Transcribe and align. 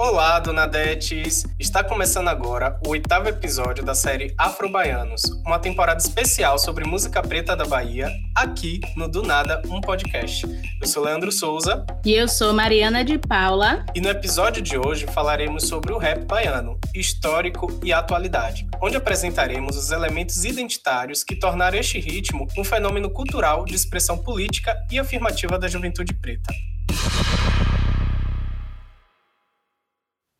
Olá, 0.00 0.38
Donadetes! 0.38 1.44
Está 1.58 1.82
começando 1.82 2.28
agora 2.28 2.78
o 2.86 2.90
oitavo 2.90 3.28
episódio 3.28 3.84
da 3.84 3.96
série 3.96 4.32
Afro-Baianos, 4.38 5.22
uma 5.44 5.58
temporada 5.58 5.98
especial 5.98 6.56
sobre 6.56 6.84
música 6.84 7.20
preta 7.20 7.56
da 7.56 7.64
Bahia, 7.64 8.08
aqui 8.32 8.78
no 8.96 9.08
Do 9.08 9.24
Nada, 9.24 9.60
um 9.66 9.80
podcast. 9.80 10.46
Eu 10.80 10.86
sou 10.86 11.02
Leandro 11.02 11.32
Souza. 11.32 11.84
E 12.04 12.14
eu 12.14 12.28
sou 12.28 12.52
Mariana 12.52 13.04
de 13.04 13.18
Paula. 13.18 13.84
E 13.92 14.00
no 14.00 14.08
episódio 14.08 14.62
de 14.62 14.78
hoje 14.78 15.04
falaremos 15.08 15.66
sobre 15.66 15.92
o 15.92 15.98
rap 15.98 16.24
baiano, 16.26 16.78
histórico 16.94 17.66
e 17.82 17.92
atualidade, 17.92 18.68
onde 18.80 18.96
apresentaremos 18.96 19.76
os 19.76 19.90
elementos 19.90 20.44
identitários 20.44 21.24
que 21.24 21.34
tornaram 21.34 21.76
este 21.76 21.98
ritmo 21.98 22.46
um 22.56 22.62
fenômeno 22.62 23.10
cultural 23.10 23.64
de 23.64 23.74
expressão 23.74 24.16
política 24.16 24.76
e 24.92 24.96
afirmativa 24.96 25.58
da 25.58 25.66
juventude 25.66 26.14
preta. 26.14 26.54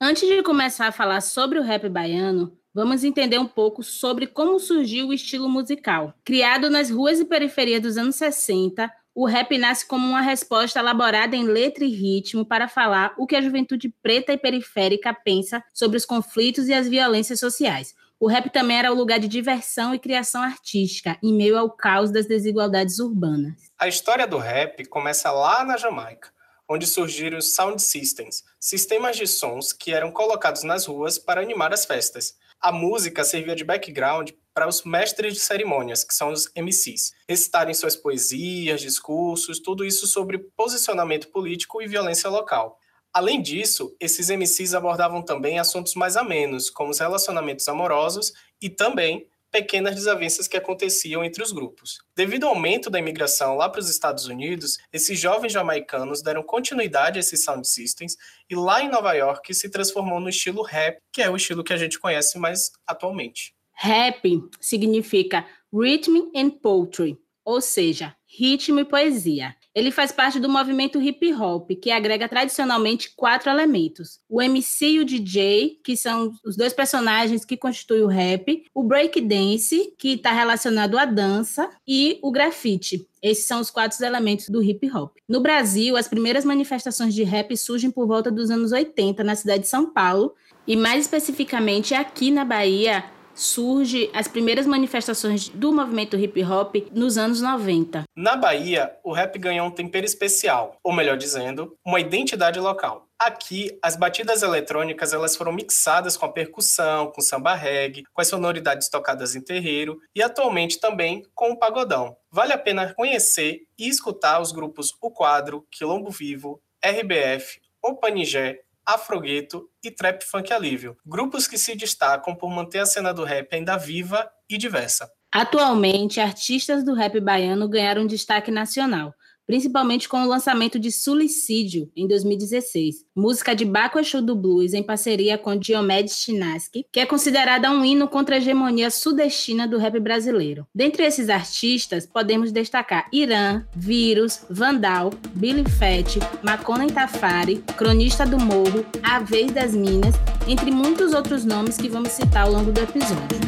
Antes 0.08 0.26
de 0.26 0.42
começar 0.42 0.86
a 0.86 0.92
falar 0.92 1.20
sobre 1.20 1.58
o 1.58 1.62
rap 1.62 1.86
baiano, 1.86 2.58
vamos 2.72 3.04
entender 3.04 3.38
um 3.38 3.46
pouco 3.46 3.82
sobre 3.82 4.26
como 4.26 4.58
surgiu 4.58 5.08
o 5.08 5.12
estilo 5.12 5.50
musical. 5.50 6.14
Criado 6.24 6.70
nas 6.70 6.88
ruas 6.88 7.20
e 7.20 7.26
periferias 7.26 7.82
dos 7.82 7.98
anos 7.98 8.16
60, 8.16 8.90
o 9.14 9.26
rap 9.26 9.58
nasce 9.58 9.86
como 9.86 10.08
uma 10.08 10.22
resposta 10.22 10.78
elaborada 10.78 11.36
em 11.36 11.44
letra 11.44 11.84
e 11.84 11.90
ritmo 11.90 12.42
para 12.42 12.68
falar 12.68 13.12
o 13.18 13.26
que 13.26 13.36
a 13.36 13.42
juventude 13.42 13.94
preta 14.02 14.32
e 14.32 14.38
periférica 14.38 15.12
pensa 15.12 15.62
sobre 15.74 15.98
os 15.98 16.06
conflitos 16.06 16.68
e 16.68 16.72
as 16.72 16.88
violências 16.88 17.38
sociais. 17.38 17.94
O 18.18 18.27
rap 18.27 18.48
também 18.48 18.78
era 18.78 18.90
o 18.90 18.96
lugar 18.96 19.20
de 19.20 19.28
diversão 19.28 19.94
e 19.94 19.98
criação 19.98 20.40
artística, 20.42 21.18
em 21.22 21.36
meio 21.36 21.58
ao 21.58 21.68
caos 21.68 22.10
das 22.10 22.27
desigualdades 22.27 22.98
urbanas. 22.98 23.70
A 23.78 23.86
história 23.86 24.27
do 24.27 24.38
rap 24.38 24.86
começa 24.86 25.30
lá 25.30 25.62
na 25.66 25.77
Jamaica 25.77 26.30
onde 26.68 26.86
surgiram 26.86 27.38
os 27.38 27.54
sound 27.54 27.80
systems, 27.80 28.45
sistemas 28.60 29.16
de 29.16 29.27
sons 29.27 29.72
que 29.72 29.92
eram 29.92 30.12
colocados 30.12 30.62
nas 30.62 30.86
ruas 30.86 31.19
para 31.19 31.41
animar 31.41 31.72
as 31.72 31.86
festas. 31.86 32.36
A 32.61 32.70
música 32.70 33.24
servia 33.24 33.56
de 33.56 33.64
background 33.64 34.30
para 34.52 34.69
os 34.69 34.83
mestres 34.83 35.34
de 35.34 35.41
cerimônias, 35.41 36.02
que 36.02 36.12
são 36.12 36.33
os 36.33 36.50
MCs, 36.55 37.12
recitarem 37.28 37.72
suas 37.72 37.94
poesias, 37.94 38.80
discursos, 38.80 39.61
tudo 39.61 39.84
isso 39.84 40.06
sobre 40.06 40.39
posicionamento 40.39 41.28
político 41.28 41.80
e 41.80 41.86
violência 41.86 42.28
local. 42.28 42.78
Além 43.12 43.41
disso, 43.41 43.96
esses 43.98 44.28
MCs 44.28 44.74
abordavam 44.74 45.22
também 45.22 45.58
assuntos 45.58 45.94
mais 45.94 46.16
amenos, 46.16 46.69
como 46.69 46.91
os 46.91 46.98
relacionamentos 46.98 47.66
amorosos 47.69 48.33
e 48.61 48.69
também 48.69 49.27
pequenas 49.50 49.94
desavenças 49.94 50.46
que 50.46 50.56
aconteciam 50.56 51.24
entre 51.24 51.42
os 51.42 51.52
grupos. 51.52 51.98
Devido 52.14 52.44
ao 52.44 52.54
aumento 52.54 52.91
da 52.91 52.98
imigração 52.98 53.56
lá 53.56 53.68
para 53.68 53.80
os 53.80 53.88
Estados 53.88 54.27
Unidos, 54.27 54.78
esses 54.92 55.18
jovens 55.18 55.52
jamaicanos 55.52 56.22
deram 56.22 56.42
continuidade 56.42 57.18
a 57.18 57.20
esses 57.20 57.42
sound 57.42 57.66
systems 57.66 58.16
e 58.48 58.55
lá 58.55 58.82
em 58.82 58.90
Nova 58.90 59.12
York 59.14 59.52
se 59.55 59.70
transformou 59.70 60.20
no 60.20 60.28
estilo 60.28 60.62
rap, 60.62 60.98
que 61.12 61.22
é 61.22 61.30
o 61.30 61.36
estilo 61.36 61.64
que 61.64 61.72
a 61.72 61.77
gente 61.77 61.98
conhece 61.98 62.38
mais 62.38 62.70
atualmente. 62.86 63.55
Rap 63.72 64.22
significa 64.60 65.46
Rhythm 65.72 66.30
and 66.34 66.50
Poetry, 66.50 67.16
ou 67.44 67.60
seja, 67.60 68.14
ritmo 68.27 68.80
e 68.80 68.84
poesia. 68.84 69.55
Ele 69.74 69.91
faz 69.91 70.11
parte 70.11 70.41
do 70.41 70.48
movimento 70.48 71.00
hip 71.00 71.33
hop, 71.34 71.70
que 71.80 71.91
agrega 71.91 72.28
tradicionalmente 72.28 73.12
quatro 73.14 73.50
elementos: 73.50 74.20
o 74.28 74.41
MC 74.42 74.86
e 74.86 75.00
o 75.00 75.05
DJ, 75.05 75.78
que 75.84 75.97
são 75.97 76.33
os 76.44 76.56
dois 76.56 76.72
personagens 76.72 77.44
que 77.44 77.56
constituem 77.56 78.02
o 78.02 78.06
rap, 78.06 78.64
o 78.74 78.83
break 78.83 79.20
dance, 79.20 79.94
que 79.98 80.14
está 80.14 80.33
relacionado 80.33 80.98
à 80.98 81.05
dança, 81.05 81.70
e 81.86 82.19
o 82.22 82.30
grafite. 82.30 83.06
Esses 83.22 83.46
são 83.46 83.61
os 83.61 83.70
quatro 83.70 84.02
elementos 84.05 84.48
do 84.48 84.62
hip 84.62 84.91
hop. 84.94 85.16
No 85.28 85.41
Brasil, 85.41 85.96
as 85.96 86.08
primeiras 86.08 86.44
manifestações 86.44 87.14
de 87.14 87.24
rap 87.24 87.56
surgem 87.56 87.91
por 87.91 88.06
volta 88.06 88.30
dos 88.30 88.50
anos 88.50 88.72
80 88.72 89.24
na 89.24 89.34
cidade 89.34 89.62
de 89.62 89.69
São 89.69 89.92
Paulo, 89.92 90.34
e 90.66 90.77
mais 90.77 91.02
especificamente 91.02 91.94
aqui 91.94 92.30
na 92.30 92.44
Bahia, 92.44 93.05
surge 93.38 94.10
as 94.12 94.26
primeiras 94.26 94.66
manifestações 94.66 95.48
do 95.48 95.72
movimento 95.72 96.18
hip 96.18 96.42
hop 96.42 96.74
nos 96.92 97.16
anos 97.16 97.40
90. 97.40 98.02
Na 98.16 98.34
Bahia, 98.34 98.96
o 99.04 99.12
rap 99.12 99.38
ganhou 99.38 99.68
um 99.68 99.70
tempero 99.70 100.04
especial, 100.04 100.76
ou 100.82 100.92
melhor 100.92 101.16
dizendo, 101.16 101.76
uma 101.86 102.00
identidade 102.00 102.58
local. 102.58 103.06
Aqui, 103.18 103.76
as 103.82 103.96
batidas 103.96 104.42
eletrônicas 104.42 105.12
elas 105.12 105.36
foram 105.36 105.52
mixadas 105.52 106.16
com 106.16 106.26
a 106.26 106.32
percussão, 106.32 107.10
com 107.10 107.20
samba 107.20 107.54
reggae, 107.54 108.04
com 108.12 108.20
as 108.20 108.28
sonoridades 108.28 108.88
tocadas 108.88 109.34
em 109.34 109.40
terreiro 109.40 109.98
e 110.14 110.22
atualmente 110.22 110.78
também 110.80 111.24
com 111.34 111.50
o 111.50 111.58
pagodão. 111.58 112.16
Vale 112.30 112.52
a 112.52 112.58
pena 112.58 112.94
conhecer 112.94 113.62
e 113.78 113.88
escutar 113.88 114.40
os 114.40 114.52
grupos 114.52 114.92
O 115.00 115.10
Quadro, 115.10 115.64
Quilombo 115.70 116.10
Vivo, 116.10 116.60
RBF, 116.84 117.60
O 117.82 117.94
Panigé, 117.96 118.60
Afrogueto 118.88 119.68
e 119.84 119.90
Trap 119.90 120.22
Funk 120.24 120.50
Alívio, 120.50 120.96
grupos 121.04 121.46
que 121.46 121.58
se 121.58 121.76
destacam 121.76 122.34
por 122.34 122.48
manter 122.48 122.78
a 122.78 122.86
cena 122.86 123.12
do 123.12 123.22
rap 123.22 123.54
ainda 123.54 123.76
viva 123.76 124.26
e 124.48 124.56
diversa. 124.56 125.10
Atualmente, 125.30 126.20
artistas 126.20 126.82
do 126.82 126.94
rap 126.94 127.20
baiano 127.20 127.68
ganharam 127.68 128.06
destaque 128.06 128.50
nacional 128.50 129.14
principalmente 129.49 130.11
com 130.11 130.23
o 130.23 130.29
lançamento 130.29 130.79
de 130.79 130.93
Suicídio, 130.93 131.91
em 131.97 132.06
2016, 132.06 133.06
música 133.17 133.56
de 133.56 133.64
Baco 133.64 133.99
Exu 133.99 134.20
do 134.20 134.37
Blues 134.37 134.75
em 134.75 134.82
parceria 134.82 135.38
com 135.38 135.56
Diomedes 135.56 136.19
Chinaski, 136.19 136.85
que 136.93 137.00
é 137.00 137.06
considerada 137.06 137.70
um 137.70 137.82
hino 137.82 138.06
contra 138.06 138.35
a 138.35 138.38
hegemonia 138.38 138.91
sudestina 138.91 139.67
do 139.67 139.79
rap 139.79 139.99
brasileiro. 139.99 140.67
Dentre 140.75 141.03
esses 141.05 141.31
artistas, 141.31 142.05
podemos 142.05 142.53
destacar 142.53 143.09
Irã, 143.11 143.64
Vírus, 143.75 144.43
Vandal, 144.50 145.14
Billy 145.32 145.65
Fett, 145.79 146.19
Maconen 146.43 146.88
Tafari, 146.88 147.65
Cronista 147.75 148.26
do 148.26 148.38
Morro, 148.38 148.85
A 149.03 149.19
Vez 149.19 149.50
das 149.50 149.75
Minas, 149.75 150.15
entre 150.47 150.70
muitos 150.70 151.15
outros 151.15 151.47
nomes 151.47 151.79
que 151.79 151.88
vamos 151.88 152.12
citar 152.12 152.44
ao 152.44 152.53
longo 152.53 152.70
do 152.70 152.82
episódio. 152.82 153.38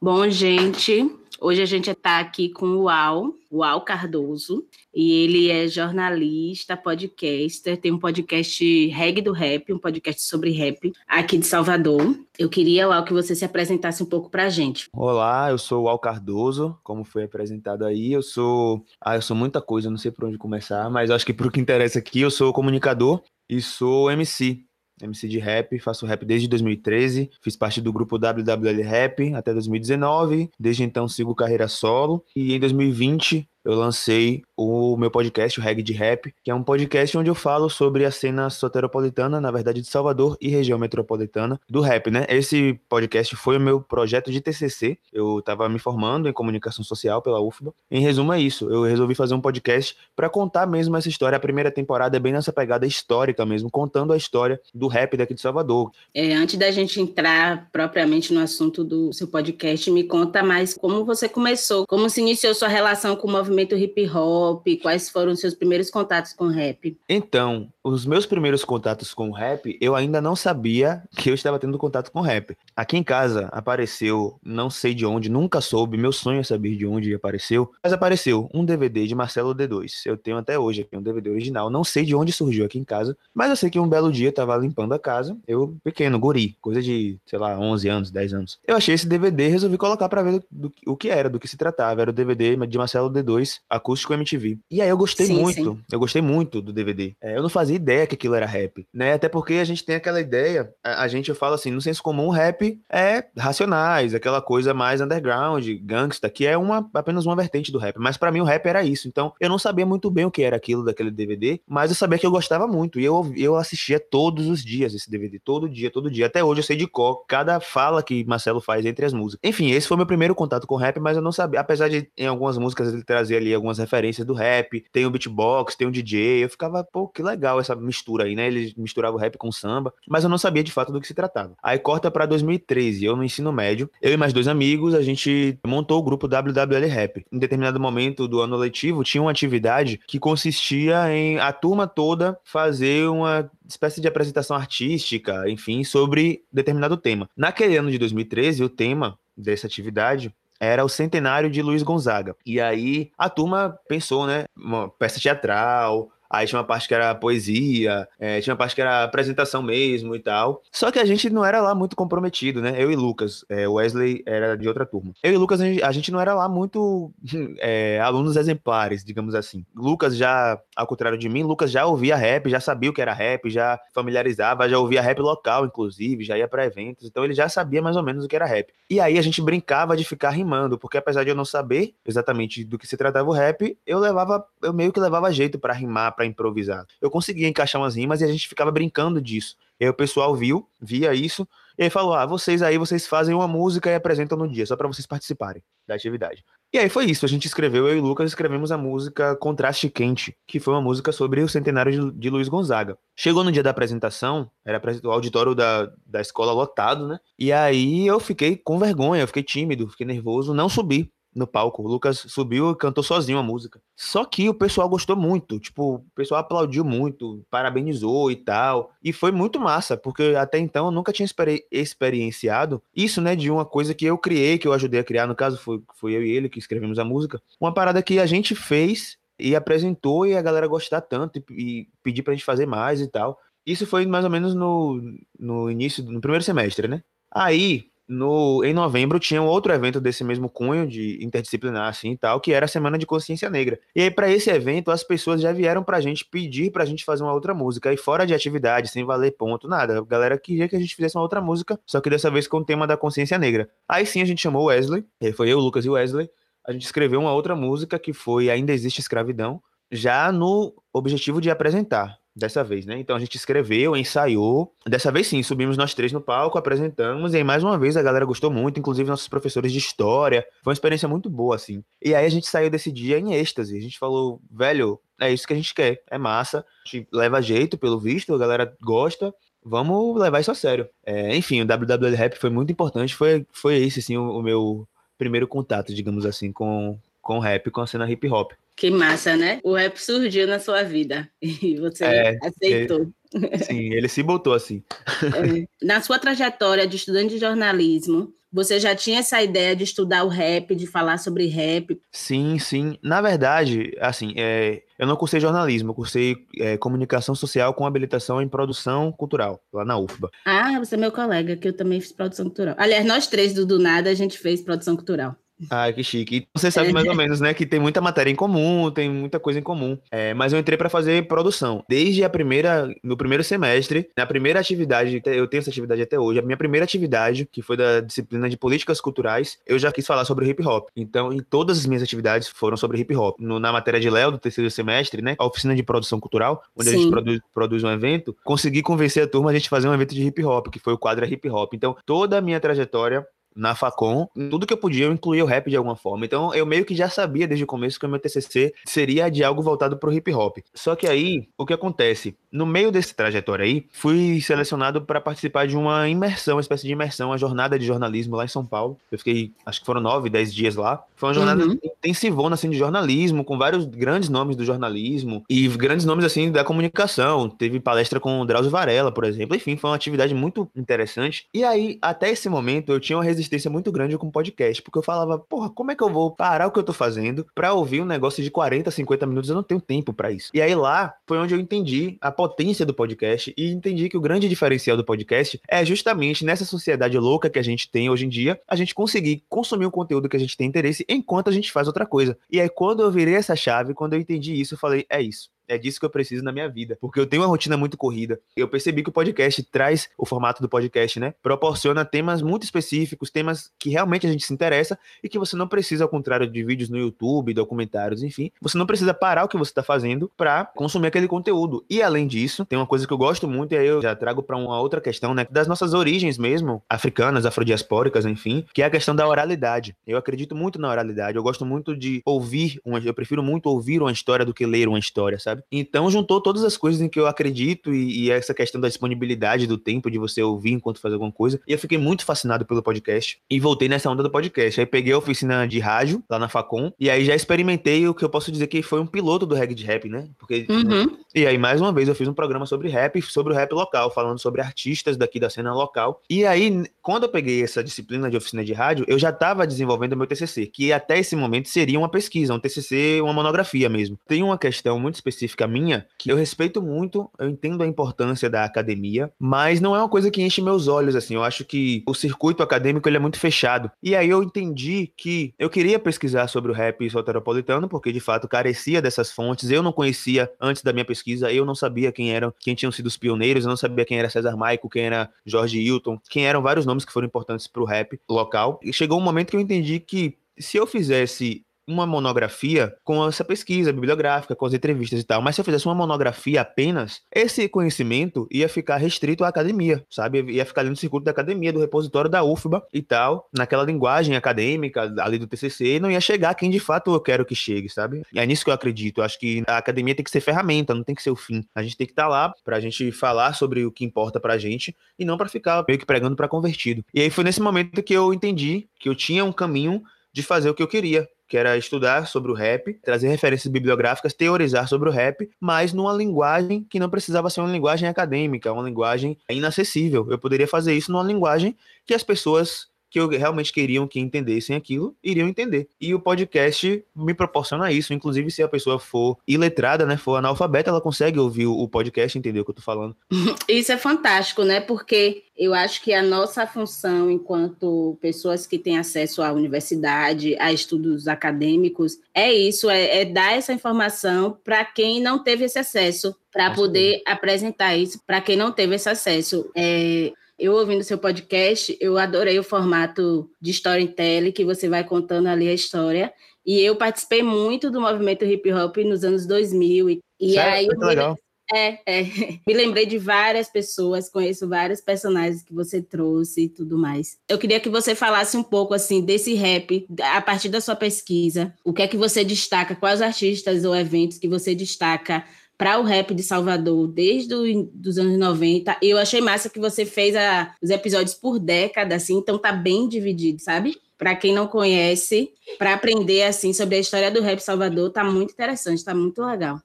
Bom, 0.00 0.28
gente, 0.30 1.21
Hoje 1.44 1.60
a 1.60 1.66
gente 1.66 1.90
está 1.90 2.20
aqui 2.20 2.50
com 2.50 2.76
o 2.76 2.88
Al, 2.88 3.34
o 3.50 3.64
Al 3.64 3.84
Cardoso, 3.84 4.64
e 4.94 5.24
ele 5.24 5.50
é 5.50 5.66
jornalista, 5.66 6.76
podcaster, 6.76 7.76
tem 7.76 7.90
um 7.90 7.98
podcast 7.98 8.86
Reg 8.86 9.20
do 9.20 9.32
Rap, 9.32 9.72
um 9.72 9.78
podcast 9.78 10.22
sobre 10.22 10.52
rap 10.52 10.92
aqui 11.04 11.36
de 11.36 11.44
Salvador. 11.44 12.16
Eu 12.38 12.48
queria, 12.48 12.86
Al, 12.86 13.04
que 13.04 13.12
você 13.12 13.34
se 13.34 13.44
apresentasse 13.44 14.04
um 14.04 14.06
pouco 14.06 14.30
para 14.30 14.44
a 14.44 14.48
gente. 14.48 14.88
Olá, 14.94 15.50
eu 15.50 15.58
sou 15.58 15.82
o 15.82 15.88
Al 15.88 15.98
Cardoso, 15.98 16.78
como 16.84 17.02
foi 17.02 17.24
apresentado 17.24 17.84
aí, 17.84 18.12
eu 18.12 18.22
sou... 18.22 18.84
Ah, 19.00 19.16
eu 19.16 19.22
sou 19.22 19.36
muita 19.36 19.60
coisa, 19.60 19.90
não 19.90 19.98
sei 19.98 20.12
por 20.12 20.26
onde 20.26 20.38
começar, 20.38 20.88
mas 20.90 21.10
acho 21.10 21.26
que 21.26 21.34
para 21.34 21.48
o 21.48 21.50
que 21.50 21.58
interessa 21.58 21.98
aqui, 21.98 22.20
eu 22.20 22.30
sou 22.30 22.52
comunicador 22.52 23.20
e 23.50 23.60
sou 23.60 24.08
MC. 24.12 24.64
MC 25.00 25.28
de 25.28 25.38
rap, 25.38 25.78
faço 25.78 26.06
rap 26.06 26.24
desde 26.24 26.48
2013, 26.48 27.30
fiz 27.40 27.56
parte 27.56 27.80
do 27.80 27.92
grupo 27.92 28.18
WWL 28.18 28.82
Rap 28.82 29.34
até 29.34 29.52
2019, 29.52 30.50
desde 30.58 30.84
então 30.84 31.08
sigo 31.08 31.34
carreira 31.34 31.68
solo. 31.68 32.24
E 32.34 32.54
em 32.54 32.60
2020 32.60 33.48
eu 33.64 33.74
lancei 33.74 34.42
o 34.56 34.96
meu 34.96 35.10
podcast, 35.10 35.58
o 35.58 35.62
Reg 35.62 35.82
de 35.82 35.92
Rap, 35.92 36.32
que 36.42 36.50
é 36.50 36.54
um 36.54 36.62
podcast 36.62 37.16
onde 37.16 37.30
eu 37.30 37.34
falo 37.34 37.68
sobre 37.68 38.04
a 38.04 38.10
cena 38.10 38.50
soteropolitana, 38.50 39.40
na 39.40 39.50
verdade 39.50 39.80
de 39.80 39.86
Salvador 39.86 40.36
e 40.40 40.48
região 40.48 40.78
metropolitana 40.78 41.60
do 41.68 41.80
rap, 41.80 42.10
né? 42.10 42.26
Esse 42.28 42.78
podcast 42.88 43.34
foi 43.36 43.56
o 43.56 43.60
meu 43.60 43.80
projeto 43.80 44.30
de 44.30 44.40
TCC. 44.40 44.98
Eu 45.12 45.38
estava 45.38 45.68
me 45.68 45.78
formando 45.78 46.28
em 46.28 46.32
comunicação 46.32 46.84
social 46.84 47.22
pela 47.22 47.40
UFBA. 47.40 47.72
Em 47.90 48.00
resumo 48.00 48.32
é 48.32 48.40
isso, 48.40 48.70
eu 48.70 48.82
resolvi 48.82 49.14
fazer 49.14 49.34
um 49.34 49.40
podcast 49.40 49.96
para 50.14 50.28
contar 50.28 50.66
mesmo 50.66 50.96
essa 50.96 51.08
história. 51.08 51.36
A 51.36 51.40
primeira 51.40 51.70
temporada 51.70 52.16
é 52.16 52.20
bem 52.20 52.32
nessa 52.32 52.52
pegada 52.52 52.86
histórica 52.86 53.46
mesmo, 53.46 53.70
contando 53.70 54.12
a 54.12 54.16
história 54.16 54.60
do 54.74 54.88
rap 54.88 55.16
daqui 55.16 55.34
de 55.34 55.40
Salvador. 55.40 55.90
É, 56.14 56.34
antes 56.34 56.56
da 56.56 56.70
gente 56.70 57.00
entrar 57.00 57.68
propriamente 57.72 58.34
no 58.34 58.40
assunto 58.40 58.84
do 58.84 59.12
seu 59.12 59.28
podcast, 59.28 59.90
me 59.90 60.04
conta 60.04 60.42
mais 60.42 60.74
como 60.74 61.04
você 61.04 61.28
começou, 61.28 61.86
como 61.86 62.08
se 62.10 62.20
iniciou 62.20 62.54
sua 62.54 62.68
relação 62.68 63.16
com 63.16 63.28
o 63.28 63.30
movimento 63.30 63.51
movimento 63.52 63.76
hip 63.76 64.08
hop? 64.08 64.66
Quais 64.80 65.08
foram 65.08 65.32
os 65.32 65.40
seus 65.40 65.54
primeiros 65.54 65.90
contatos 65.90 66.32
com 66.32 66.48
rap? 66.48 66.96
Então, 67.08 67.68
os 67.84 68.06
meus 68.06 68.26
primeiros 68.26 68.64
contatos 68.64 69.12
com 69.12 69.30
rap, 69.30 69.76
eu 69.80 69.96
ainda 69.96 70.20
não 70.20 70.36
sabia 70.36 71.02
que 71.16 71.30
eu 71.30 71.34
estava 71.34 71.58
tendo 71.58 71.78
contato 71.78 72.10
com 72.12 72.20
rap. 72.20 72.56
Aqui 72.76 72.96
em 72.96 73.02
casa 73.02 73.48
apareceu, 73.50 74.38
não 74.42 74.70
sei 74.70 74.94
de 74.94 75.04
onde, 75.04 75.28
nunca 75.28 75.60
soube, 75.60 75.96
meu 75.96 76.12
sonho 76.12 76.40
é 76.40 76.44
saber 76.44 76.76
de 76.76 76.86
onde 76.86 77.12
apareceu, 77.14 77.70
mas 77.82 77.92
apareceu 77.92 78.48
um 78.54 78.64
DVD 78.64 79.06
de 79.06 79.14
Marcelo 79.14 79.54
D2. 79.54 80.02
Eu 80.06 80.16
tenho 80.16 80.38
até 80.38 80.58
hoje 80.58 80.82
aqui 80.82 80.96
um 80.96 81.02
DVD 81.02 81.30
original, 81.30 81.70
não 81.70 81.82
sei 81.82 82.04
de 82.04 82.14
onde 82.14 82.32
surgiu 82.32 82.64
aqui 82.64 82.78
em 82.78 82.84
casa, 82.84 83.16
mas 83.34 83.50
eu 83.50 83.56
sei 83.56 83.68
que 83.68 83.80
um 83.80 83.88
belo 83.88 84.12
dia 84.12 84.28
eu 84.28 84.32
tava 84.32 84.56
limpando 84.56 84.92
a 84.92 84.98
casa, 84.98 85.36
eu 85.46 85.76
pequeno, 85.82 86.18
guri, 86.18 86.56
coisa 86.60 86.80
de, 86.80 87.18
sei 87.26 87.38
lá, 87.38 87.58
11 87.58 87.88
anos, 87.88 88.10
10 88.10 88.34
anos. 88.34 88.58
Eu 88.66 88.76
achei 88.76 88.94
esse 88.94 89.06
DVD 89.06 89.46
e 89.46 89.50
resolvi 89.50 89.76
colocar 89.76 90.08
para 90.08 90.22
ver 90.22 90.32
do, 90.32 90.44
do, 90.50 90.72
o 90.86 90.96
que 90.96 91.08
era, 91.08 91.28
do 91.28 91.40
que 91.40 91.48
se 91.48 91.56
tratava. 91.56 92.00
Era 92.02 92.10
o 92.10 92.14
DVD 92.14 92.56
de 92.66 92.78
Marcelo 92.78 93.10
D2 93.10 93.58
acústico 93.68 94.14
MTV. 94.14 94.58
E 94.70 94.80
aí 94.80 94.88
eu 94.88 94.96
gostei 94.96 95.26
sim, 95.26 95.40
muito, 95.40 95.74
sim. 95.74 95.80
eu 95.90 95.98
gostei 95.98 96.22
muito 96.22 96.60
do 96.62 96.72
DVD. 96.72 97.14
É, 97.20 97.36
eu 97.36 97.42
não 97.42 97.48
fazia 97.48 97.71
fazia 97.72 97.76
ideia 97.76 98.06
que 98.06 98.14
aquilo 98.14 98.34
era 98.34 98.46
rap, 98.46 98.86
né? 98.92 99.14
Até 99.14 99.28
porque 99.28 99.54
a 99.54 99.64
gente 99.64 99.84
tem 99.84 99.96
aquela 99.96 100.20
ideia, 100.20 100.72
a, 100.82 101.02
a 101.02 101.08
gente 101.08 101.32
fala 101.34 101.54
assim, 101.54 101.70
no 101.70 101.80
senso 101.80 102.02
comum, 102.02 102.28
rap 102.28 102.80
é 102.90 103.24
racionais, 103.36 104.14
aquela 104.14 104.40
coisa 104.40 104.74
mais 104.74 105.00
underground, 105.00 105.66
gangsta, 105.82 106.28
que 106.28 106.46
é 106.46 106.56
uma 106.56 106.88
apenas 106.94 107.26
uma 107.26 107.36
vertente 107.36 107.72
do 107.72 107.78
rap. 107.78 107.96
Mas 107.98 108.16
para 108.16 108.30
mim 108.30 108.40
o 108.40 108.44
rap 108.44 108.66
era 108.66 108.84
isso. 108.84 109.08
Então 109.08 109.32
eu 109.40 109.48
não 109.48 109.58
sabia 109.58 109.86
muito 109.86 110.10
bem 110.10 110.24
o 110.24 110.30
que 110.30 110.42
era 110.42 110.56
aquilo 110.56 110.84
daquele 110.84 111.10
DVD, 111.10 111.60
mas 111.66 111.90
eu 111.90 111.96
sabia 111.96 112.18
que 112.18 112.26
eu 112.26 112.30
gostava 112.30 112.66
muito. 112.66 113.00
E 113.00 113.04
eu, 113.04 113.32
eu 113.36 113.56
assistia 113.56 113.98
todos 113.98 114.46
os 114.46 114.64
dias 114.64 114.94
esse 114.94 115.10
DVD, 115.10 115.38
todo 115.38 115.68
dia, 115.68 115.90
todo 115.90 116.10
dia. 116.10 116.26
Até 116.26 116.44
hoje 116.44 116.60
eu 116.60 116.64
sei 116.64 116.76
de 116.76 116.86
cor 116.86 117.24
cada 117.26 117.60
fala 117.60 118.02
que 118.02 118.24
Marcelo 118.24 118.60
faz 118.60 118.84
entre 118.84 119.04
as 119.04 119.12
músicas. 119.12 119.40
Enfim, 119.48 119.70
esse 119.70 119.88
foi 119.88 119.96
meu 119.96 120.06
primeiro 120.06 120.34
contato 120.34 120.66
com 120.66 120.76
rap, 120.76 120.98
mas 121.00 121.16
eu 121.16 121.22
não 121.22 121.32
sabia, 121.32 121.60
apesar 121.60 121.88
de 121.88 122.08
em 122.16 122.26
algumas 122.26 122.58
músicas 122.58 122.92
ele 122.92 123.04
trazer 123.04 123.36
ali 123.36 123.54
algumas 123.54 123.78
referências 123.78 124.26
do 124.26 124.34
rap, 124.34 124.84
tem 124.92 125.06
o 125.06 125.10
beatbox, 125.10 125.74
tem 125.74 125.86
o 125.86 125.90
DJ, 125.90 126.44
eu 126.44 126.48
ficava, 126.48 126.84
pô, 126.84 127.08
que 127.08 127.22
legal 127.22 127.60
essa 127.62 127.74
mistura 127.74 128.24
aí, 128.24 128.34
né? 128.34 128.46
Ele 128.46 128.74
misturava 128.76 129.16
o 129.16 129.18
rap 129.18 129.36
com 129.38 129.50
samba, 129.50 129.92
mas 130.06 130.24
eu 130.24 130.30
não 130.30 130.38
sabia 130.38 130.62
de 130.62 130.70
fato 130.70 130.92
do 130.92 131.00
que 131.00 131.06
se 131.06 131.14
tratava. 131.14 131.54
Aí 131.62 131.78
corta 131.78 132.10
para 132.10 132.26
2013, 132.26 133.04
eu 133.04 133.16
no 133.16 133.24
ensino 133.24 133.52
médio, 133.52 133.90
eu 134.00 134.12
e 134.12 134.16
mais 134.16 134.32
dois 134.32 134.48
amigos, 134.48 134.94
a 134.94 135.02
gente 135.02 135.58
montou 135.66 135.98
o 135.98 136.02
grupo 136.02 136.28
WWL 136.28 136.86
Rap. 136.88 137.24
Em 137.32 137.38
determinado 137.38 137.80
momento 137.80 138.28
do 138.28 138.40
ano 138.40 138.56
letivo, 138.56 139.02
tinha 139.02 139.22
uma 139.22 139.30
atividade 139.30 140.00
que 140.06 140.18
consistia 140.18 141.12
em 141.12 141.38
a 141.38 141.52
turma 141.52 141.86
toda 141.86 142.38
fazer 142.44 143.08
uma 143.08 143.50
espécie 143.66 144.00
de 144.00 144.08
apresentação 144.08 144.56
artística, 144.56 145.48
enfim, 145.48 145.82
sobre 145.84 146.44
determinado 146.52 146.96
tema. 146.96 147.28
Naquele 147.36 147.76
ano 147.76 147.90
de 147.90 147.98
2013, 147.98 148.62
o 148.62 148.68
tema 148.68 149.18
dessa 149.36 149.66
atividade 149.66 150.32
era 150.62 150.84
o 150.84 150.88
centenário 150.88 151.50
de 151.50 151.60
Luiz 151.60 151.82
Gonzaga. 151.82 152.36
E 152.46 152.60
aí 152.60 153.10
a 153.18 153.28
turma 153.28 153.76
pensou, 153.88 154.28
né, 154.28 154.44
uma 154.56 154.88
peça 154.88 155.18
teatral, 155.18 156.08
Aí 156.32 156.46
tinha 156.46 156.58
uma 156.58 156.66
parte 156.66 156.88
que 156.88 156.94
era 156.94 157.14
poesia, 157.14 158.08
é, 158.18 158.40
tinha 158.40 158.54
uma 158.54 158.58
parte 158.58 158.74
que 158.74 158.80
era 158.80 159.04
apresentação 159.04 159.62
mesmo 159.62 160.16
e 160.16 160.18
tal. 160.18 160.62
Só 160.72 160.90
que 160.90 160.98
a 160.98 161.04
gente 161.04 161.28
não 161.28 161.44
era 161.44 161.60
lá 161.60 161.74
muito 161.74 161.94
comprometido, 161.94 162.62
né? 162.62 162.74
Eu 162.78 162.90
e 162.90 162.96
Lucas. 162.96 163.44
É, 163.50 163.68
Wesley 163.68 164.22
era 164.24 164.56
de 164.56 164.66
outra 164.66 164.86
turma. 164.86 165.12
Eu 165.22 165.32
e 165.34 165.36
Lucas, 165.36 165.60
a 165.60 165.64
gente, 165.66 165.82
a 165.82 165.92
gente 165.92 166.10
não 166.10 166.18
era 166.18 166.32
lá 166.32 166.48
muito 166.48 167.12
é, 167.60 168.00
alunos 168.00 168.36
exemplares, 168.36 169.04
digamos 169.04 169.34
assim. 169.34 169.66
Lucas 169.76 170.16
já, 170.16 170.58
ao 170.74 170.86
contrário 170.86 171.18
de 171.18 171.28
mim, 171.28 171.42
Lucas 171.42 171.70
já 171.70 171.84
ouvia 171.84 172.16
rap, 172.16 172.48
já 172.48 172.60
sabia 172.60 172.88
o 172.88 172.94
que 172.94 173.02
era 173.02 173.12
rap, 173.12 173.50
já 173.50 173.78
familiarizava, 173.92 174.66
já 174.68 174.78
ouvia 174.78 175.02
rap 175.02 175.20
local, 175.20 175.66
inclusive, 175.66 176.24
já 176.24 176.38
ia 176.38 176.48
para 176.48 176.64
eventos. 176.64 177.06
Então 177.06 177.24
ele 177.24 177.34
já 177.34 177.48
sabia 177.50 177.82
mais 177.82 177.96
ou 177.96 178.02
menos 178.02 178.24
o 178.24 178.28
que 178.28 178.36
era 178.36 178.46
rap. 178.46 178.72
E 178.88 179.00
aí 179.00 179.18
a 179.18 179.22
gente 179.22 179.42
brincava 179.42 179.96
de 179.96 180.04
ficar 180.04 180.30
rimando, 180.30 180.78
porque 180.78 180.96
apesar 180.96 181.24
de 181.24 181.30
eu 181.30 181.34
não 181.34 181.44
saber 181.44 181.94
exatamente 182.06 182.64
do 182.64 182.78
que 182.78 182.86
se 182.86 182.96
tratava 182.96 183.28
o 183.28 183.32
rap, 183.32 183.76
eu 183.86 183.98
levava, 183.98 184.44
eu 184.62 184.72
meio 184.72 184.92
que 184.92 185.00
levava 185.00 185.30
jeito 185.32 185.58
para 185.58 185.74
rimar, 185.74 186.14
para 186.22 186.26
improvisar. 186.26 186.86
Eu 187.00 187.10
conseguia 187.10 187.48
encaixar 187.48 187.80
umas 187.80 187.96
rimas 187.96 188.20
e 188.20 188.24
a 188.24 188.28
gente 188.28 188.48
ficava 188.48 188.70
brincando 188.70 189.20
disso. 189.20 189.56
E 189.80 189.84
aí 189.84 189.90
o 189.90 189.94
pessoal 189.94 190.34
viu, 190.34 190.68
via 190.80 191.12
isso, 191.12 191.46
e 191.76 191.84
aí 191.84 191.90
falou: 191.90 192.14
ah, 192.14 192.24
vocês 192.24 192.62
aí, 192.62 192.78
vocês 192.78 193.06
fazem 193.06 193.34
uma 193.34 193.48
música 193.48 193.90
e 193.90 193.94
apresentam 193.94 194.38
no 194.38 194.48
dia, 194.48 194.64
só 194.64 194.76
para 194.76 194.86
vocês 194.86 195.06
participarem 195.06 195.62
da 195.86 195.94
atividade. 195.94 196.44
E 196.72 196.78
aí 196.78 196.88
foi 196.88 197.06
isso, 197.06 197.26
a 197.26 197.28
gente 197.28 197.46
escreveu, 197.46 197.88
eu 197.88 197.96
e 197.96 198.00
o 198.00 198.02
Lucas 198.02 198.30
escrevemos 198.30 198.70
a 198.70 198.78
música 198.78 199.36
Contraste 199.36 199.90
Quente, 199.90 200.36
que 200.46 200.60
foi 200.60 200.72
uma 200.72 200.80
música 200.80 201.12
sobre 201.12 201.42
o 201.42 201.48
centenário 201.48 202.12
de, 202.12 202.18
de 202.18 202.30
Luiz 202.30 202.48
Gonzaga. 202.48 202.96
Chegou 203.16 203.44
no 203.44 203.52
dia 203.52 203.62
da 203.62 203.70
apresentação, 203.70 204.50
era 204.64 204.80
o 205.04 205.10
auditório 205.10 205.54
da, 205.54 205.90
da 206.06 206.20
escola 206.20 206.52
lotado, 206.52 207.08
né? 207.08 207.18
E 207.38 207.52
aí 207.52 208.06
eu 208.06 208.20
fiquei 208.20 208.56
com 208.56 208.78
vergonha, 208.78 209.22
eu 209.22 209.26
fiquei 209.26 209.42
tímido, 209.42 209.88
fiquei 209.88 210.06
nervoso, 210.06 210.54
não 210.54 210.68
subi 210.68 211.11
no 211.34 211.46
palco. 211.46 211.82
O 211.82 211.88
Lucas 211.88 212.18
subiu 212.28 212.70
e 212.70 212.76
cantou 212.76 213.02
sozinho 213.02 213.38
a 213.38 213.42
música. 213.42 213.80
Só 213.96 214.24
que 214.24 214.48
o 214.48 214.54
pessoal 214.54 214.88
gostou 214.88 215.16
muito, 215.16 215.58
tipo, 215.58 215.94
o 215.94 216.04
pessoal 216.14 216.40
aplaudiu 216.40 216.84
muito, 216.84 217.44
parabenizou 217.50 218.30
e 218.30 218.36
tal. 218.36 218.92
E 219.02 219.12
foi 219.12 219.32
muito 219.32 219.60
massa, 219.60 219.96
porque 219.96 220.34
até 220.36 220.58
então 220.58 220.86
eu 220.86 220.90
nunca 220.90 221.12
tinha 221.12 221.24
experi 221.24 221.64
experienciado 221.70 222.82
isso, 222.94 223.20
né, 223.20 223.34
de 223.34 223.50
uma 223.50 223.64
coisa 223.64 223.94
que 223.94 224.04
eu 224.04 224.18
criei, 224.18 224.58
que 224.58 224.66
eu 224.66 224.72
ajudei 224.72 225.00
a 225.00 225.04
criar. 225.04 225.26
No 225.26 225.34
caso, 225.34 225.58
foi, 225.58 225.82
foi 225.94 226.12
eu 226.12 226.24
e 226.24 226.30
ele 226.30 226.48
que 226.48 226.58
escrevemos 226.58 226.98
a 226.98 227.04
música. 227.04 227.40
Uma 227.60 227.72
parada 227.72 228.02
que 228.02 228.18
a 228.18 228.26
gente 228.26 228.54
fez 228.54 229.16
e 229.38 229.56
apresentou 229.56 230.26
e 230.26 230.36
a 230.36 230.42
galera 230.42 230.66
gostar 230.66 231.00
tanto 231.00 231.38
e, 231.38 231.44
e 231.50 231.88
pedir 232.02 232.22
pra 232.22 232.34
gente 232.34 232.44
fazer 232.44 232.66
mais 232.66 233.00
e 233.00 233.08
tal. 233.08 233.38
Isso 233.64 233.86
foi 233.86 234.06
mais 234.06 234.24
ou 234.24 234.30
menos 234.30 234.54
no, 234.54 235.00
no 235.38 235.70
início, 235.70 236.04
no 236.04 236.20
primeiro 236.20 236.44
semestre, 236.44 236.88
né? 236.88 237.02
Aí, 237.30 237.86
no, 238.12 238.62
em 238.62 238.74
novembro 238.74 239.18
tinha 239.18 239.40
um 239.40 239.46
outro 239.46 239.72
evento 239.72 240.00
desse 240.00 240.22
mesmo 240.22 240.48
cunho 240.48 240.86
de 240.86 241.24
interdisciplinar 241.24 241.88
assim 241.88 242.12
e 242.12 242.16
tal, 242.16 242.40
que 242.40 242.52
era 242.52 242.66
a 242.66 242.68
Semana 242.68 242.98
de 242.98 243.06
Consciência 243.06 243.48
Negra. 243.48 243.80
E 243.96 244.02
aí 244.02 244.10
para 244.10 244.30
esse 244.30 244.50
evento 244.50 244.90
as 244.90 245.02
pessoas 245.02 245.40
já 245.40 245.52
vieram 245.52 245.82
pra 245.82 246.00
gente 246.00 246.24
pedir 246.24 246.70
pra 246.70 246.84
gente 246.84 247.04
fazer 247.04 247.22
uma 247.22 247.32
outra 247.32 247.54
música, 247.54 247.88
aí 247.88 247.96
fora 247.96 248.26
de 248.26 248.34
atividade, 248.34 248.88
sem 248.88 249.04
valer 249.04 249.32
ponto, 249.32 249.66
nada. 249.66 249.98
A 249.98 250.04
galera 250.04 250.38
queria 250.38 250.68
que 250.68 250.76
a 250.76 250.78
gente 250.78 250.94
fizesse 250.94 251.16
uma 251.16 251.22
outra 251.22 251.40
música, 251.40 251.80
só 251.86 252.00
que 252.00 252.10
dessa 252.10 252.30
vez 252.30 252.46
com 252.46 252.58
o 252.58 252.64
tema 252.64 252.86
da 252.86 252.96
consciência 252.96 253.38
negra. 253.38 253.68
Aí 253.88 254.04
sim 254.04 254.20
a 254.20 254.24
gente 254.24 254.42
chamou 254.42 254.64
o 254.64 254.66
Wesley, 254.66 255.04
foi 255.34 255.48
eu, 255.48 255.58
Lucas 255.58 255.84
e 255.84 255.88
o 255.88 255.92
Wesley, 255.92 256.28
a 256.66 256.72
gente 256.72 256.84
escreveu 256.84 257.20
uma 257.20 257.32
outra 257.32 257.56
música 257.56 257.98
que 257.98 258.12
foi 258.12 258.50
Ainda 258.50 258.72
Existe 258.72 259.00
Escravidão, 259.00 259.60
já 259.90 260.30
no 260.30 260.74
objetivo 260.92 261.40
de 261.40 261.50
apresentar 261.50 262.21
dessa 262.34 262.64
vez, 262.64 262.86
né? 262.86 262.98
Então 262.98 263.14
a 263.14 263.18
gente 263.18 263.36
escreveu, 263.36 263.96
ensaiou. 263.96 264.72
Dessa 264.86 265.12
vez 265.12 265.26
sim, 265.26 265.42
subimos 265.42 265.76
nós 265.76 265.94
três 265.94 266.12
no 266.12 266.20
palco, 266.20 266.58
apresentamos, 266.58 267.34
e 267.34 267.36
aí, 267.36 267.44
mais 267.44 267.62
uma 267.62 267.78
vez 267.78 267.96
a 267.96 268.02
galera 268.02 268.24
gostou 268.24 268.50
muito, 268.50 268.80
inclusive 268.80 269.08
nossos 269.08 269.28
professores 269.28 269.72
de 269.72 269.78
história. 269.78 270.46
Foi 270.62 270.70
uma 270.70 270.74
experiência 270.74 271.08
muito 271.08 271.28
boa, 271.28 271.56
assim. 271.56 271.84
E 272.00 272.14
aí 272.14 272.24
a 272.24 272.28
gente 272.28 272.46
saiu 272.46 272.70
desse 272.70 272.90
dia 272.90 273.18
em 273.18 273.34
êxtase. 273.34 273.76
A 273.76 273.80
gente 273.80 273.98
falou, 273.98 274.40
velho, 274.50 274.98
é 275.20 275.32
isso 275.32 275.46
que 275.46 275.52
a 275.52 275.56
gente 275.56 275.74
quer, 275.74 276.02
é 276.10 276.18
massa. 276.18 276.64
A 276.86 276.88
gente 276.88 277.08
leva 277.12 277.40
jeito, 277.42 277.78
pelo 277.78 278.00
visto, 278.00 278.34
a 278.34 278.38
galera 278.38 278.74
gosta. 278.82 279.32
Vamos 279.64 280.20
levar 280.20 280.40
isso 280.40 280.50
a 280.50 280.54
sério. 280.54 280.88
É, 281.04 281.36
enfim, 281.36 281.60
o 281.60 281.66
WWL 281.66 282.16
Rap 282.16 282.36
foi 282.36 282.50
muito 282.50 282.72
importante. 282.72 283.14
Foi, 283.14 283.46
foi 283.52 283.76
esse, 283.76 284.00
assim, 284.00 284.16
o, 284.16 284.38
o 284.38 284.42
meu 284.42 284.88
primeiro 285.16 285.46
contato, 285.46 285.94
digamos 285.94 286.26
assim, 286.26 286.50
com, 286.50 286.98
com 287.22 287.38
rap, 287.38 287.70
com 287.70 287.80
a 287.80 287.86
cena 287.86 288.10
hip 288.10 288.28
hop. 288.28 288.52
Que 288.76 288.90
massa, 288.90 289.36
né? 289.36 289.60
O 289.62 289.74
rap 289.74 289.96
surgiu 289.96 290.46
na 290.46 290.58
sua 290.58 290.82
vida 290.82 291.28
e 291.40 291.78
você 291.78 292.04
é, 292.04 292.38
aceitou. 292.42 293.12
Ele, 293.32 293.58
sim, 293.58 293.92
ele 293.94 294.08
se 294.08 294.22
botou 294.22 294.52
assim. 294.52 294.82
É. 295.22 295.86
Na 295.86 296.02
sua 296.02 296.18
trajetória 296.18 296.86
de 296.86 296.96
estudante 296.96 297.34
de 297.34 297.38
jornalismo, 297.38 298.34
você 298.52 298.78
já 298.78 298.94
tinha 298.94 299.20
essa 299.20 299.42
ideia 299.42 299.74
de 299.74 299.84
estudar 299.84 300.24
o 300.24 300.28
rap, 300.28 300.74
de 300.74 300.86
falar 300.86 301.16
sobre 301.18 301.46
rap? 301.46 301.98
Sim, 302.10 302.58
sim. 302.58 302.98
Na 303.02 303.22
verdade, 303.22 303.96
assim, 303.98 304.34
é, 304.36 304.82
eu 304.98 305.06
não 305.06 305.16
cursei 305.16 305.40
jornalismo, 305.40 305.90
eu 305.90 305.94
cursei 305.94 306.36
é, 306.58 306.76
comunicação 306.76 307.34
social 307.34 307.72
com 307.72 307.86
habilitação 307.86 308.42
em 308.42 308.48
produção 308.48 309.10
cultural, 309.10 309.62
lá 309.72 309.86
na 309.86 309.96
UFBA. 309.96 310.30
Ah, 310.44 310.78
você 310.78 310.96
é 310.96 310.98
meu 310.98 311.10
colega, 311.10 311.56
que 311.56 311.66
eu 311.66 311.72
também 311.72 311.98
fiz 312.00 312.12
produção 312.12 312.44
cultural. 312.44 312.74
Aliás, 312.76 313.06
nós 313.06 313.26
três 313.26 313.54
do 313.54 313.64
Do 313.64 313.78
Nada, 313.78 314.10
a 314.10 314.14
gente 314.14 314.38
fez 314.38 314.60
produção 314.60 314.96
cultural. 314.96 315.34
Ah, 315.70 315.92
que 315.92 316.02
chique. 316.02 316.36
E 316.36 316.46
você 316.54 316.70
sabe 316.70 316.92
mais 316.92 317.06
ou 317.06 317.14
menos, 317.16 317.40
né, 317.40 317.54
que 317.54 317.66
tem 317.66 317.80
muita 317.80 318.00
matéria 318.00 318.30
em 318.30 318.34
comum, 318.34 318.90
tem 318.90 319.10
muita 319.10 319.38
coisa 319.38 319.58
em 319.58 319.62
comum. 319.62 319.98
É, 320.10 320.34
mas 320.34 320.52
eu 320.52 320.58
entrei 320.58 320.76
para 320.76 320.88
fazer 320.88 321.26
produção. 321.26 321.84
Desde 321.88 322.24
a 322.24 322.30
primeira, 322.30 322.94
no 323.02 323.16
primeiro 323.16 323.44
semestre, 323.44 324.08
na 324.16 324.26
primeira 324.26 324.60
atividade, 324.60 325.22
eu 325.26 325.46
tenho 325.46 325.60
essa 325.60 325.70
atividade 325.70 326.02
até 326.02 326.18
hoje, 326.18 326.38
a 326.38 326.42
minha 326.42 326.56
primeira 326.56 326.84
atividade, 326.84 327.48
que 327.50 327.62
foi 327.62 327.76
da 327.76 328.00
disciplina 328.00 328.48
de 328.48 328.56
políticas 328.56 329.00
culturais, 329.00 329.58
eu 329.66 329.78
já 329.78 329.90
quis 329.92 330.06
falar 330.06 330.24
sobre 330.24 330.48
hip 330.48 330.64
hop. 330.66 330.88
Então, 330.96 331.32
em 331.32 331.40
todas 331.40 331.78
as 331.78 331.86
minhas 331.86 332.02
atividades 332.02 332.48
foram 332.48 332.76
sobre 332.76 333.00
hip 333.00 333.14
hop. 333.14 333.38
No, 333.40 333.58
na 333.58 333.72
matéria 333.72 334.00
de 334.00 334.10
Léo, 334.10 334.32
do 334.32 334.38
terceiro 334.38 334.70
semestre, 334.70 335.22
né, 335.22 335.34
a 335.38 335.46
oficina 335.46 335.74
de 335.74 335.82
produção 335.82 336.20
cultural, 336.20 336.62
onde 336.76 336.90
Sim. 336.90 336.96
a 336.96 336.98
gente 336.98 337.10
produz, 337.10 337.40
produz 337.54 337.84
um 337.84 337.90
evento, 337.90 338.36
consegui 338.44 338.82
convencer 338.82 339.22
a 339.22 339.26
turma 339.26 339.50
a 339.50 339.54
gente 339.54 339.68
fazer 339.68 339.88
um 339.88 339.94
evento 339.94 340.14
de 340.14 340.22
hip 340.22 340.44
hop, 340.44 340.68
que 340.68 340.78
foi 340.78 340.92
o 340.92 340.98
quadro 340.98 341.24
Hip 341.24 341.48
Hop. 341.48 341.74
Então, 341.74 341.96
toda 342.04 342.38
a 342.38 342.40
minha 342.40 342.60
trajetória 342.60 343.26
na 343.54 343.74
Facom, 343.74 344.28
tudo 344.50 344.66
que 344.66 344.72
eu 344.72 344.78
podia 344.78 345.06
eu 345.06 345.12
incluía 345.12 345.44
o 345.44 345.46
rap 345.46 345.68
de 345.68 345.76
alguma 345.76 345.96
forma. 345.96 346.24
Então 346.24 346.54
eu 346.54 346.64
meio 346.64 346.84
que 346.84 346.94
já 346.94 347.08
sabia 347.08 347.46
desde 347.46 347.64
o 347.64 347.66
começo 347.66 347.98
que 347.98 348.06
o 348.06 348.08
meu 348.08 348.18
TCC 348.18 348.72
seria 348.84 349.30
de 349.30 349.42
algo 349.42 349.62
voltado 349.62 349.96
pro 349.96 350.12
hip 350.12 350.32
hop. 350.32 350.58
Só 350.74 350.94
que 350.94 351.06
aí, 351.06 351.48
o 351.56 351.66
que 351.66 351.72
acontece? 351.72 352.36
No 352.50 352.66
meio 352.66 352.92
desse 352.92 353.14
trajetório 353.14 353.64
aí, 353.64 353.86
fui 353.92 354.40
selecionado 354.40 355.02
para 355.02 355.20
participar 355.20 355.66
de 355.66 355.76
uma 355.76 356.08
imersão, 356.08 356.56
uma 356.56 356.60
espécie 356.60 356.86
de 356.86 356.92
imersão, 356.92 357.30
uma 357.30 357.38
jornada 357.38 357.78
de 357.78 357.86
jornalismo 357.86 358.36
lá 358.36 358.44
em 358.44 358.48
São 358.48 358.64
Paulo. 358.64 358.98
Eu 359.10 359.18
fiquei, 359.18 359.52
acho 359.64 359.80
que 359.80 359.86
foram 359.86 360.00
nove, 360.00 360.28
dez 360.28 360.54
dias 360.54 360.76
lá. 360.76 361.02
Foi 361.16 361.28
uma 361.28 361.34
jornada 361.34 361.64
uhum. 361.64 361.78
intensivona, 361.82 362.54
assim, 362.54 362.68
de 362.68 362.76
jornalismo, 362.76 363.44
com 363.44 363.56
vários 363.56 363.84
grandes 363.84 364.28
nomes 364.28 364.56
do 364.56 364.64
jornalismo 364.64 365.44
e 365.48 365.68
grandes 365.68 366.04
nomes, 366.04 366.24
assim, 366.24 366.50
da 366.50 366.64
comunicação. 366.64 367.48
Teve 367.48 367.80
palestra 367.80 368.20
com 368.20 368.40
o 368.40 368.44
Drauzio 368.44 368.70
Varela, 368.70 369.12
por 369.12 369.24
exemplo. 369.24 369.56
Enfim, 369.56 369.76
foi 369.76 369.90
uma 369.90 369.96
atividade 369.96 370.34
muito 370.34 370.68
interessante. 370.76 371.46
E 371.54 371.64
aí, 371.64 371.98
até 372.02 372.30
esse 372.30 372.48
momento, 372.48 372.92
eu 372.92 373.00
tinha 373.00 373.16
uma 373.16 373.24
resistência 373.24 373.41
muito 373.70 373.90
grande 373.92 374.16
com 374.18 374.30
podcast, 374.30 374.82
porque 374.82 374.98
eu 374.98 375.02
falava, 375.02 375.38
porra, 375.38 375.70
como 375.70 375.90
é 375.90 375.94
que 375.94 376.02
eu 376.02 376.10
vou 376.10 376.30
parar 376.30 376.66
o 376.66 376.70
que 376.70 376.78
eu 376.78 376.82
tô 376.82 376.92
fazendo 376.92 377.46
pra 377.54 377.72
ouvir 377.72 378.00
um 378.00 378.06
negócio 378.06 378.42
de 378.42 378.50
40, 378.50 378.90
50 378.90 379.26
minutos? 379.26 379.50
Eu 379.50 379.56
não 379.56 379.62
tenho 379.62 379.80
tempo 379.80 380.12
para 380.12 380.30
isso. 380.30 380.50
E 380.52 380.60
aí 380.60 380.74
lá 380.74 381.14
foi 381.26 381.38
onde 381.38 381.54
eu 381.54 381.60
entendi 381.60 382.16
a 382.20 382.30
potência 382.30 382.84
do 382.84 382.94
podcast 382.94 383.52
e 383.56 383.70
entendi 383.70 384.08
que 384.08 384.16
o 384.16 384.20
grande 384.20 384.48
diferencial 384.48 384.96
do 384.96 385.04
podcast 385.04 385.60
é 385.68 385.84
justamente 385.84 386.44
nessa 386.44 386.64
sociedade 386.64 387.18
louca 387.18 387.50
que 387.50 387.58
a 387.58 387.62
gente 387.62 387.90
tem 387.90 388.10
hoje 388.10 388.26
em 388.26 388.28
dia, 388.28 388.60
a 388.68 388.76
gente 388.76 388.94
conseguir 388.94 389.44
consumir 389.48 389.86
o 389.86 389.90
conteúdo 389.90 390.28
que 390.28 390.36
a 390.36 390.40
gente 390.40 390.56
tem 390.56 390.66
interesse 390.66 391.04
enquanto 391.08 391.48
a 391.48 391.52
gente 391.52 391.72
faz 391.72 391.86
outra 391.86 392.06
coisa. 392.06 392.36
E 392.50 392.60
aí 392.60 392.68
quando 392.68 393.02
eu 393.02 393.10
virei 393.10 393.34
essa 393.34 393.56
chave, 393.56 393.94
quando 393.94 394.14
eu 394.14 394.20
entendi 394.20 394.60
isso, 394.60 394.74
eu 394.74 394.78
falei, 394.78 395.06
é 395.08 395.20
isso 395.20 395.50
é 395.72 395.78
disso 395.78 395.98
que 395.98 396.06
eu 396.06 396.10
preciso 396.10 396.44
na 396.44 396.52
minha 396.52 396.68
vida, 396.68 396.98
porque 397.00 397.18
eu 397.18 397.26
tenho 397.26 397.42
uma 397.42 397.48
rotina 397.48 397.76
muito 397.76 397.96
corrida. 397.96 398.40
Eu 398.56 398.68
percebi 398.68 399.02
que 399.02 399.08
o 399.08 399.12
podcast 399.12 399.62
traz 399.64 400.08
o 400.18 400.26
formato 400.26 400.62
do 400.62 400.68
podcast, 400.68 401.18
né? 401.18 401.34
Proporciona 401.42 402.04
temas 402.04 402.42
muito 402.42 402.64
específicos, 402.64 403.30
temas 403.30 403.70
que 403.78 403.90
realmente 403.90 404.26
a 404.26 404.30
gente 404.30 404.44
se 404.44 404.52
interessa 404.52 404.98
e 405.22 405.28
que 405.28 405.38
você 405.38 405.56
não 405.56 405.66
precisa, 405.66 406.04
ao 406.04 406.08
contrário 406.08 406.46
de 406.46 406.62
vídeos 406.64 406.90
no 406.90 406.98
YouTube, 406.98 407.54
documentários, 407.54 408.22
enfim, 408.22 408.50
você 408.60 408.76
não 408.76 408.86
precisa 408.86 409.14
parar 409.14 409.44
o 409.44 409.48
que 409.48 409.56
você 409.56 409.70
está 409.70 409.82
fazendo 409.82 410.30
para 410.36 410.64
consumir 410.64 411.08
aquele 411.08 411.28
conteúdo. 411.28 411.84
E 411.88 412.02
além 412.02 412.26
disso, 412.26 412.64
tem 412.66 412.78
uma 412.78 412.86
coisa 412.86 413.06
que 413.06 413.12
eu 413.12 413.18
gosto 413.18 413.48
muito 413.48 413.72
e 413.72 413.78
aí 413.78 413.86
eu 413.86 414.02
já 414.02 414.14
trago 414.14 414.42
para 414.42 414.56
uma 414.56 414.80
outra 414.80 415.00
questão, 415.00 415.34
né, 415.34 415.46
das 415.50 415.66
nossas 415.66 415.94
origens 415.94 416.38
mesmo, 416.38 416.82
africanas, 416.88 417.46
afrodiaspóricas, 417.46 418.26
enfim, 418.26 418.64
que 418.72 418.82
é 418.82 418.84
a 418.84 418.90
questão 418.90 419.14
da 419.14 419.26
oralidade. 419.26 419.96
Eu 420.06 420.18
acredito 420.18 420.54
muito 420.54 420.78
na 420.78 420.90
oralidade. 420.90 421.36
Eu 421.36 421.42
gosto 421.42 421.64
muito 421.64 421.96
de 421.96 422.22
ouvir, 422.24 422.80
uma, 422.84 422.98
eu 422.98 423.14
prefiro 423.14 423.42
muito 423.42 423.66
ouvir 423.66 424.02
uma 424.02 424.12
história 424.12 424.44
do 424.44 424.54
que 424.54 424.66
ler 424.66 424.88
uma 424.88 424.98
história, 424.98 425.38
sabe? 425.38 425.61
Então 425.70 426.10
juntou 426.10 426.40
todas 426.40 426.64
as 426.64 426.76
coisas 426.76 427.00
em 427.00 427.08
que 427.08 427.18
eu 427.18 427.26
acredito 427.26 427.94
e, 427.94 428.24
e 428.24 428.30
essa 428.30 428.54
questão 428.54 428.80
da 428.80 428.88
disponibilidade 428.88 429.66
do 429.66 429.78
tempo 429.78 430.10
de 430.10 430.18
você 430.18 430.42
ouvir 430.42 430.72
enquanto 430.72 431.00
faz 431.00 431.12
alguma 431.14 431.32
coisa. 431.32 431.60
E 431.66 431.72
eu 431.72 431.78
fiquei 431.78 431.98
muito 431.98 432.24
fascinado 432.24 432.64
pelo 432.64 432.82
podcast 432.82 433.38
e 433.50 433.60
voltei 433.60 433.88
nessa 433.88 434.10
onda 434.10 434.22
do 434.22 434.30
podcast. 434.30 434.80
Aí 434.80 434.86
peguei 434.86 435.12
a 435.12 435.18
oficina 435.18 435.66
de 435.66 435.78
rádio 435.78 436.22
lá 436.28 436.38
na 436.38 436.48
Facom 436.48 436.92
e 436.98 437.10
aí 437.10 437.24
já 437.24 437.34
experimentei 437.34 438.06
o 438.08 438.14
que 438.14 438.24
eu 438.24 438.28
posso 438.28 438.50
dizer 438.50 438.66
que 438.66 438.82
foi 438.82 439.00
um 439.00 439.06
piloto 439.06 439.46
do 439.46 439.54
reggae 439.54 439.74
de 439.74 439.84
rap, 439.84 440.08
né? 440.08 440.28
Porque 440.38 440.66
Uhum. 440.68 441.16
e 441.34 441.46
aí, 441.46 441.58
mais 441.58 441.80
uma 441.80 441.92
vez, 441.92 442.08
eu 442.08 442.14
fiz 442.14 442.26
um 442.26 442.34
programa 442.34 442.66
sobre 442.66 442.88
rap, 442.88 443.20
sobre 443.22 443.52
o 443.52 443.56
rap 443.56 443.72
local, 443.72 444.10
falando 444.10 444.38
sobre 444.38 444.60
artistas 444.60 445.16
daqui 445.16 445.38
da 445.38 445.50
cena 445.50 445.74
local. 445.74 446.20
E 446.28 446.44
aí, 446.44 446.84
quando 447.00 447.24
eu 447.24 447.28
peguei 447.28 447.62
essa 447.62 447.82
disciplina 447.82 448.30
de 448.30 448.36
oficina 448.36 448.64
de 448.64 448.72
rádio, 448.72 449.04
eu 449.08 449.18
já 449.18 449.30
estava 449.30 449.66
desenvolvendo 449.66 450.16
meu 450.16 450.26
TCC, 450.26 450.66
que 450.66 450.92
até 450.92 451.18
esse 451.18 451.36
momento 451.36 451.68
seria 451.68 451.98
uma 451.98 452.08
pesquisa, 452.08 452.54
um 452.54 452.58
TCC, 452.58 453.20
uma 453.20 453.32
monografia 453.32 453.88
mesmo. 453.88 454.18
Tem 454.26 454.42
uma 454.42 454.56
questão 454.58 454.98
muito 454.98 455.16
específica 455.16 455.51
minha, 455.68 456.06
que 456.18 456.30
eu 456.30 456.36
respeito 456.36 456.82
muito, 456.82 457.30
eu 457.38 457.48
entendo 457.48 457.82
a 457.82 457.86
importância 457.86 458.48
da 458.50 458.64
academia, 458.64 459.32
mas 459.38 459.80
não 459.80 459.94
é 459.94 459.98
uma 459.98 460.08
coisa 460.08 460.30
que 460.30 460.42
enche 460.42 460.60
meus 460.60 460.88
olhos, 460.88 461.14
assim. 461.14 461.34
Eu 461.34 461.44
acho 461.44 461.64
que 461.64 462.02
o 462.06 462.14
circuito 462.14 462.62
acadêmico, 462.62 463.08
ele 463.08 463.16
é 463.16 463.20
muito 463.20 463.38
fechado. 463.38 463.90
E 464.02 464.14
aí 464.16 464.28
eu 464.28 464.42
entendi 464.42 465.12
que 465.16 465.54
eu 465.58 465.70
queria 465.70 465.98
pesquisar 465.98 466.48
sobre 466.48 466.70
o 466.70 466.74
rap 466.74 467.08
soteropolitano, 467.08 467.88
porque 467.88 468.12
de 468.12 468.20
fato 468.20 468.48
carecia 468.48 469.00
dessas 469.00 469.30
fontes. 469.30 469.70
Eu 469.70 469.82
não 469.82 469.92
conhecia 469.92 470.50
antes 470.60 470.82
da 470.82 470.92
minha 470.92 471.04
pesquisa, 471.04 471.52
eu 471.52 471.64
não 471.64 471.74
sabia 471.74 472.12
quem 472.12 472.32
eram, 472.32 472.52
quem 472.58 472.74
tinham 472.74 472.92
sido 472.92 473.06
os 473.06 473.16
pioneiros, 473.16 473.64
eu 473.64 473.70
não 473.70 473.76
sabia 473.76 474.04
quem 474.04 474.18
era 474.18 474.30
César 474.30 474.56
Maico, 474.56 474.88
quem 474.88 475.04
era 475.04 475.30
Jorge 475.44 475.80
Hilton, 475.80 476.18
quem 476.28 476.46
eram 476.46 476.62
vários 476.62 476.86
nomes 476.86 477.04
que 477.04 477.12
foram 477.12 477.26
importantes 477.26 477.66
para 477.66 477.82
o 477.82 477.86
rap 477.86 478.18
local. 478.28 478.80
E 478.82 478.92
chegou 478.92 479.18
um 479.18 479.22
momento 479.22 479.50
que 479.50 479.56
eu 479.56 479.60
entendi 479.60 480.00
que 480.00 480.36
se 480.58 480.76
eu 480.76 480.86
fizesse 480.86 481.64
uma 481.86 482.06
monografia 482.06 482.94
com 483.02 483.26
essa 483.26 483.44
pesquisa 483.44 483.92
bibliográfica, 483.92 484.54
com 484.54 484.66
as 484.66 484.74
entrevistas 484.74 485.20
e 485.20 485.24
tal, 485.24 485.42
mas 485.42 485.54
se 485.54 485.60
eu 485.60 485.64
fizesse 485.64 485.86
uma 485.86 485.94
monografia 485.94 486.60
apenas, 486.60 487.20
esse 487.34 487.68
conhecimento 487.68 488.46
ia 488.50 488.68
ficar 488.68 488.96
restrito 488.96 489.44
à 489.44 489.48
academia, 489.48 490.04
sabe? 490.10 490.42
Ia 490.52 490.64
ficar 490.64 490.82
ali 490.82 490.90
no 490.90 490.96
circuito 490.96 491.24
da 491.24 491.30
academia, 491.30 491.72
do 491.72 491.80
repositório 491.80 492.30
da 492.30 492.44
UFBA 492.44 492.86
e 492.92 493.02
tal, 493.02 493.48
naquela 493.52 493.84
linguagem 493.84 494.36
acadêmica 494.36 495.12
ali 495.18 495.38
do 495.38 495.46
TCC, 495.46 495.96
e 495.96 496.00
não 496.00 496.10
ia 496.10 496.20
chegar 496.20 496.50
a 496.50 496.54
quem 496.54 496.70
de 496.70 496.80
fato 496.80 497.12
eu 497.12 497.20
quero 497.20 497.44
que 497.44 497.54
chegue, 497.54 497.88
sabe? 497.88 498.22
E 498.32 498.38
é 498.38 498.46
nisso 498.46 498.64
que 498.64 498.70
eu 498.70 498.74
acredito. 498.74 499.18
Eu 499.18 499.24
acho 499.24 499.38
que 499.38 499.62
a 499.66 499.78
academia 499.78 500.14
tem 500.14 500.24
que 500.24 500.30
ser 500.30 500.40
ferramenta, 500.40 500.94
não 500.94 501.02
tem 501.04 501.14
que 501.14 501.22
ser 501.22 501.30
o 501.30 501.36
fim. 501.36 501.64
A 501.74 501.82
gente 501.82 501.96
tem 501.96 502.06
que 502.06 502.12
estar 502.12 502.28
lá 502.28 502.52
pra 502.64 502.80
gente 502.80 503.10
falar 503.12 503.54
sobre 503.54 503.84
o 503.84 503.92
que 503.92 504.04
importa 504.04 504.40
pra 504.40 504.58
gente 504.58 504.94
e 505.18 505.24
não 505.24 505.36
pra 505.36 505.48
ficar 505.48 505.84
meio 505.86 505.98
que 505.98 506.06
pregando 506.06 506.36
pra 506.36 506.48
convertido. 506.48 507.04
E 507.12 507.20
aí 507.20 507.30
foi 507.30 507.44
nesse 507.44 507.60
momento 507.60 508.02
que 508.02 508.14
eu 508.14 508.32
entendi 508.32 508.88
que 508.98 509.08
eu 509.08 509.14
tinha 509.14 509.44
um 509.44 509.52
caminho 509.52 510.02
de 510.32 510.42
fazer 510.42 510.70
o 510.70 510.74
que 510.74 510.82
eu 510.82 510.88
queria, 510.88 511.28
que 511.52 511.56
era 511.58 511.76
estudar 511.76 512.26
sobre 512.26 512.50
o 512.50 512.54
rap, 512.54 512.94
trazer 513.04 513.28
referências 513.28 513.70
bibliográficas, 513.70 514.32
teorizar 514.32 514.88
sobre 514.88 515.10
o 515.10 515.12
rap, 515.12 515.50
mas 515.60 515.92
numa 515.92 516.10
linguagem 516.10 516.82
que 516.82 516.98
não 516.98 517.10
precisava 517.10 517.50
ser 517.50 517.60
uma 517.60 517.70
linguagem 517.70 518.08
acadêmica, 518.08 518.72
uma 518.72 518.82
linguagem 518.82 519.36
inacessível. 519.50 520.26
Eu 520.30 520.38
poderia 520.38 520.66
fazer 520.66 520.94
isso 520.94 521.12
numa 521.12 521.22
linguagem 521.22 521.76
que 522.06 522.14
as 522.14 522.22
pessoas 522.22 522.86
que 523.12 523.20
eu 523.20 523.28
realmente 523.28 523.70
queriam 523.70 524.08
que 524.08 524.18
entendessem 524.18 524.74
aquilo, 524.74 525.14
iriam 525.22 525.46
entender. 525.46 525.86
E 526.00 526.14
o 526.14 526.20
podcast 526.20 527.04
me 527.14 527.34
proporciona 527.34 527.92
isso. 527.92 528.14
Inclusive, 528.14 528.50
se 528.50 528.62
a 528.62 528.68
pessoa 528.68 528.98
for 528.98 529.36
iletrada, 529.46 530.06
né, 530.06 530.16
for 530.16 530.36
analfabeta, 530.36 530.88
ela 530.88 531.00
consegue 531.00 531.38
ouvir 531.38 531.66
o 531.66 531.86
podcast 531.86 532.36
e 532.36 532.38
entender 532.38 532.60
o 532.60 532.64
que 532.64 532.70
eu 532.70 532.76
tô 532.76 532.80
falando. 532.80 533.14
Isso 533.68 533.92
é 533.92 533.98
fantástico, 533.98 534.64
né? 534.64 534.80
Porque 534.80 535.44
eu 535.54 535.74
acho 535.74 536.02
que 536.02 536.14
a 536.14 536.22
nossa 536.22 536.66
função 536.66 537.30
enquanto 537.30 538.16
pessoas 538.22 538.66
que 538.66 538.78
têm 538.78 538.96
acesso 538.96 539.42
à 539.42 539.52
universidade, 539.52 540.56
a 540.58 540.72
estudos 540.72 541.28
acadêmicos, 541.28 542.18
é 542.34 542.50
isso, 542.50 542.88
é, 542.88 543.20
é 543.20 543.24
dar 543.26 543.52
essa 543.52 543.72
informação 543.72 544.56
para 544.64 544.82
quem 544.84 545.20
não 545.20 545.42
teve 545.42 545.66
esse 545.66 545.78
acesso, 545.78 546.34
para 546.50 546.70
poder 546.70 547.22
apresentar 547.26 547.94
isso 547.96 548.20
para 548.26 548.40
quem 548.40 548.56
não 548.56 548.72
teve 548.72 548.94
esse 548.94 549.08
acesso. 549.08 549.70
É, 549.76 550.32
eu 550.62 550.74
ouvindo 550.74 551.02
seu 551.02 551.18
podcast, 551.18 551.96
eu 552.00 552.16
adorei 552.16 552.56
o 552.56 552.62
formato 552.62 553.50
de 553.60 553.72
storytelling 553.72 554.52
que 554.52 554.64
você 554.64 554.88
vai 554.88 555.02
contando 555.02 555.48
ali 555.48 555.66
a 555.68 555.74
história. 555.74 556.32
E 556.64 556.80
eu 556.80 556.94
participei 556.94 557.42
muito 557.42 557.90
do 557.90 558.00
movimento 558.00 558.44
hip 558.44 558.72
hop 558.72 558.96
nos 558.98 559.24
anos 559.24 559.44
2000 559.44 560.22
e, 560.38 560.52
Sério? 560.52 560.72
aí 560.72 560.86
me 560.86 561.04
legal. 561.04 561.36
é, 561.74 561.98
é. 562.06 562.22
Me 562.64 562.74
lembrei 562.74 563.06
de 563.06 563.18
várias 563.18 563.68
pessoas, 563.68 564.30
conheço 564.30 564.68
vários 564.68 565.00
personagens 565.00 565.64
que 565.64 565.74
você 565.74 566.00
trouxe 566.00 566.62
e 566.62 566.68
tudo 566.68 566.96
mais. 566.96 567.38
Eu 567.48 567.58
queria 567.58 567.80
que 567.80 567.88
você 567.88 568.14
falasse 568.14 568.56
um 568.56 568.62
pouco 568.62 568.94
assim 568.94 569.20
desse 569.20 569.54
rap, 569.54 570.06
a 570.22 570.40
partir 570.40 570.68
da 570.68 570.80
sua 570.80 570.94
pesquisa. 570.94 571.74
O 571.84 571.92
que 571.92 572.02
é 572.02 572.06
que 572.06 572.16
você 572.16 572.44
destaca? 572.44 572.94
Quais 572.94 573.20
artistas 573.20 573.84
ou 573.84 573.96
eventos 573.96 574.38
que 574.38 574.46
você 574.46 574.76
destaca 574.76 575.44
para 575.82 575.98
o 575.98 576.04
rap 576.04 576.32
de 576.32 576.44
Salvador 576.44 577.08
desde 577.08 577.52
os 577.56 578.16
anos 578.16 578.38
90? 578.38 578.96
Eu 579.02 579.18
achei 579.18 579.40
massa 579.40 579.68
que 579.68 579.80
você 579.80 580.06
fez 580.06 580.36
a- 580.36 580.72
os 580.80 580.90
episódios 580.90 581.34
por 581.34 581.58
década, 581.58 582.14
assim, 582.14 582.36
então 582.36 582.56
tá 582.56 582.70
bem 582.70 583.08
dividido, 583.08 583.60
sabe? 583.60 583.96
Para 584.16 584.36
quem 584.36 584.54
não 584.54 584.68
conhece, 584.68 585.50
para 585.78 585.94
aprender 585.94 586.44
assim 586.44 586.72
sobre 586.72 586.94
a 586.94 587.00
história 587.00 587.32
do 587.32 587.42
rap 587.42 587.58
Salvador, 587.58 588.10
tá 588.10 588.22
muito 588.22 588.52
interessante, 588.52 589.04
tá 589.04 589.12
muito 589.12 589.42
legal. 589.44 589.80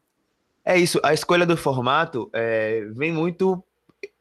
É 0.63 0.77
isso, 0.77 0.99
a 1.01 1.15
escolha 1.15 1.47
do 1.47 1.57
formato 1.57 2.29
é, 2.31 2.85
vem 2.91 3.11
muito. 3.11 3.63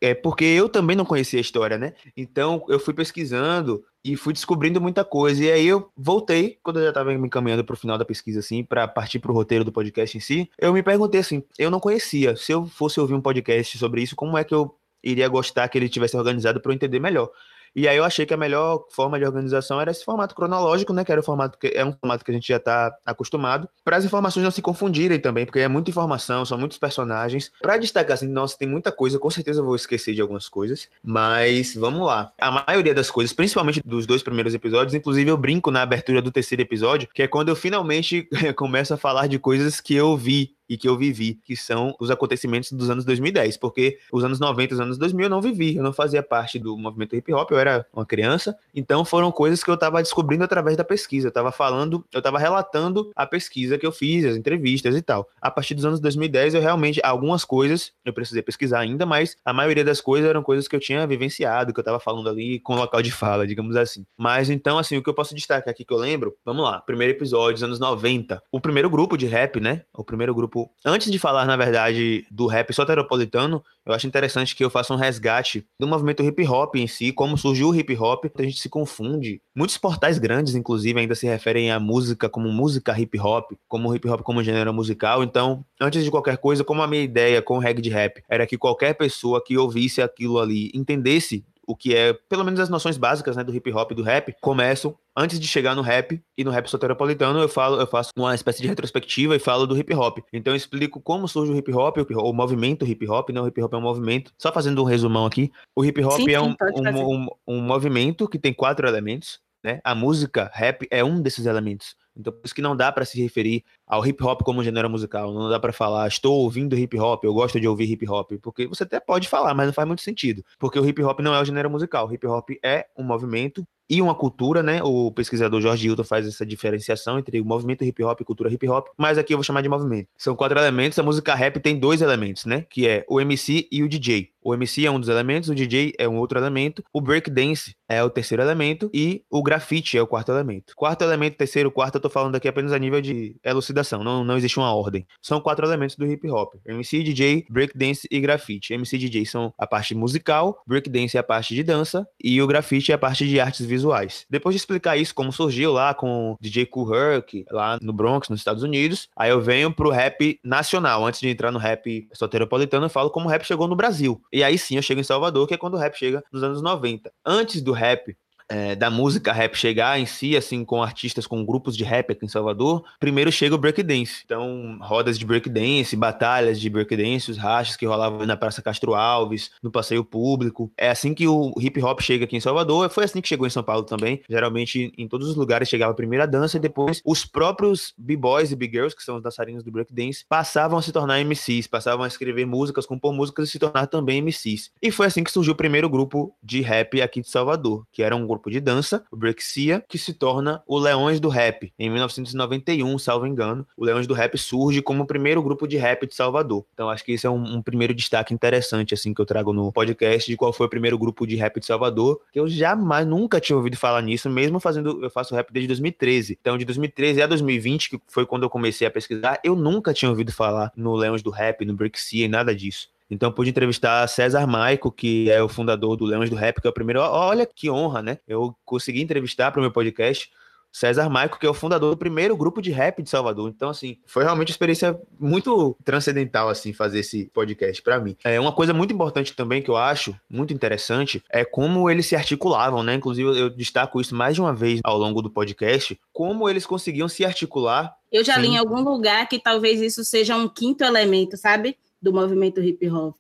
É 0.01 0.15
porque 0.15 0.45
eu 0.45 0.69
também 0.69 0.95
não 0.95 1.05
conhecia 1.05 1.39
a 1.39 1.41
história, 1.41 1.79
né? 1.79 1.95
Então 2.17 2.65
eu 2.69 2.79
fui 2.79 2.93
pesquisando 2.93 3.83
e 4.05 4.15
fui 4.17 4.33
descobrindo 4.33 4.81
muita 4.81 5.05
coisa. 5.05 5.43
E 5.43 5.51
aí 5.51 5.67
eu 5.67 5.91
voltei, 5.97 6.59
quando 6.63 6.79
eu 6.79 6.85
já 6.85 6.89
estava 6.91 7.13
me 7.15 7.27
encaminhando 7.27 7.65
para 7.65 7.75
o 7.75 7.77
final 7.77 7.97
da 7.97 8.05
pesquisa, 8.05 8.41
assim, 8.41 8.63
para 8.63 8.87
partir 8.87 9.19
para 9.19 9.31
o 9.31 9.35
roteiro 9.35 9.65
do 9.65 9.73
podcast 9.73 10.17
em 10.17 10.21
si. 10.21 10.51
Eu 10.59 10.73
me 10.73 10.83
perguntei 10.83 11.21
assim: 11.21 11.43
eu 11.59 11.71
não 11.71 11.81
conhecia. 11.81 12.37
Se 12.37 12.53
eu 12.53 12.67
fosse 12.67 13.01
ouvir 13.01 13.15
um 13.15 13.21
podcast 13.21 13.79
sobre 13.79 14.03
isso, 14.03 14.15
como 14.15 14.37
é 14.37 14.45
que 14.45 14.55
eu 14.55 14.75
iria 15.03 15.29
gostar 15.29 15.69
que 15.69 15.79
ele 15.79 15.89
tivesse 15.89 16.17
organizado 16.17 16.61
para 16.61 16.73
eu 16.73 16.75
entender 16.75 17.01
melhor? 17.01 17.31
E 17.77 17.87
aí 17.87 17.99
eu 17.99 18.05
achei 18.05 18.25
que 18.25 18.33
a 18.33 18.39
melhor 18.39 18.87
forma 18.91 19.19
de 19.19 19.27
organização 19.27 19.79
era 19.79 19.91
esse 19.91 20.03
formato 20.03 20.35
cronológico, 20.35 20.95
né? 20.95 21.05
Que 21.05 21.13
era 21.13 21.21
o 21.21 21.25
formato 21.25 21.59
que 21.59 21.67
é 21.75 21.85
um 21.85 21.93
formato 21.93 22.25
que 22.25 22.31
a 22.31 22.35
gente 22.35 22.49
já 22.49 22.57
está 22.57 22.97
acostumado, 23.05 23.69
para 23.85 23.99
as 23.99 24.05
informações 24.05 24.43
não 24.43 24.51
se 24.51 24.63
confundirem 24.63 25.21
também, 25.21 25.45
porque 25.45 25.59
é 25.59 25.69
muita 25.69 25.91
informação, 25.91 26.43
são 26.47 26.57
muitos 26.57 26.79
personagens. 26.79 27.53
Para 27.61 27.77
destacar 27.77 28.15
assim, 28.15 28.29
nossa, 28.29 28.57
tem 28.57 28.67
muita 28.67 28.91
coisa, 28.91 29.19
com 29.19 29.29
certeza 29.29 29.61
eu 29.61 29.65
vou 29.65 29.77
esquecer 29.77 30.15
de 30.15 30.23
algumas 30.23 30.49
coisas, 30.49 30.89
mas 31.05 31.75
vamos 31.75 32.07
lá. 32.07 32.33
A 32.41 32.65
maioria 32.67 32.95
das 32.95 33.11
coisas, 33.11 33.35
principalmente 33.35 33.83
dos 33.85 34.07
dois 34.07 34.23
primeiros 34.23 34.55
episódios, 34.55 34.95
inclusive 34.95 35.31
eu 35.31 35.37
brinco 35.37 35.71
na 35.71 35.83
abertura 35.83 36.23
do 36.23 36.33
terceiro 36.33 36.63
episódio, 36.63 37.07
que 37.13 37.23
é 37.23 37.29
quando 37.29 37.51
eu 37.51 37.57
finalmente 37.57 38.27
começo 38.57 38.95
a 38.95 38.97
falar 38.97 39.27
de 39.27 39.39
coisas 39.39 39.83
que 39.83 39.95
eu 39.95 40.17
vi 40.17 40.56
e 40.69 40.77
que 40.77 40.89
eu 40.89 40.97
vivi, 40.97 41.41
que 41.45 41.57
são 41.57 41.95
os 42.01 42.11
acontecimentos 42.11 42.73
dos 42.73 42.91
anos 42.91 43.05
2010, 43.05 43.57
porque 43.57 43.99
os 44.13 44.25
anos 44.25 44.41
90, 44.41 44.75
os 44.75 44.81
anos 44.81 44.99
2000 44.99 45.27
eu 45.27 45.31
não 45.31 45.41
vivi, 45.41 45.77
eu 45.77 45.83
não 45.83 45.93
fazia 45.93 46.23
parte 46.23 46.59
do 46.59 46.77
movimento 46.77 47.17
hip 47.17 47.33
hop, 47.33 47.51
eu 47.51 47.59
era 47.59 47.87
uma 47.93 48.05
criança, 48.05 48.57
então 48.75 49.05
foram 49.05 49.31
coisas 49.31 49.63
que 49.63 49.71
eu 49.71 49.75
estava 49.75 50.03
descobrindo 50.03 50.45
através 50.45 50.77
da 50.77 50.85
pesquisa, 50.85 51.27
eu 51.27 51.31
estava 51.31 51.53
falando, 51.53 52.05
eu 52.13 52.19
estava 52.19 52.39
relatando 52.39 53.11
a 53.15 53.27
pesquisa 53.27 53.79
que 53.79 53.87
eu 53.87 53.93
fiz, 53.93 54.25
as 54.25 54.37
entrevistas 54.37 54.97
e 54.97 55.03
tal. 55.03 55.29
A 55.41 55.51
partir 55.51 55.75
dos 55.75 55.85
anos 55.85 56.01
2010 56.01 56.55
eu 56.55 56.61
realmente, 56.61 57.01
algumas 57.03 57.45
coisas 57.45 57.93
eu 58.05 58.13
precisei 58.13 58.43
pesquisar 58.43 58.81
ainda, 58.81 59.05
mas 59.07 59.37
a 59.45 59.53
maioria 59.53 59.85
das 59.85 60.01
coisas 60.01 60.29
eram 60.29 60.43
coisas 60.43 60.69
que 60.69 60.77
eu 60.77 60.81
tinha 60.81 61.07
vivenciado, 61.07 61.73
que 61.73 61.79
eu 61.79 61.83
estava 61.83 62.01
falando 62.01 62.29
ali 62.29 62.61
com 62.61 62.75
local 62.75 63.03
de 63.03 63.11
fala, 63.11 63.47
digamos 63.47 63.77
assim. 63.77 64.05
Mas 64.17 64.51
então, 64.51 64.79
assim, 64.79 64.97
o 64.97 65.03
que 65.03 65.09
eu 65.09 65.15
posso 65.15 65.35
destacar 65.35 65.71
aqui 65.71 65.85
que 65.85 65.93
eu 65.93 65.99
lembro, 65.99 66.35
vamos 66.45 66.65
lá, 66.65 66.81
primeiro 66.81 67.13
episódio, 67.13 67.65
anos 67.65 67.79
90, 67.79 68.43
o 68.51 68.61
primeiro 68.61 68.89
grupo 68.89 69.17
de 69.17 69.27
rap, 69.27 69.61
né, 69.61 69.83
o 69.95 70.05
primeiro 70.05 70.35
grupo 70.35 70.56
Antes 70.85 71.11
de 71.11 71.19
falar, 71.19 71.45
na 71.45 71.57
verdade, 71.57 72.27
do 72.31 72.47
rap 72.47 72.73
soteropolitano, 72.73 73.63
eu 73.85 73.93
acho 73.93 74.07
interessante 74.07 74.55
que 74.55 74.65
eu 74.65 74.71
faça 74.71 74.93
um 74.93 74.97
resgate 74.97 75.67
do 75.79 75.87
movimento 75.87 76.23
hip 76.23 76.47
hop 76.47 76.77
em 76.77 76.87
si, 76.87 77.13
como 77.13 77.37
surgiu 77.39 77.69
o 77.69 77.75
hip 77.75 77.97
hop, 77.97 78.25
a 78.37 78.43
gente 78.43 78.61
se 78.61 78.69
confunde. 78.69 79.41
Muitos 79.55 79.79
portais 79.79 80.19
grandes, 80.19 80.55
inclusive, 80.55 80.99
ainda 80.99 81.15
se 81.15 81.27
referem 81.27 81.71
à 81.71 81.79
música 81.79 82.29
como 82.29 82.49
música 82.49 82.99
hip 82.99 83.19
hop, 83.19 83.53
como 83.69 83.95
hip 83.95 84.09
hop 84.09 84.23
como 84.23 84.43
gênero 84.43 84.73
musical. 84.73 85.23
Então, 85.23 85.65
antes 85.81 86.03
de 86.03 86.11
qualquer 86.11 86.39
coisa, 86.39 86.65
como 86.65 86.83
a 86.83 86.87
minha 86.87 87.03
ideia 87.03 87.43
com 87.43 87.57
o 87.57 87.61
reggae 87.61 87.83
de 87.83 87.91
rap 87.91 88.23
era 88.29 88.47
que 88.47 88.59
qualquer 88.59 88.95
pessoa 88.95 89.43
que 89.43 89.57
ouvisse 89.57 90.03
aquilo 90.03 90.39
ali 90.39 90.71
entendesse 90.75 91.45
o 91.67 91.75
que 91.75 91.95
é, 91.95 92.13
pelo 92.29 92.45
menos 92.45 92.61
as 92.61 92.69
noções 92.69 92.97
básicas, 92.97 93.37
né, 93.37 93.43
do 93.43 93.55
hip 93.55 93.73
hop 93.73 93.91
e 93.91 93.95
do 93.95 94.03
rap, 94.03 94.35
começam 94.41 94.97
antes 95.17 95.41
de 95.41 95.49
chegar 95.49 95.75
no 95.75 95.83
rap 95.83 96.23
e 96.37 96.45
no 96.45 96.51
rap 96.51 96.69
soteropolitano 96.69 97.41
eu 97.41 97.49
falo, 97.49 97.81
eu 97.81 97.87
faço 97.87 98.11
uma 98.17 98.35
espécie 98.35 98.63
de 98.63 98.69
retrospectiva 98.69 99.35
e 99.35 99.39
falo 99.39 99.67
do 99.67 99.77
hip 99.77 99.93
hop. 99.95 100.19
Então 100.33 100.53
eu 100.53 100.57
explico 100.57 101.01
como 101.01 101.27
surge 101.27 101.53
o 101.53 101.57
hip 101.57 101.73
hop, 101.73 101.99
o, 101.99 102.31
o 102.31 102.33
movimento 102.33 102.87
hip 102.87 103.09
hop, 103.09 103.31
não, 103.31 103.45
o 103.45 103.49
hip 103.49 103.61
hop 103.61 103.75
é 103.75 103.77
um 103.77 103.83
movimento. 103.83 104.33
Só 104.39 104.53
fazendo 104.53 104.83
um 104.83 104.87
resumão 104.87 105.27
aqui, 105.27 105.51
o 105.75 105.85
hip 105.85 106.03
hop 106.05 106.17
sim, 106.17 106.31
é 106.31 106.41
um, 106.41 106.55
um, 106.75 107.15
um, 107.15 107.29
um 107.47 107.61
movimento 107.61 108.29
que 108.29 108.39
tem 108.39 108.53
quatro 108.53 108.87
elementos, 108.87 109.41
né? 109.65 109.81
A 109.83 109.95
música 109.95 110.51
rap 110.55 110.87
é 110.91 111.03
um 111.03 111.21
desses 111.21 111.47
elementos. 111.47 111.97
Então, 112.17 112.33
por 112.33 112.45
isso 112.45 112.55
que 112.55 112.63
não 112.63 112.77
dá 112.77 112.91
para 112.91 113.05
se 113.05 113.21
referir 113.21 113.65
ao 113.87 114.05
hip 114.07 114.23
hop 114.25 114.43
como 114.43 114.65
gênero 114.65 114.89
musical. 114.89 115.33
Não 115.33 115.49
dá 115.49 115.61
para 115.61 115.73
falar, 115.73 116.09
estou 116.09 116.35
ouvindo 116.41 116.77
hip 116.77 116.99
hop, 116.99 117.25
eu 117.25 117.35
gosto 117.35 117.61
de 117.61 117.69
ouvir 117.69 117.91
hip 117.91 118.09
hop. 118.09 118.33
Porque 118.41 118.67
você 118.67 118.85
até 118.85 118.99
pode 118.99 119.29
falar, 119.29 119.55
mas 119.55 119.67
não 119.67 119.73
faz 119.73 119.87
muito 119.87 120.03
sentido. 120.03 120.45
Porque 120.59 120.79
o 120.79 120.87
hip 120.87 121.03
hop 121.03 121.21
não 121.21 121.35
é 121.35 121.41
o 121.41 121.45
gênero 121.45 121.71
musical. 121.71 122.09
O 122.09 122.13
hip 122.13 122.27
hop 122.27 122.51
é 122.63 122.87
um 122.97 123.03
movimento 123.03 123.67
e 123.89 124.03
uma 124.03 124.15
cultura, 124.15 124.63
né? 124.63 124.83
O 124.83 125.11
pesquisador 125.13 125.61
Jorge 125.61 125.87
Hilton 125.87 126.05
faz 126.05 126.27
essa 126.27 126.45
diferenciação 126.45 127.19
entre 127.19 127.41
o 127.41 127.45
movimento 127.45 127.85
hip 127.85 128.03
hop 128.03 128.21
e 128.21 128.25
cultura 128.25 128.53
hip 128.53 128.69
hop, 128.69 128.89
mas 128.97 129.17
aqui 129.17 129.33
eu 129.33 129.39
vou 129.39 129.45
chamar 129.45 129.63
de 129.63 129.69
movimento. 129.69 130.09
São 130.17 130.35
quatro 130.35 130.59
elementos, 130.59 130.99
a 130.99 131.03
música 131.03 131.35
rap 131.35 131.61
tem 131.61 131.79
dois 131.79 132.03
elementos, 132.03 132.45
né? 132.45 132.67
Que 132.69 132.87
é 132.87 133.05
o 133.09 133.21
MC 133.21 133.69
e 133.71 133.83
o 133.83 133.89
DJ. 133.89 134.31
O 134.47 134.55
MC 134.55 134.87
é 134.87 134.91
um 134.93 135.01
dos 135.01 135.09
elementos, 135.09 135.49
o 135.49 135.55
DJ 135.57 135.93
é 135.99 136.09
um 136.09 136.19
outro 136.19 136.39
elemento, 136.39 136.85
o 136.93 137.01
breakdance 137.01 137.75
é 137.89 138.01
o 138.01 138.09
terceiro 138.09 138.41
elemento 138.41 138.89
e 138.95 139.25
o 139.29 139.43
grafite 139.43 139.99
é 139.99 140.03
o 140.03 140.07
quarto 140.07 140.31
elemento. 140.31 140.73
Quarto 140.77 141.03
elemento, 141.03 141.37
terceiro, 141.37 141.69
quarto, 141.69 141.97
eu 141.97 142.01
tô 142.01 142.09
falando 142.09 142.37
aqui 142.37 142.47
apenas 142.47 142.73
a 142.73 142.79
nível 142.79 143.01
de 143.01 143.35
elucidação, 143.43 144.05
não, 144.05 144.23
não 144.23 144.37
existe 144.37 144.57
uma 144.57 144.73
ordem. 144.73 145.05
São 145.21 145.41
quatro 145.41 145.67
elementos 145.67 145.97
do 145.97 146.07
hip 146.07 146.31
hop: 146.31 146.55
MC, 146.65 147.03
DJ, 147.03 147.45
breakdance 147.51 148.07
e 148.09 148.21
grafite. 148.21 148.73
MC 148.73 148.95
e 148.95 148.99
DJ 149.01 149.27
são 149.27 149.53
a 149.59 149.67
parte 149.67 149.97
musical, 149.97 150.63
breakdance 150.65 151.17
é 151.17 151.21
a 151.21 151.25
parte 151.25 151.53
de 151.53 151.65
dança 151.65 152.07
e 152.23 152.41
o 152.41 152.47
grafite 152.47 152.93
é 152.93 152.95
a 152.95 152.99
parte 152.99 153.27
de 153.27 153.41
artes 153.41 153.67
visuais. 153.67 154.27
Depois 154.31 154.55
de 154.55 154.59
explicar 154.59 154.97
isso, 154.97 155.13
como 155.13 155.33
surgiu 155.33 155.73
lá 155.73 155.93
com 155.93 156.35
o 156.35 156.37
DJ 156.41 156.67
Kool 156.67 156.95
Herc, 156.95 157.45
lá 157.51 157.81
no 157.83 157.93
Bronx, 157.93 158.29
nos 158.29 158.39
Estados 158.39 158.63
Unidos, 158.63 159.09
aí 159.17 159.31
eu 159.31 159.41
venho 159.41 159.73
pro 159.73 159.91
rap 159.91 160.39
nacional. 160.45 161.05
Antes 161.05 161.19
de 161.19 161.31
entrar 161.31 161.51
no 161.51 161.59
rap 161.59 162.07
soteropolitano, 162.13 162.87
eu 162.87 162.91
falo 162.91 163.11
como 163.11 163.27
o 163.27 163.29
rap 163.29 163.45
chegou 163.45 163.67
no 163.67 163.75
Brasil. 163.75 164.23
E 164.37 164.45
aí 164.45 164.59
sim 164.59 164.77
eu 164.77 164.83
chego 164.83 165.01
em 165.01 165.03
Salvador, 165.03 165.49
que 165.49 165.55
é 165.55 165.57
quando 165.57 165.77
o 165.77 165.77
rap 165.79 165.97
chega 165.97 166.23
nos 166.31 166.43
anos 166.43 166.61
90. 166.61 167.11
Antes 167.25 167.63
do 167.63 167.73
rap 167.73 168.15
é, 168.49 168.75
da 168.75 168.91
música 168.91 169.33
rap 169.33 169.57
chegar 169.57 169.99
em 169.99 170.07
si, 170.07 170.37
assim, 170.37 170.65
com 170.65 170.83
artistas, 170.83 171.27
com 171.27 171.45
grupos 171.45 171.77
de 171.77 171.85
rap 171.85 172.13
aqui 172.13 172.25
em 172.25 172.29
Salvador, 172.29 172.85
primeiro 172.99 173.31
chega 173.33 173.55
o 173.55 173.59
breakdance. 173.59 174.23
Então, 174.25 174.79
rodas 174.81 175.19
de 175.19 175.25
breakdance, 175.25 175.97
batalhas 175.97 176.61
de 176.61 176.71
breakdance, 176.71 177.31
os 177.31 177.39
rachas 177.39 177.77
que 177.77 177.87
rolavam 177.87 178.27
na 178.27 178.37
Praça 178.37 178.63
Castro 178.63 178.95
Alves, 178.95 179.51
no 179.63 179.71
passeio 179.71 180.05
público. 180.05 180.71
É 180.77 180.91
assim 180.91 181.15
que 181.15 181.27
o 181.27 181.53
hip 181.61 181.83
hop 181.83 182.01
chega 182.01 182.25
aqui 182.25 182.37
em 182.37 182.41
Salvador, 182.41 182.89
foi 182.91 183.05
assim 183.05 183.21
que 183.21 183.29
chegou 183.29 183.47
em 183.47 183.51
São 183.51 183.63
Paulo 183.63 183.83
também. 183.83 184.23
Geralmente, 184.29 184.93
em 184.97 185.09
todos 185.09 185.29
os 185.29 185.37
lugares 185.37 185.69
chegava 185.69 185.97
a 185.97 186.27
dança 186.27 186.57
e 186.57 186.61
depois 186.61 187.03
os 187.05 187.25
próprios 187.25 187.93
b-boys 187.99 188.53
e 188.53 188.57
b-girls, 188.57 188.95
que 188.95 189.03
são 189.03 189.17
os 189.17 189.23
dançarinos 189.23 189.63
do 189.63 189.71
breakdance, 189.71 190.25
passavam 190.29 190.79
a 190.79 190.83
se 190.83 190.93
tornar 190.93 191.21
MCs, 191.25 191.67
passavam 191.67 192.05
a 192.05 192.09
escrever 192.09 192.47
músicas, 192.47 192.87
compor 192.87 193.13
músicas 193.13 193.49
e 193.49 193.53
se 193.53 193.59
tornar 193.59 193.87
também 193.87 194.23
MCs. 194.23 194.71
E 194.81 194.91
foi 194.91 195.07
assim 195.07 195.25
que 195.25 195.33
surgiu 195.33 195.53
o 195.53 195.57
primeiro 195.57 195.89
grupo 195.89 196.35
de 196.43 196.61
rap 196.61 197.03
aqui 197.03 197.21
de 197.21 197.29
Salvador, 197.29 197.85
que 197.93 198.03
era 198.03 198.15
um 198.15 198.27
grupo 198.27 198.36
de 198.51 198.61
dança, 198.61 199.05
o 199.11 199.17
Brexia, 199.17 199.85
que 199.89 199.99
se 199.99 200.13
torna 200.13 200.63
o 200.67 200.79
Leões 200.79 201.21
do 201.21 201.29
Rap. 201.29 201.73
Em 201.79 201.91
1991, 201.91 202.99
salvo 202.99 203.27
engano, 203.27 203.67
o 203.77 203.85
Leões 203.85 204.07
do 204.07 204.15
Rap 204.15 204.37
surge 204.39 204.83
como 204.83 205.03
o 205.03 205.07
primeiro 205.07 205.43
grupo 205.43 205.67
de 205.67 205.77
rap 205.77 206.07
de 206.07 206.15
Salvador. 206.15 206.65
Então 206.75 206.89
acho 206.89 207.05
que 207.05 207.13
esse 207.13 207.27
é 207.27 207.31
um, 207.31 207.57
um 207.57 207.63
primeiro 207.63 207.95
destaque 207.95 208.33
interessante 208.33 208.95
assim 208.95 209.13
que 209.13 209.21
eu 209.21 209.27
trago 209.27 209.53
no 209.53 209.73
podcast 209.73 210.31
de 210.31 210.37
qual 210.37 210.53
foi 210.53 210.67
o 210.67 210.71
primeiro 210.71 210.99
grupo 210.99 211.27
de 211.27 211.37
rap 211.37 211.61
de 211.61 211.67
Salvador, 211.67 212.21
que 212.33 212.39
eu 212.39 212.49
jamais 212.49 213.07
nunca 213.07 213.41
tinha 213.41 213.57
ouvido 213.57 213.77
falar 213.77 214.03
nisso, 214.03 214.29
mesmo 214.31 214.61
fazendo 214.61 215.03
eu 215.03 215.11
faço 215.11 215.35
rap 215.35 215.53
desde 215.53 215.69
2013. 215.69 216.39
Então 216.41 216.57
de 216.59 216.65
2013 216.65 217.23
a 217.23 217.27
2020, 217.27 217.91
que 217.91 218.01
foi 218.07 218.27
quando 218.27 218.43
eu 218.43 218.51
comecei 218.51 218.87
a 218.87 218.91
pesquisar, 218.91 219.41
eu 219.43 219.57
nunca 219.57 219.93
tinha 219.93 220.11
ouvido 220.11 220.33
falar 220.33 220.73
no 220.77 220.95
Leões 220.95 221.23
do 221.23 221.31
Rap, 221.31 221.65
no 221.65 221.75
Brexia 221.75 222.25
e 222.25 222.29
nada 222.29 222.55
disso. 222.55 222.89
Então 223.11 223.31
pude 223.31 223.51
entrevistar 223.51 224.07
César 224.09 224.47
Maico, 224.47 224.91
que 224.91 225.31
é 225.31 225.43
o 225.43 225.49
fundador 225.49 225.97
do 225.97 226.05
Leões 226.05 226.31
do 226.31 226.37
Rap, 226.37 226.61
que 226.61 226.67
é 226.67 226.71
o 226.71 226.75
primeiro. 226.75 227.01
Olha 227.01 227.47
que 227.47 227.71
honra, 227.71 228.03
né? 228.03 228.19
Eu 228.27 228.57
consegui 228.65 229.01
entrevistar 229.01 229.51
para 229.53 229.61
o 229.61 229.63
meu 229.63 229.71
podcast 229.71 230.31
César 230.77 231.09
Maico, 231.09 231.39
que 231.39 231.47
é 231.47 231.49
o 231.49 231.55
fundador 231.55 231.91
do 231.91 231.97
primeiro 231.97 232.37
grupo 232.37 232.61
de 232.61 232.71
rap 232.71 233.03
de 233.03 233.09
Salvador. 233.09 233.49
Então, 233.49 233.71
assim, 233.71 233.97
foi 234.05 234.25
realmente 234.25 234.49
uma 234.49 234.53
experiência 234.53 234.99
muito 235.19 235.75
transcendental, 235.83 236.51
assim, 236.51 236.75
fazer 236.75 236.99
esse 236.99 237.31
podcast 237.33 237.81
para 237.81 237.99
mim. 237.99 238.15
É 238.23 238.39
uma 238.39 238.53
coisa 238.53 238.75
muito 238.75 238.93
importante 238.93 239.35
também 239.35 239.63
que 239.63 239.71
eu 239.71 239.77
acho 239.79 240.15
muito 240.29 240.53
interessante 240.53 241.23
é 241.31 241.47
como 241.47 241.89
eles 241.89 242.05
se 242.05 242.15
articulavam, 242.15 242.83
né? 242.83 242.95
Inclusive, 242.95 243.41
eu 243.41 243.49
destaco 243.49 244.03
isso 244.03 244.15
mais 244.15 244.35
de 244.35 244.43
uma 244.43 244.53
vez 244.53 244.81
ao 244.85 244.99
longo 244.99 245.23
do 245.23 245.31
podcast, 245.31 245.99
como 246.13 246.47
eles 246.47 246.67
conseguiam 246.67 247.09
se 247.09 247.25
articular. 247.25 247.97
Eu 248.13 248.23
já 248.23 248.37
li 248.37 248.49
em 248.49 248.59
algum 248.59 248.83
lugar 248.83 249.27
que 249.31 249.39
talvez 249.39 249.81
isso 249.81 250.05
seja 250.05 250.37
um 250.37 250.47
quinto 250.47 250.85
elemento, 250.85 251.39
sabe? 251.39 251.79
Do 252.03 252.13
movimento 252.13 252.61
hip 252.61 252.87
hop 252.89 253.17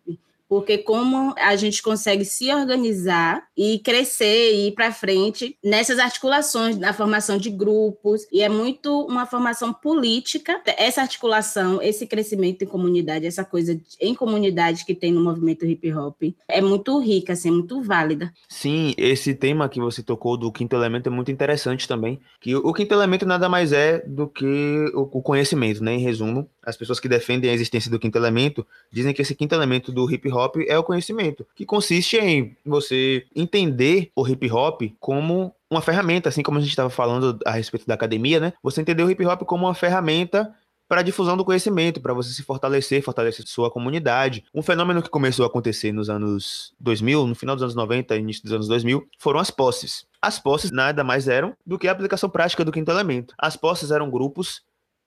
porque 0.48 0.78
como 0.78 1.34
a 1.38 1.56
gente 1.56 1.82
consegue 1.82 2.24
se 2.24 2.52
organizar 2.52 3.46
e 3.56 3.78
crescer 3.80 4.52
e 4.52 4.68
ir 4.68 4.72
para 4.72 4.92
frente 4.92 5.56
nessas 5.62 5.98
articulações 5.98 6.78
na 6.78 6.92
formação 6.92 7.38
de 7.38 7.50
grupos 7.50 8.26
e 8.32 8.42
é 8.42 8.48
muito 8.48 9.06
uma 9.06 9.26
formação 9.26 9.72
política 9.72 10.60
essa 10.78 11.00
articulação 11.00 11.80
esse 11.82 12.06
crescimento 12.06 12.62
em 12.62 12.66
comunidade 12.66 13.26
essa 13.26 13.44
coisa 13.44 13.78
em 14.00 14.14
comunidade 14.14 14.84
que 14.84 14.94
tem 14.94 15.12
no 15.12 15.22
movimento 15.22 15.66
hip 15.66 15.92
hop 15.92 16.22
é 16.48 16.60
muito 16.60 16.98
rica 16.98 17.32
assim 17.32 17.48
é 17.48 17.52
muito 17.52 17.80
válida. 17.82 18.32
Sim 18.48 18.94
esse 18.96 19.34
tema 19.34 19.68
que 19.68 19.80
você 19.80 20.02
tocou 20.02 20.36
do 20.36 20.52
quinto 20.52 20.76
elemento 20.76 21.08
é 21.08 21.10
muito 21.10 21.30
interessante 21.30 21.88
também 21.88 22.20
que 22.40 22.54
o 22.54 22.72
quinto 22.72 22.94
elemento 22.94 23.26
nada 23.26 23.48
mais 23.48 23.72
é 23.72 24.04
do 24.06 24.28
que 24.28 24.90
o 24.94 25.22
conhecimento 25.22 25.82
né? 25.82 25.94
Em 25.94 26.00
resumo 26.00 26.48
as 26.64 26.76
pessoas 26.76 27.00
que 27.00 27.08
defendem 27.08 27.50
a 27.50 27.54
existência 27.54 27.90
do 27.90 27.98
quinto 27.98 28.18
elemento 28.18 28.66
dizem 28.90 29.14
que 29.14 29.22
esse 29.22 29.34
quinto 29.34 29.54
elemento 29.54 29.92
do 29.92 30.10
hip 30.10 30.28
hop 30.28 30.35
é 30.66 30.78
o 30.78 30.84
conhecimento, 30.84 31.46
que 31.54 31.64
consiste 31.64 32.16
em 32.16 32.56
você 32.64 33.26
entender 33.34 34.10
o 34.14 34.26
hip 34.26 34.50
hop 34.50 34.82
como 35.00 35.54
uma 35.70 35.82
ferramenta, 35.82 36.28
assim 36.28 36.42
como 36.42 36.58
a 36.58 36.60
gente 36.60 36.70
estava 36.70 36.90
falando 36.90 37.38
a 37.44 37.52
respeito 37.52 37.86
da 37.86 37.94
academia, 37.94 38.38
né? 38.38 38.52
Você 38.62 38.80
entender 38.80 39.02
o 39.02 39.10
hip 39.10 39.24
hop 39.26 39.42
como 39.42 39.66
uma 39.66 39.74
ferramenta 39.74 40.54
para 40.88 41.00
a 41.00 41.04
difusão 41.04 41.36
do 41.36 41.44
conhecimento, 41.44 42.00
para 42.00 42.14
você 42.14 42.30
se 42.30 42.42
fortalecer, 42.42 43.02
fortalecer 43.02 43.44
sua 43.46 43.70
comunidade. 43.70 44.44
Um 44.54 44.62
fenômeno 44.62 45.02
que 45.02 45.10
começou 45.10 45.44
a 45.44 45.48
acontecer 45.48 45.92
nos 45.92 46.08
anos 46.08 46.72
2000, 46.78 47.26
no 47.26 47.34
final 47.34 47.56
dos 47.56 47.62
anos 47.62 47.74
90, 47.74 48.16
início 48.16 48.42
dos 48.44 48.52
anos 48.52 48.68
2000, 48.68 49.06
foram 49.18 49.40
as 49.40 49.50
posses. 49.50 50.06
As 50.22 50.38
posses 50.38 50.70
nada 50.70 51.02
mais 51.02 51.28
eram 51.28 51.54
do 51.66 51.78
que 51.78 51.88
a 51.88 51.92
aplicação 51.92 52.30
prática 52.30 52.64
do 52.64 52.72
quinto 52.72 52.90
elemento. 52.90 53.34
As 53.38 53.56
posses 53.56 53.90
eram 53.90 54.10
grupos 54.10 54.62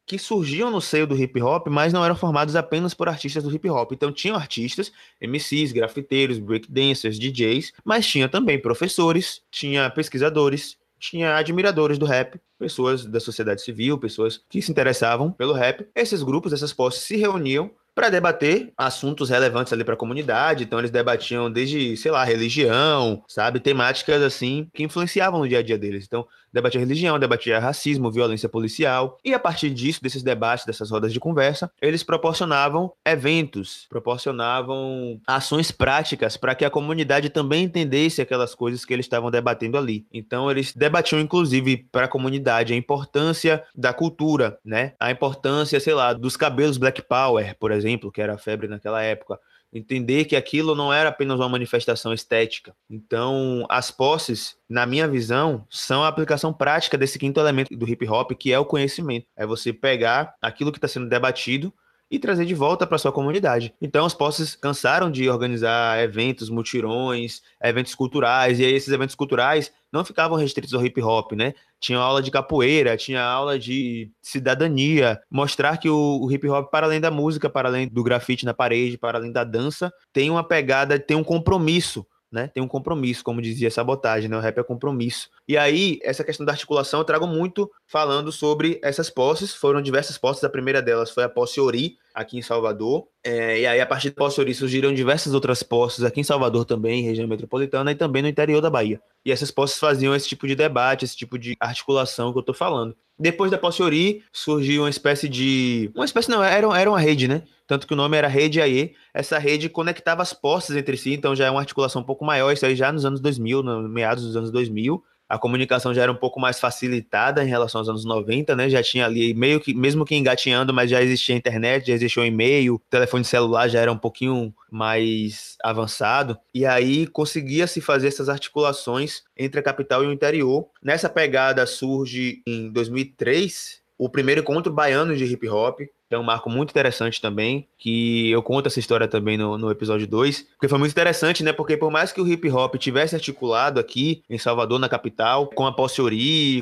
que 0.09 0.17
surgiam 0.17 0.71
no 0.71 0.81
seio 0.81 1.05
do 1.05 1.15
hip 1.15 1.39
hop, 1.39 1.67
mas 1.67 1.93
não 1.93 2.03
eram 2.03 2.15
formados 2.15 2.55
apenas 2.55 2.95
por 2.95 3.07
artistas 3.07 3.43
do 3.43 3.53
hip 3.53 3.69
hop. 3.69 3.91
Então 3.91 4.11
tinham 4.11 4.35
artistas, 4.35 4.91
MCs, 5.21 5.71
grafiteiros, 5.71 6.39
breakdancers, 6.39 7.19
DJs, 7.19 7.73
mas 7.85 8.07
tinha 8.07 8.27
também 8.27 8.59
professores, 8.59 9.43
tinha 9.51 9.87
pesquisadores, 9.91 10.79
tinha 10.97 11.35
admiradores 11.35 11.99
do 11.99 12.07
rap, 12.07 12.41
pessoas 12.57 13.05
da 13.05 13.19
sociedade 13.19 13.61
civil, 13.61 13.99
pessoas 13.99 14.41
que 14.49 14.63
se 14.63 14.71
interessavam 14.71 15.31
pelo 15.31 15.53
rap. 15.53 15.87
Esses 15.93 16.23
grupos, 16.23 16.53
essas 16.53 16.73
posses 16.73 17.03
se 17.03 17.15
reuniam 17.15 17.69
para 17.99 18.07
debater 18.09 18.71
assuntos 18.77 19.29
relevantes 19.29 19.73
ali 19.73 19.83
para 19.83 19.93
a 19.93 19.97
comunidade. 19.97 20.63
Então 20.63 20.79
eles 20.79 20.89
debatiam 20.89 21.51
desde, 21.51 21.97
sei 21.97 22.09
lá, 22.09 22.23
religião, 22.23 23.21
sabe, 23.27 23.59
temáticas 23.59 24.21
assim 24.21 24.69
que 24.73 24.83
influenciavam 24.83 25.41
no 25.41 25.49
dia 25.49 25.59
a 25.59 25.61
dia 25.61 25.77
deles. 25.77 26.05
Então 26.07 26.25
debatia 26.51 26.79
religião, 26.79 27.19
debatia 27.19 27.59
racismo, 27.59 28.09
violência 28.09 28.47
policial. 28.47 29.17
E 29.23 29.33
a 29.33 29.39
partir 29.39 29.69
disso, 29.69 30.01
desses 30.01 30.23
debates, 30.23 30.65
dessas 30.65 30.89
rodas 30.89 31.13
de 31.13 31.19
conversa, 31.19 31.69
eles 31.81 32.01
proporcionavam 32.01 32.91
eventos, 33.05 33.85
proporcionavam 33.89 35.19
ações 35.27 35.69
práticas 35.69 36.37
para 36.37 36.55
que 36.55 36.65
a 36.65 36.69
comunidade 36.69 37.29
também 37.29 37.65
entendesse 37.65 38.21
aquelas 38.21 38.55
coisas 38.55 38.85
que 38.85 38.93
eles 38.93 39.05
estavam 39.05 39.29
debatendo 39.29 39.77
ali. 39.77 40.07
Então 40.11 40.49
eles 40.49 40.73
debatiam 40.73 41.19
inclusive 41.19 41.85
para 41.91 42.05
a 42.05 42.09
comunidade 42.09 42.73
a 42.73 42.77
importância 42.77 43.61
da 43.75 43.93
cultura, 43.93 44.57
né? 44.63 44.93
A 44.99 45.11
importância, 45.11 45.79
sei 45.81 45.93
lá, 45.93 46.13
dos 46.13 46.37
cabelos 46.37 46.77
Black 46.77 47.01
Power, 47.01 47.55
por 47.59 47.71
exemplo, 47.71 47.88
que 48.11 48.21
era 48.21 48.35
a 48.35 48.37
febre 48.37 48.67
naquela 48.67 49.01
época 49.01 49.39
entender 49.71 50.25
que 50.25 50.35
aquilo 50.35 50.75
não 50.75 50.91
era 50.91 51.09
apenas 51.09 51.39
uma 51.39 51.49
manifestação 51.49 52.13
estética. 52.13 52.75
Então, 52.89 53.65
as 53.69 53.91
posses, 53.91 54.57
na 54.67 54.85
minha 54.85 55.07
visão, 55.07 55.65
são 55.69 56.03
a 56.03 56.07
aplicação 56.07 56.51
prática 56.51 56.97
desse 56.97 57.19
quinto 57.19 57.39
elemento 57.39 57.75
do 57.75 57.87
hip 57.87 58.07
hop, 58.07 58.31
que 58.31 58.51
é 58.51 58.59
o 58.59 58.65
conhecimento. 58.65 59.27
É 59.35 59.45
você 59.45 59.71
pegar 59.71 60.35
aquilo 60.41 60.71
que 60.71 60.77
está 60.77 60.87
sendo 60.87 61.07
debatido 61.07 61.73
e 62.09 62.17
trazer 62.17 62.45
de 62.45 62.55
volta 62.55 62.87
para 62.87 62.97
sua 62.97 63.11
comunidade. 63.11 63.73
Então, 63.81 64.05
os 64.05 64.13
posses 64.13 64.55
cansaram 64.55 65.11
de 65.11 65.29
organizar 65.29 66.01
eventos, 66.01 66.49
mutirões, 66.49 67.41
eventos 67.61 67.93
culturais, 67.93 68.59
e 68.59 68.65
aí 68.65 68.73
esses 68.73 68.91
eventos 68.91 69.15
culturais 69.15 69.71
não 69.91 70.05
ficavam 70.05 70.37
restritos 70.37 70.73
ao 70.73 70.85
hip 70.85 71.01
hop, 71.01 71.33
né? 71.33 71.53
Tinha 71.79 71.99
aula 71.99 72.21
de 72.21 72.31
capoeira, 72.31 72.97
tinha 72.97 73.23
aula 73.23 73.57
de 73.57 74.11
cidadania, 74.21 75.19
mostrar 75.29 75.77
que 75.77 75.89
o, 75.89 76.19
o 76.21 76.31
hip 76.31 76.47
hop, 76.47 76.69
para 76.69 76.85
além 76.85 76.99
da 76.99 77.11
música, 77.11 77.49
para 77.49 77.69
além 77.69 77.87
do 77.87 78.03
grafite 78.03 78.45
na 78.45 78.53
parede, 78.53 78.97
para 78.97 79.17
além 79.17 79.31
da 79.31 79.43
dança, 79.43 79.91
tem 80.11 80.29
uma 80.29 80.43
pegada, 80.43 80.99
tem 80.99 81.15
um 81.15 81.23
compromisso 81.23 82.05
né? 82.31 82.47
Tem 82.47 82.61
um 82.61 82.67
compromisso, 82.67 83.23
como 83.23 83.41
dizia 83.41 83.71
sabotagem, 83.71 84.29
né? 84.29 84.37
O 84.37 84.39
rap 84.39 84.57
é 84.57 84.63
compromisso. 84.63 85.29
E 85.47 85.57
aí, 85.57 85.99
essa 86.03 86.23
questão 86.23 86.45
da 86.45 86.51
articulação 86.51 86.99
eu 86.99 87.03
trago 87.03 87.25
muito 87.25 87.69
falando 87.87 88.31
sobre 88.31 88.79
essas 88.83 89.09
posses. 89.09 89.53
Foram 89.53 89.81
diversas 89.81 90.17
posses. 90.17 90.43
A 90.43 90.49
primeira 90.49 90.81
delas 90.81 91.09
foi 91.11 91.23
a 91.23 91.29
posse 91.29 91.59
Ori, 91.59 91.97
aqui 92.13 92.37
em 92.37 92.41
Salvador. 92.41 93.07
É, 93.23 93.59
e 93.59 93.67
aí, 93.67 93.81
a 93.81 93.85
partir 93.85 94.09
da 94.09 94.15
posse 94.15 94.39
Ori, 94.39 94.53
surgiram 94.53 94.93
diversas 94.93 95.33
outras 95.33 95.63
posses 95.63 96.03
aqui 96.03 96.19
em 96.19 96.23
Salvador 96.23 96.65
também, 96.65 97.03
região 97.03 97.27
metropolitana, 97.27 97.91
e 97.91 97.95
também 97.95 98.21
no 98.21 98.27
interior 98.27 98.61
da 98.61 98.69
Bahia. 98.69 99.01
E 99.25 99.31
essas 99.31 99.51
posses 99.51 99.79
faziam 99.79 100.15
esse 100.15 100.27
tipo 100.27 100.47
de 100.47 100.55
debate, 100.55 101.05
esse 101.05 101.17
tipo 101.17 101.37
de 101.37 101.55
articulação 101.59 102.31
que 102.31 102.39
eu 102.39 102.43
tô 102.43 102.53
falando. 102.53 102.95
Depois 103.19 103.51
da 103.51 103.57
posse 103.57 103.83
Ori, 103.83 104.23
surgiu 104.31 104.83
uma 104.83 104.89
espécie 104.89 105.27
de. 105.27 105.91
Uma 105.93 106.05
espécie, 106.05 106.29
não, 106.29 106.43
era, 106.43 106.79
era 106.79 106.89
uma 106.89 106.99
rede, 106.99 107.27
né? 107.27 107.43
tanto 107.69 107.85
que 107.85 107.93
o 107.93 107.95
nome 107.95 108.17
era 108.17 108.27
Rede 108.27 108.59
AE. 108.59 108.95
Essa 109.13 109.37
rede 109.37 109.69
conectava 109.69 110.23
as 110.23 110.33
postes 110.33 110.75
entre 110.75 110.97
si, 110.97 111.13
então 111.13 111.35
já 111.35 111.45
é 111.45 111.51
uma 111.51 111.59
articulação 111.59 112.01
um 112.01 112.05
pouco 112.05 112.25
maior, 112.25 112.51
isso 112.51 112.65
aí 112.65 112.75
já 112.75 112.91
nos 112.91 113.05
anos 113.05 113.19
2000, 113.19 113.61
no 113.61 113.87
meados 113.87 114.25
dos 114.25 114.35
anos 114.35 114.49
2000 114.49 115.03
a 115.29 115.37
comunicação 115.37 115.93
já 115.93 116.01
era 116.01 116.11
um 116.11 116.15
pouco 116.15 116.39
mais 116.39 116.59
facilitada 116.59 117.43
em 117.43 117.47
relação 117.47 117.79
aos 117.79 117.87
anos 117.87 118.03
90, 118.03 118.55
né? 118.55 118.67
Já 118.67 118.81
tinha 118.81 119.05
ali 119.05 119.33
meio 119.35 119.59
que, 119.59 119.75
mesmo 119.75 120.03
que 120.03 120.15
engatinhando, 120.15 120.73
mas 120.73 120.89
já 120.89 121.01
existia 121.03 121.35
internet, 121.35 121.87
já 121.87 121.93
existia 121.93 122.23
o 122.23 122.25
e-mail, 122.25 122.81
telefone 122.89 123.23
celular 123.23 123.67
já 123.67 123.79
era 123.79 123.91
um 123.91 123.97
pouquinho 123.97 124.51
mais 124.71 125.55
avançado. 125.63 126.37
E 126.51 126.65
aí 126.65 127.05
conseguia-se 127.05 127.79
fazer 127.79 128.07
essas 128.07 128.27
articulações 128.27 129.21
entre 129.37 129.59
a 129.59 129.63
capital 129.63 130.03
e 130.03 130.07
o 130.07 130.11
interior. 130.11 130.67
Nessa 130.81 131.07
pegada 131.07 131.65
surge 131.67 132.41
em 132.47 132.71
2003 132.71 133.79
o 133.99 134.09
primeiro 134.09 134.41
encontro 134.41 134.71
baiano 134.71 135.15
de 135.15 135.25
hip 135.25 135.47
hop, 135.49 135.81
é 136.09 136.17
um 136.17 136.23
marco 136.23 136.49
muito 136.49 136.71
interessante 136.71 137.21
também, 137.21 137.67
que 137.77 138.29
eu 138.31 138.41
conto 138.41 138.67
essa 138.67 138.79
história 138.79 139.07
também 139.07 139.37
no, 139.37 139.57
no 139.57 139.69
episódio 139.69 140.07
2, 140.07 140.41
porque 140.53 140.67
foi 140.67 140.79
muito 140.79 140.91
interessante, 140.91 141.43
né? 141.43 141.53
Porque 141.53 141.77
por 141.77 141.91
mais 141.91 142.11
que 142.11 142.21
o 142.21 142.27
hip 142.27 142.49
hop 142.49 142.75
tivesse 142.75 143.15
articulado 143.15 143.79
aqui 143.79 144.23
em 144.29 144.37
Salvador, 144.37 144.79
na 144.79 144.89
capital, 144.89 145.47
com 145.47 145.65
a 145.65 145.71
Posse 145.71 145.99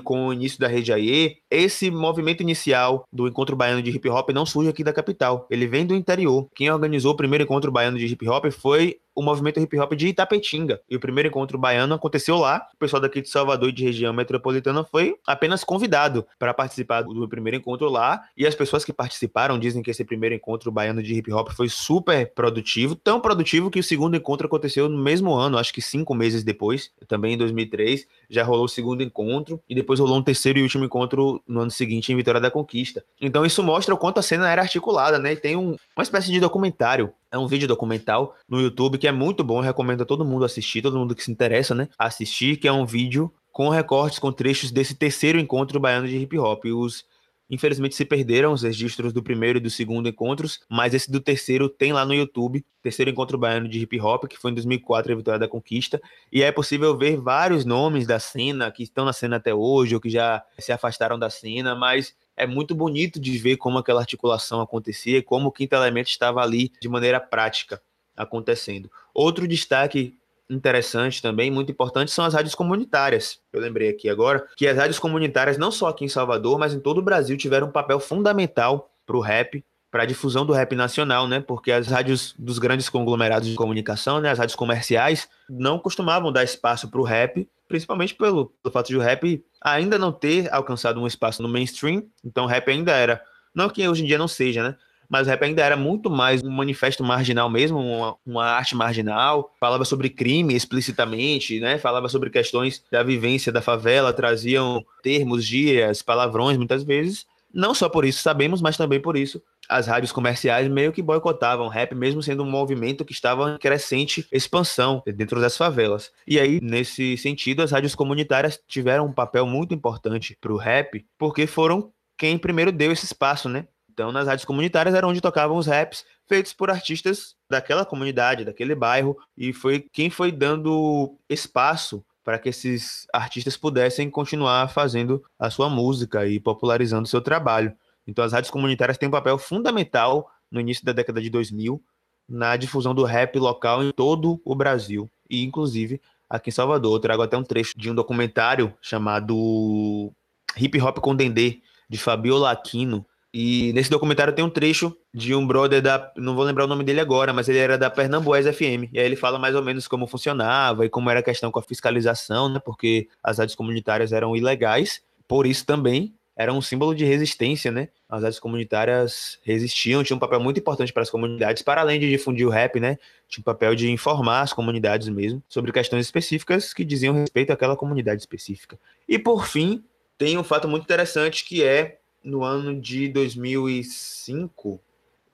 com 0.03 0.27
o 0.27 0.33
início 0.33 0.59
da 0.59 0.67
Rede 0.67 0.91
AE, 0.91 1.37
esse 1.49 1.91
movimento 1.91 2.41
inicial 2.41 3.05
do 3.11 3.27
encontro 3.27 3.55
baiano 3.55 3.81
de 3.81 3.91
hip 3.91 4.09
hop 4.09 4.29
não 4.31 4.45
surge 4.45 4.69
aqui 4.69 4.83
da 4.83 4.91
capital, 4.91 5.45
ele 5.49 5.67
vem 5.67 5.85
do 5.85 5.95
interior. 5.95 6.47
Quem 6.55 6.71
organizou 6.71 7.13
o 7.13 7.17
primeiro 7.17 7.43
encontro 7.43 7.71
baiano 7.71 7.97
de 7.97 8.05
hip 8.05 8.27
hop 8.27 8.45
foi 8.51 8.97
o 9.17 9.23
movimento 9.23 9.59
hip 9.59 9.79
hop 9.79 9.93
de 9.93 10.09
Itapetinga. 10.09 10.79
E 10.87 10.95
o 10.95 10.99
primeiro 10.99 11.27
encontro 11.27 11.57
baiano 11.57 11.95
aconteceu 11.95 12.37
lá. 12.37 12.67
O 12.75 12.77
pessoal 12.77 13.01
daqui 13.01 13.19
de 13.19 13.27
Salvador 13.27 13.69
e 13.69 13.71
de 13.71 13.83
região 13.83 14.13
metropolitana 14.13 14.83
foi 14.83 15.15
apenas 15.25 15.63
convidado 15.63 16.23
para 16.37 16.53
participar 16.53 17.01
do 17.01 17.27
primeiro 17.27 17.57
encontro 17.57 17.89
lá. 17.89 18.21
E 18.37 18.45
as 18.45 18.53
pessoas 18.53 18.85
que 18.85 18.93
participaram 18.93 19.36
dizem 19.59 19.83
que 19.83 19.91
esse 19.91 20.03
primeiro 20.03 20.33
encontro 20.33 20.71
baiano 20.71 21.03
de 21.03 21.13
hip 21.13 21.31
hop 21.31 21.49
foi 21.51 21.69
super 21.69 22.33
produtivo, 22.33 22.95
tão 22.95 23.19
produtivo 23.19 23.69
que 23.69 23.79
o 23.79 23.83
segundo 23.83 24.17
encontro 24.17 24.47
aconteceu 24.47 24.89
no 24.89 24.97
mesmo 24.97 25.33
ano, 25.33 25.57
acho 25.57 25.73
que 25.73 25.81
cinco 25.81 26.15
meses 26.15 26.43
depois, 26.43 26.91
também 27.07 27.33
em 27.33 27.37
2003. 27.37 28.07
Já 28.29 28.43
rolou 28.43 28.65
o 28.65 28.69
segundo 28.69 29.03
encontro 29.03 29.61
e 29.69 29.75
depois 29.75 29.99
rolou 29.99 30.17
um 30.17 30.23
terceiro 30.23 30.57
e 30.57 30.63
último 30.63 30.85
encontro 30.85 31.41
no 31.47 31.59
ano 31.59 31.71
seguinte 31.71 32.11
em 32.11 32.15
Vitória 32.15 32.41
da 32.41 32.49
Conquista. 32.49 33.03
Então 33.21 33.45
isso 33.45 33.61
mostra 33.61 33.93
o 33.93 33.97
quanto 33.97 34.19
a 34.19 34.23
cena 34.23 34.49
era 34.49 34.61
articulada, 34.61 35.19
né? 35.19 35.33
E 35.33 35.35
tem 35.35 35.55
um, 35.55 35.75
uma 35.95 36.03
espécie 36.03 36.31
de 36.31 36.39
documentário 36.39 37.13
é 37.29 37.37
um 37.37 37.47
vídeo 37.47 37.67
documental 37.67 38.35
no 38.47 38.61
YouTube 38.61 38.97
que 38.97 39.07
é 39.07 39.11
muito 39.11 39.43
bom, 39.43 39.59
recomendo 39.59 40.01
a 40.01 40.05
todo 40.05 40.23
mundo 40.23 40.45
assistir, 40.45 40.81
todo 40.81 40.97
mundo 40.97 41.13
que 41.13 41.23
se 41.23 41.31
interessa, 41.31 41.75
né? 41.75 41.89
Assistir, 41.97 42.57
que 42.57 42.67
é 42.67 42.71
um 42.71 42.85
vídeo 42.85 43.31
com 43.51 43.69
recortes, 43.69 44.19
com 44.19 44.31
trechos 44.31 44.71
desse 44.71 44.93
terceiro 44.93 45.39
encontro 45.39 45.79
baiano 45.79 46.07
de 46.07 46.15
hip 46.15 46.37
hop. 46.37 46.65
E 46.65 46.71
os 46.71 47.05
Infelizmente 47.49 47.95
se 47.95 48.03
perderam 48.03 48.51
os 48.51 48.63
registros 48.63 49.13
do 49.13 49.23
primeiro 49.23 49.57
e 49.57 49.61
do 49.61 49.69
segundo 49.69 50.09
encontros, 50.09 50.59
mas 50.69 50.93
esse 50.93 51.09
do 51.09 51.19
terceiro 51.19 51.69
tem 51.69 51.93
lá 51.93 52.05
no 52.05 52.13
YouTube, 52.13 52.65
terceiro 52.81 53.09
encontro 53.09 53.37
baiano 53.37 53.69
de 53.69 53.79
hip 53.79 53.99
hop, 54.01 54.25
que 54.25 54.37
foi 54.37 54.51
em 54.51 54.53
2004, 54.53 55.13
a 55.13 55.15
Vitória 55.15 55.39
da 55.39 55.47
Conquista, 55.47 56.01
e 56.31 56.43
é 56.43 56.51
possível 56.51 56.97
ver 56.97 57.17
vários 57.17 57.63
nomes 57.63 58.05
da 58.05 58.19
cena 58.19 58.69
que 58.71 58.83
estão 58.83 59.05
na 59.05 59.13
cena 59.13 59.37
até 59.37 59.53
hoje 59.53 59.95
ou 59.95 60.01
que 60.01 60.09
já 60.09 60.43
se 60.59 60.71
afastaram 60.71 61.17
da 61.17 61.29
cena, 61.29 61.73
mas 61.73 62.15
é 62.35 62.45
muito 62.45 62.75
bonito 62.75 63.19
de 63.19 63.37
ver 63.37 63.57
como 63.57 63.77
aquela 63.77 64.01
articulação 64.01 64.61
acontecia 64.61 65.17
e 65.17 65.23
como 65.23 65.47
o 65.47 65.51
quinto 65.51 65.73
elemento 65.73 66.09
estava 66.09 66.41
ali 66.41 66.71
de 66.81 66.89
maneira 66.89 67.19
prática 67.19 67.81
acontecendo. 68.15 68.91
Outro 69.13 69.47
destaque 69.47 70.17
interessante 70.49 71.21
também, 71.21 71.51
muito 71.51 71.71
importante, 71.71 72.11
são 72.11 72.25
as 72.25 72.33
rádios 72.33 72.55
comunitárias. 72.55 73.39
Eu 73.51 73.61
lembrei 73.61 73.89
aqui 73.89 74.09
agora 74.09 74.45
que 74.55 74.67
as 74.67 74.77
rádios 74.77 74.99
comunitárias, 74.99 75.57
não 75.57 75.71
só 75.71 75.87
aqui 75.87 76.05
em 76.05 76.09
Salvador, 76.09 76.57
mas 76.57 76.73
em 76.73 76.79
todo 76.79 76.99
o 76.99 77.01
Brasil, 77.01 77.37
tiveram 77.37 77.67
um 77.67 77.71
papel 77.71 77.99
fundamental 77.99 78.89
para 79.05 79.17
o 79.17 79.21
rap, 79.21 79.63
para 79.89 80.03
a 80.03 80.05
difusão 80.05 80.45
do 80.45 80.53
rap 80.53 80.75
nacional, 80.75 81.27
né? 81.27 81.39
Porque 81.39 81.71
as 81.71 81.87
rádios 81.87 82.33
dos 82.37 82.59
grandes 82.59 82.89
conglomerados 82.89 83.47
de 83.47 83.55
comunicação, 83.55 84.19
né, 84.19 84.29
as 84.29 84.37
rádios 84.37 84.55
comerciais, 84.55 85.27
não 85.49 85.79
costumavam 85.79 86.31
dar 86.31 86.43
espaço 86.43 86.89
para 86.89 86.99
o 86.99 87.03
rap, 87.03 87.47
principalmente 87.67 88.13
pelo, 88.15 88.47
pelo 88.61 88.73
fato 88.73 88.87
de 88.87 88.97
o 88.97 89.01
rap 89.01 89.43
ainda 89.61 89.97
não 89.97 90.11
ter 90.11 90.53
alcançado 90.53 91.01
um 91.01 91.07
espaço 91.07 91.41
no 91.41 91.49
mainstream. 91.49 92.03
Então, 92.23 92.45
o 92.45 92.47
rap 92.47 92.69
ainda 92.69 92.91
era, 92.91 93.21
não 93.53 93.69
que 93.69 93.87
hoje 93.87 94.03
em 94.03 94.07
dia 94.07 94.17
não 94.17 94.27
seja, 94.27 94.63
né? 94.63 94.75
Mas 95.09 95.27
o 95.27 95.29
rap 95.29 95.43
ainda 95.43 95.63
era 95.63 95.75
muito 95.75 96.09
mais 96.09 96.43
um 96.43 96.49
manifesto 96.49 97.03
marginal 97.03 97.49
mesmo, 97.49 97.79
uma, 97.79 98.15
uma, 98.25 98.45
arte 98.45 98.75
marginal, 98.75 99.53
falava 99.59 99.85
sobre 99.85 100.09
crime 100.09 100.55
explicitamente, 100.55 101.59
né? 101.59 101.77
Falava 101.77 102.09
sobre 102.09 102.29
questões 102.29 102.83
da 102.91 103.03
vivência 103.03 103.51
da 103.51 103.61
favela, 103.61 104.13
traziam 104.13 104.85
termos, 105.01 105.43
gírias, 105.43 106.01
palavrões 106.01 106.57
muitas 106.57 106.83
vezes. 106.83 107.25
Não 107.53 107.73
só 107.73 107.89
por 107.89 108.05
isso 108.05 108.21
sabemos, 108.21 108.61
mas 108.61 108.77
também 108.77 108.99
por 108.99 109.15
isso 109.17 109.41
as 109.69 109.87
rádios 109.87 110.11
comerciais 110.11 110.67
meio 110.67 110.93
que 110.93 111.01
boicotavam 111.01 111.65
o 111.65 111.69
rap, 111.69 111.93
mesmo 111.93 112.23
sendo 112.23 112.43
um 112.43 112.49
movimento 112.49 113.03
que 113.03 113.11
estava 113.11 113.51
em 113.51 113.57
crescente 113.57 114.27
expansão 114.31 115.03
dentro 115.05 115.41
das 115.41 115.57
favelas. 115.57 116.11
E 116.25 116.39
aí, 116.39 116.59
nesse 116.61 117.17
sentido, 117.17 117.61
as 117.61 117.71
rádios 117.71 117.95
comunitárias 117.95 118.59
tiveram 118.67 119.05
um 119.05 119.11
papel 119.11 119.45
muito 119.45 119.73
importante 119.73 120.37
para 120.39 120.53
o 120.53 120.57
rap, 120.57 121.05
porque 121.17 121.45
foram 121.45 121.91
quem 122.17 122.37
primeiro 122.37 122.71
deu 122.71 122.91
esse 122.91 123.05
espaço, 123.05 123.47
né? 123.49 123.67
Então, 123.97 124.11
nas 124.11 124.27
rádios 124.27 124.45
comunitárias 124.45 124.93
era 124.93 125.07
onde 125.07 125.19
tocavam 125.19 125.57
os 125.57 125.65
raps 125.65 126.05
feitos 126.27 126.53
por 126.53 126.69
artistas 126.69 127.35
daquela 127.49 127.83
comunidade, 127.83 128.45
daquele 128.45 128.75
bairro, 128.75 129.17
e 129.35 129.51
foi 129.51 129.79
quem 129.91 130.07
foi 130.07 130.31
dando 130.31 131.17
espaço 131.27 132.05
para 132.23 132.37
que 132.37 132.49
esses 132.49 133.07
artistas 133.11 133.57
pudessem 133.57 134.07
continuar 134.07 134.67
fazendo 134.67 135.23
a 135.39 135.49
sua 135.49 135.67
música 135.67 136.27
e 136.27 136.39
popularizando 136.39 137.05
o 137.05 137.07
seu 137.07 137.21
trabalho. 137.21 137.73
Então, 138.05 138.23
as 138.23 138.33
rádios 138.33 138.51
comunitárias 138.51 138.99
têm 138.99 139.09
um 139.09 139.11
papel 139.11 139.35
fundamental 139.39 140.29
no 140.51 140.59
início 140.59 140.85
da 140.85 140.91
década 140.91 141.19
de 141.19 141.31
2000 141.31 141.83
na 142.29 142.55
difusão 142.55 142.93
do 142.93 143.03
rap 143.03 143.39
local 143.39 143.83
em 143.83 143.91
todo 143.91 144.39
o 144.45 144.53
Brasil, 144.53 145.09
e 145.27 145.43
inclusive 145.43 145.99
aqui 146.29 146.51
em 146.51 146.53
Salvador. 146.53 146.93
Eu 146.93 146.99
trago 146.99 147.23
até 147.23 147.35
um 147.35 147.43
trecho 147.43 147.73
de 147.75 147.89
um 147.89 147.95
documentário 147.95 148.71
chamado 148.79 150.13
Hip 150.55 150.79
Hop 150.81 150.99
com 150.99 151.15
Dendê, 151.15 151.61
de 151.89 151.97
Fabiola 151.97 152.51
Aquino, 152.51 153.03
e 153.39 153.71
nesse 153.73 153.91
documentário 153.91 154.33
tem 154.33 154.43
um 154.43 154.49
trecho 154.49 154.97
de 155.13 155.35
um 155.35 155.45
brother 155.45 155.79
da. 155.79 156.11
Não 156.17 156.35
vou 156.35 156.43
lembrar 156.43 156.63
o 156.63 156.67
nome 156.67 156.83
dele 156.83 156.99
agora, 156.99 157.31
mas 157.31 157.47
ele 157.47 157.59
era 157.59 157.77
da 157.77 157.87
Pernambués 157.87 158.47
FM. 158.47 158.89
E 158.91 158.97
aí 158.97 159.05
ele 159.05 159.15
fala 159.15 159.37
mais 159.37 159.53
ou 159.53 159.61
menos 159.61 159.87
como 159.87 160.07
funcionava 160.07 160.87
e 160.87 160.89
como 160.89 161.07
era 161.07 161.19
a 161.19 161.23
questão 161.23 161.51
com 161.51 161.59
a 161.59 161.61
fiscalização, 161.61 162.49
né? 162.49 162.59
Porque 162.59 163.07
as 163.23 163.37
rádios 163.37 163.55
comunitárias 163.55 164.11
eram 164.11 164.35
ilegais. 164.35 165.03
Por 165.27 165.45
isso 165.45 165.67
também 165.67 166.15
era 166.35 166.51
um 166.51 166.63
símbolo 166.63 166.95
de 166.95 167.05
resistência, 167.05 167.71
né? 167.71 167.89
As 168.09 168.23
rádios 168.23 168.39
comunitárias 168.39 169.37
resistiam, 169.43 170.03
tinham 170.03 170.17
um 170.17 170.19
papel 170.19 170.39
muito 170.39 170.59
importante 170.59 170.91
para 170.91 171.03
as 171.03 171.09
comunidades, 171.11 171.61
para 171.61 171.81
além 171.81 171.99
de 171.99 172.09
difundir 172.09 172.47
o 172.47 172.49
rap, 172.49 172.79
né? 172.79 172.97
Tinha 173.29 173.41
um 173.41 173.43
papel 173.43 173.75
de 173.75 173.91
informar 173.91 174.41
as 174.41 174.51
comunidades 174.51 175.09
mesmo 175.09 175.43
sobre 175.47 175.71
questões 175.71 176.07
específicas 176.07 176.73
que 176.73 176.83
diziam 176.83 177.13
respeito 177.13 177.53
àquela 177.53 177.77
comunidade 177.77 178.19
específica. 178.19 178.79
E 179.07 179.19
por 179.19 179.45
fim, 179.45 179.83
tem 180.17 180.39
um 180.39 180.43
fato 180.43 180.67
muito 180.67 180.85
interessante 180.85 181.45
que 181.45 181.63
é 181.63 181.99
no 182.27 182.43
ano 182.43 182.79
de 182.79 183.07
2005, 183.07 184.81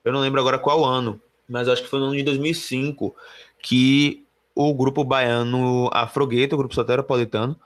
eu 0.04 0.12
não 0.12 0.20
lembro 0.20 0.40
agora 0.40 0.58
qual 0.58 0.84
ano, 0.84 1.20
mas 1.48 1.68
acho 1.68 1.82
que 1.82 1.88
foi 1.88 1.98
no 1.98 2.06
ano 2.06 2.16
de 2.16 2.22
2005 2.22 3.14
que 3.60 4.24
o 4.54 4.72
grupo 4.72 5.02
baiano 5.02 5.90
Afrogueto, 5.92 6.54
o 6.54 6.58
grupo 6.58 6.74
soteropolitano, 6.74 7.58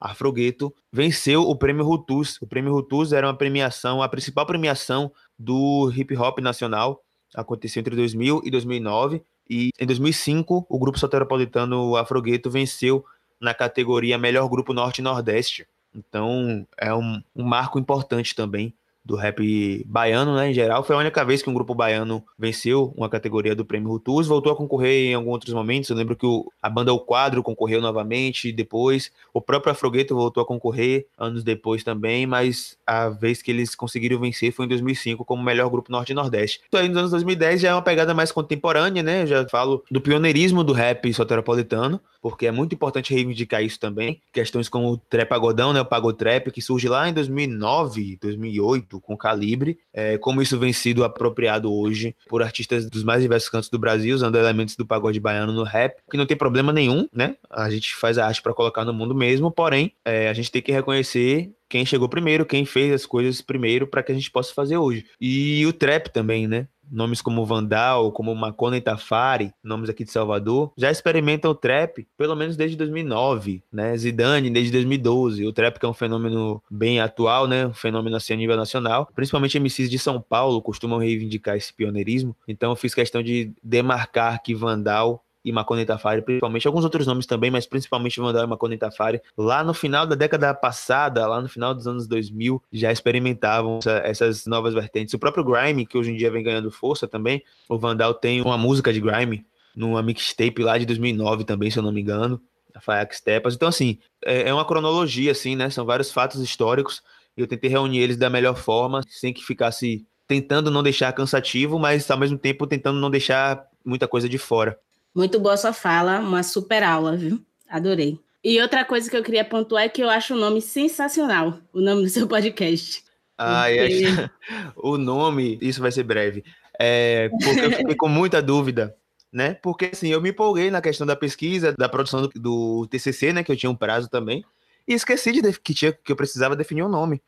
Afrogueto, 0.00 0.72
venceu 0.92 1.42
o 1.42 1.56
prêmio 1.56 1.84
Rutus. 1.84 2.40
O 2.40 2.46
prêmio 2.46 2.72
Rutus 2.72 3.12
era 3.12 3.26
uma 3.26 3.36
premiação, 3.36 4.00
a 4.00 4.08
principal 4.08 4.46
premiação 4.46 5.10
do 5.36 5.90
hip 5.92 6.16
hop 6.16 6.38
nacional. 6.38 7.02
Aconteceu 7.34 7.80
entre 7.80 7.96
2000 7.96 8.42
e 8.44 8.50
2009. 8.50 9.22
E 9.50 9.70
em 9.78 9.86
2005, 9.86 10.66
o 10.68 10.78
grupo 10.78 10.98
soteropolitano 10.98 11.96
Afrogueto 11.96 12.50
venceu 12.50 13.04
na 13.40 13.52
categoria 13.52 14.16
Melhor 14.16 14.48
Grupo 14.48 14.72
Norte 14.72 14.98
e 15.00 15.02
Nordeste. 15.02 15.66
Então, 15.96 16.66
é 16.76 16.94
um, 16.94 17.22
um 17.34 17.44
marco 17.44 17.78
importante 17.78 18.34
também 18.34 18.74
do 19.06 19.14
rap 19.14 19.84
baiano, 19.86 20.34
né, 20.34 20.50
em 20.50 20.54
geral. 20.54 20.82
Foi 20.82 20.96
a 20.96 20.98
única 20.98 21.24
vez 21.24 21.40
que 21.40 21.48
um 21.48 21.54
grupo 21.54 21.74
baiano 21.74 22.22
venceu 22.36 22.92
uma 22.96 23.08
categoria 23.08 23.54
do 23.54 23.64
Prêmio 23.64 23.88
Rutus, 23.88 24.26
voltou 24.26 24.52
a 24.52 24.56
concorrer 24.56 25.10
em 25.10 25.14
alguns 25.14 25.34
outros 25.34 25.54
momentos. 25.54 25.88
Eu 25.88 25.96
lembro 25.96 26.16
que 26.16 26.26
o, 26.26 26.50
a 26.60 26.68
banda 26.68 26.92
O 26.92 26.98
Quadro 26.98 27.40
concorreu 27.42 27.80
novamente 27.80 28.50
depois, 28.50 29.12
o 29.32 29.40
próprio 29.40 29.70
Afrogueto 29.70 30.14
voltou 30.14 30.42
a 30.42 30.46
concorrer 30.46 31.06
anos 31.16 31.44
depois 31.44 31.84
também, 31.84 32.26
mas 32.26 32.76
a 32.84 33.08
vez 33.08 33.40
que 33.40 33.52
eles 33.52 33.76
conseguiram 33.76 34.18
vencer 34.18 34.50
foi 34.50 34.64
em 34.64 34.68
2005 34.68 35.24
como 35.24 35.40
melhor 35.40 35.70
grupo 35.70 35.92
norte 35.92 36.10
e 36.10 36.14
nordeste. 36.14 36.60
Então 36.66 36.80
aí 36.80 36.88
nos 36.88 36.96
anos 36.98 37.10
2010 37.12 37.60
já 37.60 37.68
é 37.68 37.72
uma 37.74 37.82
pegada 37.82 38.12
mais 38.12 38.32
contemporânea, 38.32 39.04
né? 39.04 39.22
Eu 39.22 39.26
já 39.28 39.48
falo 39.48 39.84
do 39.88 40.00
pioneirismo 40.00 40.64
do 40.64 40.72
rap 40.72 41.12
soteropolitano, 41.14 42.00
porque 42.20 42.48
é 42.48 42.50
muito 42.50 42.74
importante 42.74 43.14
reivindicar 43.14 43.62
isso 43.62 43.78
também. 43.78 44.20
Questões 44.32 44.68
como 44.68 44.90
o 44.90 44.96
trap 44.96 45.36
pagodão, 45.36 45.72
né, 45.72 45.80
o 45.80 45.84
pagotrap, 45.84 46.50
que 46.50 46.62
surge 46.62 46.88
lá 46.88 47.08
em 47.08 47.12
2009, 47.12 48.18
2008, 48.20 48.95
com 49.00 49.16
Calibre, 49.16 49.78
é, 49.92 50.18
como 50.18 50.42
isso 50.42 50.58
vem 50.58 50.72
sido 50.72 51.04
apropriado 51.04 51.72
hoje 51.72 52.14
por 52.28 52.42
artistas 52.42 52.88
dos 52.88 53.02
mais 53.02 53.22
diversos 53.22 53.48
cantos 53.48 53.68
do 53.68 53.78
Brasil, 53.78 54.14
usando 54.14 54.36
elementos 54.36 54.76
do 54.76 54.86
pagode 54.86 55.20
baiano 55.20 55.52
no 55.52 55.62
rap, 55.62 55.96
que 56.10 56.16
não 56.16 56.26
tem 56.26 56.36
problema 56.36 56.72
nenhum, 56.72 57.08
né? 57.12 57.36
A 57.50 57.70
gente 57.70 57.94
faz 57.94 58.18
a 58.18 58.26
arte 58.26 58.42
para 58.42 58.54
colocar 58.54 58.84
no 58.84 58.92
mundo 58.92 59.14
mesmo, 59.14 59.50
porém, 59.50 59.92
é, 60.04 60.28
a 60.28 60.32
gente 60.32 60.50
tem 60.50 60.62
que 60.62 60.72
reconhecer 60.72 61.52
quem 61.68 61.84
chegou 61.84 62.08
primeiro, 62.08 62.46
quem 62.46 62.64
fez 62.64 62.92
as 62.92 63.06
coisas 63.06 63.40
primeiro 63.40 63.86
para 63.86 64.02
que 64.02 64.12
a 64.12 64.14
gente 64.14 64.30
possa 64.30 64.54
fazer 64.54 64.76
hoje. 64.76 65.04
E 65.20 65.64
o 65.66 65.72
trap 65.72 66.08
também, 66.10 66.46
né? 66.46 66.68
Nomes 66.90 67.20
como 67.20 67.44
Vandal, 67.44 68.12
como 68.12 68.34
Macona 68.34 68.76
e 68.76 68.80
Tafari, 68.80 69.52
nomes 69.62 69.88
aqui 69.88 70.04
de 70.04 70.10
Salvador, 70.10 70.72
já 70.76 70.90
experimentam 70.90 71.50
o 71.50 71.54
trap 71.54 72.06
pelo 72.16 72.34
menos 72.34 72.56
desde 72.56 72.76
2009, 72.76 73.62
né? 73.72 73.96
Zidane 73.96 74.50
desde 74.50 74.72
2012. 74.72 75.46
O 75.46 75.52
trap 75.52 75.78
que 75.78 75.86
é 75.86 75.88
um 75.88 75.94
fenômeno 75.94 76.62
bem 76.70 77.00
atual, 77.00 77.46
né? 77.46 77.66
Um 77.66 77.74
fenômeno 77.74 78.16
assim 78.16 78.34
a 78.34 78.36
nível 78.36 78.56
nacional. 78.56 79.08
Principalmente 79.14 79.58
MCs 79.58 79.90
de 79.90 79.98
São 79.98 80.20
Paulo 80.20 80.62
costumam 80.62 80.98
reivindicar 80.98 81.56
esse 81.56 81.72
pioneirismo. 81.72 82.36
Então 82.46 82.70
eu 82.70 82.76
fiz 82.76 82.94
questão 82.94 83.22
de 83.22 83.52
demarcar 83.62 84.42
que 84.42 84.54
Vandal 84.54 85.22
e 85.46 85.52
Maconei 85.52 85.86
Tafari, 85.86 86.22
principalmente, 86.22 86.66
alguns 86.66 86.82
outros 86.82 87.06
nomes 87.06 87.24
também, 87.24 87.52
mas 87.52 87.68
principalmente 87.68 88.18
Vandal 88.18 88.42
e 88.42 88.46
Maconei 88.48 88.76
Tafari, 88.76 89.22
lá 89.38 89.62
no 89.62 89.72
final 89.72 90.04
da 90.04 90.16
década 90.16 90.52
passada, 90.52 91.24
lá 91.24 91.40
no 91.40 91.48
final 91.48 91.72
dos 91.72 91.86
anos 91.86 92.08
2000, 92.08 92.60
já 92.72 92.90
experimentavam 92.90 93.78
essa, 93.78 93.92
essas 94.04 94.44
novas 94.44 94.74
vertentes. 94.74 95.14
O 95.14 95.20
próprio 95.20 95.44
Grime, 95.44 95.86
que 95.86 95.96
hoje 95.96 96.10
em 96.10 96.16
dia 96.16 96.32
vem 96.32 96.42
ganhando 96.42 96.68
força 96.68 97.06
também, 97.06 97.44
o 97.68 97.78
Vandal 97.78 98.12
tem 98.12 98.42
uma 98.42 98.58
música 98.58 98.92
de 98.92 99.00
Grime, 99.00 99.46
numa 99.76 100.02
mixtape 100.02 100.64
lá 100.64 100.76
de 100.78 100.84
2009 100.84 101.44
também, 101.44 101.70
se 101.70 101.78
eu 101.78 101.82
não 101.84 101.92
me 101.92 102.00
engano, 102.00 102.40
a 102.74 102.80
Fayax 102.80 103.20
Tepas. 103.20 103.54
Então, 103.54 103.68
assim, 103.68 104.00
é, 104.24 104.48
é 104.48 104.52
uma 104.52 104.64
cronologia, 104.64 105.30
assim, 105.30 105.54
né? 105.54 105.70
São 105.70 105.86
vários 105.86 106.10
fatos 106.10 106.40
históricos 106.42 107.04
e 107.36 107.40
eu 107.40 107.46
tentei 107.46 107.70
reunir 107.70 108.00
eles 108.00 108.16
da 108.16 108.28
melhor 108.28 108.56
forma, 108.56 109.00
sem 109.08 109.32
que 109.32 109.44
ficasse 109.44 110.04
tentando 110.26 110.72
não 110.72 110.82
deixar 110.82 111.12
cansativo, 111.12 111.78
mas 111.78 112.10
ao 112.10 112.18
mesmo 112.18 112.36
tempo 112.36 112.66
tentando 112.66 112.98
não 112.98 113.10
deixar 113.10 113.64
muita 113.84 114.08
coisa 114.08 114.28
de 114.28 114.38
fora. 114.38 114.76
Muito 115.16 115.40
boa 115.40 115.56
sua 115.56 115.72
fala, 115.72 116.20
uma 116.20 116.42
super 116.42 116.82
aula, 116.82 117.16
viu? 117.16 117.42
Adorei. 117.70 118.20
E 118.44 118.60
outra 118.60 118.84
coisa 118.84 119.08
que 119.08 119.16
eu 119.16 119.22
queria 119.22 119.46
pontuar 119.46 119.84
é 119.84 119.88
que 119.88 120.02
eu 120.02 120.10
acho 120.10 120.34
o 120.34 120.38
nome 120.38 120.60
sensacional, 120.60 121.58
o 121.72 121.80
nome 121.80 122.02
do 122.02 122.08
seu 122.10 122.28
podcast. 122.28 123.02
Ah, 123.38 123.64
porque... 123.66 124.04
o 124.76 124.98
nome, 124.98 125.58
isso 125.62 125.80
vai 125.80 125.90
ser 125.90 126.02
breve. 126.02 126.44
É, 126.78 127.30
porque 127.42 127.60
eu 127.60 127.72
fiquei 127.72 127.94
com 127.94 128.08
muita 128.08 128.42
dúvida, 128.42 128.94
né? 129.32 129.54
Porque 129.54 129.86
assim, 129.86 130.08
eu 130.08 130.20
me 130.20 130.28
empolguei 130.28 130.70
na 130.70 130.82
questão 130.82 131.06
da 131.06 131.16
pesquisa, 131.16 131.72
da 131.72 131.88
produção 131.88 132.28
do, 132.28 132.28
do 132.38 132.86
TCC, 132.86 133.32
né? 133.32 133.42
Que 133.42 133.50
eu 133.50 133.56
tinha 133.56 133.70
um 133.70 133.74
prazo 133.74 134.10
também, 134.10 134.44
e 134.86 134.92
esqueci 134.92 135.32
de 135.32 135.40
que, 135.60 135.72
tinha, 135.72 135.94
que 135.94 136.12
eu 136.12 136.16
precisava 136.16 136.54
definir 136.54 136.82
um 136.82 136.90
nome. 136.90 137.22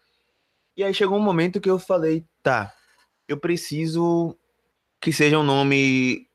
E 0.77 0.85
aí 0.85 0.93
chegou 0.93 1.17
um 1.17 1.23
momento 1.23 1.59
que 1.59 1.71
eu 1.71 1.79
falei, 1.79 2.23
tá, 2.43 2.71
eu 3.27 3.39
preciso 3.39 4.37
que 5.01 5.11
seja 5.11 5.39
um 5.39 5.43
nome 5.43 6.28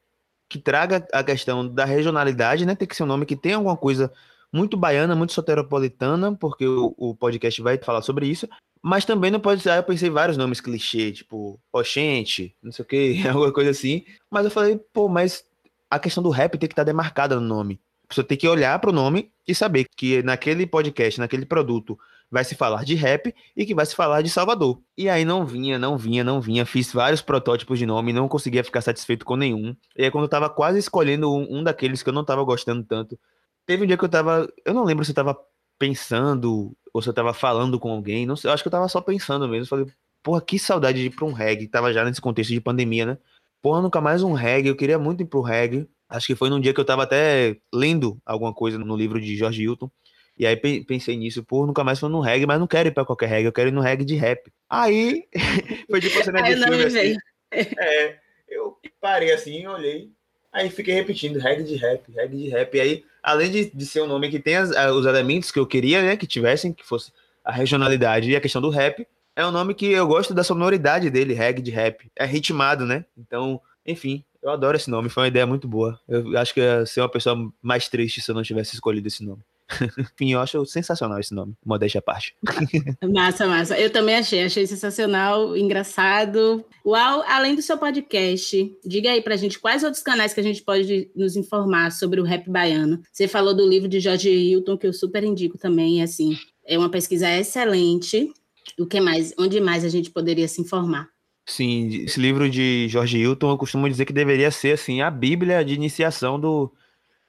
que 0.49 0.59
traga 0.59 1.07
a 1.11 1.23
questão 1.23 1.67
da 1.67 1.85
regionalidade, 1.85 2.65
né? 2.65 2.75
Tem 2.75 2.87
que 2.87 2.95
ser 2.95 3.03
um 3.03 3.07
nome 3.07 3.25
que 3.25 3.35
tenha 3.35 3.55
alguma 3.55 3.77
coisa 3.77 4.11
muito 4.51 4.77
baiana, 4.77 5.15
muito 5.15 5.33
soteropolitana, 5.33 6.35
porque 6.35 6.65
o, 6.67 6.93
o 6.97 7.15
podcast 7.15 7.59
vai 7.61 7.77
falar 7.77 8.03
sobre 8.03 8.27
isso. 8.27 8.47
Mas 8.81 9.05
também 9.05 9.31
não 9.31 9.39
pode 9.39 9.61
ser. 9.61 9.71
Ah, 9.71 9.77
eu 9.77 9.83
pensei 9.83 10.09
vários 10.09 10.37
nomes 10.37 10.61
clichê, 10.61 11.11
tipo 11.11 11.59
Oxente, 11.71 12.55
não 12.61 12.71
sei 12.71 12.83
o 12.83 12.87
que, 12.87 13.23
alguma 13.27 13.51
coisa 13.51 13.71
assim. 13.71 14.05
Mas 14.29 14.45
eu 14.45 14.51
falei, 14.51 14.79
pô, 14.91 15.07
mas 15.07 15.43
a 15.89 15.97
questão 15.97 16.21
do 16.21 16.29
rap 16.29 16.57
tem 16.57 16.67
que 16.67 16.73
estar 16.73 16.83
demarcada 16.83 17.35
no 17.35 17.41
nome. 17.41 17.79
Pessoa 18.07 18.27
tem 18.27 18.37
que 18.37 18.47
olhar 18.47 18.77
para 18.79 18.89
o 18.89 18.93
nome 18.93 19.31
e 19.47 19.55
saber 19.55 19.85
que 19.95 20.21
naquele 20.21 20.67
podcast, 20.67 21.19
naquele 21.19 21.45
produto, 21.45 21.97
vai 22.33 22.43
se 22.43 22.55
falar 22.55 22.83
de 22.83 22.95
rap 22.95 23.33
e 23.55 23.63
que 23.63 23.75
vai 23.75 23.85
se 23.85 23.95
falar 23.95 24.23
de 24.23 24.29
Salvador. 24.29 24.81
E 24.97 25.07
aí 25.07 25.23
não 25.23 25.45
vinha, 25.45 25.77
não 25.77 25.95
vinha, 25.95 26.23
não 26.23 26.41
vinha. 26.41 26.65
Fiz 26.65 26.91
vários 26.91 27.21
protótipos 27.21 27.77
de 27.77 27.85
nome, 27.85 28.11
não 28.11 28.27
conseguia 28.27 28.63
ficar 28.63 28.81
satisfeito 28.81 29.23
com 29.23 29.35
nenhum. 29.35 29.75
E 29.95 30.03
aí 30.03 30.09
quando 30.09 30.23
eu 30.23 30.29
tava 30.29 30.49
quase 30.49 30.79
escolhendo 30.79 31.31
um, 31.31 31.59
um 31.59 31.63
daqueles 31.63 32.01
que 32.01 32.09
eu 32.09 32.13
não 32.13 32.25
tava 32.25 32.43
gostando 32.43 32.83
tanto, 32.83 33.19
teve 33.67 33.83
um 33.83 33.87
dia 33.87 33.95
que 33.95 34.03
eu 34.03 34.09
tava, 34.09 34.51
eu 34.65 34.73
não 34.73 34.83
lembro 34.83 35.05
se 35.05 35.11
eu 35.11 35.15
tava 35.15 35.37
pensando 35.77 36.75
ou 36.91 37.01
se 37.03 37.09
eu 37.09 37.13
tava 37.13 37.35
falando 37.35 37.79
com 37.79 37.91
alguém, 37.91 38.25
não 38.25 38.35
sei, 38.35 38.49
eu 38.49 38.53
acho 38.53 38.63
que 38.63 38.67
eu 38.67 38.71
tava 38.71 38.89
só 38.89 38.99
pensando 38.99 39.47
mesmo. 39.47 39.67
Falei, 39.67 39.85
porra, 40.23 40.41
que 40.41 40.57
saudade 40.57 40.99
de 40.99 41.07
ir 41.07 41.09
pra 41.11 41.25
um 41.25 41.33
reggae. 41.33 41.67
Tava 41.67 41.93
já 41.93 42.03
nesse 42.03 42.19
contexto 42.19 42.51
de 42.51 42.61
pandemia, 42.61 43.05
né? 43.05 43.17
Porra, 43.61 43.79
nunca 43.79 44.01
mais 44.01 44.23
um 44.23 44.33
reggae. 44.33 44.69
Eu 44.69 44.75
queria 44.75 44.97
muito 44.97 45.21
ir 45.21 45.27
pro 45.27 45.41
reggae. 45.41 45.87
Acho 46.09 46.27
que 46.27 46.35
foi 46.35 46.49
num 46.49 46.59
dia 46.59 46.73
que 46.73 46.79
eu 46.79 46.85
tava 46.85 47.03
até 47.03 47.57
lendo 47.71 48.19
alguma 48.25 48.53
coisa 48.53 48.79
no 48.79 48.95
livro 48.95 49.21
de 49.21 49.35
Jorge 49.35 49.63
Hilton. 49.63 49.91
E 50.37 50.47
aí 50.47 50.55
pensei 50.55 51.15
nisso, 51.15 51.43
pô, 51.43 51.65
nunca 51.65 51.83
mais 51.83 51.99
fui 51.99 52.09
no 52.09 52.19
reggae, 52.19 52.45
mas 52.45 52.59
não 52.59 52.67
quero 52.67 52.89
ir 52.89 52.91
pra 52.91 53.05
qualquer 53.05 53.27
reggae, 53.27 53.45
eu 53.45 53.53
quero 53.53 53.69
ir 53.69 53.71
no 53.71 53.81
reggae 53.81 54.03
de 54.03 54.15
rap. 54.15 54.51
Aí, 54.69 55.25
foi 55.89 56.01
tipo 56.01 56.23
cena 56.23 56.41
de 56.41 56.55
filme 56.55 56.83
assim. 56.83 57.17
É, 57.51 58.15
eu 58.49 58.77
parei 58.99 59.31
assim, 59.31 59.65
olhei, 59.67 60.09
aí 60.51 60.69
fiquei 60.69 60.95
repetindo, 60.95 61.37
reggae 61.37 61.63
de 61.63 61.75
rap, 61.75 62.11
reggae 62.11 62.37
de 62.37 62.49
rap. 62.49 62.75
E 62.75 62.81
aí, 62.81 63.05
além 63.21 63.51
de, 63.51 63.69
de 63.69 63.85
ser 63.85 64.01
um 64.01 64.07
nome 64.07 64.29
que 64.29 64.39
tem 64.39 64.55
as, 64.55 64.69
os 64.69 65.05
elementos 65.05 65.51
que 65.51 65.59
eu 65.59 65.67
queria, 65.67 66.01
né, 66.01 66.17
que 66.17 66.25
tivessem, 66.25 66.73
que 66.73 66.83
fosse 66.83 67.11
a 67.43 67.51
regionalidade 67.51 68.31
e 68.31 68.35
a 68.35 68.41
questão 68.41 68.61
do 68.61 68.69
rap, 68.69 69.05
é 69.35 69.45
um 69.45 69.51
nome 69.51 69.73
que 69.73 69.91
eu 69.91 70.07
gosto 70.07 70.33
da 70.33 70.43
sonoridade 70.43 71.09
dele, 71.09 71.33
reggae 71.33 71.61
de 71.61 71.71
rap. 71.71 72.09
É 72.15 72.25
ritmado, 72.25 72.85
né? 72.85 73.05
Então, 73.17 73.59
enfim, 73.85 74.23
eu 74.41 74.51
adoro 74.51 74.77
esse 74.77 74.89
nome, 74.89 75.09
foi 75.09 75.23
uma 75.23 75.27
ideia 75.27 75.45
muito 75.45 75.67
boa. 75.67 75.99
Eu 76.07 76.37
acho 76.37 76.53
que 76.53 76.59
ia 76.59 76.85
ser 76.85 77.01
uma 77.01 77.09
pessoa 77.09 77.51
mais 77.61 77.87
triste 77.87 78.21
se 78.21 78.29
eu 78.29 78.35
não 78.35 78.43
tivesse 78.43 78.73
escolhido 78.73 79.07
esse 79.07 79.23
nome. 79.23 79.41
Enfim, 79.97 80.33
eu 80.33 80.39
acho 80.39 80.65
sensacional 80.65 81.19
esse 81.19 81.33
nome, 81.33 81.55
modéstia 81.65 81.99
à 81.99 82.01
parte. 82.01 82.35
massa, 83.13 83.47
massa. 83.47 83.79
Eu 83.79 83.89
também 83.89 84.15
achei, 84.15 84.43
achei 84.43 84.65
sensacional, 84.67 85.55
engraçado. 85.55 86.63
Uau, 86.85 87.23
além 87.27 87.55
do 87.55 87.61
seu 87.61 87.77
podcast, 87.77 88.77
diga 88.85 89.11
aí 89.11 89.21
pra 89.21 89.35
gente 89.35 89.59
quais 89.59 89.83
outros 89.83 90.03
canais 90.03 90.33
que 90.33 90.39
a 90.39 90.43
gente 90.43 90.61
pode 90.61 91.09
nos 91.15 91.35
informar 91.35 91.91
sobre 91.91 92.19
o 92.19 92.23
rap 92.23 92.49
baiano. 92.49 93.01
Você 93.11 93.27
falou 93.27 93.53
do 93.53 93.67
livro 93.67 93.87
de 93.87 93.99
Jorge 93.99 94.29
Hilton, 94.29 94.77
que 94.77 94.87
eu 94.87 94.93
super 94.93 95.23
indico 95.23 95.57
também, 95.57 96.01
assim, 96.01 96.37
é 96.65 96.77
uma 96.77 96.89
pesquisa 96.89 97.29
excelente. 97.29 98.31
O 98.79 98.85
que 98.85 98.99
mais? 98.99 99.33
Onde 99.37 99.59
mais 99.59 99.83
a 99.83 99.89
gente 99.89 100.09
poderia 100.09 100.47
se 100.47 100.61
informar? 100.61 101.09
Sim, 101.45 102.03
esse 102.05 102.19
livro 102.19 102.49
de 102.49 102.87
Jorge 102.87 103.17
Hilton, 103.17 103.51
eu 103.51 103.57
costumo 103.57 103.89
dizer 103.89 104.05
que 104.05 104.13
deveria 104.13 104.49
ser 104.49 104.73
assim 104.73 105.01
a 105.01 105.11
bíblia 105.11 105.63
de 105.63 105.73
iniciação 105.73 106.39
do 106.39 106.71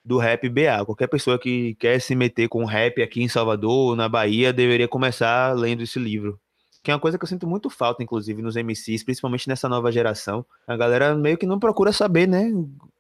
do 0.05 0.19
rap 0.19 0.49
BA. 0.49 0.85
Qualquer 0.85 1.07
pessoa 1.07 1.39
que 1.39 1.75
quer 1.77 2.01
se 2.01 2.15
meter 2.15 2.49
com 2.49 2.65
rap 2.65 3.03
aqui 3.03 3.23
em 3.23 3.29
Salvador, 3.29 3.97
na 3.97 4.09
Bahia, 4.09 4.53
deveria 4.53 4.87
começar 4.87 5.53
lendo 5.57 5.83
esse 5.83 5.99
livro. 5.99 6.39
Que 6.83 6.91
é 6.91 6.95
uma 6.95 7.01
coisa 7.01 7.17
que 7.17 7.25
eu 7.25 7.29
sinto 7.29 7.47
muito 7.47 7.71
falta, 7.71 8.03
inclusive, 8.03 8.43
nos 8.43 8.57
MCs, 8.57 9.03
principalmente 9.03 9.49
nessa 9.49 9.69
nova 9.69 9.91
geração. 9.91 10.45
A 10.67 10.77
galera 10.77 11.15
meio 11.15 11.39
que 11.39 11.47
não 11.47 11.59
procura 11.59 11.93
saber, 11.93 12.29
né? 12.29 12.53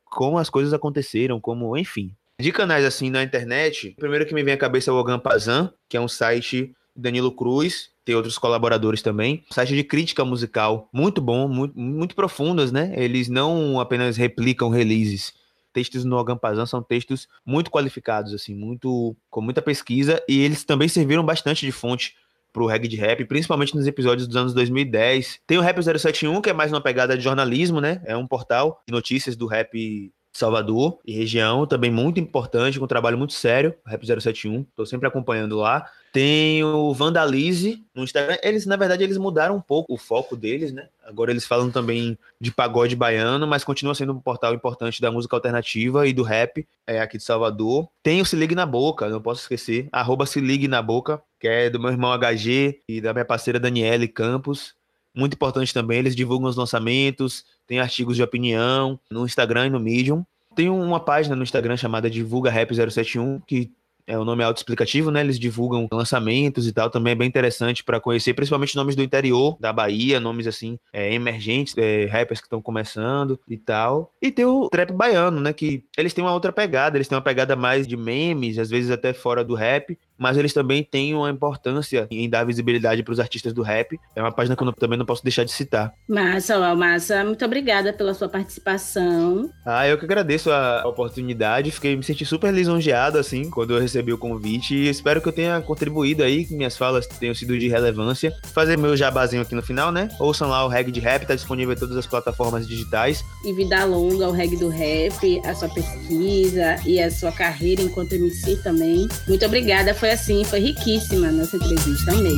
Como 0.06 0.38
as 0.38 0.48
coisas 0.48 0.72
aconteceram, 0.72 1.38
como, 1.38 1.76
enfim. 1.76 2.10
De 2.40 2.50
canais 2.50 2.84
assim 2.84 3.10
na 3.10 3.22
internet, 3.22 3.94
o 3.96 4.00
primeiro 4.00 4.26
que 4.26 4.34
me 4.34 4.42
vem 4.42 4.54
à 4.54 4.56
cabeça 4.56 4.90
é 4.90 4.94
o 4.94 4.96
Ogan 4.96 5.18
Pazan, 5.18 5.72
que 5.88 5.96
é 5.96 6.00
um 6.00 6.08
site 6.08 6.74
Danilo 6.96 7.30
Cruz, 7.30 7.90
tem 8.04 8.14
outros 8.14 8.38
colaboradores 8.38 9.02
também. 9.02 9.44
Site 9.50 9.74
de 9.74 9.84
crítica 9.84 10.24
musical, 10.24 10.88
muito 10.92 11.20
bom, 11.20 11.46
muito, 11.48 11.78
muito 11.78 12.14
profundas, 12.14 12.72
né? 12.72 12.92
Eles 12.96 13.28
não 13.28 13.78
apenas 13.78 14.16
replicam 14.16 14.68
releases, 14.68 15.32
textos 15.74 16.04
no 16.04 16.16
Ogampazan 16.16 16.64
são 16.64 16.82
textos 16.82 17.28
muito 17.44 17.70
qualificados, 17.70 18.32
assim, 18.32 18.54
muito 18.54 19.14
com 19.28 19.42
muita 19.42 19.60
pesquisa, 19.60 20.22
e 20.26 20.40
eles 20.40 20.64
também 20.64 20.88
serviram 20.88 21.24
bastante 21.24 21.66
de 21.66 21.72
fonte 21.72 22.14
pro 22.52 22.66
reggae 22.66 22.86
de 22.86 22.96
rap, 22.96 23.24
principalmente 23.24 23.74
nos 23.74 23.86
episódios 23.86 24.28
dos 24.28 24.36
anos 24.36 24.54
2010. 24.54 25.40
Tem 25.44 25.58
o 25.58 25.60
Rap 25.60 25.82
071, 25.82 26.40
que 26.40 26.48
é 26.48 26.52
mais 26.52 26.72
uma 26.72 26.80
pegada 26.80 27.18
de 27.18 27.24
jornalismo, 27.24 27.80
né? 27.80 28.00
É 28.04 28.16
um 28.16 28.28
portal 28.28 28.80
de 28.86 28.92
notícias 28.92 29.34
do 29.34 29.48
rap 29.48 30.12
Salvador 30.32 31.00
e 31.04 31.12
região, 31.12 31.66
também 31.66 31.90
muito 31.90 32.20
importante, 32.20 32.78
com 32.78 32.84
um 32.84 32.88
trabalho 32.88 33.18
muito 33.18 33.32
sério, 33.32 33.74
Rap 33.84 34.04
071, 34.04 34.62
estou 34.62 34.86
sempre 34.86 35.08
acompanhando 35.08 35.56
lá. 35.56 35.84
Tem 36.14 36.62
o 36.62 36.94
Vandalize 36.94 37.82
no 37.92 38.04
Instagram. 38.04 38.38
Eles, 38.40 38.64
na 38.66 38.76
verdade, 38.76 39.02
eles 39.02 39.18
mudaram 39.18 39.56
um 39.56 39.60
pouco 39.60 39.92
o 39.92 39.98
foco 39.98 40.36
deles, 40.36 40.72
né? 40.72 40.86
Agora 41.04 41.32
eles 41.32 41.44
falam 41.44 41.72
também 41.72 42.16
de 42.40 42.52
pagode 42.52 42.94
baiano, 42.94 43.48
mas 43.48 43.64
continua 43.64 43.96
sendo 43.96 44.12
um 44.12 44.20
portal 44.20 44.54
importante 44.54 45.02
da 45.02 45.10
música 45.10 45.34
alternativa 45.34 46.06
e 46.06 46.12
do 46.12 46.22
rap 46.22 46.64
é, 46.86 47.00
aqui 47.00 47.18
de 47.18 47.24
Salvador. 47.24 47.88
Tem 48.00 48.20
o 48.20 48.24
Se 48.24 48.36
Ligue 48.36 48.54
na 48.54 48.64
Boca, 48.64 49.08
não 49.08 49.20
posso 49.20 49.40
esquecer. 49.40 49.88
Arroba 49.90 50.24
Se 50.24 50.38
Ligue 50.38 50.68
na 50.68 50.80
Boca, 50.80 51.20
que 51.40 51.48
é 51.48 51.68
do 51.68 51.80
meu 51.80 51.90
irmão 51.90 52.16
HG 52.16 52.78
e 52.88 53.00
da 53.00 53.12
minha 53.12 53.24
parceira 53.24 53.58
Daniele 53.58 54.06
Campos. 54.06 54.72
muito 55.12 55.34
importante 55.34 55.74
também. 55.74 55.98
Eles 55.98 56.14
divulgam 56.14 56.48
os 56.48 56.54
lançamentos, 56.54 57.44
tem 57.66 57.80
artigos 57.80 58.14
de 58.14 58.22
opinião 58.22 59.00
no 59.10 59.24
Instagram 59.24 59.66
e 59.66 59.70
no 59.70 59.80
Medium. 59.80 60.24
Tem 60.54 60.70
uma 60.70 61.00
página 61.00 61.34
no 61.34 61.42
Instagram 61.42 61.76
chamada 61.76 62.08
Divulga 62.08 62.52
Rap 62.52 62.72
071, 62.72 63.40
que 63.40 63.72
é 64.06 64.18
o 64.18 64.24
nome 64.24 64.42
autoexplicativo, 64.42 65.10
né? 65.10 65.20
Eles 65.20 65.38
divulgam 65.38 65.88
lançamentos 65.92 66.66
e 66.66 66.72
tal, 66.72 66.90
também 66.90 67.12
é 67.12 67.16
bem 67.16 67.28
interessante 67.28 67.82
para 67.82 68.00
conhecer, 68.00 68.34
principalmente 68.34 68.76
nomes 68.76 68.96
do 68.96 69.02
interior 69.02 69.56
da 69.60 69.72
Bahia, 69.72 70.20
nomes 70.20 70.46
assim, 70.46 70.78
é, 70.92 71.12
emergentes, 71.14 71.74
é, 71.76 72.06
rappers 72.06 72.40
que 72.40 72.46
estão 72.46 72.60
começando 72.60 73.38
e 73.48 73.56
tal. 73.56 74.12
E 74.20 74.30
tem 74.30 74.44
o 74.44 74.68
trap 74.68 74.92
baiano, 74.92 75.40
né? 75.40 75.52
Que 75.52 75.84
eles 75.96 76.12
têm 76.12 76.24
uma 76.24 76.32
outra 76.32 76.52
pegada, 76.52 76.96
eles 76.96 77.08
têm 77.08 77.16
uma 77.16 77.22
pegada 77.22 77.56
mais 77.56 77.86
de 77.86 77.96
memes, 77.96 78.58
às 78.58 78.70
vezes 78.70 78.90
até 78.90 79.12
fora 79.12 79.44
do 79.44 79.54
rap, 79.54 79.98
mas 80.18 80.36
eles 80.36 80.52
também 80.52 80.82
têm 80.82 81.14
uma 81.14 81.30
importância 81.30 82.06
em 82.10 82.28
dar 82.28 82.44
visibilidade 82.44 83.02
para 83.02 83.12
os 83.12 83.20
artistas 83.20 83.52
do 83.52 83.62
rap. 83.62 83.98
É 84.14 84.20
uma 84.20 84.32
página 84.32 84.56
que 84.56 84.62
eu 84.62 84.72
também 84.72 84.98
não 84.98 85.06
posso 85.06 85.22
deixar 85.22 85.44
de 85.44 85.52
citar. 85.52 85.92
Massa, 86.08 86.74
Massa, 86.74 87.24
muito 87.24 87.44
obrigada 87.44 87.92
pela 87.92 88.14
sua 88.14 88.28
participação. 88.28 89.50
Ah, 89.64 89.86
eu 89.86 89.98
que 89.98 90.04
agradeço 90.04 90.50
a 90.50 90.86
oportunidade, 90.86 91.70
fiquei 91.70 91.96
me 91.96 92.02
senti 92.02 92.24
super 92.24 92.52
lisonjeado 92.52 93.18
assim 93.18 93.50
quando 93.50 93.74
eu 93.74 93.80
recebi 93.80 94.12
o 94.12 94.18
convite 94.18 94.74
e 94.74 94.88
espero 94.88 95.20
que 95.20 95.28
eu 95.28 95.32
tenha 95.32 95.60
contribuído 95.60 96.22
aí, 96.22 96.44
que 96.44 96.54
minhas 96.54 96.76
falas 96.76 97.06
tenham 97.06 97.34
sido 97.34 97.58
de 97.58 97.68
relevância. 97.68 98.32
Fazer 98.52 98.76
meu 98.76 98.96
jabazinho 98.96 99.42
aqui 99.42 99.54
no 99.54 99.62
final, 99.62 99.90
né? 99.90 100.08
Ouçam 100.18 100.48
lá 100.48 100.64
o 100.64 100.68
Reg 100.68 100.90
de 100.90 101.00
Rap, 101.00 101.26
tá 101.26 101.34
disponível 101.34 101.74
em 101.74 101.78
todas 101.78 101.96
as 101.96 102.06
plataformas 102.06 102.66
digitais. 102.66 103.24
E 103.44 103.52
vida 103.52 103.84
longa, 103.84 104.28
o 104.28 104.32
Reg 104.32 104.56
do 104.56 104.68
Rap, 104.68 105.40
a 105.44 105.54
sua 105.54 105.68
pesquisa 105.68 106.76
e 106.86 107.00
a 107.00 107.10
sua 107.10 107.32
carreira 107.32 107.82
enquanto 107.82 108.12
MC 108.12 108.56
também. 108.62 109.08
Muito 109.28 109.44
obrigada, 109.44 109.94
foi 109.94 110.03
assim, 110.12 110.44
foi 110.44 110.60
riquíssima 110.60 111.28
a 111.28 111.32
nossa 111.32 111.56
entrevista, 111.56 112.12
amei. 112.12 112.36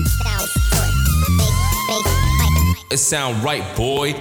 It 2.90 2.98
sound 2.98 3.44
right, 3.44 3.64
boy. 3.76 4.14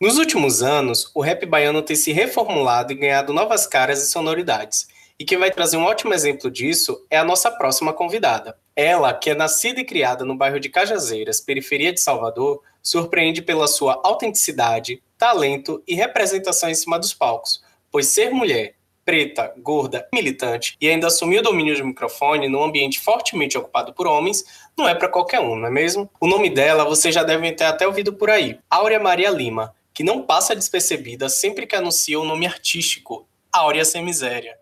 Nos 0.00 0.18
últimos 0.18 0.62
anos, 0.62 1.10
o 1.14 1.20
rap 1.20 1.46
baiano 1.46 1.80
tem 1.80 1.94
se 1.94 2.10
reformulado 2.10 2.92
e 2.92 2.96
ganhado 2.96 3.32
novas 3.32 3.66
caras 3.66 4.02
e 4.02 4.10
sonoridades. 4.10 4.88
E 5.18 5.24
quem 5.24 5.38
vai 5.38 5.50
trazer 5.50 5.76
um 5.76 5.84
ótimo 5.84 6.12
exemplo 6.12 6.50
disso 6.50 7.06
é 7.08 7.16
a 7.16 7.24
nossa 7.24 7.50
próxima 7.50 7.92
convidada. 7.92 8.58
Ela, 8.74 9.14
que 9.14 9.30
é 9.30 9.34
nascida 9.34 9.80
e 9.80 9.84
criada 9.84 10.24
no 10.24 10.36
bairro 10.36 10.58
de 10.58 10.68
Cajazeiras, 10.68 11.40
periferia 11.40 11.92
de 11.92 12.00
Salvador, 12.00 12.60
surpreende 12.82 13.40
pela 13.40 13.68
sua 13.68 14.00
autenticidade, 14.02 15.00
talento 15.16 15.80
e 15.86 15.94
representação 15.94 16.68
em 16.68 16.74
cima 16.74 16.98
dos 16.98 17.14
palcos, 17.14 17.62
pois 17.90 18.08
ser 18.08 18.30
mulher, 18.30 18.74
preta, 19.04 19.52
gorda, 19.58 20.08
militante 20.12 20.76
e 20.80 20.88
ainda 20.88 21.08
assumir 21.08 21.38
o 21.38 21.42
domínio 21.42 21.76
do 21.76 21.84
microfone 21.84 22.48
num 22.48 22.62
ambiente 22.62 23.00
fortemente 23.00 23.58
ocupado 23.58 23.92
por 23.92 24.06
homens 24.06 24.44
não 24.76 24.88
é 24.88 24.94
para 24.94 25.08
qualquer 25.08 25.40
um, 25.40 25.56
não 25.56 25.66
é 25.66 25.70
mesmo? 25.70 26.10
O 26.20 26.26
nome 26.26 26.50
dela 26.50 26.84
vocês 26.84 27.14
já 27.14 27.22
devem 27.22 27.54
ter 27.54 27.64
até 27.64 27.86
ouvido 27.86 28.12
por 28.12 28.30
aí, 28.30 28.58
Áurea 28.70 29.00
Maria 29.00 29.30
Lima, 29.30 29.74
que 29.92 30.04
não 30.04 30.22
passa 30.22 30.56
despercebida 30.56 31.28
sempre 31.28 31.66
que 31.66 31.76
anuncia 31.76 32.18
o 32.18 32.24
nome 32.24 32.46
artístico, 32.46 33.26
Áurea 33.52 33.84
Sem 33.84 34.04
Miséria. 34.04 34.56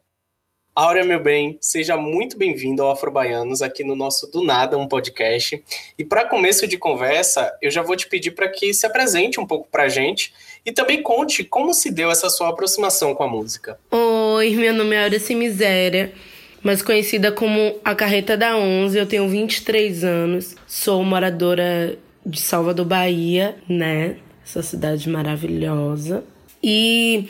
Áurea, 0.75 1.05
meu 1.05 1.21
bem, 1.21 1.59
seja 1.61 1.97
muito 1.97 2.39
bem-vindo 2.39 2.83
ao 2.83 2.93
Afrobaianos 2.93 3.61
aqui 3.61 3.83
no 3.83 3.97
nosso 3.97 4.31
Do 4.31 4.43
Nada, 4.43 4.79
um 4.79 4.87
podcast. 4.87 5.63
E 5.99 6.05
para 6.05 6.25
começo 6.25 6.67
de 6.67 6.79
conversa, 6.79 7.53
eu 7.61 7.71
já 7.71 7.83
vou 7.83 7.97
te 7.97 8.09
pedir 8.09 8.31
para 8.31 8.49
que 8.49 8.73
se 8.73 8.87
apresente 8.87 9.41
um 9.41 9.47
pouco 9.47 9.69
para 9.69 9.89
gente 9.89 10.33
e 10.65 10.71
também 10.71 11.03
conte 11.03 11.43
como 11.43 11.75
se 11.75 11.91
deu 11.91 12.11
essa 12.11 12.31
sua 12.31 12.49
aproximação 12.49 13.15
com 13.15 13.23
a 13.23 13.29
música. 13.29 13.79
Oi, 14.33 14.51
meu 14.55 14.73
nome 14.73 14.95
é 14.95 15.19
Sem 15.19 15.37
Miséria, 15.37 16.13
mais 16.63 16.83
conhecida 16.83 17.33
como 17.33 17.75
a 17.85 17.97
Carreta 17.97 18.37
da 18.37 18.57
Onze. 18.57 18.97
Eu 18.97 19.05
tenho 19.05 19.29
23 19.29 20.05
anos, 20.05 20.55
sou 20.69 21.03
moradora 21.03 21.99
de 22.25 22.41
Salvador, 22.41 22.87
Bahia, 22.87 23.57
né? 23.69 24.19
Essa 24.45 24.63
cidade 24.63 25.09
maravilhosa. 25.09 26.23
E 26.63 27.25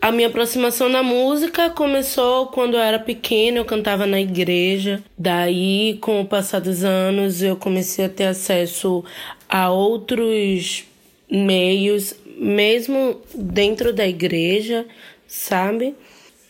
a 0.00 0.10
minha 0.10 0.26
aproximação 0.26 0.88
na 0.88 1.00
música 1.00 1.70
começou 1.70 2.48
quando 2.48 2.74
eu 2.74 2.80
era 2.80 2.98
pequena, 2.98 3.58
eu 3.58 3.64
cantava 3.64 4.04
na 4.04 4.20
igreja. 4.20 5.04
Daí, 5.16 5.96
com 6.00 6.20
o 6.20 6.26
passar 6.26 6.58
dos 6.58 6.82
anos, 6.82 7.40
eu 7.40 7.54
comecei 7.54 8.04
a 8.04 8.08
ter 8.08 8.24
acesso 8.24 9.04
a 9.48 9.70
outros 9.70 10.84
meios, 11.30 12.16
mesmo 12.36 13.20
dentro 13.32 13.92
da 13.92 14.04
igreja, 14.08 14.84
sabe? 15.28 15.94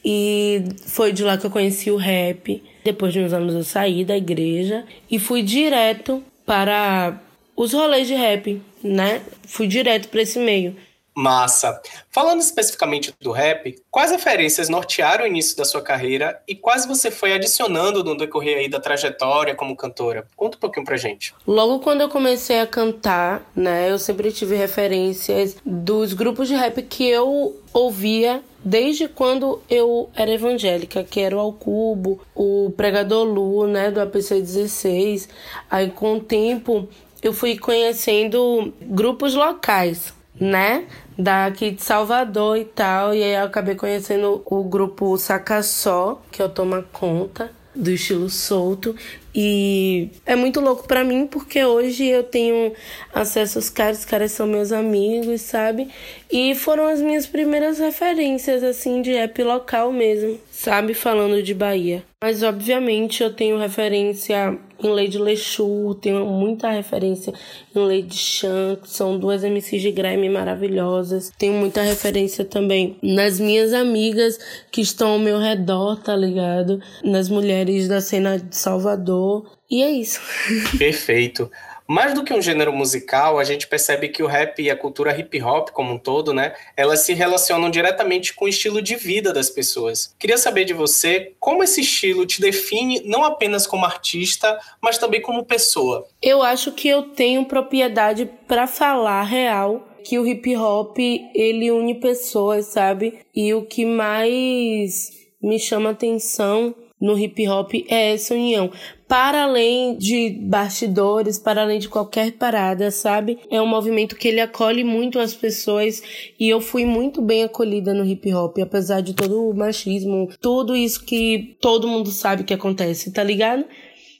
E 0.09 0.63
foi 0.87 1.13
de 1.13 1.25
lá 1.25 1.37
que 1.37 1.45
eu 1.45 1.51
conheci 1.51 1.91
o 1.91 1.97
rap. 1.97 2.63
Depois 2.85 3.13
de 3.13 3.19
uns 3.19 3.33
anos 3.33 3.53
eu 3.53 3.65
saí 3.65 4.05
da 4.05 4.17
igreja 4.17 4.85
e 5.11 5.19
fui 5.19 5.43
direto 5.43 6.23
para 6.47 7.21
os 7.57 7.73
rolês 7.73 8.07
de 8.07 8.15
rap, 8.15 8.63
né? 8.85 9.21
Fui 9.49 9.67
direto 9.67 10.09
para 10.09 10.23
esse 10.23 10.39
meio. 10.39 10.77
Massa. 11.17 11.81
Falando 12.11 12.41
especificamente 12.41 13.15
do 13.21 13.33
rap, 13.33 13.75
quais 13.91 14.11
referências 14.11 14.69
nortearam 14.69 15.25
o 15.25 15.27
início 15.27 15.57
da 15.57 15.65
sua 15.65 15.81
carreira 15.81 16.41
e 16.47 16.55
quais 16.55 16.85
você 16.85 17.11
foi 17.11 17.33
adicionando 17.33 18.05
no 18.05 18.17
decorrer 18.17 18.59
aí 18.59 18.69
da 18.69 18.79
trajetória 18.79 19.55
como 19.55 19.75
cantora? 19.75 20.27
Conta 20.37 20.59
um 20.59 20.61
pouquinho 20.61 20.85
pra 20.85 20.99
gente. 20.99 21.35
Logo 21.47 21.79
quando 21.79 22.03
eu 22.03 22.11
comecei 22.11 22.61
a 22.61 22.67
cantar, 22.67 23.51
né, 23.57 23.91
eu 23.91 23.99
sempre 23.99 24.31
tive 24.31 24.55
referências 24.57 25.57
dos 25.65 26.13
grupos 26.13 26.49
de 26.49 26.55
rap 26.55 26.83
que 26.83 27.09
eu 27.09 27.59
ouvia 27.73 28.43
desde 28.63 29.09
quando 29.09 29.63
eu 29.71 30.11
era 30.15 30.31
evangélica, 30.31 31.05
que 31.05 31.21
era 31.21 31.37
o 31.37 31.41
Alcubo, 31.41 32.21
o 32.35 32.73
Pregador 32.77 33.25
Lu, 33.25 33.67
né, 33.67 33.91
do 33.91 34.01
APC 34.01 34.41
16. 34.41 35.29
Aí 35.71 35.91
com 35.91 36.17
o 36.17 36.21
tempo 36.21 36.89
eu 37.23 37.33
fui 37.33 37.57
conhecendo 37.57 38.73
grupos 38.83 39.35
locais, 39.35 40.13
né? 40.39 40.87
Daqui 41.19 41.71
de 41.71 41.83
Salvador 41.83 42.57
e 42.57 42.65
tal. 42.65 43.15
E 43.15 43.23
aí 43.23 43.35
eu 43.35 43.45
acabei 43.45 43.75
conhecendo 43.75 44.43
o 44.45 44.65
grupo 44.65 45.17
Saca 45.19 45.63
Só, 45.63 46.23
que 46.31 46.43
eu 46.43 46.49
tomo 46.49 46.83
conta 46.93 47.51
do 47.77 47.91
estilo 47.91 48.29
solto. 48.31 48.97
E 49.35 50.09
é 50.25 50.35
muito 50.35 50.61
louco 50.61 50.89
para 50.89 51.05
mim 51.05 51.27
porque 51.27 51.63
hoje 51.63 52.07
eu 52.07 52.23
tenho 52.23 52.73
acesso 53.13 53.59
aos 53.59 53.69
caras, 53.69 53.99
os 53.99 54.05
caras 54.07 54.33
são 54.33 54.47
meus 54.47 54.73
amigos, 54.73 55.43
sabe? 55.43 55.91
E 56.33 56.55
foram 56.55 56.87
as 56.87 57.01
minhas 57.01 57.27
primeiras 57.27 57.79
referências, 57.79 58.63
assim, 58.63 59.03
de 59.03 59.13
rap 59.13 59.43
local 59.43 59.93
mesmo, 59.93 60.41
sabe? 60.57 60.95
Falando 60.95 61.43
de 61.43 61.53
Bahia. 61.53 62.03
Mas, 62.23 62.43
obviamente, 62.43 63.23
eu 63.23 63.31
tenho 63.31 63.59
referência 63.59 64.59
em 64.83 64.89
Lady 64.89 65.19
Lexu, 65.19 65.95
tenho 66.01 66.25
muita 66.25 66.71
referência 66.71 67.33
em 67.75 67.79
Lady 67.79 68.17
Chan, 68.17 68.79
que 68.83 68.91
são 68.91 69.19
duas 69.19 69.45
MCs 69.45 69.83
de 69.83 69.93
grime 69.93 70.29
maravilhosas. 70.31 71.31
Tenho 71.39 71.53
muita 71.53 71.83
referência 71.83 72.43
também 72.43 72.97
nas 73.03 73.39
minhas 73.39 73.75
amigas 73.75 74.39
que 74.73 74.81
estão 74.81 75.11
ao 75.11 75.19
meu 75.19 75.39
redor, 75.39 76.03
tá 76.03 76.17
ligado? 76.17 76.81
Nas 77.05 77.29
mulheres 77.29 77.87
da 77.87 78.01
cena 78.01 78.39
de 78.39 78.57
Salvador. 78.57 79.51
E 79.71 79.83
é 79.83 79.91
isso. 79.91 80.21
Perfeito. 80.79 81.51
Mais 81.89 82.15
do 82.15 82.25
que 82.25 82.33
um 82.33 82.43
gênero 82.43 82.73
musical, 82.73 83.39
a 83.39 83.45
gente 83.45 83.69
percebe 83.69 84.09
que 84.09 84.23
o 84.23 84.27
rap 84.27 84.61
e 84.61 84.71
a 84.71 84.77
cultura 84.77 85.17
hip 85.19 85.41
hop 85.41 85.71
como 85.71 85.95
um 85.95 85.99
todo, 85.99 86.35
né, 86.35 86.55
elas 86.77 87.01
se 87.01 87.15
relacionam 87.15 87.71
diretamente 87.71 88.35
com 88.35 88.47
o 88.47 88.49
estilo 88.49 88.83
de 88.83 88.97
vida 88.97 89.33
das 89.33 89.49
pessoas. 89.49 90.15
Queria 90.19 90.39
saber 90.39 90.65
de 90.65 90.73
você 90.73 91.33
como 91.39 91.63
esse 91.63 91.81
estilo 91.81 92.27
te 92.27 92.41
define 92.41 93.03
não 93.05 93.25
apenas 93.25 93.67
como 93.67 93.85
artista, 93.85 94.59
mas 94.81 94.99
também 94.99 95.21
como 95.21 95.45
pessoa. 95.45 96.07
Eu 96.21 96.43
acho 96.43 96.73
que 96.73 96.89
eu 96.89 97.03
tenho 97.11 97.45
propriedade 97.45 98.29
para 98.49 98.67
falar 98.67 99.23
real 99.23 99.87
que 100.05 100.19
o 100.19 100.27
hip 100.27 100.57
hop 100.57 100.99
ele 100.99 101.71
une 101.71 101.95
pessoas, 101.95 102.67
sabe? 102.67 103.19
E 103.35 103.53
o 103.55 103.67
que 103.67 103.85
mais 103.85 105.11
me 105.43 105.59
chama 105.59 105.91
atenção 105.91 106.75
no 107.01 107.19
hip 107.19 107.47
hop 107.49 107.73
é 107.89 108.15
essa 108.15 108.35
união 108.35 108.71
para 109.09 109.45
além 109.45 109.97
de 109.97 110.31
bastidores, 110.31 111.39
para 111.39 111.63
além 111.63 111.79
de 111.79 111.89
qualquer 111.89 112.33
parada, 112.33 112.91
sabe? 112.91 113.39
É 113.51 113.61
um 113.63 113.67
movimento 113.67 114.17
que 114.17 114.29
ele 114.29 114.41
acolhe 114.41 114.83
muito 114.83 115.19
as 115.19 115.35
pessoas 115.35 116.03
e 116.39 116.49
eu 116.49 116.61
fui 116.61 116.85
muito 116.85 117.23
bem 117.23 117.45
acolhida 117.45 117.95
no 117.95 118.05
hip 118.05 118.33
hop, 118.35 118.59
apesar 118.59 119.01
de 119.01 119.15
todo 119.15 119.49
o 119.49 119.55
machismo, 119.55 120.29
tudo 120.41 120.75
isso 120.75 121.05
que 121.05 121.57
todo 121.61 121.89
mundo 121.89 122.11
sabe 122.11 122.45
que 122.45 122.55
acontece, 122.55 123.13
tá 123.13 123.23
ligado? 123.23 123.65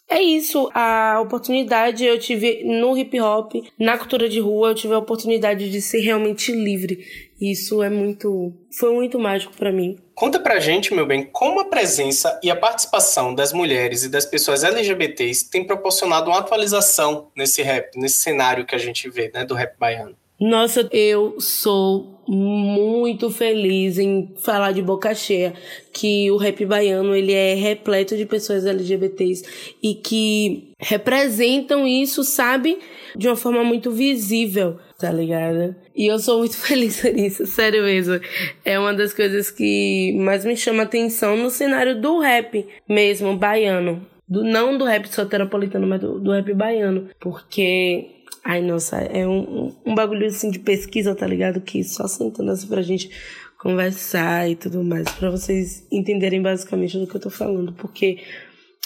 É 0.09 0.23
isso, 0.23 0.71
a 0.73 1.21
oportunidade 1.21 2.05
eu 2.05 2.17
tive 2.17 2.63
no 2.63 2.97
hip 2.97 3.21
hop, 3.21 3.55
na 3.77 3.99
cultura 3.99 4.29
de 4.29 4.39
rua, 4.39 4.69
eu 4.69 4.75
tive 4.75 4.95
a 4.95 4.99
oportunidade 4.99 5.69
de 5.69 5.83
ser 5.83 5.99
realmente 5.99 6.53
livre. 6.53 7.05
Isso 7.41 7.83
é 7.83 7.91
muito, 7.91 8.53
foi 8.79 8.95
muito 8.95 9.19
mágico 9.19 9.57
para 9.57 9.73
mim. 9.73 9.97
Conta 10.17 10.41
pra 10.41 10.59
gente, 10.59 10.95
meu 10.95 11.05
bem, 11.05 11.25
como 11.25 11.61
a 11.61 11.67
presença 11.67 12.41
e 12.43 12.51
a 12.51 12.57
participação 12.57 13.35
das 13.35 13.53
mulheres 13.53 14.03
e 14.03 14.09
das 14.09 14.25
pessoas 14.25 14.65
LGBTs 14.65 15.51
tem 15.51 15.63
proporcionado 15.63 16.31
uma 16.31 16.39
atualização 16.39 17.29
nesse 17.37 17.61
rap, 17.61 17.95
nesse 17.99 18.23
cenário 18.23 18.65
que 18.65 18.75
a 18.75 18.79
gente 18.79 19.11
vê, 19.11 19.31
né, 19.35 19.45
do 19.45 19.55
rap 19.55 19.77
baiano. 19.79 20.17
Nossa, 20.41 20.89
eu 20.91 21.39
sou 21.39 22.16
muito 22.29 23.31
feliz 23.31 23.99
em 23.99 24.35
falar 24.37 24.73
de 24.73 24.83
boca 24.83 25.15
cheia 25.15 25.55
que 25.93 26.31
o 26.31 26.37
rap 26.37 26.65
baiano 26.67 27.15
ele 27.15 27.33
é 27.33 27.55
repleto 27.55 28.17
de 28.17 28.27
pessoas 28.27 28.67
LGBTs 28.67 29.77
e 29.83 29.95
que 29.95 30.73
representam 30.79 31.87
isso, 31.87 32.23
sabe, 32.23 32.79
de 33.17 33.29
uma 33.29 33.37
forma 33.37 33.65
muito 33.65 33.91
visível, 33.91 34.77
tá 34.99 35.11
ligado? 35.11 35.75
E 35.95 36.11
eu 36.11 36.19
sou 36.19 36.41
muito 36.41 36.57
feliz 36.59 37.01
por 37.01 37.17
isso, 37.17 37.47
sério 37.47 37.85
mesmo. 37.85 38.21
É 38.65 38.79
uma 38.79 38.93
das 38.93 39.15
coisas 39.15 39.51
que 39.51 40.13
mais 40.19 40.45
me 40.45 40.57
chama 40.57 40.83
atenção 40.83 41.37
no 41.37 41.49
cenário 41.49 42.01
do 42.01 42.19
rap 42.19 42.67
mesmo, 42.89 43.37
baiano. 43.37 44.07
Do, 44.29 44.43
não 44.43 44.77
do 44.77 44.85
rap 44.85 45.07
soteropolitano, 45.07 45.87
mas 45.87 46.01
do, 46.01 46.19
do 46.19 46.33
rap 46.33 46.53
baiano. 46.53 47.09
Porque 47.21 48.16
Ai, 48.49 48.63
nossa, 48.63 48.99
é 48.99 49.27
um, 49.27 49.75
um 49.85 49.93
bagulho 49.93 50.25
assim 50.25 50.53
de 50.53 50.61
pesquisa, 50.61 51.17
tá 51.17 51.27
ligado? 51.27 51.61
Que 51.61 51.83
só 51.83 52.07
sentando 52.07 52.53
assim 52.53 52.69
pra 52.69 52.81
gente 52.81 53.11
conversar 53.59 54.49
e 54.49 54.55
tudo 54.55 54.85
mais, 54.85 55.09
para 55.11 55.31
vocês 55.31 55.85
entenderem 55.91 56.41
basicamente 56.41 56.97
do 56.97 57.09
que 57.09 57.17
eu 57.17 57.21
tô 57.21 57.29
falando, 57.29 57.73
porque 57.73 58.23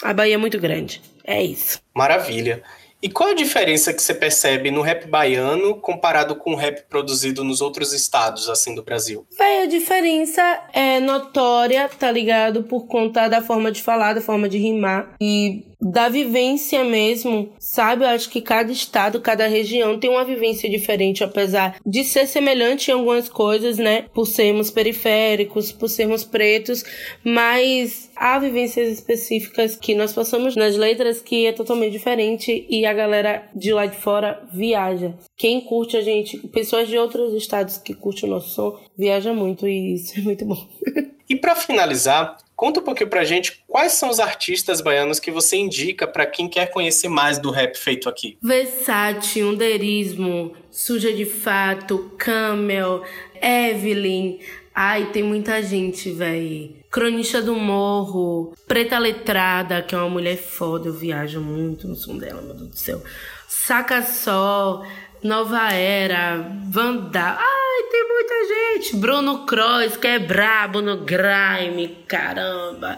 a 0.01 0.11
Bahia 0.13 0.33
é 0.33 0.37
muito 0.37 0.59
grande. 0.59 0.99
É 1.23 1.43
isso. 1.43 1.79
Maravilha. 1.95 2.63
E 3.03 3.09
qual 3.09 3.29
a 3.29 3.33
diferença 3.35 3.93
que 3.93 4.01
você 4.01 4.15
percebe 4.15 4.71
no 4.71 4.81
rap 4.81 5.07
baiano 5.07 5.75
comparado 5.75 6.35
com 6.35 6.53
o 6.53 6.55
rap 6.55 6.83
produzido 6.89 7.43
nos 7.43 7.61
outros 7.61 7.93
estados, 7.93 8.49
assim, 8.49 8.73
do 8.73 8.81
Brasil? 8.81 9.27
Véi, 9.37 9.63
a 9.63 9.65
diferença 9.67 10.41
é 10.73 10.99
notória, 10.99 11.87
tá 11.87 12.11
ligado? 12.11 12.63
Por 12.63 12.87
conta 12.87 13.27
da 13.27 13.41
forma 13.41 13.71
de 13.71 13.81
falar, 13.81 14.13
da 14.13 14.21
forma 14.21 14.49
de 14.49 14.57
rimar. 14.57 15.15
E 15.21 15.70
da 15.81 16.07
vivência 16.09 16.83
mesmo, 16.83 17.49
sabe? 17.57 18.03
Eu 18.03 18.09
acho 18.09 18.29
que 18.29 18.41
cada 18.41 18.71
estado, 18.71 19.19
cada 19.19 19.47
região 19.47 19.99
tem 19.99 20.09
uma 20.09 20.23
vivência 20.23 20.69
diferente, 20.69 21.23
apesar 21.23 21.77
de 21.85 22.03
ser 22.03 22.27
semelhante 22.27 22.89
em 22.89 22.93
algumas 22.93 23.27
coisas, 23.27 23.77
né? 23.77 24.03
Por 24.13 24.27
sermos 24.27 24.69
periféricos, 24.69 25.71
por 25.71 25.89
sermos 25.89 26.23
pretos, 26.23 26.83
mas 27.23 28.11
há 28.15 28.37
vivências 28.37 28.89
específicas 28.89 29.75
que 29.75 29.95
nós 29.95 30.13
passamos 30.13 30.55
nas 30.55 30.77
letras 30.77 31.21
que 31.21 31.47
é 31.47 31.51
totalmente 31.51 31.91
diferente 31.91 32.65
e 32.69 32.85
a 32.85 32.93
galera 32.93 33.49
de 33.55 33.73
lá 33.73 33.87
de 33.87 33.97
fora 33.97 34.47
viaja. 34.53 35.15
Quem 35.35 35.61
curte 35.61 35.97
a 35.97 36.01
gente, 36.01 36.37
pessoas 36.49 36.87
de 36.87 36.97
outros 36.97 37.33
estados 37.33 37.77
que 37.77 37.93
curtem 37.93 38.29
o 38.29 38.33
nosso 38.33 38.49
som, 38.49 38.79
viaja 38.97 39.33
muito 39.33 39.67
e 39.67 39.95
isso 39.95 40.19
é 40.19 40.21
muito 40.21 40.45
bom. 40.45 40.67
e 41.31 41.35
para 41.35 41.55
finalizar, 41.55 42.37
Conta 42.61 42.79
um 42.79 42.83
pouquinho 42.83 43.09
pra 43.09 43.23
gente 43.23 43.63
quais 43.67 43.93
são 43.93 44.07
os 44.07 44.19
artistas 44.19 44.81
baianos 44.81 45.19
que 45.19 45.31
você 45.31 45.57
indica 45.57 46.05
para 46.05 46.27
quem 46.27 46.47
quer 46.47 46.69
conhecer 46.69 47.07
mais 47.07 47.39
do 47.39 47.49
rap 47.49 47.75
feito 47.75 48.07
aqui. 48.07 48.37
Versace, 48.39 49.41
Underismo, 49.41 50.53
Suja 50.69 51.11
de 51.11 51.25
Fato, 51.25 52.11
Camel, 52.19 53.03
Evelyn. 53.41 54.37
Ai, 54.75 55.09
tem 55.11 55.23
muita 55.23 55.63
gente, 55.63 56.11
véi. 56.11 56.75
Cronista 56.91 57.41
do 57.41 57.55
Morro, 57.55 58.53
Preta 58.67 58.99
Letrada, 58.99 59.81
que 59.81 59.95
é 59.95 59.97
uma 59.97 60.09
mulher 60.09 60.37
foda, 60.37 60.87
eu 60.87 60.93
viajo 60.93 61.41
muito 61.41 61.87
no 61.87 61.95
som 61.95 62.15
dela, 62.15 62.43
meu 62.43 62.53
Deus 62.53 62.69
do 62.69 62.77
céu. 62.77 63.01
Saca 63.47 64.03
Só, 64.03 64.83
Nova 65.23 65.71
Era, 65.71 66.37
Vandal. 66.67 67.37
Ai, 67.37 67.83
tem 67.91 68.07
muita 68.07 68.33
gente. 68.47 68.95
Bruno 68.95 69.45
Cross, 69.45 69.97
que 69.97 70.07
é 70.07 70.17
brabo 70.17 70.81
no 70.81 70.97
grime, 70.97 71.95
caramba. 72.07 72.97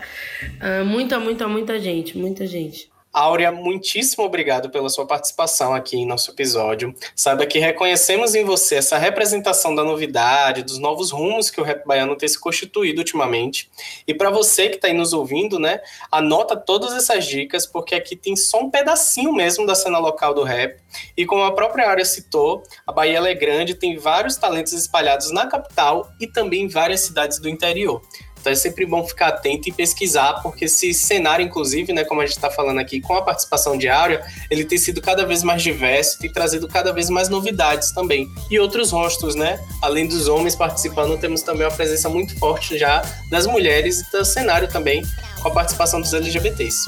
Ah, 0.62 0.86
muita, 0.86 1.20
muita, 1.20 1.48
muita 1.50 1.78
gente, 1.80 2.18
muita 2.18 2.48
gente. 2.48 2.93
Áurea, 3.14 3.52
muitíssimo 3.52 4.26
obrigado 4.26 4.72
pela 4.72 4.90
sua 4.90 5.06
participação 5.06 5.76
aqui 5.76 5.98
em 5.98 6.04
nosso 6.04 6.32
episódio. 6.32 6.96
Saiba 7.16 7.46
que 7.46 7.60
reconhecemos 7.60 8.34
em 8.34 8.44
você 8.44 8.78
essa 8.78 8.98
representação 8.98 9.76
da 9.76 9.84
novidade, 9.84 10.64
dos 10.64 10.80
novos 10.80 11.12
rumos 11.12 11.52
que 11.52 11.62
o 11.62 11.64
rap 11.64 11.86
baiano 11.86 12.16
tem 12.16 12.28
se 12.28 12.40
constituído 12.40 13.02
ultimamente. 13.02 13.70
E 14.08 14.16
para 14.16 14.32
você 14.32 14.68
que 14.68 14.78
está 14.78 14.88
aí 14.88 14.96
nos 14.96 15.14
ouvindo, 15.14 15.60
né, 15.60 15.80
anota 16.12 16.58
todas 16.58 16.92
essas 16.94 17.28
dicas, 17.28 17.68
porque 17.68 17.94
aqui 17.94 18.16
tem 18.16 18.36
só 18.36 18.60
um 18.60 18.72
pedacinho 18.72 19.32
mesmo 19.32 19.68
da 19.68 19.76
cena 19.76 20.00
local 20.00 20.34
do 20.34 20.42
rap. 20.42 20.82
E 21.16 21.24
como 21.24 21.44
a 21.44 21.52
própria 21.52 21.88
Áurea 21.88 22.06
citou, 22.06 22.64
a 22.88 22.92
Bahia 22.92 23.20
é 23.20 23.34
grande, 23.36 23.76
tem 23.76 23.96
vários 23.96 24.38
talentos 24.38 24.74
espalhados 24.74 25.30
na 25.32 25.46
capital 25.46 26.10
e 26.20 26.26
também 26.26 26.64
em 26.64 26.68
várias 26.68 27.02
cidades 27.02 27.38
do 27.38 27.48
interior. 27.48 28.02
Então 28.44 28.52
é 28.52 28.56
sempre 28.58 28.86
bom 28.86 29.08
ficar 29.08 29.30
atento 29.30 29.70
e 29.70 29.72
pesquisar, 29.72 30.42
porque 30.44 30.66
esse 30.66 30.94
cenário, 30.94 31.46
inclusive, 31.46 31.94
né, 31.94 32.04
como 32.04 32.20
a 32.20 32.26
gente 32.26 32.36
está 32.36 32.52
falando 32.52 32.78
aqui, 32.78 33.00
com 33.00 33.14
a 33.14 33.22
participação 33.22 33.78
de 33.78 33.88
Áurea, 33.88 34.22
ele 34.52 34.66
tem 34.66 34.78
sido 34.78 35.02
cada 35.02 35.26
vez 35.26 35.44
mais 35.44 35.64
diverso, 35.64 36.20
tem 36.20 36.30
trazido 36.30 36.68
cada 36.68 36.92
vez 36.92 37.10
mais 37.10 37.30
novidades 37.30 37.92
também. 37.92 38.30
E 38.52 38.60
outros 38.60 38.92
rostos, 38.92 39.34
né? 39.34 39.58
Além 39.82 40.06
dos 40.10 40.28
homens 40.28 40.58
participando, 40.58 41.18
temos 41.18 41.42
também 41.42 41.66
uma 41.66 41.74
presença 41.74 42.10
muito 42.10 42.38
forte 42.38 42.78
já 42.78 43.02
das 43.30 43.48
mulheres 43.48 44.02
e 44.02 44.12
do 44.12 44.26
cenário 44.26 44.68
também, 44.68 45.02
com 45.42 45.48
a 45.48 45.52
participação 45.52 46.02
dos 46.02 46.14
LGBTs. 46.14 46.84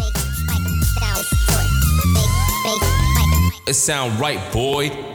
It 3.66 3.76
sound 3.76 4.22
right, 4.22 4.42
boy. 4.52 5.15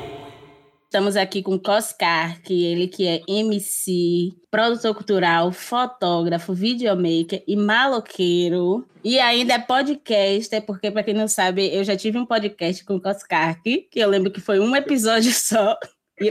Estamos 0.90 1.14
aqui 1.16 1.40
com 1.40 1.56
Coscar, 1.56 2.42
que 2.42 2.64
ele 2.64 2.88
que 2.88 3.06
é 3.06 3.22
MC, 3.28 4.32
produtor 4.50 4.92
cultural, 4.92 5.52
fotógrafo, 5.52 6.52
videomaker 6.52 7.44
e 7.46 7.54
maloqueiro. 7.54 8.84
E 9.04 9.20
ainda 9.20 9.54
é 9.54 9.58
podcaster, 9.60 10.66
porque 10.66 10.90
para 10.90 11.04
quem 11.04 11.14
não 11.14 11.28
sabe, 11.28 11.72
eu 11.72 11.84
já 11.84 11.96
tive 11.96 12.18
um 12.18 12.26
podcast 12.26 12.84
com 12.84 13.00
Coscar, 13.00 13.62
que 13.62 13.88
eu 13.94 14.08
lembro 14.08 14.32
que 14.32 14.40
foi 14.40 14.58
um 14.58 14.74
episódio 14.74 15.30
só. 15.32 15.78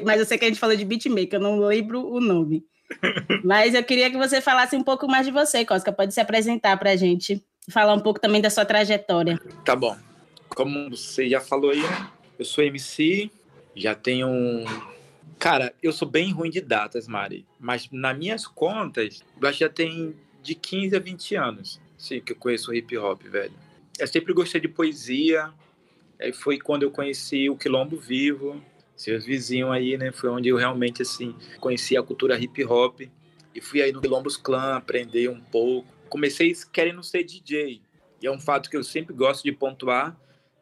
Mas 0.03 0.19
eu 0.19 0.25
sei 0.25 0.37
que 0.37 0.43
a 0.43 0.49
gente 0.49 0.59
falou 0.59 0.75
de 0.75 0.83
beatmaker, 0.83 1.39
eu 1.39 1.39
não 1.39 1.59
lembro 1.59 2.05
o 2.05 2.19
nome. 2.19 2.65
Mas 3.45 3.73
eu 3.73 3.83
queria 3.85 4.11
que 4.11 4.17
você 4.17 4.41
falasse 4.41 4.75
um 4.75 4.83
pouco 4.83 5.07
mais 5.07 5.25
de 5.25 5.31
você, 5.31 5.63
Cosca. 5.63 5.93
Pode 5.93 6.13
se 6.13 6.19
apresentar 6.19 6.75
para 6.75 6.91
a 6.91 6.95
gente, 6.97 7.41
falar 7.71 7.93
um 7.93 8.01
pouco 8.01 8.19
também 8.19 8.41
da 8.41 8.49
sua 8.49 8.65
trajetória. 8.65 9.39
Tá 9.63 9.73
bom. 9.73 9.95
Como 10.49 10.89
você 10.89 11.29
já 11.29 11.39
falou 11.39 11.71
aí, 11.71 11.81
né? 11.81 12.09
eu 12.37 12.45
sou 12.45 12.63
MC, 12.63 13.29
já 13.79 13.95
tenho 13.95 14.27
um. 14.27 14.65
Cara, 15.37 15.73
eu 15.81 15.93
sou 15.93 16.07
bem 16.07 16.31
ruim 16.31 16.49
de 16.49 16.59
datas, 16.59 17.07
Mari. 17.07 17.45
Mas 17.59 17.89
nas 17.91 18.17
minhas 18.17 18.45
contas, 18.45 19.23
eu 19.41 19.53
já 19.53 19.69
tem 19.69 20.15
de 20.43 20.53
15 20.53 20.95
a 20.95 20.99
20 20.99 21.35
anos. 21.35 21.81
Sim, 21.97 22.19
que 22.19 22.33
eu 22.33 22.35
conheço 22.35 22.73
hip 22.73 22.97
hop, 22.97 23.23
velho. 23.23 23.53
Eu 23.97 24.07
sempre 24.07 24.33
gostei 24.33 24.59
de 24.59 24.67
poesia. 24.67 25.51
Foi 26.33 26.59
quando 26.59 26.83
eu 26.83 26.91
conheci 26.91 27.49
o 27.49 27.55
Quilombo 27.55 27.97
Vivo, 27.97 28.61
seus 28.95 29.25
vizinhos 29.25 29.71
aí, 29.71 29.97
né? 29.97 30.11
Foi 30.11 30.29
onde 30.29 30.49
eu 30.49 30.57
realmente, 30.57 31.01
assim, 31.01 31.33
conheci 31.59 31.95
a 31.95 32.03
cultura 32.03 32.37
hip 32.37 32.63
hop. 32.65 33.01
E 33.55 33.61
fui 33.61 33.81
aí 33.81 33.91
no 33.91 34.01
Quilombos 34.01 34.35
Clã 34.35 34.75
aprender 34.75 35.29
um 35.29 35.39
pouco. 35.39 35.87
Comecei 36.09 36.53
querendo 36.71 37.01
ser 37.03 37.23
DJ. 37.23 37.81
E 38.21 38.27
é 38.27 38.31
um 38.31 38.39
fato 38.39 38.69
que 38.69 38.75
eu 38.75 38.83
sempre 38.83 39.13
gosto 39.13 39.43
de 39.43 39.51
pontuar, 39.53 40.17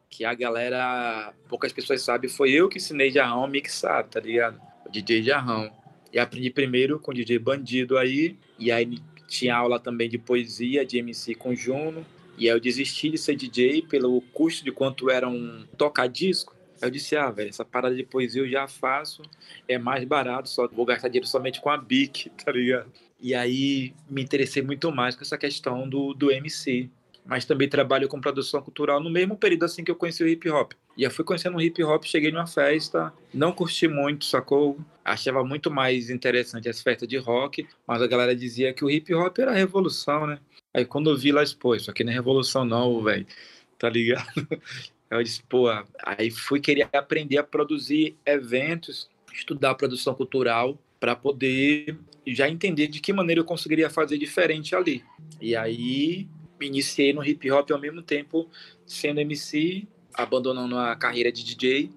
que 0.10 0.26
a 0.26 0.34
galera, 0.34 1.34
poucas 1.48 1.72
pessoas 1.74 2.02
sabem, 2.02 2.30
foi 2.30 2.52
eu 2.52 2.70
que 2.70 2.78
ensinei 2.78 3.12
Jarrão 3.12 3.44
a 3.44 3.48
mixar, 3.48 4.04
tá 4.06 4.20
ligado? 4.20 4.60
O 4.86 4.90
DJ 4.90 5.24
Jarrão. 5.24 5.72
E 6.12 6.20
aprendi 6.20 6.50
primeiro 6.50 7.00
com 7.00 7.12
o 7.12 7.14
DJ 7.14 7.38
Bandido 7.40 7.98
aí, 7.98 8.38
e 8.58 8.72
aí 8.72 9.00
tinha 9.28 9.56
aula 9.56 9.80
também 9.80 10.10
de 10.10 10.18
poesia, 10.18 10.86
de 10.86 10.98
MC 10.98 11.36
com 11.36 11.54
Juno. 11.54 12.06
E 12.38 12.50
aí 12.50 12.56
eu 12.56 12.60
desisti 12.60 13.10
de 13.10 13.18
ser 13.18 13.36
DJ 13.36 13.82
pelo 13.82 14.22
custo 14.34 14.64
de 14.64 14.72
quanto 14.72 15.10
era 15.10 15.28
um 15.28 15.66
toca-disco. 15.78 16.56
Eu 16.82 16.90
disse, 16.90 17.16
ah, 17.16 17.32
velho, 17.32 17.50
essa 17.50 17.66
parada 17.66 17.96
de 17.96 18.04
poesia 18.04 18.42
eu 18.42 18.50
já 18.50 18.68
faço, 18.68 19.24
é 19.68 19.80
mais 19.80 20.04
barato, 20.04 20.48
só 20.48 20.68
vou 20.68 20.86
gastar 20.86 21.08
dinheiro 21.08 21.28
somente 21.28 21.60
com 21.60 21.70
a 21.72 21.78
BIC, 21.78 22.30
tá 22.44 22.52
ligado? 22.52 22.92
E 23.20 23.34
aí 23.34 23.94
me 24.08 24.22
interessei 24.22 24.62
muito 24.62 24.92
mais 24.92 25.16
com 25.16 25.24
essa 25.24 25.38
questão 25.38 25.90
do, 25.90 26.14
do 26.14 26.32
MC 26.32 26.88
mas 27.28 27.46
também 27.46 27.68
trabalho 27.68 28.08
com 28.08 28.22
produção 28.22 28.62
cultural 28.62 29.02
no 29.02 29.10
mesmo 29.10 29.38
período 29.38 29.66
assim 29.66 29.84
que 29.84 29.92
eu 29.92 29.96
conheci 29.96 30.24
o 30.24 30.28
hip 30.28 30.50
hop. 30.50 30.72
E 30.96 31.04
eu 31.04 31.12
fui 31.12 31.26
conhecendo 31.26 31.58
o 31.58 31.62
hip 31.62 31.84
hop, 31.84 32.04
cheguei 32.06 32.32
numa 32.32 32.48
festa, 32.48 33.14
não 33.34 33.52
curti 33.52 33.88
muito, 33.88 34.26
sacou? 34.26 34.80
Achava 35.04 35.44
muito 35.44 35.70
mais 35.70 36.10
interessante 36.10 36.70
as 36.70 36.82
festas 36.82 37.08
de 37.08 37.18
rock, 37.18 37.68
mas 37.86 38.02
a 38.02 38.08
galera 38.08 38.36
dizia 38.36 38.74
que 38.74 38.84
o 38.84 38.90
hip 38.90 39.14
hop 39.14 39.38
era 39.40 39.52
revolução, 39.52 40.26
né? 40.26 40.40
Aí 40.74 40.86
quando 40.86 41.10
eu 41.10 41.18
vi 41.18 41.32
lá, 41.32 41.44
pô, 41.60 41.76
isso 41.76 41.92
aqui 41.92 42.04
não 42.04 42.12
é 42.12 42.16
revolução 42.16 42.64
não, 42.64 43.04
velho, 43.04 43.28
tá 43.78 43.90
ligado? 43.90 44.26
Eu 45.10 45.24
disse, 45.24 45.42
pô, 45.42 45.68
aí 46.06 46.30
fui 46.30 46.60
querer 46.60 46.90
aprender 46.92 47.38
a 47.38 47.44
produzir 47.44 48.18
eventos, 48.26 49.10
estudar 49.34 49.74
produção 49.76 50.14
cultural, 50.14 50.78
para 51.00 51.16
poder 51.16 51.98
já 52.26 52.50
entender 52.50 52.88
de 52.88 53.00
que 53.00 53.14
maneira 53.14 53.42
eu 53.42 53.46
conseguiria 53.46 53.90
fazer 53.90 54.18
diferente 54.18 54.76
ali. 54.76 55.04
E 55.40 55.56
aí 55.56 56.28
me 56.60 56.68
iniciei 56.68 57.14
no 57.14 57.24
hip 57.24 57.50
hop 57.52 57.72
ao 57.72 57.80
mesmo 57.80 58.02
tempo 58.02 58.50
sendo 58.86 59.20
MC, 59.20 59.88
abandonando 60.14 60.78
a 60.78 60.96
carreira 60.96 61.32
de 61.32 61.44
DJ, 61.44 61.90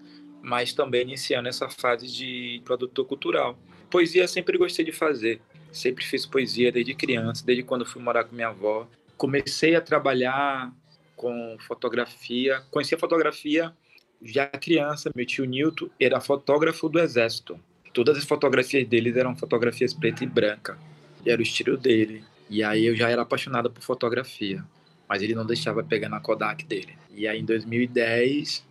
mas 0.42 0.72
também 0.72 1.02
iniciando 1.02 1.48
essa 1.48 1.68
fase 1.68 2.06
de 2.06 2.60
produtor 2.64 3.06
cultural. 3.06 3.58
Poesia 3.90 4.26
sempre 4.28 4.56
gostei 4.58 4.84
de 4.84 4.92
fazer, 4.92 5.40
sempre 5.72 6.04
fiz 6.04 6.26
poesia 6.26 6.70
desde 6.70 6.94
criança, 6.94 7.44
desde 7.44 7.62
quando 7.62 7.86
fui 7.86 8.02
morar 8.02 8.24
com 8.24 8.34
minha 8.34 8.48
avó. 8.48 8.88
Comecei 9.16 9.74
a 9.74 9.80
trabalhar 9.80 10.72
com 11.16 11.56
fotografia, 11.60 12.62
conheci 12.70 12.94
a 12.94 12.98
fotografia 12.98 13.74
já 14.22 14.46
criança, 14.46 15.10
meu 15.14 15.24
tio 15.24 15.44
Nilton 15.44 15.88
era 15.98 16.20
fotógrafo 16.20 16.88
do 16.88 16.98
exército. 16.98 17.58
Todas 17.92 18.18
as 18.18 18.24
fotografias 18.24 18.86
dele 18.86 19.18
eram 19.18 19.34
fotografias 19.36 19.94
preta 19.94 20.22
e 20.22 20.26
branca. 20.26 20.78
Era 21.24 21.40
o 21.40 21.42
estilo 21.42 21.76
dele. 21.76 22.22
E 22.50 22.64
aí 22.64 22.84
eu 22.84 22.96
já 22.96 23.08
era 23.08 23.22
apaixonado 23.22 23.70
por 23.70 23.80
fotografia, 23.80 24.64
mas 25.08 25.22
ele 25.22 25.36
não 25.36 25.46
deixava 25.46 25.84
pegar 25.84 26.08
na 26.08 26.18
Kodak 26.18 26.64
dele. 26.66 26.98
E 27.14 27.28
aí 27.28 27.38
em 27.40 27.44
2010 27.44 28.66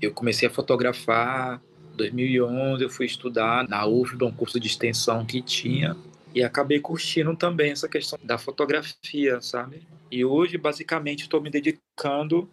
eu 0.00 0.12
comecei 0.12 0.48
a 0.48 0.50
fotografar. 0.50 1.62
2011 1.96 2.82
eu 2.82 2.90
fui 2.90 3.06
estudar 3.06 3.68
na 3.68 3.86
UFBA, 3.86 4.26
um 4.26 4.32
curso 4.32 4.58
de 4.58 4.66
extensão 4.66 5.24
que 5.24 5.40
tinha 5.40 5.96
e 6.34 6.42
acabei 6.42 6.80
curtindo 6.80 7.36
também 7.36 7.70
essa 7.70 7.88
questão 7.88 8.18
da 8.24 8.38
fotografia, 8.38 9.40
sabe? 9.40 9.86
E 10.10 10.24
hoje 10.24 10.58
basicamente 10.58 11.22
estou 11.22 11.40
me 11.40 11.50
dedicando 11.50 12.50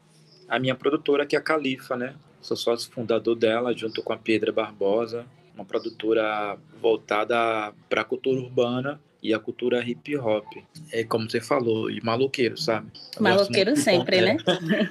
à 0.48 0.60
minha 0.60 0.76
produtora 0.76 1.26
que 1.26 1.36
é 1.36 1.40
a 1.40 1.42
Califa, 1.42 1.96
né? 1.96 2.16
Sou 2.42 2.56
sócio 2.56 2.92
fundador 2.92 3.36
dela 3.36 3.76
junto 3.76 4.04
com 4.04 4.14
a 4.14 4.18
Pedra 4.18 4.52
Barbosa, 4.52 5.26
uma 5.56 5.66
produtora 5.66 6.58
voltada 6.80 7.74
para 7.90 8.02
a 8.02 8.06
cultura 8.06 8.40
urbana 8.40 9.02
e 9.22 9.34
a 9.34 9.40
cultura 9.40 9.84
hip 9.88 10.16
hop. 10.18 10.46
É 10.92 11.04
como 11.04 11.30
você 11.30 11.42
falou, 11.42 11.90
e 11.90 12.02
maloqueiro, 12.02 12.58
sabe? 12.58 12.92
Eu 13.16 13.24
maloqueiro 13.24 13.76
sempre, 13.76 14.22
né? 14.22 14.38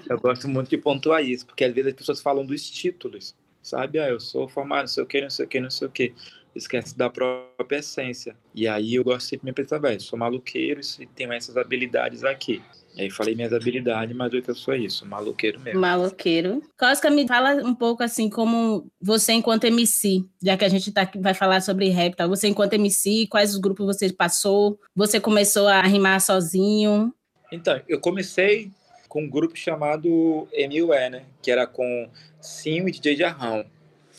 eu 0.08 0.18
gosto 0.20 0.48
muito 0.48 0.68
de 0.68 0.78
pontuar 0.78 1.24
isso, 1.24 1.46
porque 1.46 1.64
às 1.64 1.72
vezes 1.72 1.92
as 1.92 1.96
pessoas 1.96 2.20
falam 2.20 2.44
dos 2.44 2.68
títulos, 2.70 3.34
sabe? 3.62 3.98
Ah, 3.98 4.08
eu 4.08 4.20
sou 4.20 4.48
formado, 4.48 4.82
não 4.82 4.88
sei 4.88 5.02
o 5.02 5.06
que, 5.06 5.20
não 5.20 5.30
sei 5.30 5.44
o 5.44 5.48
que, 5.48 5.60
não 5.60 5.70
sei 5.70 5.88
o 5.88 5.90
que. 5.90 6.14
Esquece 6.54 6.96
da 6.96 7.08
própria 7.08 7.78
essência. 7.78 8.34
E 8.54 8.66
aí 8.66 8.94
eu 8.94 9.04
gosto 9.04 9.28
sempre 9.28 9.44
de 9.44 9.50
me 9.50 9.52
pensar, 9.52 9.78
velho, 9.78 10.00
sou 10.00 10.18
maloqueiro 10.18 10.80
e 10.98 11.06
tenho 11.06 11.32
essas 11.32 11.56
habilidades 11.56 12.24
aqui. 12.24 12.62
E 12.94 13.02
aí 13.02 13.10
falei 13.10 13.34
minhas 13.34 13.52
habilidades, 13.52 14.16
mas 14.16 14.32
eu 14.32 14.54
sou 14.54 14.74
isso, 14.74 15.06
maloqueiro 15.06 15.60
mesmo. 15.60 15.80
Maloqueiro. 15.80 16.62
Cosca, 16.76 17.08
me 17.10 17.28
fala 17.28 17.54
um 17.64 17.74
pouco 17.74 18.02
assim, 18.02 18.28
como 18.28 18.90
você 19.00 19.32
enquanto 19.32 19.64
MC, 19.64 20.24
já 20.42 20.56
que 20.56 20.64
a 20.64 20.68
gente 20.68 20.90
tá, 20.90 21.08
vai 21.16 21.32
falar 21.32 21.60
sobre 21.60 21.88
rap, 21.90 22.16
tá? 22.16 22.26
você 22.26 22.48
enquanto 22.48 22.72
MC, 22.72 23.26
quais 23.28 23.54
os 23.54 23.60
grupos 23.60 23.86
você 23.86 24.12
passou? 24.12 24.80
Você 24.96 25.20
começou 25.20 25.68
a 25.68 25.82
rimar 25.82 26.20
sozinho? 26.20 27.14
Então, 27.52 27.80
eu 27.88 28.00
comecei 28.00 28.70
com 29.08 29.22
um 29.22 29.30
grupo 29.30 29.56
chamado 29.56 30.48
MUE, 30.52 31.10
né? 31.10 31.24
Que 31.40 31.50
era 31.50 31.66
com 31.66 32.10
Sim 32.40 32.86
e 32.86 32.90
DJ 32.90 33.16
Jarrão. 33.16 33.64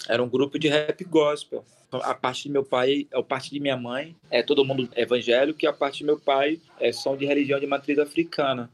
Era 0.07 0.23
um 0.23 0.29
grupo 0.29 0.57
de 0.57 0.67
rap 0.67 1.03
gospel. 1.03 1.63
A 1.91 2.13
parte 2.13 2.43
de 2.43 2.49
meu 2.49 2.63
pai, 2.63 3.07
a 3.11 3.23
parte 3.23 3.49
de 3.49 3.59
minha 3.59 3.75
mãe 3.75 4.15
é 4.29 4.43
todo 4.43 4.63
mundo 4.63 4.87
evangélico 4.95 5.59
e 5.63 5.67
a 5.67 5.73
parte 5.73 5.99
de 5.99 6.03
meu 6.03 6.19
pai 6.19 6.59
é 6.79 6.91
são 6.91 7.17
de 7.17 7.25
religião 7.25 7.59
de 7.59 7.65
matriz 7.65 7.97
africana. 7.97 8.69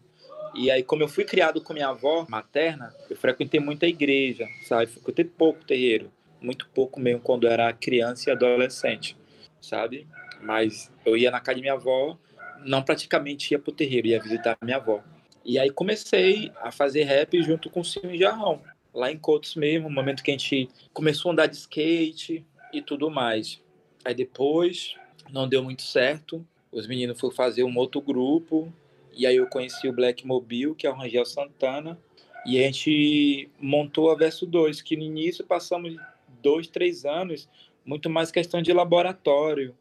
E 0.53 0.70
aí, 0.72 0.84
como 0.84 1.03
eu 1.03 1.07
fui 1.07 1.24
criado 1.24 1.61
com 1.61 1.74
minha 1.74 1.89
avó 1.89 2.26
materna, 2.30 2.93
eu 3.09 3.16
frequentei 3.16 3.59
muita 3.59 3.86
igreja, 3.86 4.47
sabe? 4.66 4.88
Frequentei 4.88 5.26
pouco 5.26 5.63
terreiro, 5.66 6.11
muito 6.41 6.68
pouco 6.70 6.99
mesmo 6.99 7.22
quando 7.22 7.47
era 7.47 7.72
criança 7.74 8.30
e 8.30 8.34
adolescente, 8.34 9.18
sabe? 9.61 10.07
Mas 10.41 10.91
eu 11.05 11.18
ia 11.18 11.32
na 11.32 11.39
casa 11.39 11.55
de 11.55 11.61
minha 11.61 11.74
avó, 11.74 12.18
não 12.66 12.82
praticamente 12.84 13.53
ia 13.53 13.59
pro 13.59 13.72
terreiro, 13.72 14.07
ia 14.07 14.22
visitar 14.22 14.57
minha 14.61 14.78
avó. 14.78 15.01
E 15.43 15.59
aí 15.59 15.70
comecei 15.70 16.51
a 16.61 16.72
fazer 16.72 17.03
rap 17.03 17.41
junto 17.43 17.70
com 17.70 17.82
o 17.82 17.86
Silvio 17.86 18.18
Jarrão, 18.18 18.61
lá 18.93 19.11
em 19.11 19.18
Cotos 19.18 19.55
mesmo, 19.55 19.89
no 19.89 19.95
momento 19.95 20.24
que 20.24 20.32
a 20.32 20.34
gente 20.34 20.70
começou 20.93 21.30
a 21.30 21.34
andar 21.34 21.47
de 21.47 21.57
skate, 21.57 22.45
e 22.78 22.82
tudo 22.82 23.09
mais. 23.09 23.61
Aí 24.03 24.13
depois 24.13 24.95
não 25.32 25.47
deu 25.47 25.63
muito 25.63 25.82
certo, 25.82 26.45
os 26.71 26.88
meninos 26.88 27.19
foram 27.19 27.34
fazer 27.34 27.63
um 27.63 27.78
outro 27.78 28.01
grupo, 28.01 28.71
e 29.13 29.26
aí 29.26 29.38
eu 29.38 29.47
conheci 29.47 29.88
o 29.88 29.93
Black 29.93 30.28
Mobile, 30.28 30.76
que 30.76 30.86
é 30.86 30.89
o 30.89 30.93
Rangel 30.93 31.26
Santana, 31.26 31.97
e 32.45 32.59
a 32.59 32.67
gente 32.67 33.49
montou 33.59 34.11
a 34.11 34.15
Verso 34.15 34.45
2, 34.45 34.82
que 34.82 34.95
no 34.95 35.03
início 35.03 35.43
passamos 35.45 35.95
dois, 36.41 36.67
três 36.67 37.05
anos, 37.05 37.49
muito 37.84 38.09
mais 38.09 38.32
questão 38.32 38.61
de 38.61 38.71
laboratório, 38.71 39.76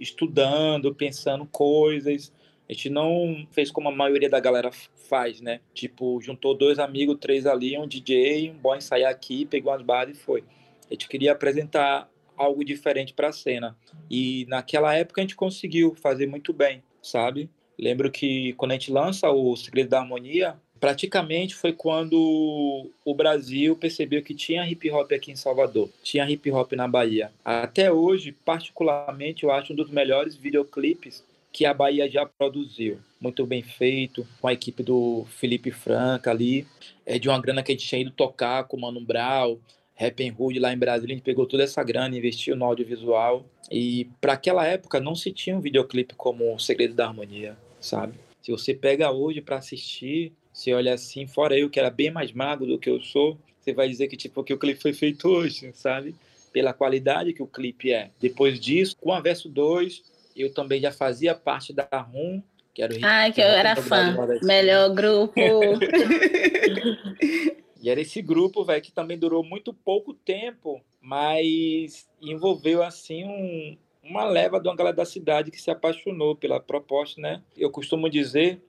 estudando, 0.00 0.94
pensando 0.94 1.46
coisas. 1.46 2.32
A 2.68 2.72
gente 2.72 2.90
não 2.90 3.46
fez 3.52 3.70
como 3.70 3.88
a 3.88 3.92
maioria 3.92 4.28
da 4.28 4.40
galera 4.40 4.70
faz, 5.08 5.40
né? 5.40 5.60
Tipo, 5.72 6.20
juntou 6.20 6.54
dois 6.54 6.78
amigos, 6.78 7.18
três 7.20 7.46
ali, 7.46 7.78
um 7.78 7.86
DJ, 7.86 8.50
um 8.50 8.58
bom 8.58 8.74
ensaiar 8.74 9.10
aqui, 9.10 9.46
pegou 9.46 9.72
as 9.72 9.82
barras 9.82 10.16
e 10.16 10.20
foi. 10.20 10.44
A 10.88 10.94
gente 10.94 11.08
queria 11.08 11.32
apresentar 11.32 12.10
algo 12.38 12.64
diferente 12.64 13.12
para 13.12 13.28
a 13.28 13.32
cena. 13.32 13.76
E 14.10 14.46
naquela 14.48 14.94
época 14.94 15.20
a 15.20 15.22
gente 15.22 15.36
conseguiu 15.36 15.94
fazer 15.94 16.26
muito 16.26 16.52
bem, 16.52 16.82
sabe? 17.02 17.50
Lembro 17.78 18.10
que 18.10 18.52
quando 18.54 18.72
a 18.72 18.74
gente 18.74 18.90
lança 18.90 19.30
o 19.30 19.56
Segredo 19.56 19.90
da 19.90 20.00
Harmonia, 20.00 20.56
praticamente 20.80 21.54
foi 21.54 21.72
quando 21.72 22.90
o 23.04 23.14
Brasil 23.14 23.76
percebeu 23.76 24.22
que 24.22 24.34
tinha 24.34 24.68
hip 24.68 24.90
hop 24.90 25.12
aqui 25.12 25.30
em 25.30 25.36
Salvador, 25.36 25.88
tinha 26.02 26.28
hip 26.28 26.50
hop 26.50 26.72
na 26.72 26.88
Bahia. 26.88 27.30
Até 27.44 27.92
hoje, 27.92 28.32
particularmente, 28.32 29.44
eu 29.44 29.50
acho 29.50 29.72
um 29.72 29.76
dos 29.76 29.90
melhores 29.90 30.36
videoclipes 30.36 31.24
que 31.52 31.64
a 31.64 31.74
Bahia 31.74 32.08
já 32.10 32.26
produziu. 32.26 32.98
Muito 33.20 33.44
bem 33.46 33.62
feito, 33.62 34.26
com 34.40 34.46
a 34.46 34.52
equipe 34.52 34.82
do 34.82 35.26
Felipe 35.38 35.70
Franca 35.70 36.30
ali. 36.30 36.66
É 37.04 37.18
de 37.18 37.28
uma 37.28 37.40
grana 37.40 37.62
que 37.62 37.72
a 37.72 37.74
gente 37.74 37.86
tinha 37.86 38.00
ido 38.00 38.10
tocar 38.10 38.64
com 38.64 38.76
o 38.76 38.80
Mano 38.80 39.00
Brown, 39.00 39.58
Happy 39.98 40.32
Hood 40.36 40.60
lá 40.60 40.72
em 40.72 40.78
Brasília, 40.78 41.14
a 41.14 41.16
gente 41.16 41.24
pegou 41.24 41.46
toda 41.46 41.64
essa 41.64 41.82
grana, 41.82 42.16
investiu 42.16 42.54
no 42.54 42.64
audiovisual. 42.64 43.44
E 43.70 44.08
para 44.20 44.34
aquela 44.34 44.66
época 44.66 45.00
não 45.00 45.14
se 45.14 45.32
tinha 45.32 45.56
um 45.56 45.60
videoclipe 45.60 46.14
como 46.14 46.54
O 46.54 46.58
Segredo 46.58 46.94
da 46.94 47.06
Harmonia, 47.06 47.56
sabe? 47.80 48.14
Se 48.40 48.52
você 48.52 48.72
pega 48.72 49.10
hoje 49.10 49.40
para 49.40 49.56
assistir, 49.56 50.32
você 50.52 50.72
olha 50.72 50.94
assim, 50.94 51.26
fora 51.26 51.58
eu 51.58 51.68
que 51.68 51.80
era 51.80 51.90
bem 51.90 52.10
mais 52.10 52.32
magro 52.32 52.66
do 52.66 52.78
que 52.78 52.88
eu 52.88 53.00
sou, 53.00 53.36
você 53.60 53.72
vai 53.72 53.88
dizer 53.88 54.08
que 54.08 54.16
tipo 54.16 54.44
que 54.44 54.54
o 54.54 54.58
clipe 54.58 54.80
foi 54.80 54.92
feito 54.92 55.28
hoje, 55.28 55.70
sabe? 55.74 56.14
Pela 56.52 56.72
qualidade 56.72 57.34
que 57.34 57.42
o 57.42 57.46
clipe 57.46 57.92
é. 57.92 58.10
Depois 58.20 58.58
disso, 58.58 58.96
com 58.98 59.12
a 59.12 59.20
Verso 59.20 59.48
2, 59.48 60.02
eu 60.36 60.52
também 60.54 60.80
já 60.80 60.92
fazia 60.92 61.34
parte 61.34 61.72
da 61.72 61.86
RUM, 61.92 62.40
que 62.72 62.82
era 62.82 62.94
o 62.94 62.98
Ai, 63.02 63.32
que 63.32 63.40
eu 63.40 63.44
era 63.44 63.76
fã. 63.76 64.16
Melhor 64.42 64.94
grupo. 64.94 65.40
E 67.80 67.88
era 67.90 68.00
esse 68.00 68.20
grupo, 68.20 68.64
velho, 68.64 68.82
que 68.82 68.92
também 68.92 69.18
durou 69.18 69.44
muito 69.44 69.72
pouco 69.72 70.12
tempo, 70.12 70.80
mas 71.00 72.08
envolveu, 72.20 72.82
assim, 72.82 73.24
um, 73.24 73.76
uma 74.02 74.24
leva 74.24 74.60
de 74.60 74.68
uma 74.68 74.76
galera 74.76 74.96
da 74.96 75.04
cidade 75.04 75.50
que 75.50 75.60
se 75.60 75.70
apaixonou 75.70 76.34
pela 76.34 76.58
proposta, 76.58 77.20
né? 77.20 77.42
Eu 77.56 77.70
costumo 77.70 78.08
dizer 78.10 78.60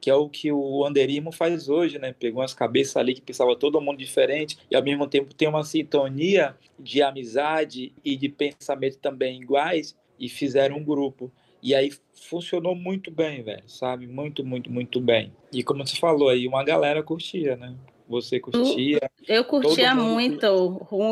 que 0.00 0.10
é 0.10 0.14
o 0.14 0.28
que 0.28 0.52
o 0.52 0.84
anderismo 0.84 1.32
faz 1.32 1.68
hoje, 1.68 1.98
né? 1.98 2.12
Pegou 2.12 2.40
umas 2.40 2.54
cabeças 2.54 2.96
ali 2.96 3.14
que 3.14 3.20
pensava 3.20 3.56
todo 3.56 3.80
mundo 3.80 3.98
diferente 3.98 4.56
e 4.70 4.76
ao 4.76 4.82
mesmo 4.82 5.06
tempo 5.06 5.34
tem 5.34 5.48
uma 5.48 5.64
sintonia 5.64 6.56
de 6.78 7.02
amizade 7.02 7.92
e 8.04 8.16
de 8.16 8.28
pensamento 8.28 8.98
também 8.98 9.40
iguais 9.42 9.96
e 10.18 10.28
fizeram 10.28 10.76
um 10.76 10.84
grupo. 10.84 11.32
E 11.62 11.74
aí 11.74 11.90
funcionou 12.12 12.74
muito 12.74 13.10
bem, 13.10 13.42
velho, 13.42 13.68
sabe? 13.68 14.06
Muito, 14.06 14.44
muito, 14.44 14.70
muito 14.70 15.00
bem. 15.00 15.32
E 15.52 15.64
como 15.64 15.84
você 15.86 15.96
falou 15.96 16.28
aí, 16.28 16.46
uma 16.46 16.62
galera 16.62 17.02
curtia, 17.02 17.56
né? 17.56 17.74
Você 18.08 18.38
curtia? 18.38 19.10
Eu 19.26 19.44
curtia 19.44 19.94
muito. 19.94 20.46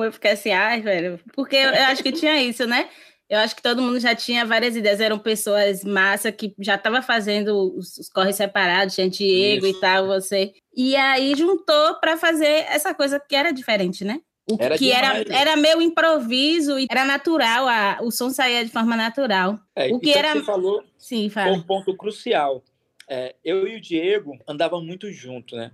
Eu 0.04 0.12
fiquei 0.12 0.30
assim, 0.32 0.52
ai, 0.52 0.80
velho. 0.80 1.18
Porque 1.32 1.56
eu, 1.56 1.70
eu 1.70 1.84
acho 1.84 2.02
que 2.02 2.12
tinha 2.12 2.40
isso, 2.42 2.66
né? 2.66 2.88
Eu 3.28 3.38
acho 3.38 3.56
que 3.56 3.62
todo 3.62 3.80
mundo 3.80 3.98
já 3.98 4.14
tinha 4.14 4.44
várias 4.44 4.76
ideias, 4.76 5.00
eram 5.00 5.18
pessoas 5.18 5.82
massa 5.82 6.30
que 6.30 6.54
já 6.58 6.74
estava 6.74 7.00
fazendo 7.00 7.74
os, 7.76 7.96
os, 7.96 8.08
corres 8.08 8.36
separados, 8.36 8.94
tinha 8.94 9.08
Diego 9.08 9.66
e 9.66 9.80
tal, 9.80 10.06
você. 10.06 10.52
E 10.76 10.94
aí 10.94 11.34
juntou 11.34 11.94
para 12.00 12.18
fazer 12.18 12.66
essa 12.68 12.94
coisa 12.94 13.18
que 13.18 13.34
era 13.34 13.50
diferente, 13.50 14.04
né? 14.04 14.20
O 14.50 14.56
era 14.60 14.76
que 14.76 14.92
era, 14.92 15.24
era 15.34 15.56
meu 15.56 15.80
improviso 15.80 16.78
e 16.78 16.86
era 16.90 17.04
natural, 17.04 17.66
a, 17.66 17.98
o 18.02 18.10
som 18.10 18.28
saía 18.28 18.62
de 18.62 18.70
forma 18.70 18.94
natural. 18.94 19.58
É, 19.74 19.88
o 19.90 19.98
que 19.98 20.12
era. 20.12 20.32
Você 20.32 20.42
falou 20.42 20.84
Sim, 20.98 21.30
fala. 21.30 21.56
um 21.56 21.62
ponto 21.62 21.96
crucial. 21.96 22.62
É, 23.08 23.34
eu 23.44 23.66
e 23.66 23.76
o 23.76 23.80
Diego 23.80 24.38
andavam 24.46 24.82
muito 24.82 25.10
junto, 25.10 25.56
né? 25.56 25.70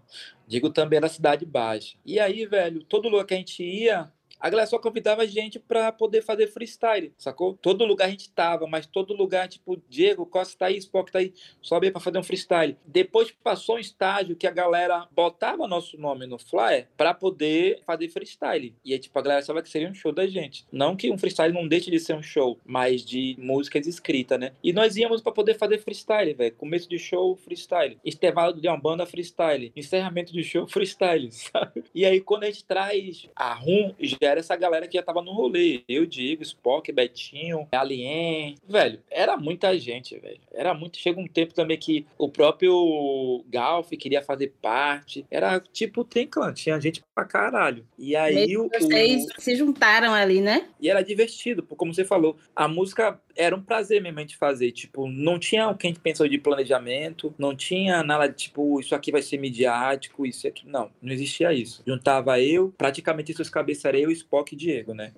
Digo 0.51 0.68
também 0.68 0.96
era 0.96 1.09
cidade 1.09 1.46
baixa. 1.46 1.96
E 2.05 2.18
aí, 2.18 2.44
velho, 2.44 2.82
todo 2.82 3.09
lugar 3.09 3.24
que 3.24 3.34
a 3.34 3.36
gente 3.36 3.62
ia, 3.62 4.12
a 4.41 4.49
galera 4.49 4.66
só 4.66 4.78
convidava 4.78 5.22
a 5.22 5.26
gente 5.26 5.59
para 5.59 5.93
poder 5.93 6.22
fazer 6.22 6.47
freestyle, 6.47 7.12
sacou? 7.18 7.59
Todo 7.61 7.84
lugar 7.84 8.07
a 8.07 8.11
gente 8.11 8.30
tava, 8.30 8.66
mas 8.66 8.86
todo 8.86 9.14
lugar, 9.14 9.49
tipo, 9.49 9.80
Diego, 9.88 10.24
Costa 10.24 10.59
tá 10.59 10.66
aí, 10.66 10.78
Spock 10.78 11.12
tá 11.12 11.18
aí, 11.18 11.32
sobe 11.61 11.86
aí 11.86 11.93
pra 11.93 12.01
fazer 12.01 12.18
um 12.18 12.22
freestyle. 12.22 12.76
Depois 12.86 13.30
passou 13.30 13.76
um 13.76 13.78
estágio 13.78 14.36
que 14.36 14.47
a 14.47 14.51
galera 14.51 15.07
botava 15.12 15.68
nosso 15.68 15.99
nome 15.99 16.26
no 16.26 16.38
flyer 16.38 16.88
para 16.97 17.12
poder 17.12 17.82
fazer 17.84 18.09
freestyle. 18.09 18.74
E 18.84 18.93
aí, 18.93 18.99
tipo, 18.99 19.18
a 19.18 19.22
galera 19.22 19.43
sabia 19.43 19.62
que 19.62 19.68
seria 19.68 19.91
um 19.91 19.95
show 19.95 20.12
da 20.12 20.26
gente. 20.26 20.66
Não 20.72 20.97
que 20.97 21.11
um 21.11 21.18
freestyle 21.18 21.53
não 21.53 21.68
deixe 21.68 21.91
de 21.91 22.01
ser 22.01 22.14
um 22.14 22.22
show, 22.22 22.59
mas 22.64 23.05
de 23.05 23.36
músicas 23.38 23.86
escritas, 23.86 24.41
né? 24.41 24.53
E 24.62 24.72
nós 24.72 24.97
íamos 24.97 25.20
para 25.20 25.32
poder 25.32 25.55
fazer 25.55 25.78
freestyle, 25.78 26.32
velho. 26.32 26.55
Começo 26.55 26.88
de 26.88 26.99
show, 26.99 27.36
freestyle. 27.36 27.99
Intervalo 28.05 28.61
de 28.61 28.68
uma 28.68 28.78
banda, 28.78 29.05
freestyle. 29.05 29.72
Encerramento 29.76 30.32
de 30.32 30.43
show, 30.43 30.66
freestyle, 30.68 31.30
sabe? 31.30 31.84
E 31.95 32.07
aí, 32.07 32.20
quando 32.20 32.45
a 32.45 32.47
gente 32.47 32.64
traz 32.64 33.28
a 33.36 33.53
RUM, 33.53 33.95
já 33.99 34.30
era 34.31 34.41
essa 34.41 34.57
galera 34.57 34.87
que 34.87 34.97
já 34.97 35.03
tava 35.03 35.22
no 35.22 35.33
rolê. 35.33 35.83
Eu, 35.89 36.07
Diego, 36.07 36.43
Spock, 36.43 36.91
Betinho, 36.93 37.66
Alien. 37.72 38.57
Velho, 38.68 39.01
era 39.11 39.37
muita 39.37 39.78
gente, 39.78 40.18
velho. 40.18 40.41
Era 40.53 40.74
muito. 40.74 40.99
Chega 40.99 41.20
um 41.20 41.26
tempo 41.26 41.55
também 41.55 41.78
que 41.78 42.07
o 42.16 42.28
próprio 42.28 43.45
Galf 43.49 43.91
queria 43.91 44.22
fazer 44.22 44.55
parte. 44.61 45.26
Era 45.31 45.61
tipo 45.61 46.05
tem 46.05 46.26
clã, 46.26 46.53
tinha 46.53 46.81
gente 46.81 47.03
pra 47.14 47.24
caralho. 47.24 47.87
E 47.99 48.16
aí 48.16 48.57
o. 48.57 48.68
Vocês 48.68 49.26
o... 49.26 49.41
se 49.41 49.57
juntaram 49.57 50.14
ali, 50.14 50.41
né? 50.41 50.68
E 50.81 50.89
era 50.89 51.03
divertido, 51.03 51.62
como 51.62 51.95
você 51.95 52.05
falou. 52.05 52.37
A 52.55 52.68
música 52.68 53.20
era 53.37 53.55
um 53.55 53.62
prazer 53.62 54.01
mesmo 54.03 54.24
de 54.24 54.37
fazer. 54.37 54.72
Tipo, 54.72 55.09
não 55.09 55.39
tinha 55.39 55.68
o 55.68 55.76
que 55.76 55.87
a 55.87 55.91
gente 55.91 56.01
pensou 56.01 56.28
de 56.28 56.39
planejamento, 56.39 57.35
não 57.39 57.55
tinha 57.55 58.03
nada 58.03 58.26
de 58.26 58.35
tipo, 58.35 58.81
isso 58.81 58.95
aqui 58.95 59.11
vai 59.12 59.22
ser 59.22 59.39
midiático, 59.39 60.26
isso 60.26 60.47
aqui. 60.47 60.66
Não, 60.66 60.91
não 61.01 61.12
existia 61.12 61.53
isso. 61.53 61.83
Juntava 61.87 62.41
eu, 62.41 62.72
praticamente 62.76 63.35
seus 63.35 63.51
cabeças 63.51 63.85
era 63.85 63.99
eu, 63.99 64.11
Spock 64.11 64.55
e 64.55 64.57
Diego, 64.57 64.95
né? 64.95 65.12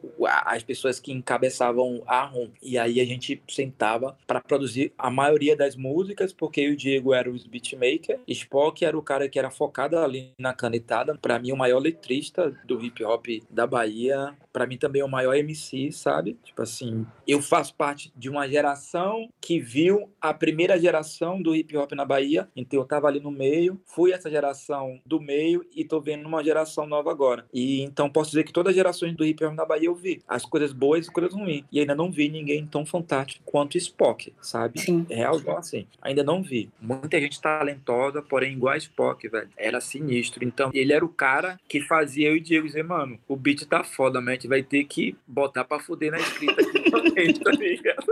As 0.44 0.62
pessoas 0.62 1.00
que 1.00 1.12
encabeçavam 1.12 2.02
a 2.06 2.24
ROM. 2.24 2.48
E 2.62 2.78
aí 2.78 3.00
a 3.00 3.04
gente 3.04 3.42
sentava 3.48 4.16
para 4.26 4.40
produzir 4.40 4.92
a 4.96 5.10
maioria 5.10 5.56
das 5.56 5.76
músicas, 5.76 6.32
porque 6.32 6.68
o 6.68 6.76
Diego 6.76 7.14
era 7.14 7.30
o 7.30 7.36
beatmaker, 7.48 8.20
Spock 8.28 8.84
era 8.84 8.96
o 8.96 9.02
cara 9.02 9.28
que 9.28 9.38
era 9.38 9.50
focado 9.50 9.98
ali 9.98 10.32
na 10.38 10.52
canetada. 10.52 11.16
Para 11.20 11.38
mim, 11.38 11.52
o 11.52 11.56
maior 11.56 11.78
letrista 11.78 12.50
do 12.64 12.82
hip 12.82 13.02
hop 13.04 13.26
da 13.50 13.66
Bahia. 13.66 14.34
Para 14.52 14.66
mim 14.66 14.76
também 14.76 15.02
é 15.02 15.04
o 15.04 15.08
maior 15.08 15.34
MC, 15.34 15.90
sabe? 15.92 16.38
Tipo 16.42 16.62
assim, 16.62 17.06
eu 17.26 17.40
faço 17.40 17.74
parte 17.74 18.12
de 18.16 18.28
uma 18.28 18.48
geração 18.48 19.28
que 19.40 19.58
viu 19.58 20.10
a 20.20 20.34
primeira 20.34 20.78
geração 20.78 21.40
do 21.40 21.54
hip 21.54 21.76
hop 21.76 21.92
na 21.92 22.04
Bahia, 22.04 22.48
então 22.54 22.80
eu 22.80 22.84
tava 22.84 23.08
ali 23.08 23.20
no 23.20 23.30
meio, 23.30 23.80
fui 23.86 24.12
essa 24.12 24.30
geração 24.30 25.00
do 25.06 25.20
meio 25.20 25.64
e 25.74 25.84
tô 25.84 26.00
vendo 26.00 26.26
uma 26.26 26.42
geração 26.44 26.86
nova 26.86 27.10
agora. 27.10 27.46
E 27.52 27.82
então 27.82 28.10
posso 28.10 28.30
dizer 28.30 28.44
que 28.44 28.52
todas 28.52 28.70
as 28.70 28.76
gerações 28.76 29.14
do 29.14 29.24
hip 29.24 29.44
hop 29.44 29.54
na 29.54 29.64
Bahia 29.64 29.86
eu 29.86 29.94
vi, 29.94 30.22
as 30.28 30.44
coisas 30.44 30.72
boas 30.72 31.06
e 31.06 31.08
as 31.08 31.14
coisas 31.14 31.32
ruins. 31.32 31.64
E 31.72 31.80
ainda 31.80 31.94
não 31.94 32.10
vi 32.10 32.28
ninguém 32.28 32.66
tão 32.66 32.84
fantástico 32.84 33.42
quanto 33.44 33.76
Spock, 33.78 34.32
sabe? 34.40 34.80
Sim. 34.80 35.06
É 35.08 35.16
real 35.16 35.40
assim. 35.56 35.86
Ainda 36.00 36.22
não 36.22 36.42
vi. 36.42 36.70
Muita 36.80 37.20
gente 37.20 37.40
talentosa, 37.40 38.22
porém 38.22 38.54
igual 38.54 38.74
a 38.74 38.78
Spock, 38.78 39.26
velho. 39.28 39.48
Era 39.56 39.80
sinistro. 39.80 40.44
Então, 40.44 40.70
ele 40.72 40.92
era 40.92 41.04
o 41.04 41.08
cara 41.08 41.58
que 41.68 41.80
fazia 41.80 42.28
eu 42.28 42.36
e 42.36 42.40
Diego 42.40 42.66
dizer, 42.66 42.84
mano, 42.84 43.18
o 43.26 43.36
beat 43.36 43.64
tá 43.66 43.82
foda, 43.84 44.18
a 44.18 44.22
gente 44.42 44.48
vai 44.48 44.62
ter 44.62 44.84
que 44.84 45.16
botar 45.26 45.64
pra 45.64 45.78
fuder 45.78 46.10
na 46.10 46.18
escrita 46.18 46.60
aqui 46.60 46.82
também, 46.90 47.32
tá 47.34 47.50
ligado? 47.52 48.11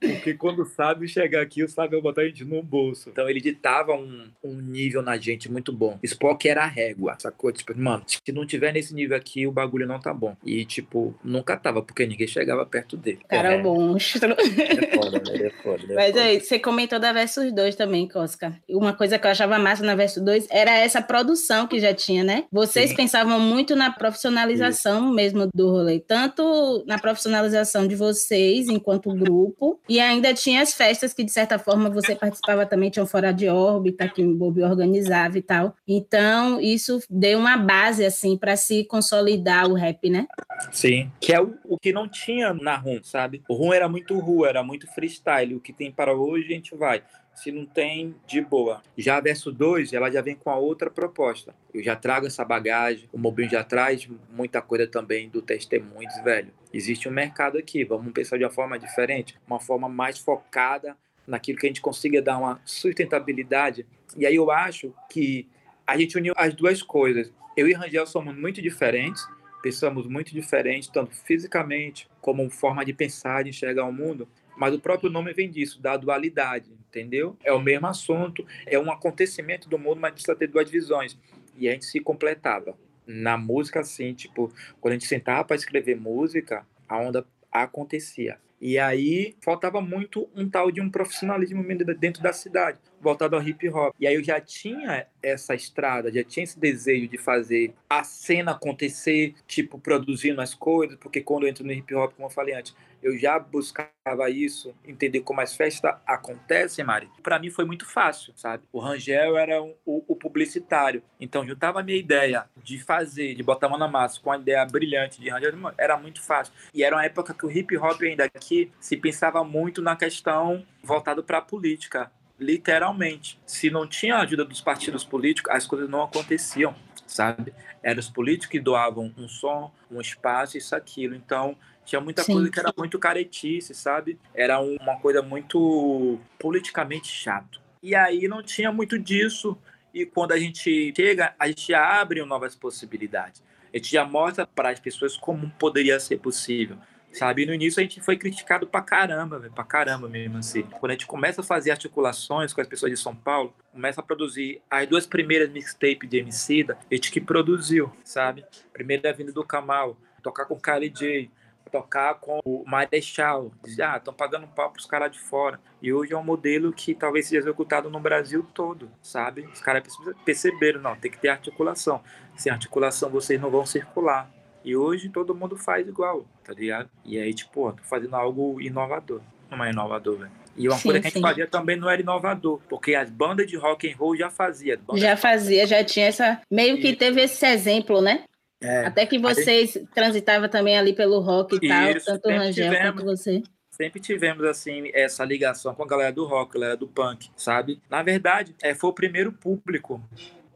Porque 0.00 0.34
quando 0.34 0.62
o 0.62 0.64
sábio 0.64 1.08
chegar 1.08 1.42
aqui, 1.42 1.62
o 1.62 1.68
sábio 1.68 1.92
vai 1.92 2.00
botar 2.00 2.22
a 2.22 2.26
gente 2.26 2.44
no 2.44 2.62
bolso. 2.62 3.10
Então 3.10 3.28
ele 3.28 3.40
ditava 3.40 3.92
um, 3.92 4.28
um 4.42 4.54
nível 4.54 5.02
na 5.02 5.16
gente 5.16 5.50
muito 5.50 5.72
bom. 5.72 5.98
Spock 6.02 6.48
era 6.48 6.62
a 6.62 6.66
régua, 6.66 7.16
sacou? 7.18 7.52
Tipo, 7.52 7.76
mano, 7.78 8.04
se 8.06 8.32
não 8.32 8.46
tiver 8.46 8.72
nesse 8.72 8.94
nível 8.94 9.16
aqui, 9.16 9.46
o 9.46 9.52
bagulho 9.52 9.86
não 9.86 10.00
tá 10.00 10.14
bom. 10.14 10.36
E, 10.44 10.64
tipo, 10.64 11.14
nunca 11.22 11.56
tava, 11.56 11.82
porque 11.82 12.06
ninguém 12.06 12.26
chegava 12.26 12.64
perto 12.64 12.96
dele. 12.96 13.20
Cara, 13.28 13.54
é. 13.54 13.62
monstro. 13.62 14.34
É 14.36 14.96
foda, 14.96 15.18
né? 15.18 15.34
Ele 15.34 15.46
é 15.46 15.50
foda. 15.50 15.92
É 15.92 15.94
Mas 15.94 16.16
aí, 16.16 16.40
você 16.40 16.58
comentou 16.58 16.98
da 16.98 17.12
Versus 17.12 17.52
2 17.52 17.74
também, 17.76 18.08
Cosca. 18.08 18.56
Uma 18.68 18.92
coisa 18.92 19.18
que 19.18 19.26
eu 19.26 19.30
achava 19.30 19.58
massa 19.58 19.84
na 19.84 19.94
Versus 19.94 20.22
2 20.22 20.46
era 20.50 20.70
essa 20.78 21.02
produção 21.02 21.66
que 21.66 21.78
já 21.80 21.92
tinha, 21.92 22.24
né? 22.24 22.44
Vocês 22.50 22.90
Sim. 22.90 22.96
pensavam 22.96 23.38
muito 23.38 23.74
na 23.74 23.90
profissionalização 23.90 25.06
Isso. 25.06 25.14
mesmo 25.14 25.48
do 25.52 25.70
rolê. 25.70 26.00
Tanto 26.00 26.84
na 26.86 26.98
profissionalização 26.98 27.86
de 27.86 27.96
vocês, 27.96 28.68
enquanto 28.68 29.15
grupo, 29.16 29.80
e 29.88 30.00
ainda 30.00 30.32
tinha 30.34 30.62
as 30.62 30.74
festas 30.74 31.12
que, 31.12 31.24
de 31.24 31.32
certa 31.32 31.58
forma, 31.58 31.90
você 31.90 32.14
participava 32.14 32.66
também, 32.66 32.90
tinham 32.90 33.06
fora 33.06 33.32
de 33.32 33.48
órbita, 33.48 34.08
que 34.08 34.24
o 34.24 34.34
Bob 34.34 34.62
organizava 34.62 35.38
e 35.38 35.42
tal. 35.42 35.74
Então, 35.86 36.60
isso 36.60 37.00
deu 37.08 37.38
uma 37.38 37.56
base, 37.56 38.04
assim, 38.04 38.36
para 38.36 38.56
se 38.56 38.84
consolidar 38.84 39.68
o 39.70 39.74
rap, 39.74 40.08
né? 40.10 40.26
Sim, 40.70 41.10
que 41.20 41.32
é 41.32 41.40
o, 41.40 41.54
o 41.64 41.78
que 41.78 41.92
não 41.92 42.08
tinha 42.08 42.52
na 42.52 42.76
RUM, 42.76 43.02
sabe? 43.02 43.42
O 43.48 43.54
RUM 43.54 43.72
era 43.72 43.88
muito 43.88 44.18
rua, 44.18 44.48
era 44.48 44.62
muito 44.62 44.86
freestyle. 44.92 45.54
O 45.54 45.60
que 45.60 45.72
tem 45.72 45.90
para 45.90 46.14
hoje, 46.14 46.46
a 46.46 46.54
gente 46.54 46.74
vai 46.76 47.02
se 47.36 47.52
não 47.52 47.66
tem, 47.66 48.14
de 48.26 48.40
boa. 48.40 48.82
Já 48.96 49.18
a 49.18 49.20
verso 49.20 49.52
2, 49.52 49.92
ela 49.92 50.10
já 50.10 50.22
vem 50.22 50.34
com 50.34 50.50
a 50.50 50.56
outra 50.56 50.90
proposta. 50.90 51.54
Eu 51.72 51.82
já 51.82 51.94
trago 51.94 52.26
essa 52.26 52.44
bagagem, 52.44 53.08
o 53.12 53.18
Mobinho 53.18 53.50
já 53.50 53.62
traz 53.62 54.08
muita 54.30 54.62
coisa 54.62 54.86
também 54.86 55.28
do 55.28 55.42
testemunhos, 55.42 56.14
velho. 56.24 56.52
Existe 56.72 57.08
um 57.08 57.12
mercado 57.12 57.58
aqui, 57.58 57.84
vamos 57.84 58.10
pensar 58.12 58.38
de 58.38 58.44
uma 58.44 58.50
forma 58.50 58.78
diferente, 58.78 59.38
uma 59.46 59.60
forma 59.60 59.88
mais 59.88 60.18
focada 60.18 60.96
naquilo 61.26 61.58
que 61.58 61.66
a 61.66 61.68
gente 61.68 61.82
consiga 61.82 62.22
dar 62.22 62.38
uma 62.38 62.60
sustentabilidade. 62.64 63.86
E 64.16 64.24
aí 64.24 64.36
eu 64.36 64.50
acho 64.50 64.94
que 65.10 65.46
a 65.86 65.96
gente 65.98 66.16
uniu 66.16 66.32
as 66.36 66.54
duas 66.54 66.82
coisas. 66.82 67.30
Eu 67.54 67.68
e 67.68 67.74
Rangel 67.74 68.06
somos 68.06 68.34
muito 68.34 68.62
diferentes, 68.62 69.22
pensamos 69.62 70.06
muito 70.06 70.32
diferentes, 70.32 70.88
tanto 70.88 71.14
fisicamente 71.14 72.08
como 72.20 72.48
forma 72.48 72.84
de 72.84 72.94
pensar, 72.94 73.44
de 73.44 73.50
enxergar 73.50 73.84
o 73.84 73.92
mundo, 73.92 74.26
mas 74.56 74.74
o 74.74 74.80
próprio 74.80 75.10
nome 75.10 75.32
vem 75.32 75.50
disso, 75.50 75.80
da 75.80 75.96
dualidade, 75.96 76.70
entendeu? 76.88 77.36
É 77.44 77.52
o 77.52 77.60
mesmo 77.60 77.86
assunto, 77.86 78.44
é 78.66 78.78
um 78.78 78.90
acontecimento 78.90 79.68
do 79.68 79.78
mundo, 79.78 80.00
mas 80.00 80.12
precisa 80.12 80.34
ter 80.34 80.48
duas 80.48 80.70
visões. 80.70 81.18
E 81.56 81.68
a 81.68 81.72
gente 81.72 81.84
se 81.84 82.00
completava. 82.00 82.76
Na 83.06 83.36
música, 83.36 83.80
assim, 83.80 84.12
tipo, 84.14 84.52
quando 84.80 84.92
a 84.92 84.94
gente 84.96 85.06
sentava 85.06 85.44
para 85.44 85.56
escrever 85.56 85.94
música, 85.94 86.66
a 86.88 86.98
onda 86.98 87.24
acontecia. 87.52 88.38
E 88.60 88.78
aí 88.78 89.36
faltava 89.42 89.80
muito 89.80 90.28
um 90.34 90.48
tal 90.48 90.70
de 90.70 90.80
um 90.80 90.90
profissionalismo 90.90 91.62
dentro 91.98 92.22
da 92.22 92.32
cidade, 92.32 92.78
voltado 93.00 93.36
ao 93.36 93.42
hip 93.42 93.68
hop. 93.68 93.94
E 93.98 94.06
aí 94.06 94.14
eu 94.14 94.24
já 94.24 94.40
tinha 94.40 95.06
essa 95.22 95.54
estrada, 95.54 96.12
já 96.12 96.24
tinha 96.24 96.44
esse 96.44 96.58
desejo 96.58 97.08
de 97.08 97.18
fazer 97.18 97.74
a 97.88 98.04
cena 98.04 98.52
acontecer, 98.52 99.34
tipo, 99.46 99.78
produzindo 99.78 100.40
as 100.40 100.54
coisas, 100.54 100.96
porque 100.98 101.20
quando 101.20 101.44
eu 101.44 101.50
entro 101.50 101.64
no 101.64 101.72
hip 101.72 101.94
hop, 101.94 102.12
como 102.14 102.26
eu 102.26 102.32
falei 102.32 102.54
antes, 102.54 102.74
eu 103.02 103.16
já 103.16 103.38
buscava 103.38 104.30
isso, 104.30 104.74
entender 104.84 105.20
como 105.20 105.40
as 105.40 105.54
festas 105.54 105.94
acontecem, 106.06 106.84
Mari. 106.84 107.08
Para 107.22 107.38
mim 107.38 107.50
foi 107.50 107.64
muito 107.64 107.86
fácil, 107.86 108.32
sabe? 108.36 108.64
O 108.72 108.80
Rangel 108.80 109.36
era 109.36 109.62
um, 109.62 109.74
o, 109.84 110.02
o, 110.08 110.16
publicitário, 110.16 111.02
então 111.20 111.46
juntava 111.46 111.80
a 111.80 111.82
minha 111.82 111.98
ideia 111.98 112.46
de 112.56 112.78
fazer, 112.78 113.34
de 113.34 113.42
botar 113.42 113.66
a 113.66 113.70
mão 113.70 113.78
na 113.78 113.88
massa 113.88 114.20
com 114.20 114.32
a 114.32 114.38
ideia 114.38 114.64
brilhante 114.64 115.20
de 115.20 115.28
Rangel, 115.28 115.52
era 115.78 115.96
muito 115.96 116.22
fácil. 116.22 116.52
E 116.74 116.82
era 116.82 116.96
uma 116.96 117.04
época 117.04 117.34
que 117.34 117.46
o 117.46 117.50
hip 117.50 117.76
hop 117.76 118.02
ainda 118.02 118.24
aqui 118.24 118.72
se 118.80 118.96
pensava 118.96 119.44
muito 119.44 119.80
na 119.82 119.94
questão 119.94 120.66
voltada 120.82 121.22
para 121.22 121.38
a 121.38 121.42
política, 121.42 122.10
literalmente. 122.38 123.38
Se 123.46 123.70
não 123.70 123.86
tinha 123.86 124.16
a 124.16 124.20
ajuda 124.20 124.44
dos 124.44 124.60
partidos 124.60 125.04
políticos, 125.04 125.52
as 125.52 125.66
coisas 125.66 125.88
não 125.88 126.02
aconteciam, 126.02 126.74
sabe? 127.06 127.52
Eram 127.82 128.00
os 128.00 128.08
políticos 128.08 128.48
que 128.48 128.60
doavam 128.60 129.12
um 129.16 129.28
som, 129.28 129.72
um 129.90 130.00
espaço, 130.00 130.58
isso, 130.58 130.74
aquilo. 130.74 131.14
Então, 131.14 131.56
tinha 131.84 132.00
muita 132.00 132.22
Sim. 132.22 132.34
coisa 132.34 132.50
que 132.50 132.58
era 132.58 132.72
muito 132.76 132.98
caretice, 132.98 133.74
sabe? 133.74 134.18
Era 134.34 134.60
uma 134.60 134.96
coisa 134.98 135.22
muito 135.22 136.18
politicamente 136.38 137.08
chato. 137.08 137.60
E 137.82 137.94
aí 137.94 138.26
não 138.28 138.42
tinha 138.42 138.72
muito 138.72 138.98
disso. 138.98 139.56
E 139.94 140.04
quando 140.04 140.32
a 140.32 140.38
gente 140.38 140.92
chega, 140.94 141.34
a 141.38 141.46
gente 141.46 141.72
abre 141.72 142.22
novas 142.24 142.54
possibilidades. 142.54 143.42
A 143.72 143.76
gente 143.76 143.92
já 143.92 144.04
mostra 144.04 144.46
para 144.46 144.70
as 144.70 144.80
pessoas 144.80 145.16
como 145.16 145.50
poderia 145.58 145.98
ser 146.00 146.18
possível 146.18 146.76
sabe? 147.16 147.42
E 147.42 147.46
no 147.46 147.54
início 147.54 147.80
a 147.80 147.82
gente 147.82 148.00
foi 148.00 148.16
criticado 148.16 148.66
pra 148.66 148.82
caramba, 148.82 149.38
véio, 149.38 149.52
pra 149.52 149.64
caramba 149.64 150.08
mesmo, 150.08 150.38
assim. 150.38 150.62
Quando 150.62 150.90
a 150.90 150.94
gente 150.94 151.06
começa 151.06 151.40
a 151.40 151.44
fazer 151.44 151.70
articulações 151.70 152.52
com 152.52 152.60
as 152.60 152.68
pessoas 152.68 152.92
de 152.92 152.98
São 152.98 153.14
Paulo, 153.14 153.54
começa 153.72 154.00
a 154.00 154.04
produzir 154.04 154.60
as 154.70 154.86
duas 154.86 155.06
primeiras 155.06 155.50
mixtapes 155.50 156.08
de 156.08 156.18
Emicida, 156.18 156.78
a 156.90 156.94
gente 156.94 157.10
que 157.10 157.20
produziu, 157.20 157.90
sabe? 158.04 158.44
Primeiro 158.72 159.06
é 159.06 159.12
vindo 159.12 159.32
do 159.32 159.44
Kamal, 159.44 159.96
tocar 160.22 160.44
com 160.44 160.54
o 160.54 160.60
Kali 160.60 160.90
J, 160.90 161.30
tocar 161.70 162.14
com 162.14 162.40
o 162.44 162.64
Marechal. 162.66 163.52
Ah, 163.82 163.96
estão 163.96 164.14
pagando 164.14 164.46
pau 164.48 164.70
pros 164.70 164.86
caras 164.86 165.10
de 165.10 165.18
fora. 165.18 165.60
E 165.82 165.92
hoje 165.92 166.12
é 166.12 166.16
um 166.16 166.22
modelo 166.22 166.72
que 166.72 166.94
talvez 166.94 167.26
seja 167.26 167.40
executado 167.40 167.90
no 167.90 168.00
Brasil 168.00 168.46
todo, 168.54 168.90
sabe? 169.02 169.42
Os 169.52 169.60
caras 169.60 169.82
perceberam, 170.24 170.80
não, 170.80 170.96
tem 170.96 171.10
que 171.10 171.18
ter 171.18 171.28
articulação. 171.28 172.02
Sem 172.36 172.52
articulação 172.52 173.10
vocês 173.10 173.40
não 173.40 173.50
vão 173.50 173.66
circular. 173.66 174.30
E 174.66 174.74
hoje 174.74 175.08
todo 175.08 175.32
mundo 175.32 175.56
faz 175.56 175.86
igual, 175.86 176.26
tá 176.42 176.52
ligado? 176.52 176.90
E 177.04 177.16
aí, 177.20 177.32
tipo, 177.32 177.72
tô 177.72 177.84
fazendo 177.84 178.16
algo 178.16 178.60
inovador. 178.60 179.20
Não 179.48 179.64
é 179.64 179.70
inovador, 179.70 180.18
velho. 180.18 180.32
E 180.56 180.68
uma 180.68 180.76
sim, 180.76 180.88
coisa 180.88 181.00
que 181.00 181.06
a 181.06 181.10
gente 181.10 181.22
fazia 181.22 181.46
também 181.46 181.76
não 181.76 181.88
era 181.88 182.02
inovador, 182.02 182.60
porque 182.68 182.96
as 182.96 183.08
bandas 183.08 183.46
de 183.46 183.56
rock 183.56 183.88
and 183.88 183.96
roll 183.96 184.16
já 184.16 184.28
faziam. 184.28 184.76
Já 184.94 185.16
fazia, 185.16 185.68
já 185.68 185.84
tinha 185.84 186.06
essa. 186.06 186.40
Meio 186.50 186.80
que 186.80 186.96
teve 186.96 187.22
esse 187.22 187.46
exemplo, 187.46 188.00
né? 188.00 188.24
É, 188.60 188.86
Até 188.86 189.06
que 189.06 189.20
vocês 189.20 189.74
gente... 189.74 189.86
transitavam 189.94 190.48
também 190.48 190.76
ali 190.76 190.92
pelo 190.92 191.20
rock 191.20 191.60
e 191.62 191.68
tal, 191.68 191.94
tanto 192.04 192.28
o 192.28 192.32
Rangel 192.32 192.64
tivemos, 192.64 192.90
quanto 192.90 193.04
você. 193.04 193.42
Sempre 193.70 194.00
tivemos, 194.00 194.44
assim, 194.44 194.90
essa 194.92 195.24
ligação 195.24 195.76
com 195.76 195.84
a 195.84 195.86
galera 195.86 196.12
do 196.12 196.24
rock, 196.24 196.56
a 196.56 196.60
galera 196.60 196.76
do 196.76 196.88
punk, 196.88 197.30
sabe? 197.36 197.80
Na 197.88 198.02
verdade, 198.02 198.52
é, 198.60 198.74
foi 198.74 198.90
o 198.90 198.94
primeiro 198.94 199.30
público 199.30 200.02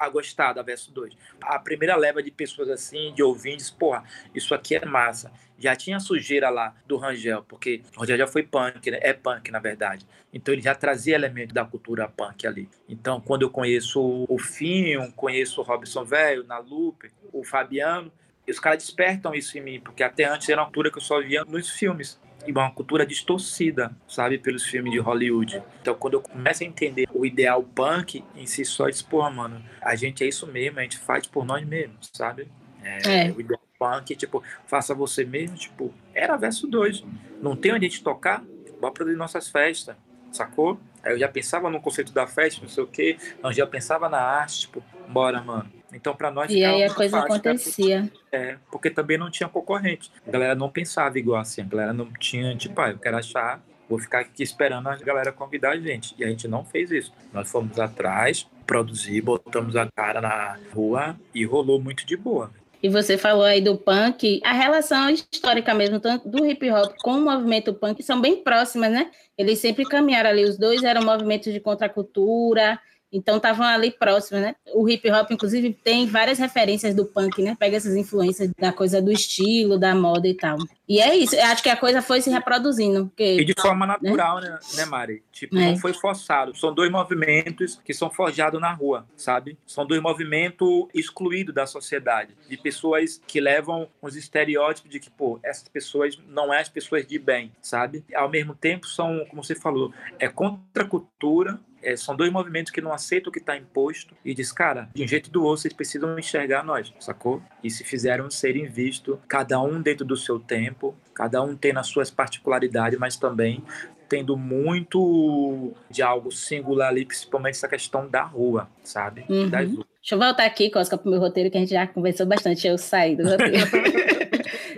a 0.00 0.08
gostar 0.08 0.54
da 0.54 0.62
Verso 0.62 0.90
2. 0.92 1.14
A 1.42 1.58
primeira 1.58 1.94
leva 1.94 2.22
de 2.22 2.30
pessoas 2.30 2.70
assim, 2.70 3.12
de 3.14 3.22
ouvintes, 3.22 3.70
porra, 3.70 4.02
isso 4.34 4.54
aqui 4.54 4.74
é 4.74 4.84
massa. 4.84 5.30
Já 5.58 5.76
tinha 5.76 6.00
sujeira 6.00 6.48
lá 6.48 6.74
do 6.86 6.96
Rangel, 6.96 7.44
porque 7.46 7.82
o 7.94 8.00
Rangel 8.00 8.16
já 8.16 8.26
foi 8.26 8.42
punk, 8.42 8.90
né? 8.90 8.98
É 9.02 9.12
punk, 9.12 9.50
na 9.50 9.58
verdade. 9.58 10.06
Então 10.32 10.54
ele 10.54 10.62
já 10.62 10.74
trazia 10.74 11.14
elementos 11.14 11.52
da 11.52 11.64
cultura 11.64 12.08
punk 12.08 12.46
ali. 12.46 12.68
Então, 12.88 13.20
quando 13.20 13.42
eu 13.42 13.50
conheço 13.50 14.24
o 14.26 14.38
Finho, 14.38 15.12
conheço 15.12 15.60
o 15.60 15.64
Robson 15.64 16.04
Velho, 16.04 16.44
na 16.44 16.58
Lupe, 16.58 17.10
o 17.32 17.44
Fabiano, 17.44 18.10
os 18.48 18.58
caras 18.58 18.82
despertam 18.82 19.34
isso 19.34 19.56
em 19.56 19.60
mim, 19.60 19.80
porque 19.80 20.02
até 20.02 20.24
antes 20.24 20.48
era 20.48 20.60
uma 20.60 20.66
cultura 20.66 20.90
que 20.90 20.98
eu 20.98 21.02
só 21.02 21.20
via 21.20 21.44
nos 21.44 21.70
filmes. 21.70 22.18
E 22.46 22.52
uma 22.52 22.70
cultura 22.70 23.06
distorcida, 23.06 23.94
sabe, 24.08 24.38
pelos 24.38 24.64
filmes 24.64 24.92
de 24.92 24.98
Hollywood. 24.98 25.62
Então, 25.80 25.94
quando 25.94 26.14
eu 26.14 26.22
começo 26.22 26.62
a 26.62 26.66
entender 26.66 27.06
o 27.12 27.26
ideal 27.26 27.62
punk 27.62 28.24
em 28.34 28.46
si 28.46 28.64
só, 28.64 28.86
eu 28.86 28.90
disse, 28.90 29.04
porra, 29.04 29.30
mano, 29.30 29.62
a 29.80 29.94
gente 29.94 30.24
é 30.24 30.28
isso 30.28 30.46
mesmo, 30.46 30.78
a 30.78 30.82
gente 30.82 30.98
faz 30.98 31.26
por 31.26 31.44
nós 31.44 31.66
mesmos, 31.66 32.10
sabe? 32.12 32.48
É, 32.82 33.28
é. 33.28 33.32
O 33.32 33.40
ideal 33.40 33.60
punk, 33.78 34.14
tipo, 34.16 34.42
faça 34.66 34.94
você 34.94 35.24
mesmo, 35.24 35.56
tipo, 35.56 35.94
era 36.14 36.36
verso 36.36 36.66
2. 36.66 37.04
Não 37.40 37.56
tem 37.56 37.72
onde 37.72 37.86
a 37.86 37.88
gente 37.88 38.02
tocar, 38.02 38.44
bora 38.80 38.92
produzir 38.92 39.16
nossas 39.16 39.48
festas, 39.48 39.96
sacou? 40.32 40.80
Aí 41.02 41.12
eu 41.12 41.18
já 41.18 41.28
pensava 41.28 41.70
no 41.70 41.80
conceito 41.80 42.12
da 42.12 42.26
festa, 42.26 42.60
não 42.62 42.68
sei 42.68 42.84
o 42.84 42.86
quê, 42.86 43.18
eu 43.42 43.52
já 43.52 43.66
pensava 43.66 44.08
na 44.08 44.20
arte, 44.20 44.60
tipo, 44.60 44.82
bora, 45.06 45.42
mano. 45.42 45.79
Então, 45.92 46.14
para 46.14 46.30
nós. 46.30 46.50
E 46.50 46.64
aí 46.64 46.82
a 46.84 46.92
coisa 46.92 47.20
fácil, 47.20 47.34
acontecia. 47.34 48.12
É, 48.30 48.56
porque 48.70 48.90
também 48.90 49.18
não 49.18 49.30
tinha 49.30 49.48
concorrente. 49.48 50.10
A 50.26 50.30
galera 50.30 50.54
não 50.54 50.70
pensava 50.70 51.18
igual 51.18 51.40
assim. 51.40 51.62
A 51.62 51.64
galera 51.64 51.92
não 51.92 52.12
tinha, 52.12 52.54
tipo, 52.56 52.80
ah, 52.80 52.90
eu 52.90 52.98
quero 52.98 53.16
achar, 53.16 53.62
vou 53.88 53.98
ficar 53.98 54.20
aqui 54.20 54.42
esperando 54.42 54.88
a 54.88 54.96
galera 54.96 55.32
convidar 55.32 55.72
a 55.72 55.76
gente. 55.76 56.14
E 56.18 56.24
a 56.24 56.28
gente 56.28 56.46
não 56.46 56.64
fez 56.64 56.90
isso. 56.90 57.12
Nós 57.32 57.50
fomos 57.50 57.78
atrás, 57.78 58.46
produzir, 58.66 59.20
botamos 59.20 59.74
a 59.76 59.88
cara 59.94 60.20
na 60.20 60.58
rua 60.72 61.18
e 61.34 61.44
rolou 61.44 61.80
muito 61.80 62.06
de 62.06 62.16
boa. 62.16 62.50
E 62.82 62.88
você 62.88 63.18
falou 63.18 63.44
aí 63.44 63.60
do 63.60 63.76
punk, 63.76 64.40
a 64.42 64.52
relação 64.52 65.10
histórica 65.10 65.74
mesmo, 65.74 66.00
tanto 66.00 66.28
do 66.28 66.46
hip 66.46 66.70
hop 66.70 66.94
com 67.02 67.12
o 67.12 67.20
movimento 67.20 67.74
punk, 67.74 68.02
são 68.02 68.20
bem 68.20 68.42
próximas, 68.42 68.90
né? 68.90 69.10
Eles 69.36 69.58
sempre 69.58 69.84
caminharam 69.84 70.30
ali, 70.30 70.44
os 70.44 70.56
dois 70.56 70.82
eram 70.82 71.02
movimentos 71.02 71.52
de 71.52 71.60
contracultura, 71.60 72.80
então 73.12 73.38
estavam 73.38 73.66
ali 73.66 73.90
próximos, 73.90 74.42
né? 74.42 74.54
O 74.74 74.88
hip 74.88 75.10
hop, 75.10 75.30
inclusive, 75.30 75.72
tem 75.72 76.06
várias 76.06 76.38
referências 76.38 76.94
do 76.94 77.06
punk, 77.06 77.42
né? 77.42 77.56
Pega 77.58 77.76
essas 77.76 77.96
influências 77.96 78.50
da 78.58 78.72
coisa 78.72 79.00
do 79.00 79.10
estilo, 79.10 79.78
da 79.78 79.94
moda 79.94 80.28
e 80.28 80.34
tal. 80.34 80.58
E 80.86 81.00
é 81.00 81.14
isso, 81.14 81.36
eu 81.36 81.44
acho 81.44 81.62
que 81.62 81.68
a 81.68 81.76
coisa 81.76 82.02
foi 82.02 82.20
se 82.20 82.28
reproduzindo. 82.28 83.06
Porque, 83.06 83.40
e 83.40 83.44
de 83.44 83.54
forma 83.58 83.86
né? 83.86 83.96
natural, 84.00 84.40
né, 84.40 84.58
né 84.74 84.84
Mari? 84.84 85.22
Tipo, 85.32 85.56
é. 85.56 85.70
não 85.70 85.76
foi 85.76 85.92
forçado. 85.92 86.56
São 86.56 86.74
dois 86.74 86.90
movimentos 86.90 87.80
que 87.84 87.94
são 87.94 88.10
forjados 88.10 88.60
na 88.60 88.72
rua, 88.72 89.06
sabe? 89.16 89.56
São 89.64 89.86
dois 89.86 90.02
movimentos 90.02 90.88
excluídos 90.92 91.54
da 91.54 91.66
sociedade. 91.66 92.36
De 92.48 92.56
pessoas 92.56 93.22
que 93.26 93.40
levam 93.40 93.88
os 94.02 94.16
estereótipos 94.16 94.90
de 94.90 94.98
que, 94.98 95.08
pô, 95.08 95.38
essas 95.42 95.68
pessoas 95.68 96.18
não 96.28 96.50
são 96.50 96.52
as 96.52 96.68
pessoas 96.68 97.06
de 97.06 97.18
bem, 97.18 97.52
sabe? 97.62 98.04
Ao 98.14 98.28
mesmo 98.28 98.54
tempo, 98.54 98.86
são, 98.86 99.24
como 99.30 99.42
você 99.42 99.54
falou, 99.54 99.92
é 100.18 100.28
contra 100.28 100.82
a 100.82 100.86
cultura, 100.86 101.60
é, 101.82 101.96
são 101.96 102.16
dois 102.16 102.30
movimentos 102.30 102.70
que 102.70 102.80
não 102.80 102.92
aceitam 102.92 103.30
o 103.30 103.32
que 103.32 103.38
está 103.38 103.56
imposto 103.56 104.14
e 104.24 104.34
diz, 104.34 104.52
cara, 104.52 104.88
de 104.94 105.02
um 105.02 105.08
jeito 105.08 105.26
ou 105.26 105.32
do 105.32 105.44
outro, 105.44 105.62
vocês 105.62 105.74
precisam 105.74 106.18
enxergar 106.18 106.64
nós, 106.64 106.92
sacou? 106.98 107.42
E 107.62 107.70
se 107.70 107.84
fizeram 107.84 108.30
serem 108.30 108.66
vistos, 108.66 109.18
cada 109.28 109.60
um 109.60 109.80
dentro 109.80 110.04
do 110.04 110.16
seu 110.16 110.38
tempo, 110.38 110.94
cada 111.14 111.42
um 111.42 111.56
tem 111.56 111.76
as 111.76 111.86
suas 111.86 112.10
particularidades, 112.10 112.98
mas 112.98 113.16
também 113.16 113.62
tendo 114.08 114.36
muito 114.36 115.72
de 115.88 116.02
algo 116.02 116.32
singular 116.32 116.88
ali, 116.88 117.04
principalmente 117.04 117.54
essa 117.54 117.68
questão 117.68 118.08
da 118.08 118.24
rua, 118.24 118.68
sabe? 118.82 119.24
Uhum. 119.28 119.48
Deixa 119.48 120.14
eu 120.14 120.18
voltar 120.18 120.46
aqui, 120.46 120.68
Cosca, 120.68 120.98
para 120.98 121.06
o 121.06 121.10
meu 121.12 121.20
roteiro, 121.20 121.48
que 121.48 121.56
a 121.56 121.60
gente 121.60 121.70
já 121.70 121.86
conversou 121.86 122.26
bastante, 122.26 122.66
eu 122.66 122.76
saí 122.76 123.14
do 123.14 123.22
roteiro. 123.22 123.70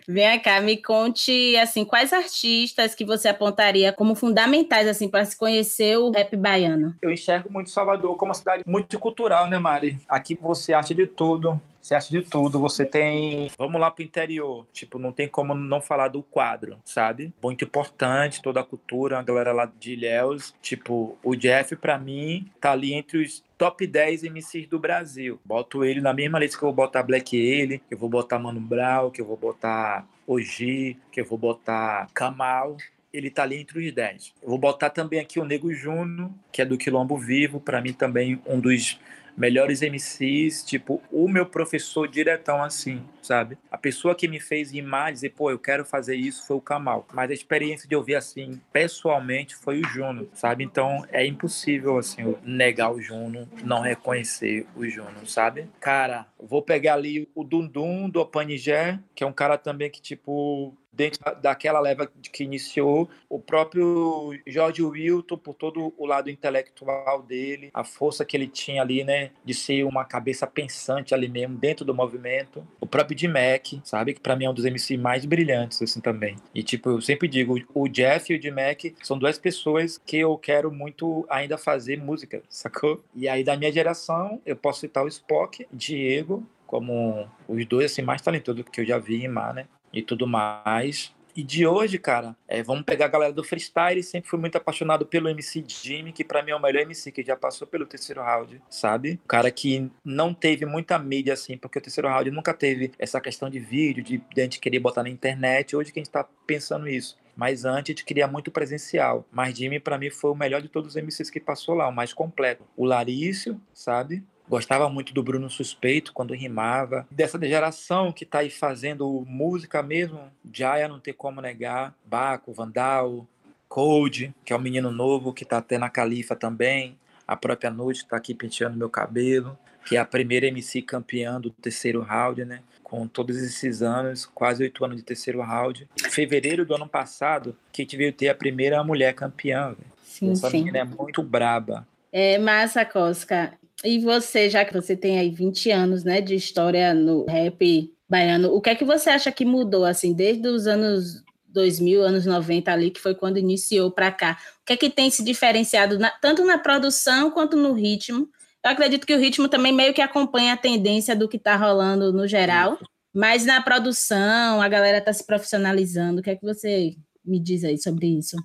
Vem 0.07 0.39
cá, 0.41 0.61
me 0.61 0.77
conte 0.77 1.57
assim, 1.57 1.85
quais 1.85 2.13
artistas 2.13 2.95
que 2.95 3.05
você 3.05 3.29
apontaria 3.29 3.93
como 3.93 4.15
fundamentais 4.15 4.89
assim 4.89 5.09
para 5.09 5.25
se 5.25 5.37
conhecer 5.37 5.97
o 5.99 6.11
rap 6.11 6.37
baiano? 6.37 6.95
Eu 7.01 7.11
enxergo 7.11 7.53
muito 7.53 7.71
Salvador 7.71 8.17
como 8.17 8.31
uma 8.31 8.35
cidade 8.35 8.63
multicultural, 8.67 9.49
né, 9.49 9.59
Mari? 9.59 9.99
Aqui 10.09 10.39
você 10.41 10.73
acha 10.73 10.95
de 10.95 11.07
tudo. 11.07 11.61
Você 11.83 11.97
acha 11.97 12.11
de 12.11 12.23
tudo, 12.23 12.61
você 12.61 12.87
tem. 12.87 13.51
Vamos 13.59 13.81
lá 13.81 13.91
pro 13.91 14.05
interior. 14.05 14.65
Tipo, 14.73 15.01
não 15.01 15.11
tem 15.11 15.27
como 15.27 15.53
não 15.53 15.81
falar 15.81 16.07
do 16.07 16.23
quadro, 16.23 16.79
sabe? 16.85 17.35
Muito 17.43 17.65
importante, 17.65 18.41
toda 18.41 18.61
a 18.61 18.65
cultura, 18.65 19.19
a 19.19 19.23
galera 19.23 19.53
lá 19.53 19.69
de 19.81 19.95
Ilhéus. 19.95 20.55
Tipo, 20.63 21.19
o 21.25 21.35
Jeff, 21.35 21.75
para 21.75 21.99
mim, 21.99 22.49
tá 22.61 22.71
ali 22.71 22.95
entre 22.95 23.19
os 23.19 23.43
top 23.63 23.87
10 23.87 24.25
MCs 24.25 24.67
do 24.67 24.77
Brasil. 24.77 25.39
Boto 25.45 25.85
ele 25.85 26.01
na 26.01 26.13
mesma 26.13 26.41
lista 26.41 26.59
que 26.59 26.65
eu 26.65 26.67
vou 26.67 26.75
botar 26.75 27.01
Black 27.05 27.37
ele, 27.37 27.79
que 27.79 27.95
eu 27.95 27.99
vou 27.99 28.09
botar 28.09 28.37
Mano 28.37 28.61
Brown, 28.61 29.09
que 29.09 29.21
eu 29.21 29.25
vou 29.25 29.37
botar 29.37 30.05
Oji, 30.27 30.99
que 31.13 31.21
eu 31.21 31.25
vou 31.25 31.39
botar 31.39 32.09
Kamal 32.13 32.77
ele 33.13 33.31
tá 33.31 33.43
ali 33.43 33.59
entre 33.59 33.79
os 33.79 33.93
10. 33.93 34.33
Eu 34.43 34.49
vou 34.49 34.59
botar 34.59 34.89
também 34.89 35.21
aqui 35.21 35.39
o 35.39 35.45
Nego 35.45 35.73
Juno, 35.73 36.35
que 36.51 36.63
é 36.63 36.65
do 36.65 36.79
Quilombo 36.79 37.19
Vivo, 37.19 37.61
para 37.61 37.81
mim 37.81 37.93
também 37.93 38.41
um 38.47 38.59
dos 38.59 38.99
melhores 39.37 39.83
MCs, 39.83 40.64
tipo, 40.64 41.03
o 41.11 41.28
meu 41.28 41.47
professor 41.47 42.07
diretão 42.09 42.62
assim, 42.62 43.03
sabe? 43.22 43.59
A 43.70 43.78
pessoa 43.78 44.14
que 44.14 44.28
me 44.28 44.41
fez 44.41 44.72
rimar, 44.72 45.12
dizer, 45.12 45.30
pô, 45.30 45.51
eu 45.51 45.59
quero 45.59 45.85
fazer 45.85 46.16
isso, 46.16 46.47
foi 46.47 46.57
o 46.57 46.61
Kamal. 46.61 47.07
Mas 47.12 47.30
a 47.30 47.35
experiência 47.35 47.89
de 47.89 47.97
ouvir 47.97 48.14
assim, 48.14 48.61
pessoalmente, 48.72 49.55
foi 49.57 49.80
o 49.80 49.89
Juno, 49.89 50.28
sabe? 50.35 50.64
Então 50.64 51.05
é 51.11 51.24
impossível, 51.26 51.99
assim, 51.99 52.35
negar 52.45 52.93
o 52.93 53.01
Juno, 53.01 53.49
não 53.64 53.80
reconhecer 53.80 54.66
o 54.76 54.87
Juno, 54.87 55.26
sabe? 55.26 55.68
Cara, 55.80 56.26
vou 56.39 56.62
pegar 56.62 56.95
ali 56.95 57.28
o 57.35 57.45
Dundum 57.45 58.09
do 58.09 58.20
Opanigé, 58.20 58.99
que 59.14 59.24
é 59.24 59.26
um 59.26 59.33
cara 59.33 59.57
também 59.57 59.91
que, 59.91 60.01
tipo, 60.01 60.76
dentro 60.93 61.20
daquela 61.40 61.80
leva 61.80 62.11
que 62.32 62.45
iniciou, 62.45 63.09
o 63.28 63.38
próprio 63.38 64.38
George 64.47 64.82
Wilton, 64.82 65.38
por 65.38 65.55
todo 65.55 65.93
o 65.97 66.07
lado 66.07 66.30
intelectual 66.30 67.22
dele, 67.22 67.70
a 67.72 67.82
força 67.82 68.24
que 68.24 68.36
ele 68.36 68.47
tinha 68.47 68.82
ali, 68.82 69.03
né, 69.05 69.30
de 69.45 69.55
ser 69.55 69.84
uma 69.84 70.05
cabeça 70.05 70.47
pensante 70.47 71.14
ali 71.14 71.28
mesmo, 71.28 71.57
dentro 71.57 71.84
do 71.84 71.95
movimento. 71.95 72.66
O 72.80 72.86
próprio 72.86 73.18
Jim 73.18 73.28
Mac, 73.28 73.66
sabe, 73.84 74.14
que 74.14 74.20
para 74.20 74.36
mim 74.36 74.45
é 74.45 74.51
um 74.51 74.55
dos 74.55 74.64
MC 74.64 74.97
mais 74.97 75.24
brilhantes, 75.24 75.80
assim, 75.80 76.01
também. 76.01 76.36
E, 76.55 76.62
tipo, 76.62 76.90
eu 76.90 77.01
sempre 77.01 77.28
digo, 77.28 77.57
o 77.74 77.88
Jeff 77.88 78.32
e 78.32 78.36
o 78.36 78.43
Jim 78.43 78.51
Mac 78.51 78.80
são 79.03 79.18
duas 79.18 79.38
pessoas 79.38 79.99
que 80.05 80.18
eu 80.18 80.36
quero 80.36 80.70
muito 80.70 81.24
ainda 81.28 81.57
fazer 81.57 81.97
música, 81.97 82.43
sacou? 82.49 83.03
E 83.14 83.28
aí, 83.28 83.43
da 83.43 83.57
minha 83.57 83.72
geração, 83.72 84.40
eu 84.45 84.57
posso 84.57 84.80
citar 84.80 85.05
o 85.05 85.09
Spock, 85.09 85.66
Diego, 85.72 86.47
como 86.73 87.29
os 87.47 87.66
dois, 87.66 87.93
assim, 87.93 88.01
mais 88.01 88.23
talentosos 88.23 88.64
que 88.73 88.81
eu 88.81 88.87
já 88.87 88.99
vi 88.99 89.23
em 89.23 89.29
Mar, 89.29 89.53
né? 89.53 89.66
e 89.93 90.03
tudo 90.03 90.27
mais. 90.27 91.14
E 91.35 91.43
de 91.43 91.66
hoje, 91.66 91.99
cara, 91.99 92.37
é, 92.47 92.62
vamos 92.62 92.85
pegar 92.85 93.07
a 93.07 93.09
galera 93.09 93.33
do 93.33 93.43
freestyle. 93.43 94.03
Sempre 94.03 94.29
fui 94.29 94.39
muito 94.39 94.57
apaixonado 94.57 95.07
pelo 95.07 95.31
MC 95.31 95.64
Jimmy, 95.66 96.12
que 96.12 96.23
para 96.23 96.43
mim 96.43 96.51
é 96.51 96.57
o 96.57 96.61
melhor 96.61 96.83
MC 96.83 97.11
que 97.11 97.23
já 97.23 97.35
passou 97.35 97.66
pelo 97.66 97.87
terceiro 97.87 98.23
round, 98.23 98.61
sabe? 98.68 99.18
O 99.25 99.29
cara 99.29 99.51
que 99.51 99.91
não 100.05 100.35
teve 100.35 100.66
muita 100.66 100.99
mídia 100.99 101.33
assim, 101.33 101.57
porque 101.57 101.79
o 101.79 101.83
terceiro 101.83 102.09
round 102.09 102.31
nunca 102.31 102.53
teve 102.53 102.93
essa 102.99 103.18
questão 103.18 103.49
de 103.49 103.59
vídeo, 103.59 104.05
de, 104.05 104.18
de 104.18 104.41
a 104.41 104.45
gente 104.45 104.61
querer 104.61 104.79
botar 104.79 105.03
na 105.03 105.09
internet. 105.09 105.75
Hoje 105.75 105.91
que 105.91 105.99
a 105.99 106.03
gente 106.03 106.12
tá 106.12 106.27
pensando 106.47 106.87
isso. 106.87 107.16
Mas 107.35 107.64
antes 107.64 107.91
a 107.91 107.93
gente 107.93 108.05
queria 108.05 108.29
muito 108.29 108.51
presencial. 108.51 109.27
Mas 109.33 109.57
Jimmy, 109.57 109.81
para 109.81 109.97
mim, 109.97 110.11
foi 110.11 110.31
o 110.31 110.35
melhor 110.35 110.61
de 110.61 110.68
todos 110.68 110.95
os 110.95 111.03
MCs 111.03 111.31
que 111.31 111.41
passou 111.41 111.75
lá, 111.75 111.89
o 111.89 111.93
mais 111.93 112.12
completo. 112.12 112.62
O 112.77 112.85
Larício, 112.85 113.59
sabe? 113.73 114.23
Gostava 114.49 114.88
muito 114.88 115.14
do 115.14 115.22
Bruno 115.22 115.49
Suspeito 115.49 116.12
quando 116.12 116.34
rimava. 116.34 117.07
Dessa 117.11 117.38
geração 117.40 118.12
que 118.12 118.24
está 118.24 118.40
aí 118.40 118.51
fazendo 118.51 119.24
música 119.26 119.82
mesmo, 119.82 120.20
Jaya 120.53 120.88
não 120.88 121.01
tem 121.01 121.14
como 121.14 121.40
negar, 121.40 121.95
Baco, 122.05 122.53
Vandal, 122.53 123.26
Code, 123.68 124.34
que 124.45 124.53
é 124.53 124.57
um 124.57 124.61
menino 124.61 124.90
novo 124.90 125.32
que 125.32 125.45
está 125.45 125.59
até 125.59 125.78
na 125.78 125.88
Califa 125.88 126.36
também. 126.36 126.99
A 127.26 127.36
própria 127.36 127.70
Noite 127.70 128.03
está 128.03 128.16
aqui 128.16 128.34
penteando 128.34 128.76
meu 128.76 128.90
cabelo, 128.90 129.57
que 129.86 129.97
é 129.97 129.99
a 129.99 130.05
primeira 130.05 130.47
MC 130.47 130.82
campeã 130.82 131.40
do 131.40 131.51
terceiro 131.51 132.03
round, 132.03 132.45
né? 132.45 132.61
Com 132.82 133.09
todos 133.09 133.38
esses 133.38 133.80
anos, 133.80 134.26
quase 134.26 134.62
oito 134.62 134.84
anos 134.84 134.99
de 134.99 135.03
terceiro 135.03 135.40
round. 135.40 135.88
Em 135.99 136.11
fevereiro 136.11 136.66
do 136.66 136.74
ano 136.74 136.86
passado, 136.86 137.57
que 137.72 137.80
a 137.80 137.84
gente 137.84 137.97
veio 137.97 138.12
ter 138.12 138.28
a 138.28 138.34
primeira 138.34 138.84
mulher 138.84 139.14
campeã. 139.14 139.74
Sim, 140.03 140.32
Essa 140.32 140.51
sim. 140.51 140.59
menina 140.59 140.80
é 140.80 140.84
muito 140.84 141.22
braba. 141.22 141.88
É 142.12 142.36
massa, 142.36 142.84
Cosca. 142.84 143.55
E 143.85 143.99
você, 143.99 144.49
já 144.49 144.64
que 144.64 144.72
você 144.72 144.97
tem 144.97 145.18
aí 145.18 145.30
20 145.30 145.70
anos, 145.70 146.05
né, 146.05 146.20
de 146.20 146.35
história 146.35 146.95
no 146.95 147.24
rap 147.26 147.93
baiano, 148.09 148.55
o 148.55 148.61
que 148.61 148.70
é 148.70 148.74
que 148.74 148.85
você 148.85 149.11
acha 149.11 149.33
que 149.33 149.45
mudou, 149.45 149.85
assim, 149.85 150.12
desde 150.12 150.47
os 150.47 150.66
anos 150.66 151.22
2000, 151.49 152.03
anos 152.03 152.24
90 152.24 152.72
ali, 152.72 152.91
que 152.91 153.01
foi 153.01 153.14
quando 153.14 153.39
iniciou 153.39 153.91
para 153.91 154.12
cá? 154.12 154.39
O 154.62 154.66
que 154.66 154.72
é 154.74 154.76
que 154.76 154.91
tem 154.91 155.11
se 155.11 155.24
diferenciado, 155.24 155.99
na, 155.99 156.11
tanto 156.11 156.45
na 156.45 156.59
produção 156.59 157.30
quanto 157.30 157.57
no 157.57 157.72
ritmo? 157.72 158.28
Eu 158.64 158.70
acredito 158.70 159.07
que 159.07 159.14
o 159.14 159.18
ritmo 159.18 159.49
também 159.49 159.72
meio 159.72 159.93
que 159.93 160.01
acompanha 160.01 160.53
a 160.53 160.57
tendência 160.57 161.16
do 161.16 161.28
que 161.28 161.37
está 161.37 161.57
rolando 161.57 162.12
no 162.12 162.28
geral, 162.28 162.78
mas 163.12 163.45
na 163.45 163.61
produção, 163.61 164.62
a 164.62 164.68
galera 164.68 164.99
está 164.99 165.12
se 165.12 165.26
profissionalizando. 165.26 166.20
O 166.20 166.22
que 166.22 166.30
é 166.30 166.37
que 166.37 166.45
você 166.45 166.95
me 167.24 167.41
diz 167.41 167.64
aí 167.64 167.76
sobre 167.76 168.07
isso? 168.07 168.37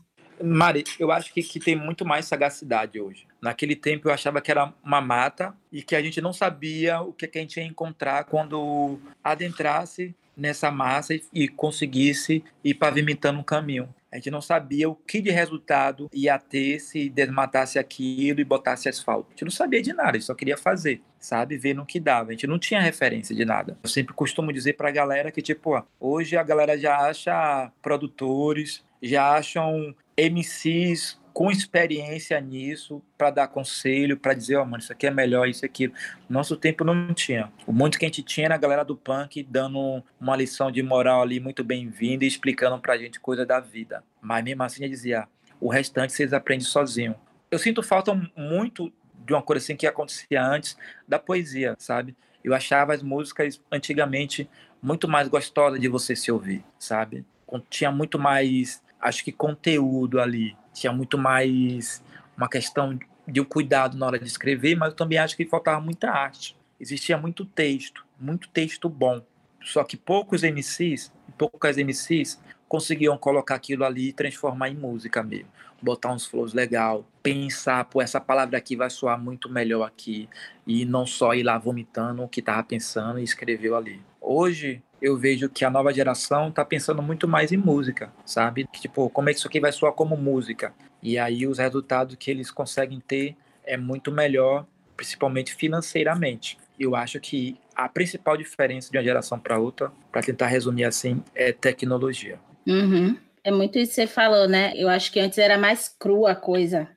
Mari, 0.43 0.83
eu 0.99 1.11
acho 1.11 1.33
que, 1.33 1.41
que 1.41 1.59
tem 1.59 1.75
muito 1.75 2.05
mais 2.05 2.25
sagacidade 2.25 2.99
hoje. 2.99 3.25
Naquele 3.41 3.75
tempo 3.75 4.07
eu 4.07 4.13
achava 4.13 4.41
que 4.41 4.51
era 4.51 4.73
uma 4.83 5.01
mata 5.01 5.55
e 5.71 5.81
que 5.81 5.95
a 5.95 6.01
gente 6.01 6.21
não 6.21 6.33
sabia 6.33 7.01
o 7.01 7.13
que, 7.13 7.27
que 7.27 7.37
a 7.37 7.41
gente 7.41 7.59
ia 7.59 7.65
encontrar 7.65 8.23
quando 8.25 8.99
adentrasse 9.23 10.15
nessa 10.37 10.69
massa 10.69 11.19
e, 11.33 11.47
conseguisse 11.47 12.43
ir 12.63 12.75
pavimentando 12.75 13.39
um 13.39 13.43
caminho. 13.43 13.93
A 14.11 14.17
gente 14.17 14.29
não 14.31 14.41
sabia 14.41 14.87
o 14.87 14.95
que 14.95 15.19
de 15.19 15.31
resultado 15.31 16.09
ia 16.13 16.37
ter 16.39 16.79
se 16.79 17.09
desmatasse 17.09 17.77
aquilo 17.77 18.39
e 18.39 18.45
botasse 18.45 18.87
asfalto. 18.87 19.27
A 19.29 19.31
gente 19.31 19.43
não 19.45 19.51
sabia 19.51 19.81
de 19.81 19.91
nada, 19.91 20.11
a 20.11 20.13
gente 20.13 20.25
só 20.25 20.33
queria 20.33 20.55
fazer, 20.55 21.01
sabe? 21.19 21.57
Ver 21.57 21.73
no 21.73 21.85
que 21.85 21.99
dava. 21.99 22.29
A 22.29 22.31
gente 22.31 22.47
não 22.47 22.57
tinha 22.57 22.79
referência 22.79 23.35
de 23.35 23.43
nada. 23.43 23.77
Eu 23.83 23.89
sempre 23.89 24.13
costumo 24.13 24.53
dizer 24.53 24.73
pra 24.73 24.91
galera 24.91 25.31
que, 25.31 25.41
tipo, 25.41 25.71
ó, 25.71 25.83
hoje 25.99 26.37
a 26.37 26.43
galera 26.43 26.77
já 26.77 26.97
acha 26.97 27.71
produtores, 27.81 28.83
já 29.01 29.35
acham 29.35 29.95
MCs 30.17 31.19
com 31.33 31.51
experiência 31.51 32.41
nisso 32.41 32.99
para 33.15 33.29
dar 33.29 33.47
conselho, 33.47 34.17
para 34.17 34.33
dizer, 34.33 34.55
ó, 34.55 34.63
oh, 34.63 34.65
mano, 34.65 34.79
isso 34.79 34.91
aqui 34.91 35.05
é 35.05 35.11
melhor, 35.11 35.47
isso 35.47 35.63
aqui. 35.63 35.93
Nosso 36.27 36.57
tempo 36.57 36.83
não 36.83 37.13
tinha. 37.13 37.51
O 37.67 37.71
muito 37.71 37.99
que 37.99 38.05
a 38.05 38.07
gente 38.07 38.23
tinha 38.23 38.47
era 38.47 38.55
a 38.55 38.57
galera 38.57 38.83
do 38.83 38.97
punk 38.97 39.43
dando 39.43 40.03
uma 40.19 40.35
lição 40.35 40.71
de 40.71 40.81
moral 40.81 41.21
ali 41.21 41.39
muito 41.39 41.63
bem-vinda 41.63 42.25
e 42.25 42.27
explicando 42.27 42.79
pra 42.79 42.97
gente 42.97 43.19
coisa 43.19 43.45
da 43.45 43.59
vida. 43.59 44.03
Mas 44.19 44.43
mesmo 44.43 44.63
assim 44.63 44.83
ele 44.83 44.93
dizia, 44.93 45.27
o 45.61 45.69
restante 45.69 46.13
vocês 46.13 46.33
aprendem 46.33 46.65
sozinho. 46.65 47.15
Eu 47.51 47.59
sinto 47.59 47.83
falta 47.83 48.13
muito 48.35 48.91
de 49.25 49.33
uma 49.33 49.41
coisa 49.43 49.63
assim 49.63 49.75
que 49.75 49.85
acontecia 49.85 50.43
antes 50.43 50.75
da 51.07 51.19
poesia, 51.19 51.75
sabe? 51.77 52.15
Eu 52.43 52.53
achava 52.53 52.95
as 52.95 53.03
músicas 53.03 53.61
antigamente 53.71 54.49
muito 54.81 55.07
mais 55.07 55.27
gostosas 55.27 55.79
de 55.79 55.87
você 55.87 56.15
se 56.15 56.31
ouvir, 56.31 56.63
sabe? 56.79 57.25
Tinha 57.69 57.91
muito 57.91 58.17
mais, 58.17 58.81
acho 58.99 59.23
que 59.23 59.31
conteúdo 59.31 60.19
ali, 60.19 60.55
tinha 60.73 60.91
muito 60.91 61.17
mais 61.17 62.03
uma 62.35 62.47
questão 62.47 62.97
de 63.27 63.41
um 63.41 63.45
cuidado 63.45 63.97
na 63.97 64.05
hora 64.05 64.19
de 64.19 64.27
escrever, 64.27 64.75
mas 64.75 64.89
eu 64.89 64.95
também 64.95 65.17
acho 65.17 65.35
que 65.35 65.45
faltava 65.45 65.81
muita 65.81 66.09
arte. 66.09 66.55
Existia 66.79 67.17
muito 67.17 67.45
texto, 67.45 68.05
muito 68.19 68.47
texto 68.49 68.87
bom. 68.87 69.21
Só 69.61 69.83
que 69.83 69.97
poucos 69.97 70.43
MCs, 70.43 71.11
poucas 71.37 71.77
MCs 71.77 72.39
conseguiam 72.67 73.17
colocar 73.17 73.55
aquilo 73.55 73.83
ali 73.83 74.09
e 74.09 74.13
transformar 74.13 74.69
em 74.69 74.75
música 74.75 75.23
mesmo. 75.23 75.49
Botar 75.81 76.13
uns 76.13 76.25
flows 76.25 76.53
legal, 76.53 77.05
pensar, 77.21 77.85
pô, 77.85 78.01
essa 78.01 78.19
palavra 78.19 78.57
aqui 78.57 78.75
vai 78.75 78.89
soar 78.89 79.19
muito 79.19 79.49
melhor 79.49 79.83
aqui. 79.83 80.29
E 80.65 80.85
não 80.85 81.05
só 81.05 81.33
ir 81.33 81.43
lá 81.43 81.57
vomitando 81.57 82.23
o 82.23 82.29
que 82.29 82.41
tava 82.41 82.63
pensando 82.63 83.19
e 83.19 83.23
escreveu 83.23 83.75
ali. 83.75 84.01
Hoje, 84.21 84.81
eu 85.01 85.17
vejo 85.17 85.49
que 85.49 85.63
a 85.63 85.69
nova 85.69 85.93
geração 85.93 86.49
está 86.49 86.65
pensando 86.65 87.01
muito 87.01 87.27
mais 87.27 87.51
em 87.51 87.57
música, 87.57 88.11
sabe? 88.25 88.65
Tipo, 88.79 89.09
como 89.09 89.29
é 89.29 89.33
que 89.33 89.39
isso 89.39 89.47
aqui 89.47 89.59
vai 89.59 89.71
soar 89.71 89.93
como 89.93 90.17
música? 90.17 90.73
E 91.01 91.17
aí 91.17 91.45
os 91.47 91.59
resultados 91.59 92.15
que 92.15 92.31
eles 92.31 92.49
conseguem 92.51 92.99
ter 92.99 93.35
é 93.63 93.77
muito 93.77 94.11
melhor, 94.11 94.65
principalmente 94.95 95.53
financeiramente. 95.53 96.57
Eu 96.79 96.95
acho 96.95 97.19
que 97.19 97.57
a 97.75 97.87
principal 97.87 98.35
diferença 98.37 98.91
de 98.91 98.97
uma 98.97 99.03
geração 99.03 99.39
para 99.39 99.59
outra, 99.59 99.91
para 100.11 100.21
tentar 100.21 100.47
resumir 100.47 100.85
assim, 100.85 101.23
é 101.35 101.51
tecnologia. 101.51 102.39
Uhum. 102.65 103.17
É 103.43 103.51
muito 103.51 103.77
isso 103.77 103.91
que 103.91 104.01
você 104.01 104.07
falou, 104.07 104.47
né? 104.47 104.73
Eu 104.75 104.89
acho 104.89 105.11
que 105.11 105.19
antes 105.19 105.37
era 105.37 105.57
mais 105.57 105.87
crua 105.87 106.31
a 106.31 106.35
coisa. 106.35 106.89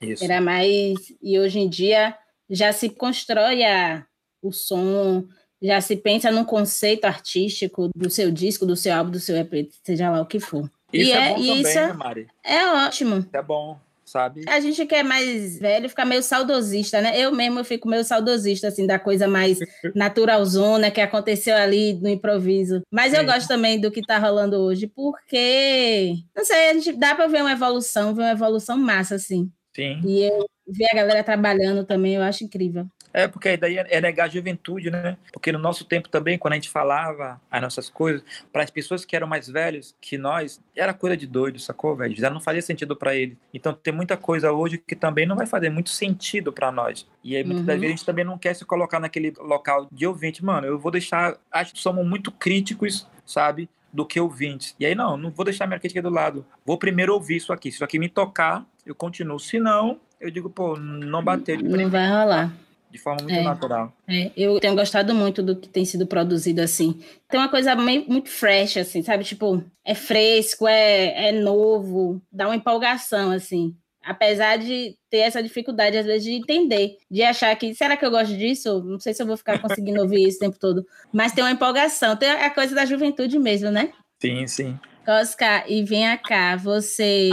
Isso. 0.00 0.24
Era 0.24 0.40
mais. 0.40 0.96
E 1.20 1.38
hoje 1.38 1.58
em 1.58 1.68
dia 1.68 2.16
já 2.48 2.72
se 2.72 2.88
constrói 2.88 3.64
a, 3.64 4.06
o 4.40 4.52
som, 4.52 5.26
já 5.60 5.80
se 5.80 5.96
pensa 5.96 6.30
num 6.30 6.44
conceito 6.44 7.04
artístico 7.04 7.90
do 7.94 8.10
seu 8.10 8.30
disco, 8.30 8.64
do 8.64 8.76
seu 8.76 8.94
álbum, 8.94 9.10
do 9.10 9.20
seu 9.20 9.36
EP, 9.36 9.68
seja 9.84 10.10
lá 10.10 10.20
o 10.20 10.26
que 10.26 10.40
for. 10.40 10.70
Isso 10.92 11.10
e 11.10 11.12
é, 11.12 11.16
é 11.16 11.28
bom 11.28 11.34
também, 11.34 11.60
isso 11.60 11.74
né, 11.74 11.92
Mari? 11.92 12.26
É 12.44 12.66
ótimo. 12.66 13.26
É 13.32 13.42
bom, 13.42 13.78
sabe? 14.04 14.42
A 14.48 14.58
gente 14.60 14.86
que 14.86 14.94
é 14.94 15.02
mais 15.02 15.58
velho 15.58 15.88
fica 15.88 16.04
meio 16.04 16.22
saudosista, 16.22 17.00
né? 17.00 17.18
Eu 17.18 17.32
mesmo 17.32 17.62
fico 17.62 17.88
meio 17.88 18.04
saudosista, 18.04 18.68
assim, 18.68 18.86
da 18.86 18.98
coisa 18.98 19.28
mais 19.28 19.58
naturalzona 19.94 20.90
que 20.90 21.00
aconteceu 21.00 21.56
ali 21.56 21.94
no 21.94 22.08
improviso. 22.08 22.82
Mas 22.90 23.12
eu 23.12 23.24
gosto 23.24 23.48
também 23.48 23.80
do 23.80 23.90
que 23.90 24.00
tá 24.00 24.18
rolando 24.18 24.56
hoje, 24.56 24.86
porque, 24.86 26.14
não 26.34 26.44
sei, 26.44 26.70
a 26.70 26.74
gente 26.74 26.92
dá 26.92 27.14
para 27.14 27.26
ver 27.26 27.42
uma 27.42 27.52
evolução, 27.52 28.14
ver 28.14 28.22
uma 28.22 28.32
evolução 28.32 28.78
massa, 28.78 29.16
assim. 29.16 29.50
Sim. 29.74 30.00
E 30.04 30.22
eu 30.24 30.46
ver 30.66 30.88
a 30.90 30.94
galera 30.94 31.24
trabalhando 31.24 31.84
também, 31.84 32.14
eu 32.14 32.22
acho 32.22 32.44
incrível. 32.44 32.86
É, 33.12 33.26
porque 33.26 33.56
daí 33.56 33.78
é 33.78 34.00
negar 34.00 34.26
a 34.26 34.28
juventude, 34.28 34.90
né? 34.90 35.16
Porque 35.32 35.50
no 35.50 35.58
nosso 35.58 35.84
tempo 35.84 36.08
também, 36.08 36.38
quando 36.38 36.52
a 36.52 36.56
gente 36.56 36.68
falava 36.68 37.40
as 37.50 37.62
nossas 37.62 37.88
coisas, 37.88 38.22
para 38.52 38.62
as 38.62 38.70
pessoas 38.70 39.04
que 39.04 39.16
eram 39.16 39.26
mais 39.26 39.48
velhos 39.48 39.94
que 40.00 40.18
nós, 40.18 40.60
era 40.76 40.92
coisa 40.92 41.16
de 41.16 41.26
doido, 41.26 41.58
sacou, 41.58 41.96
velho? 41.96 42.14
Já 42.14 42.30
não 42.30 42.40
fazia 42.40 42.62
sentido 42.62 42.96
para 42.96 43.14
ele. 43.14 43.36
Então 43.52 43.72
tem 43.72 43.92
muita 43.92 44.16
coisa 44.16 44.52
hoje 44.52 44.78
que 44.78 44.94
também 44.94 45.26
não 45.26 45.36
vai 45.36 45.46
fazer 45.46 45.70
muito 45.70 45.90
sentido 45.90 46.52
para 46.52 46.70
nós. 46.70 47.06
E 47.24 47.36
aí 47.36 47.42
muitas 47.42 47.60
uhum. 47.60 47.66
das 47.66 47.76
vezes 47.76 47.86
a 47.86 47.96
gente 47.96 48.06
também 48.06 48.24
não 48.24 48.38
quer 48.38 48.54
se 48.54 48.64
colocar 48.64 49.00
naquele 49.00 49.32
local 49.38 49.88
de 49.90 50.06
ouvinte. 50.06 50.44
Mano, 50.44 50.66
eu 50.66 50.78
vou 50.78 50.92
deixar. 50.92 51.36
Acho 51.50 51.72
que 51.74 51.80
somos 51.80 52.06
muito 52.06 52.30
críticos, 52.30 53.06
sabe? 53.24 53.68
do 53.90 54.04
que 54.04 54.20
ouvinte. 54.20 54.74
E 54.78 54.84
aí, 54.84 54.94
não, 54.94 55.16
não 55.16 55.30
vou 55.30 55.46
deixar 55.46 55.66
minha 55.66 55.80
crítica 55.80 56.02
do 56.02 56.10
lado. 56.10 56.44
Vou 56.64 56.76
primeiro 56.76 57.14
ouvir 57.14 57.36
isso 57.36 57.54
aqui. 57.54 57.70
Se 57.70 57.76
isso 57.76 57.84
aqui 57.84 57.98
me 57.98 58.06
tocar, 58.06 58.66
eu 58.84 58.94
continuo. 58.94 59.40
Se 59.40 59.58
não, 59.58 59.98
eu 60.20 60.30
digo, 60.30 60.50
pô, 60.50 60.76
não 60.76 61.24
bateu. 61.24 61.58
Não 61.58 61.88
vai 61.88 62.06
rolar 62.06 62.52
de 62.90 62.98
forma 62.98 63.22
muito 63.22 63.34
é, 63.34 63.42
natural. 63.42 63.92
É, 64.06 64.30
eu 64.36 64.58
tenho 64.60 64.74
gostado 64.74 65.14
muito 65.14 65.42
do 65.42 65.56
que 65.56 65.68
tem 65.68 65.84
sido 65.84 66.06
produzido 66.06 66.60
assim. 66.60 67.00
Tem 67.28 67.38
uma 67.38 67.48
coisa 67.48 67.74
meio, 67.74 68.04
muito 68.08 68.28
fresh, 68.28 68.78
assim, 68.78 69.02
sabe? 69.02 69.24
Tipo, 69.24 69.62
é 69.84 69.94
fresco, 69.94 70.66
é, 70.66 71.28
é 71.28 71.32
novo, 71.32 72.20
dá 72.32 72.46
uma 72.46 72.56
empolgação, 72.56 73.30
assim. 73.30 73.74
Apesar 74.02 74.56
de 74.56 74.96
ter 75.10 75.18
essa 75.18 75.42
dificuldade, 75.42 75.98
às 75.98 76.06
vezes, 76.06 76.24
de 76.24 76.32
entender, 76.32 76.96
de 77.10 77.22
achar 77.22 77.54
que, 77.56 77.74
será 77.74 77.96
que 77.96 78.06
eu 78.06 78.10
gosto 78.10 78.34
disso? 78.36 78.82
Não 78.82 78.98
sei 78.98 79.12
se 79.12 79.22
eu 79.22 79.26
vou 79.26 79.36
ficar 79.36 79.60
conseguindo 79.60 80.00
ouvir 80.00 80.26
isso 80.26 80.38
o 80.38 80.40
tempo 80.40 80.58
todo. 80.58 80.86
Mas 81.12 81.32
tem 81.32 81.44
uma 81.44 81.50
empolgação, 81.50 82.16
tem 82.16 82.30
a 82.30 82.48
coisa 82.48 82.74
da 82.74 82.86
juventude 82.86 83.38
mesmo, 83.38 83.70
né? 83.70 83.92
Sim, 84.20 84.46
sim. 84.46 84.78
Oscar, 85.08 85.64
e 85.66 85.82
venha 85.82 86.18
cá, 86.18 86.54
você 86.54 87.30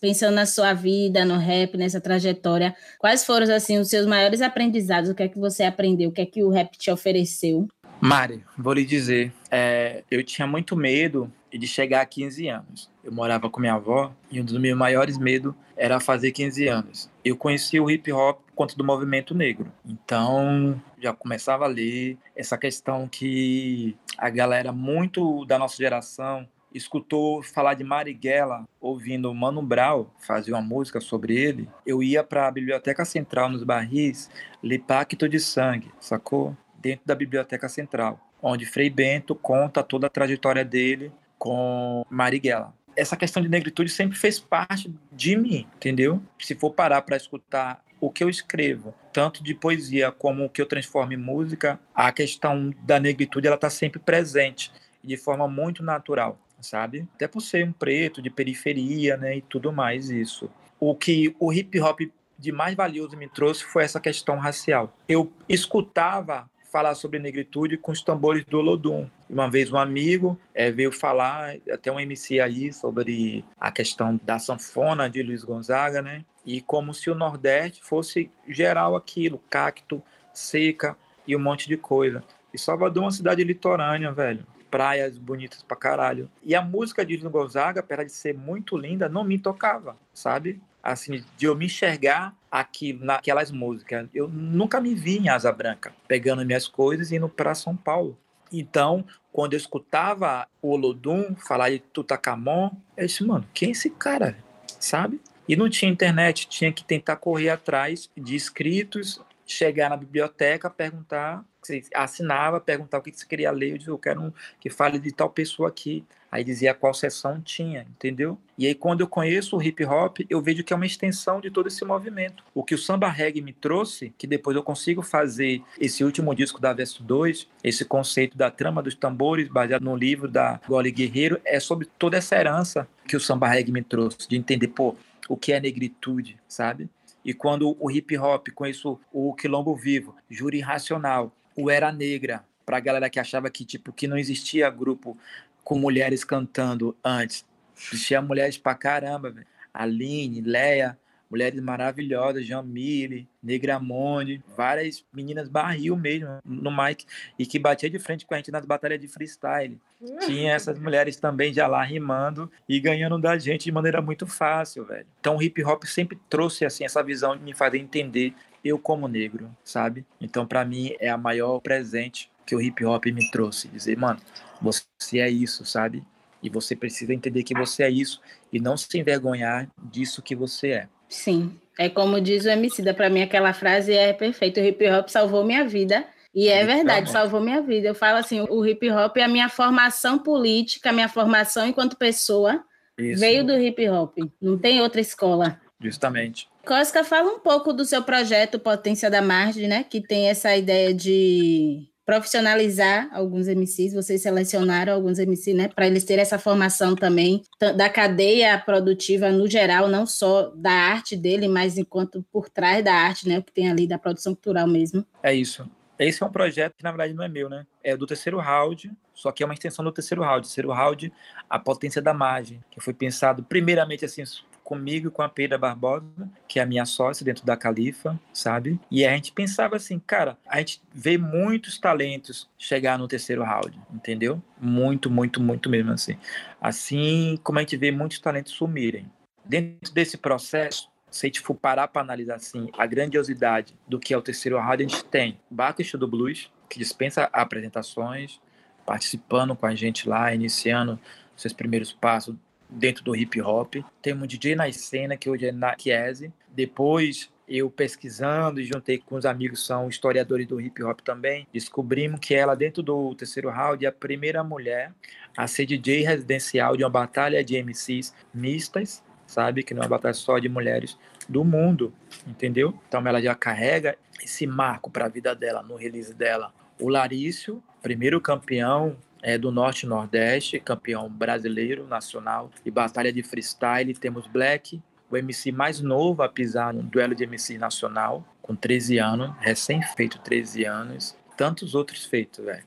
pensando 0.00 0.36
na 0.36 0.46
sua 0.46 0.72
vida, 0.72 1.24
no 1.24 1.36
rap, 1.36 1.76
nessa 1.76 2.00
trajetória, 2.00 2.72
quais 3.00 3.26
foram 3.26 3.52
assim 3.52 3.78
os 3.78 3.88
seus 3.88 4.06
maiores 4.06 4.40
aprendizados? 4.40 5.10
O 5.10 5.14
que 5.14 5.24
é 5.24 5.28
que 5.28 5.38
você 5.38 5.64
aprendeu? 5.64 6.10
O 6.10 6.12
que 6.12 6.20
é 6.20 6.26
que 6.26 6.44
o 6.44 6.50
rap 6.50 6.78
te 6.78 6.88
ofereceu? 6.88 7.66
Mari, 8.00 8.44
vou 8.56 8.74
lhe 8.74 8.84
dizer, 8.84 9.32
é, 9.50 10.04
eu 10.08 10.22
tinha 10.22 10.46
muito 10.46 10.76
medo 10.76 11.32
de 11.52 11.66
chegar 11.66 12.02
a 12.02 12.06
15 12.06 12.46
anos. 12.48 12.90
Eu 13.02 13.10
morava 13.10 13.50
com 13.50 13.60
minha 13.60 13.74
avó 13.74 14.12
e 14.30 14.40
um 14.40 14.44
dos 14.44 14.58
meus 14.58 14.78
maiores 14.78 15.18
medos 15.18 15.54
era 15.76 15.98
fazer 15.98 16.30
15 16.30 16.68
anos. 16.68 17.10
Eu 17.24 17.36
conheci 17.36 17.80
o 17.80 17.90
hip 17.90 18.12
hop 18.12 18.40
conta 18.54 18.76
do 18.76 18.84
movimento 18.84 19.34
negro. 19.34 19.72
Então, 19.84 20.80
já 21.00 21.12
começava 21.12 21.64
a 21.64 21.68
ler 21.68 22.16
essa 22.34 22.56
questão 22.56 23.08
que 23.08 23.96
a 24.16 24.30
galera 24.30 24.72
muito 24.72 25.44
da 25.44 25.58
nossa 25.58 25.76
geração 25.76 26.46
escutou 26.76 27.42
falar 27.42 27.74
de 27.74 27.82
Marighella, 27.82 28.68
ouvindo 28.80 29.32
Mano 29.34 29.62
Brown 29.62 30.06
fazer 30.18 30.52
uma 30.52 30.60
música 30.60 31.00
sobre 31.00 31.36
ele, 31.36 31.68
eu 31.86 32.02
ia 32.02 32.22
para 32.22 32.46
a 32.46 32.50
Biblioteca 32.50 33.04
Central 33.04 33.48
nos 33.48 33.64
Barris 33.64 34.30
ler 34.62 34.80
Pacto 34.80 35.28
de 35.28 35.40
Sangue, 35.40 35.90
sacou? 35.98 36.56
Dentro 36.78 37.06
da 37.06 37.14
Biblioteca 37.14 37.68
Central, 37.68 38.20
onde 38.40 38.66
Frei 38.66 38.90
Bento 38.90 39.34
conta 39.34 39.82
toda 39.82 40.06
a 40.06 40.10
trajetória 40.10 40.64
dele 40.64 41.10
com 41.38 42.04
Marighella. 42.10 42.74
Essa 42.94 43.16
questão 43.16 43.42
de 43.42 43.48
negritude 43.48 43.90
sempre 43.90 44.16
fez 44.16 44.38
parte 44.38 44.94
de 45.10 45.36
mim, 45.36 45.66
entendeu? 45.76 46.22
Se 46.38 46.54
for 46.54 46.72
parar 46.72 47.02
para 47.02 47.16
escutar 47.16 47.82
o 48.00 48.10
que 48.10 48.22
eu 48.22 48.28
escrevo, 48.28 48.94
tanto 49.12 49.42
de 49.42 49.54
poesia 49.54 50.12
como 50.12 50.44
o 50.44 50.50
que 50.50 50.60
eu 50.60 50.66
transformo 50.66 51.12
em 51.12 51.16
música, 51.16 51.80
a 51.94 52.12
questão 52.12 52.72
da 52.82 53.00
negritude 53.00 53.46
ela 53.46 53.56
está 53.56 53.70
sempre 53.70 53.98
presente 53.98 54.70
de 55.02 55.16
forma 55.16 55.48
muito 55.48 55.82
natural 55.82 56.38
sabe? 56.60 57.06
Até 57.14 57.28
por 57.28 57.40
ser 57.40 57.66
um 57.66 57.72
preto 57.72 58.20
de 58.22 58.30
periferia, 58.30 59.16
né, 59.16 59.36
e 59.36 59.42
tudo 59.42 59.72
mais 59.72 60.10
isso. 60.10 60.50
O 60.78 60.94
que 60.94 61.34
o 61.38 61.52
hip 61.52 61.80
hop 61.80 62.00
de 62.38 62.52
mais 62.52 62.74
valioso 62.74 63.16
me 63.16 63.28
trouxe 63.28 63.64
foi 63.64 63.84
essa 63.84 64.00
questão 64.00 64.36
racial. 64.38 64.94
Eu 65.08 65.32
escutava 65.48 66.48
falar 66.70 66.94
sobre 66.94 67.18
negritude 67.18 67.78
com 67.78 67.92
os 67.92 68.02
tambores 68.02 68.44
do 68.44 68.58
Olodum. 68.58 69.08
Uma 69.30 69.50
vez 69.50 69.72
um 69.72 69.78
amigo 69.78 70.38
é, 70.54 70.70
veio 70.70 70.92
falar, 70.92 71.56
até 71.72 71.90
um 71.90 71.98
MC 71.98 72.38
aí, 72.40 72.72
sobre 72.72 73.44
a 73.58 73.70
questão 73.72 74.20
da 74.22 74.38
sanfona 74.38 75.08
de 75.08 75.22
Luiz 75.22 75.42
Gonzaga, 75.42 76.02
né? 76.02 76.24
E 76.44 76.60
como 76.60 76.92
se 76.92 77.08
o 77.08 77.14
Nordeste 77.14 77.82
fosse 77.82 78.30
geral 78.46 78.94
aquilo, 78.94 79.42
cacto, 79.48 80.02
seca 80.34 80.96
e 81.26 81.34
um 81.34 81.40
monte 81.40 81.66
de 81.66 81.78
coisa. 81.78 82.22
E 82.52 82.58
Salvador 82.58 83.02
é 83.02 83.06
uma 83.06 83.12
cidade 83.12 83.42
litorânea, 83.42 84.12
velho 84.12 84.44
praias 84.70 85.18
bonitas 85.18 85.62
pra 85.62 85.76
caralho. 85.76 86.30
E 86.42 86.54
a 86.54 86.62
música 86.62 87.04
de 87.04 87.16
Luiz 87.16 87.30
Gonzaga, 87.30 87.80
apesar 87.80 88.04
de 88.04 88.12
ser 88.12 88.34
muito 88.34 88.76
linda, 88.76 89.08
não 89.08 89.24
me 89.24 89.38
tocava, 89.38 89.96
sabe? 90.12 90.60
Assim, 90.82 91.24
de 91.36 91.46
eu 91.46 91.56
me 91.56 91.66
enxergar 91.66 92.34
aqui 92.50 92.92
naquelas 92.92 93.50
músicas. 93.50 94.08
Eu 94.14 94.28
nunca 94.28 94.80
me 94.80 94.94
vi 94.94 95.18
em 95.18 95.28
Asa 95.28 95.50
Branca, 95.50 95.92
pegando 96.06 96.44
minhas 96.44 96.68
coisas 96.68 97.10
e 97.10 97.16
indo 97.16 97.28
para 97.28 97.54
São 97.54 97.76
Paulo. 97.76 98.16
Então, 98.52 99.04
quando 99.32 99.54
eu 99.54 99.56
escutava 99.56 100.46
o 100.62 100.70
Olodum 100.70 101.34
falar 101.34 101.70
de 101.70 101.80
Tutakamon, 101.80 102.70
eu 102.96 103.06
disse, 103.06 103.24
mano, 103.24 103.46
quem 103.52 103.68
é 103.68 103.72
esse 103.72 103.90
cara? 103.90 104.36
Sabe? 104.78 105.20
E 105.48 105.56
não 105.56 105.68
tinha 105.68 105.90
internet, 105.90 106.48
tinha 106.48 106.72
que 106.72 106.84
tentar 106.84 107.16
correr 107.16 107.50
atrás 107.50 108.10
de 108.16 108.34
escritos, 108.34 109.20
chegar 109.44 109.90
na 109.90 109.96
biblioteca, 109.96 110.68
perguntar 110.68 111.44
você 111.66 111.82
assinava, 111.94 112.60
perguntava 112.60 113.00
o 113.00 113.04
que 113.04 113.18
você 113.18 113.26
queria 113.26 113.50
ler, 113.50 113.72
eu 113.72 113.78
disse, 113.78 113.90
eu 113.90 113.98
quero 113.98 114.20
um 114.20 114.32
que 114.60 114.70
fale 114.70 114.98
de 114.98 115.12
tal 115.12 115.30
pessoa 115.30 115.68
aqui. 115.68 116.04
Aí 116.30 116.42
dizia 116.42 116.74
qual 116.74 116.92
sessão 116.92 117.40
tinha, 117.40 117.86
entendeu? 117.88 118.36
E 118.58 118.66
aí 118.66 118.74
quando 118.74 119.00
eu 119.00 119.08
conheço 119.08 119.56
o 119.56 119.62
hip 119.62 119.84
hop, 119.84 120.18
eu 120.28 120.42
vejo 120.42 120.64
que 120.64 120.72
é 120.72 120.76
uma 120.76 120.84
extensão 120.84 121.40
de 121.40 121.50
todo 121.50 121.68
esse 121.68 121.84
movimento. 121.84 122.44
O 122.54 122.64
que 122.64 122.74
o 122.74 122.78
samba 122.78 123.08
reggae 123.08 123.40
me 123.40 123.52
trouxe, 123.52 124.12
que 124.18 124.26
depois 124.26 124.56
eu 124.56 124.62
consigo 124.62 125.02
fazer 125.02 125.62
esse 125.80 126.04
último 126.04 126.34
disco 126.34 126.60
da 126.60 126.72
Verso 126.72 127.02
2, 127.02 127.48
esse 127.62 127.84
conceito 127.84 128.36
da 128.36 128.50
trama 128.50 128.82
dos 128.82 128.94
tambores, 128.94 129.48
baseado 129.48 129.84
no 129.84 129.96
livro 129.96 130.28
da 130.28 130.60
Gole 130.66 130.90
Guerreiro, 130.90 131.40
é 131.44 131.60
sobre 131.60 131.88
toda 131.98 132.16
essa 132.16 132.36
herança 132.36 132.88
que 133.06 133.16
o 133.16 133.20
samba 133.20 133.48
reggae 133.48 133.72
me 133.72 133.82
trouxe, 133.82 134.28
de 134.28 134.36
entender, 134.36 134.68
pô, 134.68 134.96
o 135.28 135.36
que 135.36 135.52
é 135.52 135.60
negritude, 135.60 136.36
sabe? 136.48 136.90
E 137.24 137.34
quando 137.34 137.76
o 137.80 137.90
hip 137.90 138.16
hop, 138.18 138.48
conheço 138.54 139.00
o 139.12 139.34
Quilombo 139.34 139.74
Vivo, 139.74 140.14
Júri 140.30 140.60
Racional, 140.60 141.32
o 141.56 141.70
Era 141.70 141.90
Negra, 141.90 142.44
pra 142.64 142.78
galera 142.78 143.08
que 143.08 143.18
achava 143.18 143.50
que, 143.50 143.64
tipo, 143.64 143.92
que 143.92 144.06
não 144.06 144.18
existia 144.18 144.68
grupo 144.70 145.16
com 145.64 145.78
mulheres 145.78 146.22
cantando 146.22 146.96
antes. 147.02 147.44
Existia 147.76 148.22
mulheres 148.22 148.58
pra 148.58 148.74
caramba, 148.74 149.30
velho. 149.30 149.46
Aline, 149.72 150.40
Leia, 150.40 150.98
mulheres 151.30 151.60
maravilhosas, 151.60 152.46
Jamile, 152.46 153.28
Negramone, 153.42 154.42
várias 154.56 155.04
meninas 155.12 155.48
barril 155.48 155.96
mesmo 155.96 156.38
no 156.44 156.70
mic 156.70 157.04
e 157.38 157.44
que 157.44 157.58
batia 157.58 157.90
de 157.90 157.98
frente 157.98 158.24
com 158.24 158.34
a 158.34 158.36
gente 158.36 158.50
nas 158.50 158.64
batalhas 158.64 159.00
de 159.00 159.08
freestyle. 159.08 159.78
Tinha 160.24 160.52
essas 160.52 160.78
mulheres 160.78 161.16
também 161.16 161.52
já 161.52 161.66
lá 161.66 161.82
rimando 161.82 162.50
e 162.68 162.78
ganhando 162.80 163.18
da 163.18 163.36
gente 163.38 163.64
de 163.64 163.72
maneira 163.72 164.00
muito 164.00 164.26
fácil, 164.26 164.84
velho. 164.84 165.06
Então 165.20 165.36
o 165.36 165.42
hip 165.42 165.62
hop 165.64 165.84
sempre 165.84 166.18
trouxe 166.28 166.64
assim 166.64 166.84
essa 166.84 167.02
visão 167.02 167.36
de 167.36 167.42
me 167.42 167.54
fazer 167.54 167.78
entender 167.78 168.34
eu 168.66 168.78
como 168.78 169.08
negro, 169.08 169.50
sabe? 169.64 170.04
Então 170.20 170.46
para 170.46 170.64
mim 170.64 170.94
é 171.00 171.08
a 171.08 171.16
maior 171.16 171.60
presente 171.60 172.30
que 172.44 172.54
o 172.54 172.60
hip 172.60 172.84
hop 172.84 173.06
me 173.06 173.30
trouxe, 173.30 173.68
dizer, 173.68 173.96
mano, 173.96 174.20
você 174.60 175.18
é 175.18 175.28
isso, 175.28 175.64
sabe? 175.64 176.02
E 176.42 176.48
você 176.48 176.76
precisa 176.76 177.12
entender 177.12 177.42
que 177.42 177.54
você 177.54 177.82
é 177.82 177.90
isso 177.90 178.20
e 178.52 178.60
não 178.60 178.76
se 178.76 178.98
envergonhar 178.98 179.68
disso 179.82 180.22
que 180.22 180.36
você 180.36 180.68
é. 180.68 180.88
Sim, 181.08 181.58
é 181.78 181.88
como 181.88 182.20
diz 182.20 182.44
o 182.44 182.48
MC, 182.48 182.82
para 182.94 183.10
mim 183.10 183.22
aquela 183.22 183.52
frase 183.52 183.92
é 183.92 184.12
perfeita, 184.12 184.60
o 184.60 184.64
hip 184.64 184.88
hop 184.88 185.08
salvou 185.08 185.44
minha 185.44 185.66
vida. 185.66 186.06
E 186.34 186.48
é 186.48 186.66
verdade, 186.66 187.10
salvou 187.10 187.40
minha 187.40 187.62
vida. 187.62 187.88
Eu 187.88 187.94
falo 187.94 188.18
assim, 188.18 188.42
o 188.50 188.66
hip 188.66 188.90
hop 188.90 189.16
é 189.16 189.22
a 189.22 189.28
minha 189.28 189.48
formação 189.48 190.18
política, 190.18 190.90
a 190.90 190.92
minha 190.92 191.08
formação 191.08 191.66
enquanto 191.66 191.96
pessoa 191.96 192.62
Isso. 192.98 193.18
veio 193.18 193.42
do 193.42 193.58
hip 193.58 193.88
hop. 193.88 194.18
Não 194.38 194.58
tem 194.58 194.82
outra 194.82 195.00
escola. 195.00 195.58
Justamente. 195.80 196.48
Cosca, 196.64 197.04
fala 197.04 197.30
um 197.30 197.38
pouco 197.38 197.72
do 197.72 197.84
seu 197.84 198.02
projeto 198.02 198.58
Potência 198.58 199.10
da 199.10 199.20
Margem, 199.20 199.68
né? 199.68 199.84
Que 199.84 200.00
tem 200.00 200.28
essa 200.28 200.56
ideia 200.56 200.92
de 200.92 201.88
profissionalizar 202.06 203.08
alguns 203.12 203.48
MCs, 203.48 203.92
vocês 203.92 204.22
selecionaram 204.22 204.94
alguns 204.94 205.18
MCs, 205.18 205.56
né, 205.56 205.66
para 205.66 205.88
eles 205.88 206.04
terem 206.04 206.22
essa 206.22 206.38
formação 206.38 206.94
também 206.94 207.42
da 207.58 207.90
cadeia 207.90 208.56
produtiva 208.56 209.32
no 209.32 209.50
geral, 209.50 209.88
não 209.88 210.06
só 210.06 210.52
da 210.54 210.70
arte 210.70 211.16
dele, 211.16 211.48
mas 211.48 211.76
enquanto 211.76 212.24
por 212.32 212.48
trás 212.48 212.84
da 212.84 212.94
arte, 212.94 213.28
né, 213.28 213.40
o 213.40 213.42
que 213.42 213.52
tem 213.52 213.68
ali 213.68 213.88
da 213.88 213.98
produção 213.98 214.34
cultural 214.34 214.68
mesmo. 214.68 215.04
É 215.20 215.34
isso. 215.34 215.68
Esse 215.98 216.22
é 216.22 216.26
um 216.26 216.30
projeto 216.30 216.74
que, 216.76 216.84
na 216.84 216.92
verdade, 216.92 217.12
não 217.12 217.24
é 217.24 217.28
meu, 217.28 217.48
né? 217.48 217.66
É 217.82 217.96
do 217.96 218.06
terceiro 218.06 218.38
round, 218.38 218.92
só 219.14 219.32
que 219.32 219.42
é 219.42 219.46
uma 219.46 219.54
extensão 219.54 219.84
do 219.84 219.90
terceiro 219.90 220.22
round. 220.22 220.46
Terceiro 220.46 220.70
round, 220.70 221.12
a 221.48 221.58
potência 221.58 222.02
da 222.02 222.12
margem, 222.12 222.62
que 222.70 222.80
foi 222.80 222.92
pensado 222.92 223.42
primeiramente 223.42 224.04
assim 224.04 224.22
comigo 224.66 225.06
e 225.06 225.10
com 225.12 225.22
a 225.22 225.28
Pedra 225.28 225.56
Barbosa, 225.56 226.28
que 226.48 226.58
é 226.58 226.62
a 226.64 226.66
minha 226.66 226.84
sócia 226.84 227.24
dentro 227.24 227.46
da 227.46 227.56
Califa, 227.56 228.18
sabe? 228.32 228.80
E 228.90 229.06
a 229.06 229.14
gente 229.14 229.30
pensava 229.30 229.76
assim, 229.76 230.00
cara, 230.00 230.36
a 230.44 230.58
gente 230.58 230.82
vê 230.92 231.16
muitos 231.16 231.78
talentos 231.78 232.50
chegar 232.58 232.98
no 232.98 233.06
terceiro 233.06 233.44
round, 233.44 233.78
entendeu? 233.94 234.42
Muito, 234.60 235.08
muito, 235.08 235.40
muito 235.40 235.70
mesmo 235.70 235.92
assim. 235.92 236.18
Assim 236.60 237.38
como 237.44 237.60
a 237.60 237.62
gente 237.62 237.76
vê 237.76 237.92
muitos 237.92 238.18
talentos 238.18 238.54
sumirem. 238.54 239.08
Dentro 239.44 239.94
desse 239.94 240.18
processo, 240.18 240.90
se 241.08 241.26
a 241.26 241.28
gente 241.28 241.40
for 241.40 241.54
parar 241.54 241.86
para 241.86 242.02
analisar 242.02 242.34
assim, 242.34 242.68
a 242.76 242.84
grandiosidade 242.86 243.72
do 243.86 244.00
que 244.00 244.12
é 244.12 244.18
o 244.18 244.22
terceiro 244.22 244.58
round, 244.58 244.82
a 244.82 244.88
gente 244.88 245.04
tem 245.04 245.38
Baco 245.48 245.80
do 245.96 246.08
Blues, 246.08 246.50
que 246.68 246.80
dispensa 246.80 247.30
apresentações, 247.32 248.40
participando 248.84 249.54
com 249.54 249.66
a 249.66 249.76
gente 249.76 250.08
lá, 250.08 250.34
iniciando 250.34 250.98
seus 251.36 251.52
primeiros 251.52 251.92
passos 251.92 252.34
dentro 252.68 253.04
do 253.04 253.14
hip 253.14 253.40
hop. 253.40 253.76
Temos 254.02 254.24
um 254.24 254.26
DJ 254.26 254.54
na 254.54 254.70
cena, 254.72 255.16
que 255.16 255.28
hoje 255.28 255.46
é 255.46 255.52
na 255.52 255.76
Chiesi. 255.78 256.32
Depois, 256.48 257.30
eu 257.48 257.70
pesquisando 257.70 258.60
e 258.60 258.64
juntei 258.64 258.98
com 258.98 259.14
os 259.14 259.24
amigos 259.24 259.64
são 259.64 259.88
historiadores 259.88 260.46
do 260.46 260.60
hip 260.60 260.82
hop 260.82 261.00
também, 261.00 261.46
descobrimos 261.52 262.18
que 262.20 262.34
ela, 262.34 262.56
dentro 262.56 262.82
do 262.82 263.14
terceiro 263.14 263.50
round, 263.50 263.84
é 263.84 263.88
a 263.88 263.92
primeira 263.92 264.42
mulher 264.42 264.92
a 265.36 265.46
ser 265.46 265.66
DJ 265.66 266.02
residencial 266.02 266.76
de 266.76 266.82
uma 266.82 266.90
batalha 266.90 267.44
de 267.44 267.56
MCs 267.62 268.14
mistas, 268.34 269.02
sabe? 269.26 269.62
Que 269.62 269.74
não 269.74 269.82
é 269.82 269.84
uma 269.84 269.90
batalha 269.90 270.14
só 270.14 270.38
de 270.38 270.48
mulheres 270.48 270.98
do 271.28 271.44
mundo, 271.44 271.92
entendeu? 272.26 272.78
Então 272.88 273.06
ela 273.06 273.20
já 273.20 273.34
carrega 273.34 273.96
esse 274.22 274.46
marco 274.46 274.90
para 274.90 275.06
a 275.06 275.08
vida 275.08 275.34
dela, 275.34 275.62
no 275.62 275.76
release 275.76 276.14
dela. 276.14 276.52
O 276.80 276.88
Larício, 276.88 277.62
primeiro 277.82 278.20
campeão 278.20 278.96
é, 279.26 279.36
do 279.36 279.50
Norte 279.50 279.82
e 279.82 279.88
Nordeste, 279.88 280.60
campeão 280.60 281.10
brasileiro, 281.10 281.84
nacional 281.84 282.48
e 282.64 282.70
batalha 282.70 283.12
de 283.12 283.24
freestyle. 283.24 283.92
Temos 283.92 284.24
Black, 284.28 284.80
o 285.10 285.16
MC 285.16 285.50
mais 285.50 285.80
novo 285.80 286.22
a 286.22 286.28
pisar 286.28 286.72
no 286.72 286.84
duelo 286.84 287.12
de 287.12 287.24
MC 287.24 287.58
nacional, 287.58 288.24
com 288.40 288.54
13 288.54 288.98
anos, 288.98 289.32
recém-feito 289.40 290.20
13 290.20 290.64
anos. 290.64 291.16
Tantos 291.36 291.74
outros 291.74 292.04
feitos, 292.04 292.44
velho. 292.44 292.64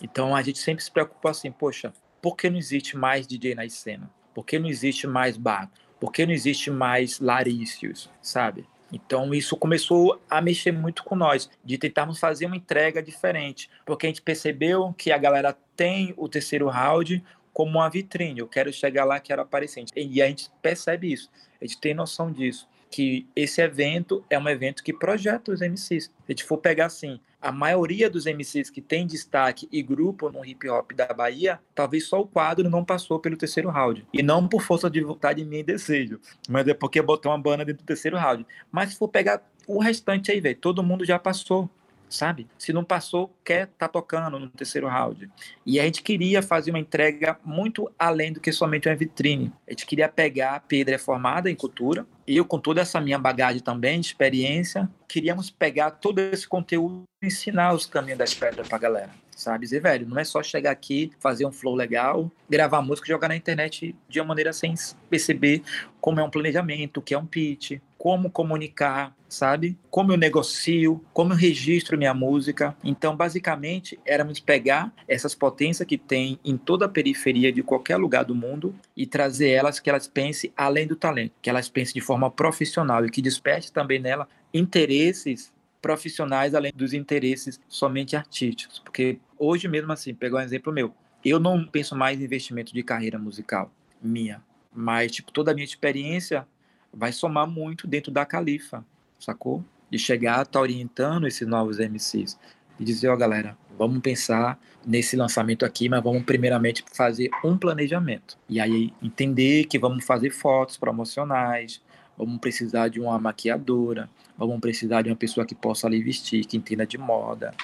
Então 0.00 0.36
a 0.36 0.40
gente 0.42 0.60
sempre 0.60 0.84
se 0.84 0.92
preocupa 0.92 1.30
assim, 1.30 1.50
poxa, 1.50 1.92
por 2.22 2.36
que 2.36 2.48
não 2.48 2.56
existe 2.56 2.96
mais 2.96 3.26
DJ 3.26 3.56
na 3.56 3.68
cena? 3.68 4.08
Por 4.32 4.46
que 4.46 4.60
não 4.60 4.68
existe 4.68 5.08
mais 5.08 5.36
bar? 5.36 5.68
Por 5.98 6.12
que 6.12 6.24
não 6.24 6.32
existe 6.32 6.70
mais 6.70 7.18
Larícios, 7.18 8.08
sabe? 8.22 8.64
Então 8.92 9.32
isso 9.32 9.56
começou 9.56 10.20
a 10.28 10.40
mexer 10.40 10.72
muito 10.72 11.04
com 11.04 11.14
nós, 11.14 11.50
de 11.64 11.78
tentarmos 11.78 12.18
fazer 12.18 12.46
uma 12.46 12.56
entrega 12.56 13.02
diferente, 13.02 13.70
porque 13.84 14.06
a 14.06 14.08
gente 14.08 14.22
percebeu 14.22 14.94
que 14.96 15.12
a 15.12 15.18
galera 15.18 15.56
tem 15.76 16.12
o 16.16 16.28
terceiro 16.28 16.68
round 16.68 17.22
como 17.52 17.78
uma 17.78 17.88
vitrine, 17.88 18.40
eu 18.40 18.48
quero 18.48 18.72
chegar 18.72 19.04
lá, 19.04 19.18
quero 19.18 19.42
aparecer. 19.42 19.84
E 19.96 20.22
a 20.22 20.26
gente 20.26 20.50
percebe 20.62 21.12
isso, 21.12 21.30
a 21.60 21.64
gente 21.64 21.78
tem 21.78 21.94
noção 21.94 22.30
disso, 22.30 22.68
que 22.90 23.26
esse 23.36 23.62
evento 23.62 24.24
é 24.28 24.38
um 24.38 24.48
evento 24.48 24.82
que 24.82 24.92
projeta 24.92 25.52
os 25.52 25.60
MCs. 25.60 26.04
Se 26.04 26.10
a 26.28 26.32
gente 26.32 26.44
for 26.44 26.58
pegar 26.58 26.86
assim, 26.86 27.20
a 27.40 27.52
maioria 27.52 28.10
dos 28.10 28.26
MCs 28.26 28.68
que 28.68 28.82
tem 28.82 29.06
destaque 29.06 29.68
e 29.70 29.82
grupo 29.82 30.30
no 30.30 30.44
hip 30.44 30.68
hop 30.68 30.92
da 30.92 31.06
Bahia, 31.06 31.60
talvez 31.74 32.06
só 32.06 32.20
o 32.20 32.26
quadro 32.26 32.68
não 32.68 32.84
passou 32.84 33.18
pelo 33.18 33.36
terceiro 33.36 33.70
round. 33.70 34.06
E 34.12 34.22
não 34.22 34.46
por 34.46 34.60
força 34.60 34.90
de 34.90 35.00
vontade 35.02 35.44
minha 35.44 35.60
e 35.60 35.64
desejo, 35.64 36.20
mas 36.48 36.66
é 36.66 36.74
porque 36.74 37.00
botou 37.00 37.30
uma 37.32 37.38
banda 37.38 37.64
dentro 37.64 37.82
do 37.82 37.86
terceiro 37.86 38.16
round. 38.16 38.44
Mas 38.70 38.90
se 38.90 38.98
for 38.98 39.08
pegar 39.08 39.42
o 39.66 39.78
restante 39.78 40.30
aí, 40.30 40.40
velho, 40.40 40.56
todo 40.56 40.82
mundo 40.82 41.04
já 41.04 41.18
passou 41.18 41.70
sabe? 42.10 42.48
Se 42.58 42.72
não 42.72 42.84
passou, 42.84 43.34
quer 43.44 43.68
tá 43.78 43.88
tocando 43.88 44.38
no 44.38 44.48
terceiro 44.48 44.88
round. 44.88 45.30
E 45.64 45.78
a 45.78 45.84
gente 45.84 46.02
queria 46.02 46.42
fazer 46.42 46.70
uma 46.70 46.78
entrega 46.78 47.38
muito 47.44 47.90
além 47.98 48.32
do 48.32 48.40
que 48.40 48.52
somente 48.52 48.88
uma 48.88 48.96
vitrine. 48.96 49.52
A 49.66 49.70
gente 49.70 49.86
queria 49.86 50.08
pegar 50.08 50.56
a 50.56 50.60
Pedra 50.60 50.98
formada 50.98 51.50
em 51.50 51.54
cultura, 51.54 52.06
eu 52.36 52.44
com 52.44 52.58
toda 52.58 52.80
essa 52.80 53.00
minha 53.00 53.18
bagagem 53.18 53.60
também, 53.60 54.00
de 54.00 54.06
experiência, 54.06 54.88
queríamos 55.08 55.50
pegar 55.50 55.90
todo 55.92 56.18
esse 56.18 56.46
conteúdo 56.46 57.04
e 57.22 57.26
ensinar 57.26 57.72
os 57.72 57.86
caminhos 57.86 58.18
das 58.18 58.34
pedras 58.34 58.68
pra 58.68 58.78
galera 58.78 59.10
sabe? 59.40 59.64
Dizer, 59.64 59.80
velho, 59.80 60.06
não 60.06 60.18
é 60.18 60.24
só 60.24 60.42
chegar 60.42 60.70
aqui, 60.70 61.10
fazer 61.18 61.46
um 61.46 61.52
flow 61.52 61.74
legal, 61.74 62.30
gravar 62.48 62.82
música 62.82 63.06
e 63.06 63.12
jogar 63.12 63.28
na 63.28 63.36
internet 63.36 63.94
de 64.08 64.20
uma 64.20 64.28
maneira 64.28 64.52
sem 64.52 64.74
perceber 65.08 65.62
como 66.00 66.20
é 66.20 66.22
um 66.22 66.30
planejamento, 66.30 66.98
o 66.98 67.02
que 67.02 67.14
é 67.14 67.18
um 67.18 67.26
pitch, 67.26 67.78
como 67.98 68.30
comunicar, 68.30 69.14
sabe? 69.28 69.78
Como 69.90 70.12
eu 70.12 70.16
negocio, 70.16 71.04
como 71.12 71.34
eu 71.34 71.36
registro 71.36 71.98
minha 71.98 72.14
música. 72.14 72.74
Então, 72.82 73.14
basicamente, 73.14 73.98
éramos 74.06 74.40
pegar 74.40 74.92
essas 75.06 75.34
potências 75.34 75.86
que 75.86 75.98
tem 75.98 76.38
em 76.42 76.56
toda 76.56 76.86
a 76.86 76.88
periferia 76.88 77.52
de 77.52 77.62
qualquer 77.62 77.96
lugar 77.96 78.24
do 78.24 78.34
mundo 78.34 78.74
e 78.96 79.06
trazer 79.06 79.50
elas 79.50 79.78
que 79.78 79.90
elas 79.90 80.08
pensem 80.08 80.50
além 80.56 80.86
do 80.86 80.96
talento, 80.96 81.34
que 81.42 81.50
elas 81.50 81.68
pensem 81.68 81.94
de 81.94 82.00
forma 82.00 82.30
profissional 82.30 83.04
e 83.04 83.10
que 83.10 83.20
desperte 83.20 83.70
também 83.70 83.98
nela 83.98 84.26
interesses 84.52 85.52
profissionais 85.80 86.54
além 86.54 86.72
dos 86.74 86.92
interesses 86.92 87.60
somente 87.68 88.16
artísticos. 88.16 88.78
Porque 88.78 89.18
hoje 89.40 89.66
mesmo 89.66 89.90
assim, 89.90 90.14
pegar 90.14 90.38
um 90.38 90.42
exemplo 90.42 90.70
meu, 90.72 90.94
eu 91.24 91.40
não 91.40 91.64
penso 91.64 91.96
mais 91.96 92.20
em 92.20 92.24
investimento 92.24 92.72
de 92.74 92.82
carreira 92.82 93.18
musical 93.18 93.72
minha, 94.00 94.42
mas 94.72 95.10
tipo 95.10 95.32
toda 95.32 95.50
a 95.50 95.54
minha 95.54 95.64
experiência 95.64 96.46
vai 96.92 97.12
somar 97.12 97.46
muito 97.46 97.86
dentro 97.86 98.12
da 98.12 98.26
Califa, 98.26 98.84
sacou? 99.18 99.64
De 99.90 99.98
chegar, 99.98 100.46
tá 100.46 100.60
orientando 100.60 101.26
esses 101.26 101.46
novos 101.46 101.78
MCs 101.78 102.38
e 102.78 102.84
dizer, 102.84 103.08
ó, 103.08 103.14
oh, 103.14 103.16
galera, 103.16 103.56
vamos 103.78 104.00
pensar 104.00 104.58
nesse 104.86 105.16
lançamento 105.16 105.64
aqui, 105.64 105.88
mas 105.88 106.02
vamos 106.02 106.22
primeiramente 106.22 106.84
fazer 106.92 107.30
um 107.44 107.56
planejamento. 107.56 108.38
E 108.48 108.60
aí 108.60 108.92
entender 109.02 109.64
que 109.64 109.78
vamos 109.78 110.04
fazer 110.04 110.30
fotos 110.30 110.76
promocionais, 110.76 111.82
vamos 112.16 112.38
precisar 112.38 112.88
de 112.88 113.00
uma 113.00 113.18
maquiadora, 113.18 114.08
vamos 114.36 114.60
precisar 114.60 115.02
de 115.02 115.10
uma 115.10 115.16
pessoa 115.16 115.46
que 115.46 115.54
possa 115.54 115.86
ali 115.86 116.02
vestir, 116.02 116.44
que 116.44 116.56
entenda 116.56 116.86
de 116.86 116.98
moda, 116.98 117.54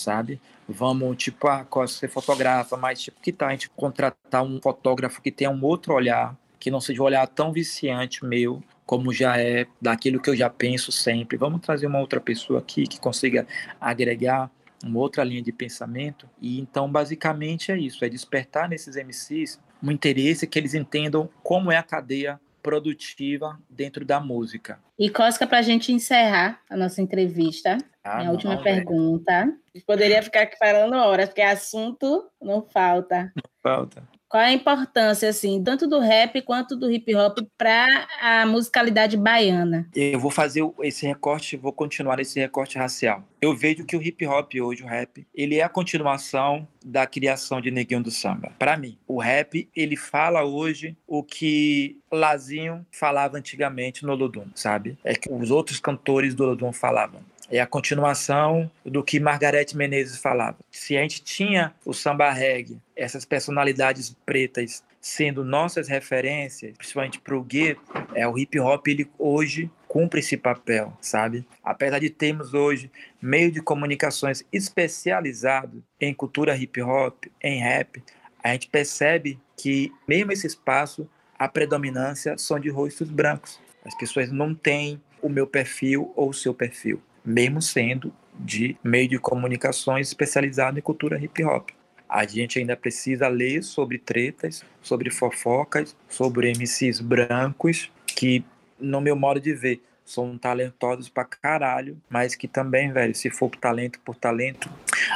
sabe? 0.00 0.40
Vamos, 0.68 1.16
tipo, 1.16 1.48
ah, 1.48 1.66
você 1.70 2.08
fotografa, 2.08 2.76
mas 2.76 3.02
tipo, 3.02 3.20
que 3.20 3.32
tal 3.32 3.48
a 3.48 3.52
gente 3.52 3.68
contratar 3.70 4.42
um 4.42 4.60
fotógrafo 4.60 5.20
que 5.20 5.30
tenha 5.30 5.50
um 5.50 5.64
outro 5.64 5.94
olhar, 5.94 6.36
que 6.58 6.70
não 6.70 6.80
seja 6.80 7.02
um 7.02 7.04
olhar 7.04 7.26
tão 7.26 7.52
viciante 7.52 8.24
meu, 8.24 8.62
como 8.86 9.12
já 9.12 9.38
é 9.38 9.66
daquilo 9.80 10.20
que 10.20 10.30
eu 10.30 10.36
já 10.36 10.50
penso 10.50 10.90
sempre. 10.90 11.36
Vamos 11.36 11.60
trazer 11.60 11.86
uma 11.86 12.00
outra 12.00 12.20
pessoa 12.20 12.58
aqui 12.58 12.86
que 12.86 13.00
consiga 13.00 13.46
agregar 13.80 14.50
uma 14.84 14.98
outra 14.98 15.22
linha 15.22 15.42
de 15.42 15.52
pensamento. 15.52 16.28
E 16.40 16.60
então, 16.60 16.90
basicamente, 16.90 17.70
é 17.70 17.78
isso: 17.78 18.04
é 18.04 18.08
despertar 18.08 18.68
nesses 18.68 18.96
MCs 18.96 19.60
um 19.82 19.90
interesse 19.90 20.46
que 20.46 20.58
eles 20.58 20.74
entendam 20.74 21.28
como 21.42 21.72
é 21.72 21.76
a 21.76 21.82
cadeia 21.82 22.40
produtiva 22.62 23.58
dentro 23.68 24.04
da 24.04 24.20
música. 24.20 24.78
E 24.98 25.08
Cosca, 25.08 25.46
para 25.46 25.58
a 25.58 25.62
gente 25.62 25.92
encerrar 25.92 26.60
a 26.68 26.76
nossa 26.76 27.00
entrevista, 27.00 27.78
ah, 28.04 28.16
minha 28.16 28.26
não, 28.26 28.32
última 28.32 28.56
não, 28.56 28.62
pergunta. 28.62 29.44
Véio. 29.72 29.84
Poderia 29.86 30.22
ficar 30.22 30.42
aqui 30.42 30.56
falando 30.58 30.94
horas, 30.94 31.28
porque 31.28 31.42
assunto 31.42 32.28
não 32.40 32.62
falta. 32.62 33.32
Não 33.34 33.50
falta. 33.62 34.02
Qual 34.28 34.42
a 34.42 34.52
importância, 34.52 35.28
assim, 35.28 35.60
tanto 35.62 35.88
do 35.88 35.98
rap 35.98 36.40
quanto 36.42 36.76
do 36.76 36.88
hip 36.88 37.12
hop 37.16 37.38
para 37.58 38.06
a 38.22 38.46
musicalidade 38.46 39.16
baiana? 39.16 39.88
Eu 39.92 40.20
vou 40.20 40.30
fazer 40.30 40.62
esse 40.82 41.04
recorte, 41.04 41.56
vou 41.56 41.72
continuar 41.72 42.20
esse 42.20 42.38
recorte 42.38 42.78
racial. 42.78 43.24
Eu 43.40 43.56
vejo 43.56 43.84
que 43.84 43.96
o 43.96 44.02
hip 44.02 44.26
hop 44.26 44.52
hoje, 44.60 44.82
o 44.82 44.86
rap, 44.86 45.26
ele 45.34 45.58
é 45.58 45.62
a 45.62 45.68
continuação 45.68 46.68
da 46.84 47.06
criação 47.06 47.60
de 47.60 47.70
Neguinho 47.70 48.02
do 48.02 48.10
Samba. 48.10 48.52
Para 48.58 48.76
mim, 48.76 48.98
o 49.08 49.18
rap, 49.18 49.68
ele 49.74 49.96
fala 49.96 50.44
hoje 50.44 50.96
o 51.06 51.22
que 51.22 51.98
Lazinho 52.12 52.84
falava 52.90 53.38
antigamente 53.38 54.04
no 54.04 54.14
Lodum, 54.14 54.46
sabe? 54.54 54.98
É 55.02 55.14
que 55.14 55.32
os 55.32 55.50
outros 55.50 55.80
cantores 55.80 56.34
do 56.34 56.44
Lodum 56.44 56.72
falavam 56.72 57.22
é 57.50 57.60
a 57.60 57.66
continuação 57.66 58.70
do 58.86 59.02
que 59.02 59.18
Margarete 59.18 59.76
Menezes 59.76 60.18
falava. 60.18 60.56
Se 60.70 60.96
a 60.96 61.02
gente 61.02 61.20
tinha 61.22 61.74
o 61.84 61.92
samba 61.92 62.30
reggae, 62.30 62.78
essas 62.94 63.24
personalidades 63.24 64.16
pretas 64.24 64.84
sendo 65.00 65.44
nossas 65.44 65.88
referências, 65.88 66.76
principalmente 66.76 67.18
para 67.20 67.36
o 67.36 67.42
gueto, 67.42 67.80
é, 68.14 68.28
o 68.28 68.38
hip 68.38 68.58
hop 68.60 68.86
ele 68.86 69.10
hoje 69.18 69.70
cumpre 69.90 70.20
esse 70.20 70.36
papel, 70.36 70.96
sabe? 71.00 71.44
Apesar 71.64 71.98
de 71.98 72.08
termos 72.08 72.54
hoje 72.54 72.88
meio 73.20 73.50
de 73.50 73.60
comunicações 73.60 74.44
especializado 74.52 75.82
em 76.00 76.14
cultura 76.14 76.56
hip 76.56 76.80
hop, 76.80 77.24
em 77.42 77.60
rap, 77.60 78.00
a 78.42 78.52
gente 78.52 78.68
percebe 78.68 79.36
que 79.56 79.92
mesmo 80.06 80.30
esse 80.30 80.46
espaço 80.46 81.10
a 81.36 81.48
predominância 81.48 82.38
são 82.38 82.60
de 82.60 82.68
rostos 82.68 83.10
brancos. 83.10 83.58
As 83.84 83.96
pessoas 83.98 84.30
não 84.30 84.54
têm 84.54 85.02
o 85.20 85.28
meu 85.28 85.46
perfil 85.46 86.12
ou 86.14 86.28
o 86.28 86.34
seu 86.34 86.54
perfil 86.54 87.02
mesmo 87.24 87.60
sendo 87.60 88.12
de 88.38 88.76
meio 88.82 89.08
de 89.08 89.18
comunicações 89.18 90.08
especializado 90.08 90.78
em 90.78 90.82
cultura 90.82 91.22
hip 91.22 91.44
hop. 91.44 91.70
A 92.08 92.26
gente 92.26 92.58
ainda 92.58 92.76
precisa 92.76 93.28
ler 93.28 93.62
sobre 93.62 93.98
tretas, 93.98 94.64
sobre 94.82 95.10
fofocas, 95.10 95.96
sobre 96.08 96.50
MCs 96.50 97.00
brancos 97.00 97.90
que, 98.06 98.44
no 98.80 99.00
meu 99.00 99.16
modo 99.16 99.40
de 99.40 99.52
ver, 99.52 99.82
são 100.04 100.36
talentosos 100.36 101.08
pra 101.08 101.24
caralho, 101.24 101.96
mas 102.08 102.34
que 102.34 102.48
também, 102.48 102.92
velho, 102.92 103.14
se 103.14 103.30
for 103.30 103.48
por 103.48 103.58
talento 103.58 104.00
por 104.00 104.16
talento, 104.16 104.68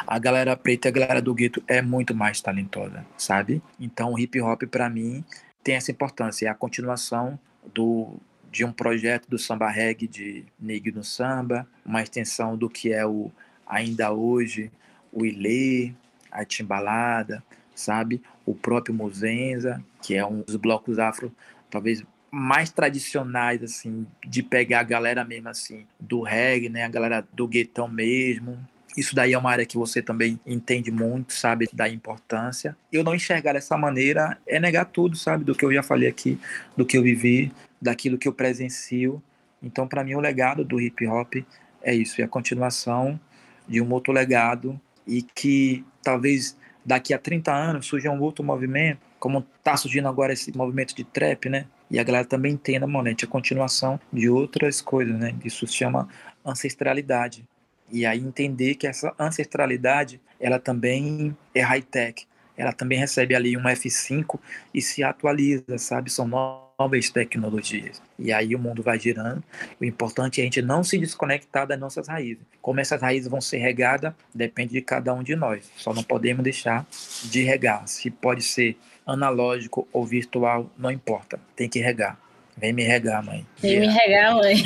a 0.07 0.19
galera 0.19 0.57
preta 0.57 0.89
e 0.89 0.91
a 0.91 0.93
galera 0.93 1.21
do 1.21 1.35
gueto 1.35 1.63
é 1.67 1.83
muito 1.83 2.15
mais 2.15 2.41
talentosa, 2.41 3.05
sabe? 3.17 3.61
Então 3.79 4.13
o 4.13 4.19
hip 4.19 4.41
hop 4.41 4.63
para 4.65 4.89
mim 4.89 5.25
tem 5.65 5.75
essa 5.75 5.91
importância, 5.91 6.47
é 6.47 6.49
a 6.49 6.55
continuação 6.55 7.39
do 7.73 8.15
de 8.53 8.65
um 8.65 8.71
projeto 8.71 9.29
do 9.29 9.37
samba 9.37 9.69
reggae 9.69 10.07
de 10.07 10.45
Negro 10.61 10.95
no 10.95 11.03
Samba, 11.03 11.67
uma 11.85 12.01
extensão 12.01 12.57
do 12.57 12.71
que 12.71 12.93
é 12.93 13.05
o 13.05 13.33
ainda 13.67 14.13
hoje 14.13 14.71
o 15.13 15.27
Ilê, 15.27 15.93
a 16.31 16.45
Timbalada, 16.45 17.43
sabe? 17.75 18.23
O 18.47 18.55
próprio 18.55 18.95
Muzenza, 18.95 19.83
que 20.01 20.15
é 20.15 20.25
um 20.25 20.41
dos 20.43 20.55
blocos 20.55 21.01
afro 21.01 21.35
talvez 21.69 22.05
mais 22.35 22.71
tradicionais 22.71 23.63
assim, 23.63 24.07
de 24.27 24.43
pegar 24.43 24.81
a 24.81 24.85
galera 24.85 25.25
mesmo 25.25 25.49
assim 25.49 25.87
do 25.99 26.23
reggae, 26.23 26.69
né, 26.69 26.85
a 26.85 26.89
galera 26.89 27.27
do 27.33 27.47
guetão 27.47 27.89
mesmo. 27.89 28.59
Isso 28.97 29.15
daí 29.15 29.33
é 29.33 29.39
uma 29.39 29.51
área 29.51 29.67
que 29.67 29.77
você 29.77 30.01
também 30.01 30.39
entende 30.47 30.91
muito, 30.91 31.33
sabe, 31.33 31.69
da 31.73 31.89
importância. 31.89 32.77
Eu 32.93 33.03
não 33.03 33.15
enxergar 33.15 33.55
dessa 33.55 33.77
maneira 33.77 34.39
é 34.47 34.61
negar 34.61 34.85
tudo, 34.85 35.17
sabe, 35.17 35.45
do 35.45 35.55
que 35.55 35.65
eu 35.65 35.73
já 35.73 35.83
falei 35.83 36.09
aqui, 36.09 36.39
do 36.77 36.87
que 36.87 36.97
eu 36.97 37.03
vivi, 37.03 37.53
daquilo 37.83 38.17
que 38.17 38.29
eu 38.29 38.33
presencio. 38.33 39.21
Então, 39.61 39.89
para 39.89 40.05
mim, 40.05 40.15
o 40.15 40.21
legado 40.21 40.65
do 40.65 40.81
hip 40.81 41.07
hop 41.09 41.35
é 41.83 41.95
isso, 41.95 42.21
é 42.21 42.25
a 42.25 42.29
continuação 42.29 43.19
de 43.67 43.81
um 43.81 43.91
outro 43.93 44.13
legado 44.13 44.81
e 45.07 45.23
que 45.23 45.85
talvez 46.03 46.57
daqui 46.85 47.13
a 47.13 47.19
30 47.19 47.53
anos 47.53 47.87
surja 47.87 48.11
um 48.11 48.21
outro 48.21 48.45
movimento, 48.45 49.01
como 49.19 49.45
está 49.59 49.77
surgindo 49.77 50.07
agora 50.07 50.33
esse 50.33 50.57
movimento 50.57 50.95
de 50.95 51.03
trap, 51.03 51.49
né? 51.49 51.67
E 51.91 51.99
a 51.99 52.03
galera 52.03 52.25
também 52.25 52.53
entenda, 52.53 52.87
mano, 52.87 53.09
é 53.09 53.13
a 53.13 53.27
continuação 53.27 54.01
de 54.13 54.29
outras 54.29 54.81
coisas, 54.81 55.19
né? 55.19 55.35
Isso 55.45 55.67
se 55.67 55.75
chama 55.75 56.09
ancestralidade. 56.45 57.47
E 57.91 58.07
aí 58.07 58.19
entender 58.19 58.75
que 58.75 58.87
essa 58.87 59.15
ancestralidade, 59.19 60.21
ela 60.41 60.59
também 60.59 61.37
é 61.55 61.61
high-tech. 61.61 62.27
Ela 62.57 62.73
também 62.73 62.99
recebe 62.99 63.35
ali 63.35 63.57
um 63.57 63.63
F5 63.63 64.39
e 64.73 64.81
se 64.81 65.03
atualiza, 65.03 65.77
sabe? 65.77 66.11
São 66.11 66.27
novas 66.27 67.11
tecnologias. 67.11 68.01
E 68.19 68.33
aí 68.33 68.55
o 68.55 68.59
mundo 68.59 68.83
vai 68.83 68.99
girando. 68.99 69.43
O 69.81 69.85
importante 69.85 70.41
é 70.41 70.43
a 70.43 70.45
gente 70.45 70.63
não 70.63 70.85
se 70.85 70.97
desconectar 70.97 71.67
das 71.67 71.79
nossas 71.79 72.07
raízes. 72.07 72.45
Como 72.63 72.81
essas 72.81 73.01
raízes 73.01 73.29
vão 73.29 73.41
ser 73.41 73.59
regadas, 73.59 74.15
depende 74.33 74.73
de 74.73 74.81
cada 74.81 75.13
um 75.13 75.23
de 75.23 75.35
nós. 75.35 75.71
Só 75.77 75.93
não 75.93 76.03
podemos 76.03 76.45
deixar 76.45 76.87
de 77.25 77.43
regar. 77.43 77.87
Se 77.89 78.09
pode 78.09 78.43
ser 78.43 78.77
analógico 79.07 79.87
ou 79.93 80.05
virtual, 80.05 80.69
não 80.77 80.91
importa. 80.91 81.39
Tem 81.55 81.69
que 81.69 81.79
regar. 81.81 82.19
Vem 82.57 82.73
me 82.73 82.85
regar, 82.85 83.25
mãe. 83.25 83.47
Vem 83.59 83.81
me 83.81 83.89
regar, 83.89 84.37
mãe. 84.37 84.57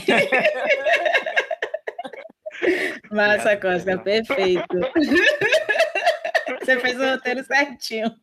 Massa, 3.10 3.56
Costa, 3.56 3.96
perfeito. 3.98 4.62
Você 6.60 6.78
fez 6.80 7.00
o 7.00 7.04
roteiro 7.04 7.42
certinho. 7.44 8.14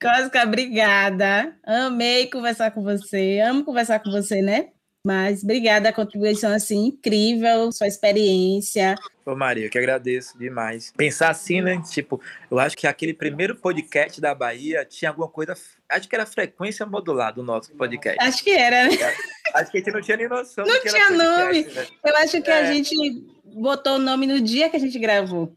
Cosca, 0.00 0.44
obrigada. 0.44 1.56
Amei 1.64 2.28
conversar 2.28 2.70
com 2.70 2.82
você. 2.82 3.40
Amo 3.44 3.64
conversar 3.64 3.98
com 3.98 4.10
você, 4.10 4.40
né? 4.40 4.68
Mas 5.06 5.44
obrigada 5.44 5.90
a 5.90 5.92
contribuição 5.92 6.50
assim 6.50 6.86
incrível, 6.86 7.70
sua 7.70 7.86
experiência. 7.86 8.94
Ô 9.26 9.36
Maria, 9.36 9.66
eu 9.66 9.70
que 9.70 9.76
agradeço 9.76 10.38
demais. 10.38 10.92
Pensar 10.96 11.28
assim, 11.28 11.60
né? 11.60 11.82
Tipo, 11.90 12.18
eu 12.50 12.58
acho 12.58 12.74
que 12.74 12.86
aquele 12.86 13.12
primeiro 13.12 13.54
podcast 13.54 14.18
da 14.18 14.34
Bahia 14.34 14.82
tinha 14.84 15.10
alguma 15.10 15.28
coisa. 15.28 15.54
Acho 15.90 16.08
que 16.08 16.14
era 16.14 16.24
frequência 16.24 16.86
modulada 16.86 17.38
o 17.38 17.44
nosso 17.44 17.70
podcast. 17.72 18.18
Acho 18.18 18.42
que 18.42 18.50
era, 18.50 18.88
né? 18.88 19.14
Acho 19.54 19.70
que 19.70 19.76
a 19.76 19.80
gente 19.80 19.92
não 19.92 20.00
tinha 20.00 20.16
nem 20.16 20.28
noção. 20.28 20.64
Não 20.64 20.82
tinha 20.82 21.10
nome. 21.10 21.64
Né? 21.64 21.86
Eu 22.02 22.16
acho 22.16 22.40
que 22.40 22.50
é. 22.50 22.54
a 22.54 22.72
gente 22.72 22.94
botou 23.44 23.96
o 23.96 23.98
nome 23.98 24.26
no 24.26 24.40
dia 24.40 24.70
que 24.70 24.76
a 24.76 24.80
gente 24.80 24.98
gravou. 24.98 25.54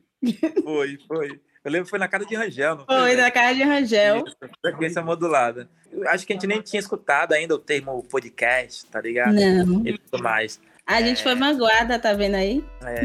Foi, 0.61 0.97
foi. 1.07 1.39
Eu 1.67 1.71
lembro 1.71 1.83
que 1.83 1.89
foi 1.89 1.99
na 1.99 2.07
casa 2.07 2.25
de 2.25 2.33
Rangel, 2.33 2.85
foi? 2.85 3.15
Na 3.17 3.29
casa 3.29 3.53
de 3.53 3.63
Rangel. 3.63 4.23
frequência 4.61 5.01
modulada. 5.01 5.67
Eu 5.91 6.07
acho 6.07 6.25
que 6.25 6.31
a 6.31 6.35
gente 6.37 6.47
nem 6.47 6.61
tinha 6.61 6.79
escutado 6.79 7.33
ainda 7.33 7.53
o 7.55 7.59
termo 7.59 8.01
podcast, 8.03 8.85
tá 8.85 9.01
ligado? 9.01 9.33
Não. 9.33 9.85
E 9.85 9.97
tudo 9.97 10.23
mais. 10.23 10.61
A 10.85 11.01
é... 11.01 11.03
gente 11.03 11.21
foi 11.21 11.35
vanguarda, 11.35 11.99
tá 11.99 12.13
vendo 12.13 12.35
aí? 12.35 12.63
É. 12.85 13.03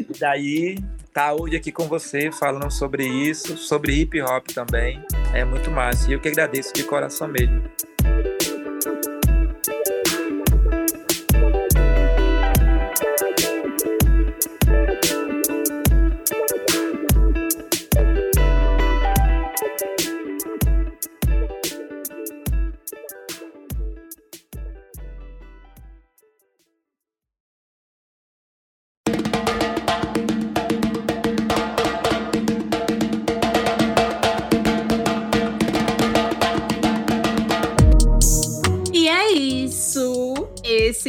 E 0.00 0.18
daí, 0.18 0.78
tá 1.14 1.32
hoje 1.32 1.54
aqui 1.54 1.70
com 1.70 1.84
você 1.84 2.32
falando 2.32 2.72
sobre 2.72 3.06
isso, 3.06 3.56
sobre 3.56 4.00
hip 4.00 4.20
hop 4.20 4.48
também. 4.48 5.00
É 5.32 5.44
muito 5.44 5.70
massa. 5.70 6.10
E 6.10 6.14
eu 6.14 6.20
que 6.20 6.26
agradeço 6.26 6.74
de 6.74 6.82
coração 6.82 7.28
mesmo. 7.28 7.62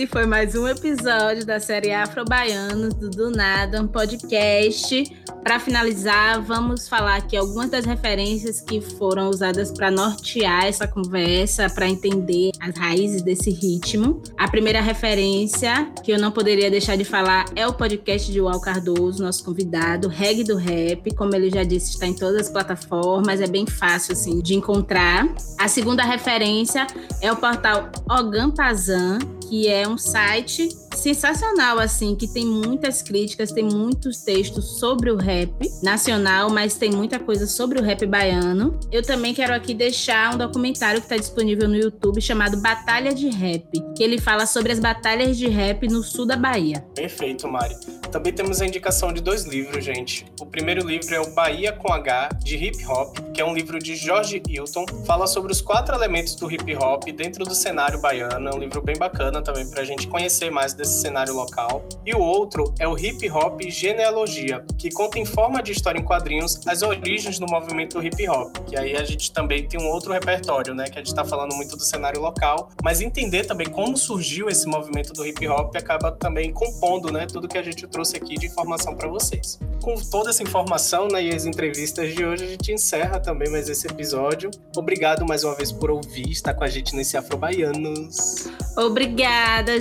Esse 0.04 0.12
foi 0.12 0.26
mais 0.26 0.54
um 0.54 0.68
episódio 0.68 1.46
da 1.46 1.62
série 1.62 1.94
Afro 1.94 2.26
Baianos 2.26 2.94
do 2.94 3.10
Do 3.10 3.32
Nada, 3.32 3.82
um 3.82 3.88
podcast. 3.88 5.02
Para 5.42 5.62
finalizar, 5.62 6.42
vamos 6.42 6.90
falar 6.90 7.16
aqui 7.16 7.38
algumas 7.38 7.70
das 7.70 7.86
referências 7.86 8.60
que 8.60 8.82
foram 8.82 9.30
usadas 9.30 9.72
para 9.72 9.90
nortear 9.90 10.66
essa 10.66 10.86
conversa, 10.86 11.70
para 11.70 11.88
entender 11.88 12.52
as 12.60 12.76
raízes 12.78 13.22
desse 13.22 13.50
ritmo. 13.50 14.22
A 14.38 14.50
primeira 14.50 14.82
referência 14.82 15.90
que 16.04 16.12
eu 16.12 16.20
não 16.20 16.32
poderia 16.32 16.70
deixar 16.70 16.98
de 16.98 17.06
falar 17.06 17.46
é 17.56 17.66
o 17.66 17.74
podcast 17.74 18.30
de 18.30 18.42
Ual 18.42 18.60
Cardoso, 18.60 19.24
nosso 19.24 19.42
convidado, 19.46 20.10
Reg 20.10 20.44
do 20.44 20.58
Rap. 20.58 21.16
Como 21.16 21.34
ele 21.34 21.50
já 21.50 21.64
disse, 21.64 21.92
está 21.92 22.06
em 22.06 22.14
todas 22.14 22.42
as 22.42 22.50
plataformas, 22.50 23.40
é 23.40 23.48
bem 23.48 23.66
fácil 23.66 24.12
assim 24.12 24.42
de 24.42 24.54
encontrar. 24.54 25.26
A 25.58 25.70
segunda 25.70 26.04
referência 26.04 26.88
é 27.22 27.32
o 27.32 27.38
portal 27.38 27.90
Ogam 28.10 28.52
Pazan, 28.52 29.20
que 29.54 29.68
é 29.68 29.88
um 29.88 30.00
site 30.00 30.68
sensacional, 30.96 31.80
assim, 31.80 32.16
que 32.16 32.28
tem 32.28 32.46
muitas 32.46 33.02
críticas, 33.02 33.52
tem 33.52 33.64
muitos 33.64 34.20
textos 34.20 34.80
sobre 34.80 35.12
o 35.12 35.18
rap 35.18 35.54
nacional, 35.82 36.50
mas 36.50 36.76
tem 36.76 36.92
muita 36.92 37.20
coisa 37.20 37.48
sobre 37.48 37.80
o 37.80 37.84
rap 37.84 38.06
baiano. 38.06 38.80
Eu 38.92 39.02
também 39.02 39.34
quero 39.34 39.54
aqui 39.54 39.74
deixar 39.74 40.34
um 40.34 40.38
documentário 40.38 41.00
que 41.00 41.06
está 41.06 41.18
disponível 41.18 41.68
no 41.68 41.76
YouTube 41.76 42.22
chamado 42.22 42.58
Batalha 42.58 43.14
de 43.14 43.30
Rap, 43.30 43.68
que 43.96 44.04
ele 44.04 44.20
fala 44.20 44.46
sobre 44.46 44.72
as 44.72 44.80
batalhas 44.80 45.38
de 45.38 45.48
rap 45.48 45.88
no 45.88 46.04
sul 46.04 46.26
da 46.26 46.36
Bahia. 46.36 46.86
Perfeito, 46.96 47.48
Mari. 47.48 47.76
Também 48.12 48.32
temos 48.32 48.62
a 48.62 48.66
indicação 48.66 49.12
de 49.12 49.22
dois 49.22 49.46
livros, 49.46 49.84
gente. 49.84 50.26
O 50.40 50.46
primeiro 50.46 50.88
livro 50.88 51.16
é 51.16 51.20
o 51.20 51.34
Bahia 51.34 51.72
com 51.74 51.92
H, 51.92 52.30
de 52.44 52.56
Hip 52.56 52.86
Hop, 52.86 53.18
que 53.34 53.42
é 53.42 53.46
um 53.46 53.54
livro 53.54 53.80
de 53.80 53.96
Jorge 53.96 54.42
Hilton, 54.48 54.86
fala 55.06 55.26
sobre 55.26 55.52
os 55.52 55.62
quatro 55.62 55.96
elementos 55.96 56.36
do 56.36 56.52
hip 56.52 56.76
hop 56.76 57.04
dentro 57.06 57.44
do 57.44 57.56
cenário 57.56 58.00
baiano. 58.00 58.50
É 58.50 58.56
um 58.56 58.60
livro 58.60 58.82
bem 58.82 58.96
bacana 58.96 59.42
também 59.42 59.68
para 59.68 59.82
a 59.82 59.86
gente 59.86 60.08
conhecer 60.08 60.52
mais 60.52 60.74
desse 60.84 61.02
cenário 61.02 61.34
local. 61.34 61.84
E 62.06 62.14
o 62.14 62.20
outro 62.20 62.74
é 62.78 62.88
o 62.88 62.98
Hip 62.98 63.30
Hop 63.32 63.62
Genealogia, 63.62 64.64
que 64.78 64.92
conta 64.92 65.18
em 65.18 65.26
forma 65.26 65.64
de 65.64 65.72
história 65.72 66.00
em 66.00 66.04
quadrinhos 66.04 66.60
as 66.68 66.82
origens 66.82 67.40
do 67.40 67.48
movimento 67.48 68.04
hip 68.04 68.28
hop. 68.30 68.56
Que 68.68 68.78
aí 68.78 68.96
a 68.96 69.04
gente 69.04 69.32
também 69.32 69.68
tem 69.68 69.82
um 69.82 69.90
outro 69.90 70.12
repertório, 70.12 70.76
né? 70.76 70.86
Que 70.86 70.94
a 70.94 70.98
gente 70.98 71.08
está 71.08 71.24
falando 71.24 71.56
muito 71.56 71.76
do 71.76 71.84
cenário 71.84 72.22
local, 72.22 72.70
mas 72.84 73.02
entender 73.02 73.46
também 73.46 73.68
como 73.68 73.98
surgiu 73.98 74.50
esse 74.50 74.68
movimento 74.68 75.14
do 75.14 75.26
hip 75.26 75.48
hop 75.48 75.76
acaba 75.76 76.12
também 76.12 76.52
compondo, 76.52 77.12
né? 77.12 77.26
Tudo 77.26 77.48
que 77.48 77.58
a 77.58 77.64
gente 77.64 77.88
trouxe 77.88 78.18
aqui 78.18 78.36
de 78.36 78.48
informação 78.48 78.96
para 78.96 79.08
vocês. 79.08 79.60
Com 79.82 79.96
toda 79.96 80.30
essa 80.30 80.44
informação 80.44 81.08
né, 81.08 81.24
e 81.24 81.34
as 81.34 81.46
entrevistas 81.46 82.14
de 82.14 82.26
hoje, 82.26 82.44
a 82.44 82.48
gente 82.48 82.72
encerra 82.72 83.20
também 83.20 83.50
mais 83.50 83.70
esse 83.70 83.88
episódio. 83.88 84.52
Obrigado 84.76 85.26
mais 85.26 85.44
uma 85.44 85.56
vez 85.56 85.72
por 85.72 85.92
ouvir, 85.92 86.30
estar 86.30 86.54
com 86.54 86.64
a 86.64 86.70
gente 86.70 86.96
nesse 86.96 87.18
Afro 87.18 87.38
Baianos. 87.38 88.48
Obrigada, 88.78 89.80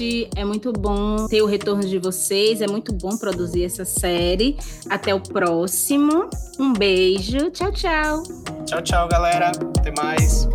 gente. 0.00 0.30
É 0.34 0.44
muito 0.44 0.72
bom 0.72 1.26
ter 1.28 1.42
o 1.42 1.46
retorno 1.46 1.86
de 1.86 1.98
vocês. 1.98 2.60
É 2.60 2.66
muito 2.66 2.92
bom 2.92 3.16
produzir 3.16 3.64
essa 3.64 3.84
série. 3.84 4.56
Até 4.88 5.14
o 5.14 5.20
próximo. 5.20 6.28
Um 6.58 6.72
beijo. 6.72 7.50
Tchau, 7.50 7.72
tchau. 7.72 8.22
Tchau, 8.64 8.82
tchau, 8.82 9.08
galera. 9.08 9.52
Até 9.78 9.92
mais. 9.92 10.48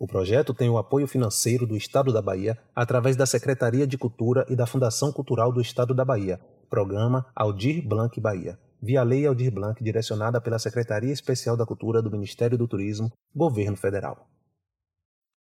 O 0.00 0.06
projeto 0.06 0.54
tem 0.54 0.70
o 0.70 0.78
apoio 0.78 1.08
financeiro 1.08 1.66
do 1.66 1.76
Estado 1.76 2.12
da 2.12 2.22
Bahia 2.22 2.56
através 2.74 3.16
da 3.16 3.26
Secretaria 3.26 3.86
de 3.86 3.98
Cultura 3.98 4.46
e 4.48 4.54
da 4.54 4.66
Fundação 4.66 5.12
Cultural 5.12 5.52
do 5.52 5.60
Estado 5.60 5.92
da 5.92 6.04
Bahia. 6.04 6.40
Programa 6.70 7.26
Aldir 7.34 7.86
Blanc 7.86 8.18
Bahia 8.20 8.58
via 8.80 9.02
Lei 9.02 9.26
Aldir 9.26 9.52
Blanc, 9.52 9.82
direcionada 9.82 10.40
pela 10.40 10.56
Secretaria 10.56 11.12
Especial 11.12 11.56
da 11.56 11.66
Cultura 11.66 12.00
do 12.00 12.12
Ministério 12.12 12.56
do 12.56 12.68
Turismo, 12.68 13.10
Governo 13.34 13.76
Federal. 13.76 14.28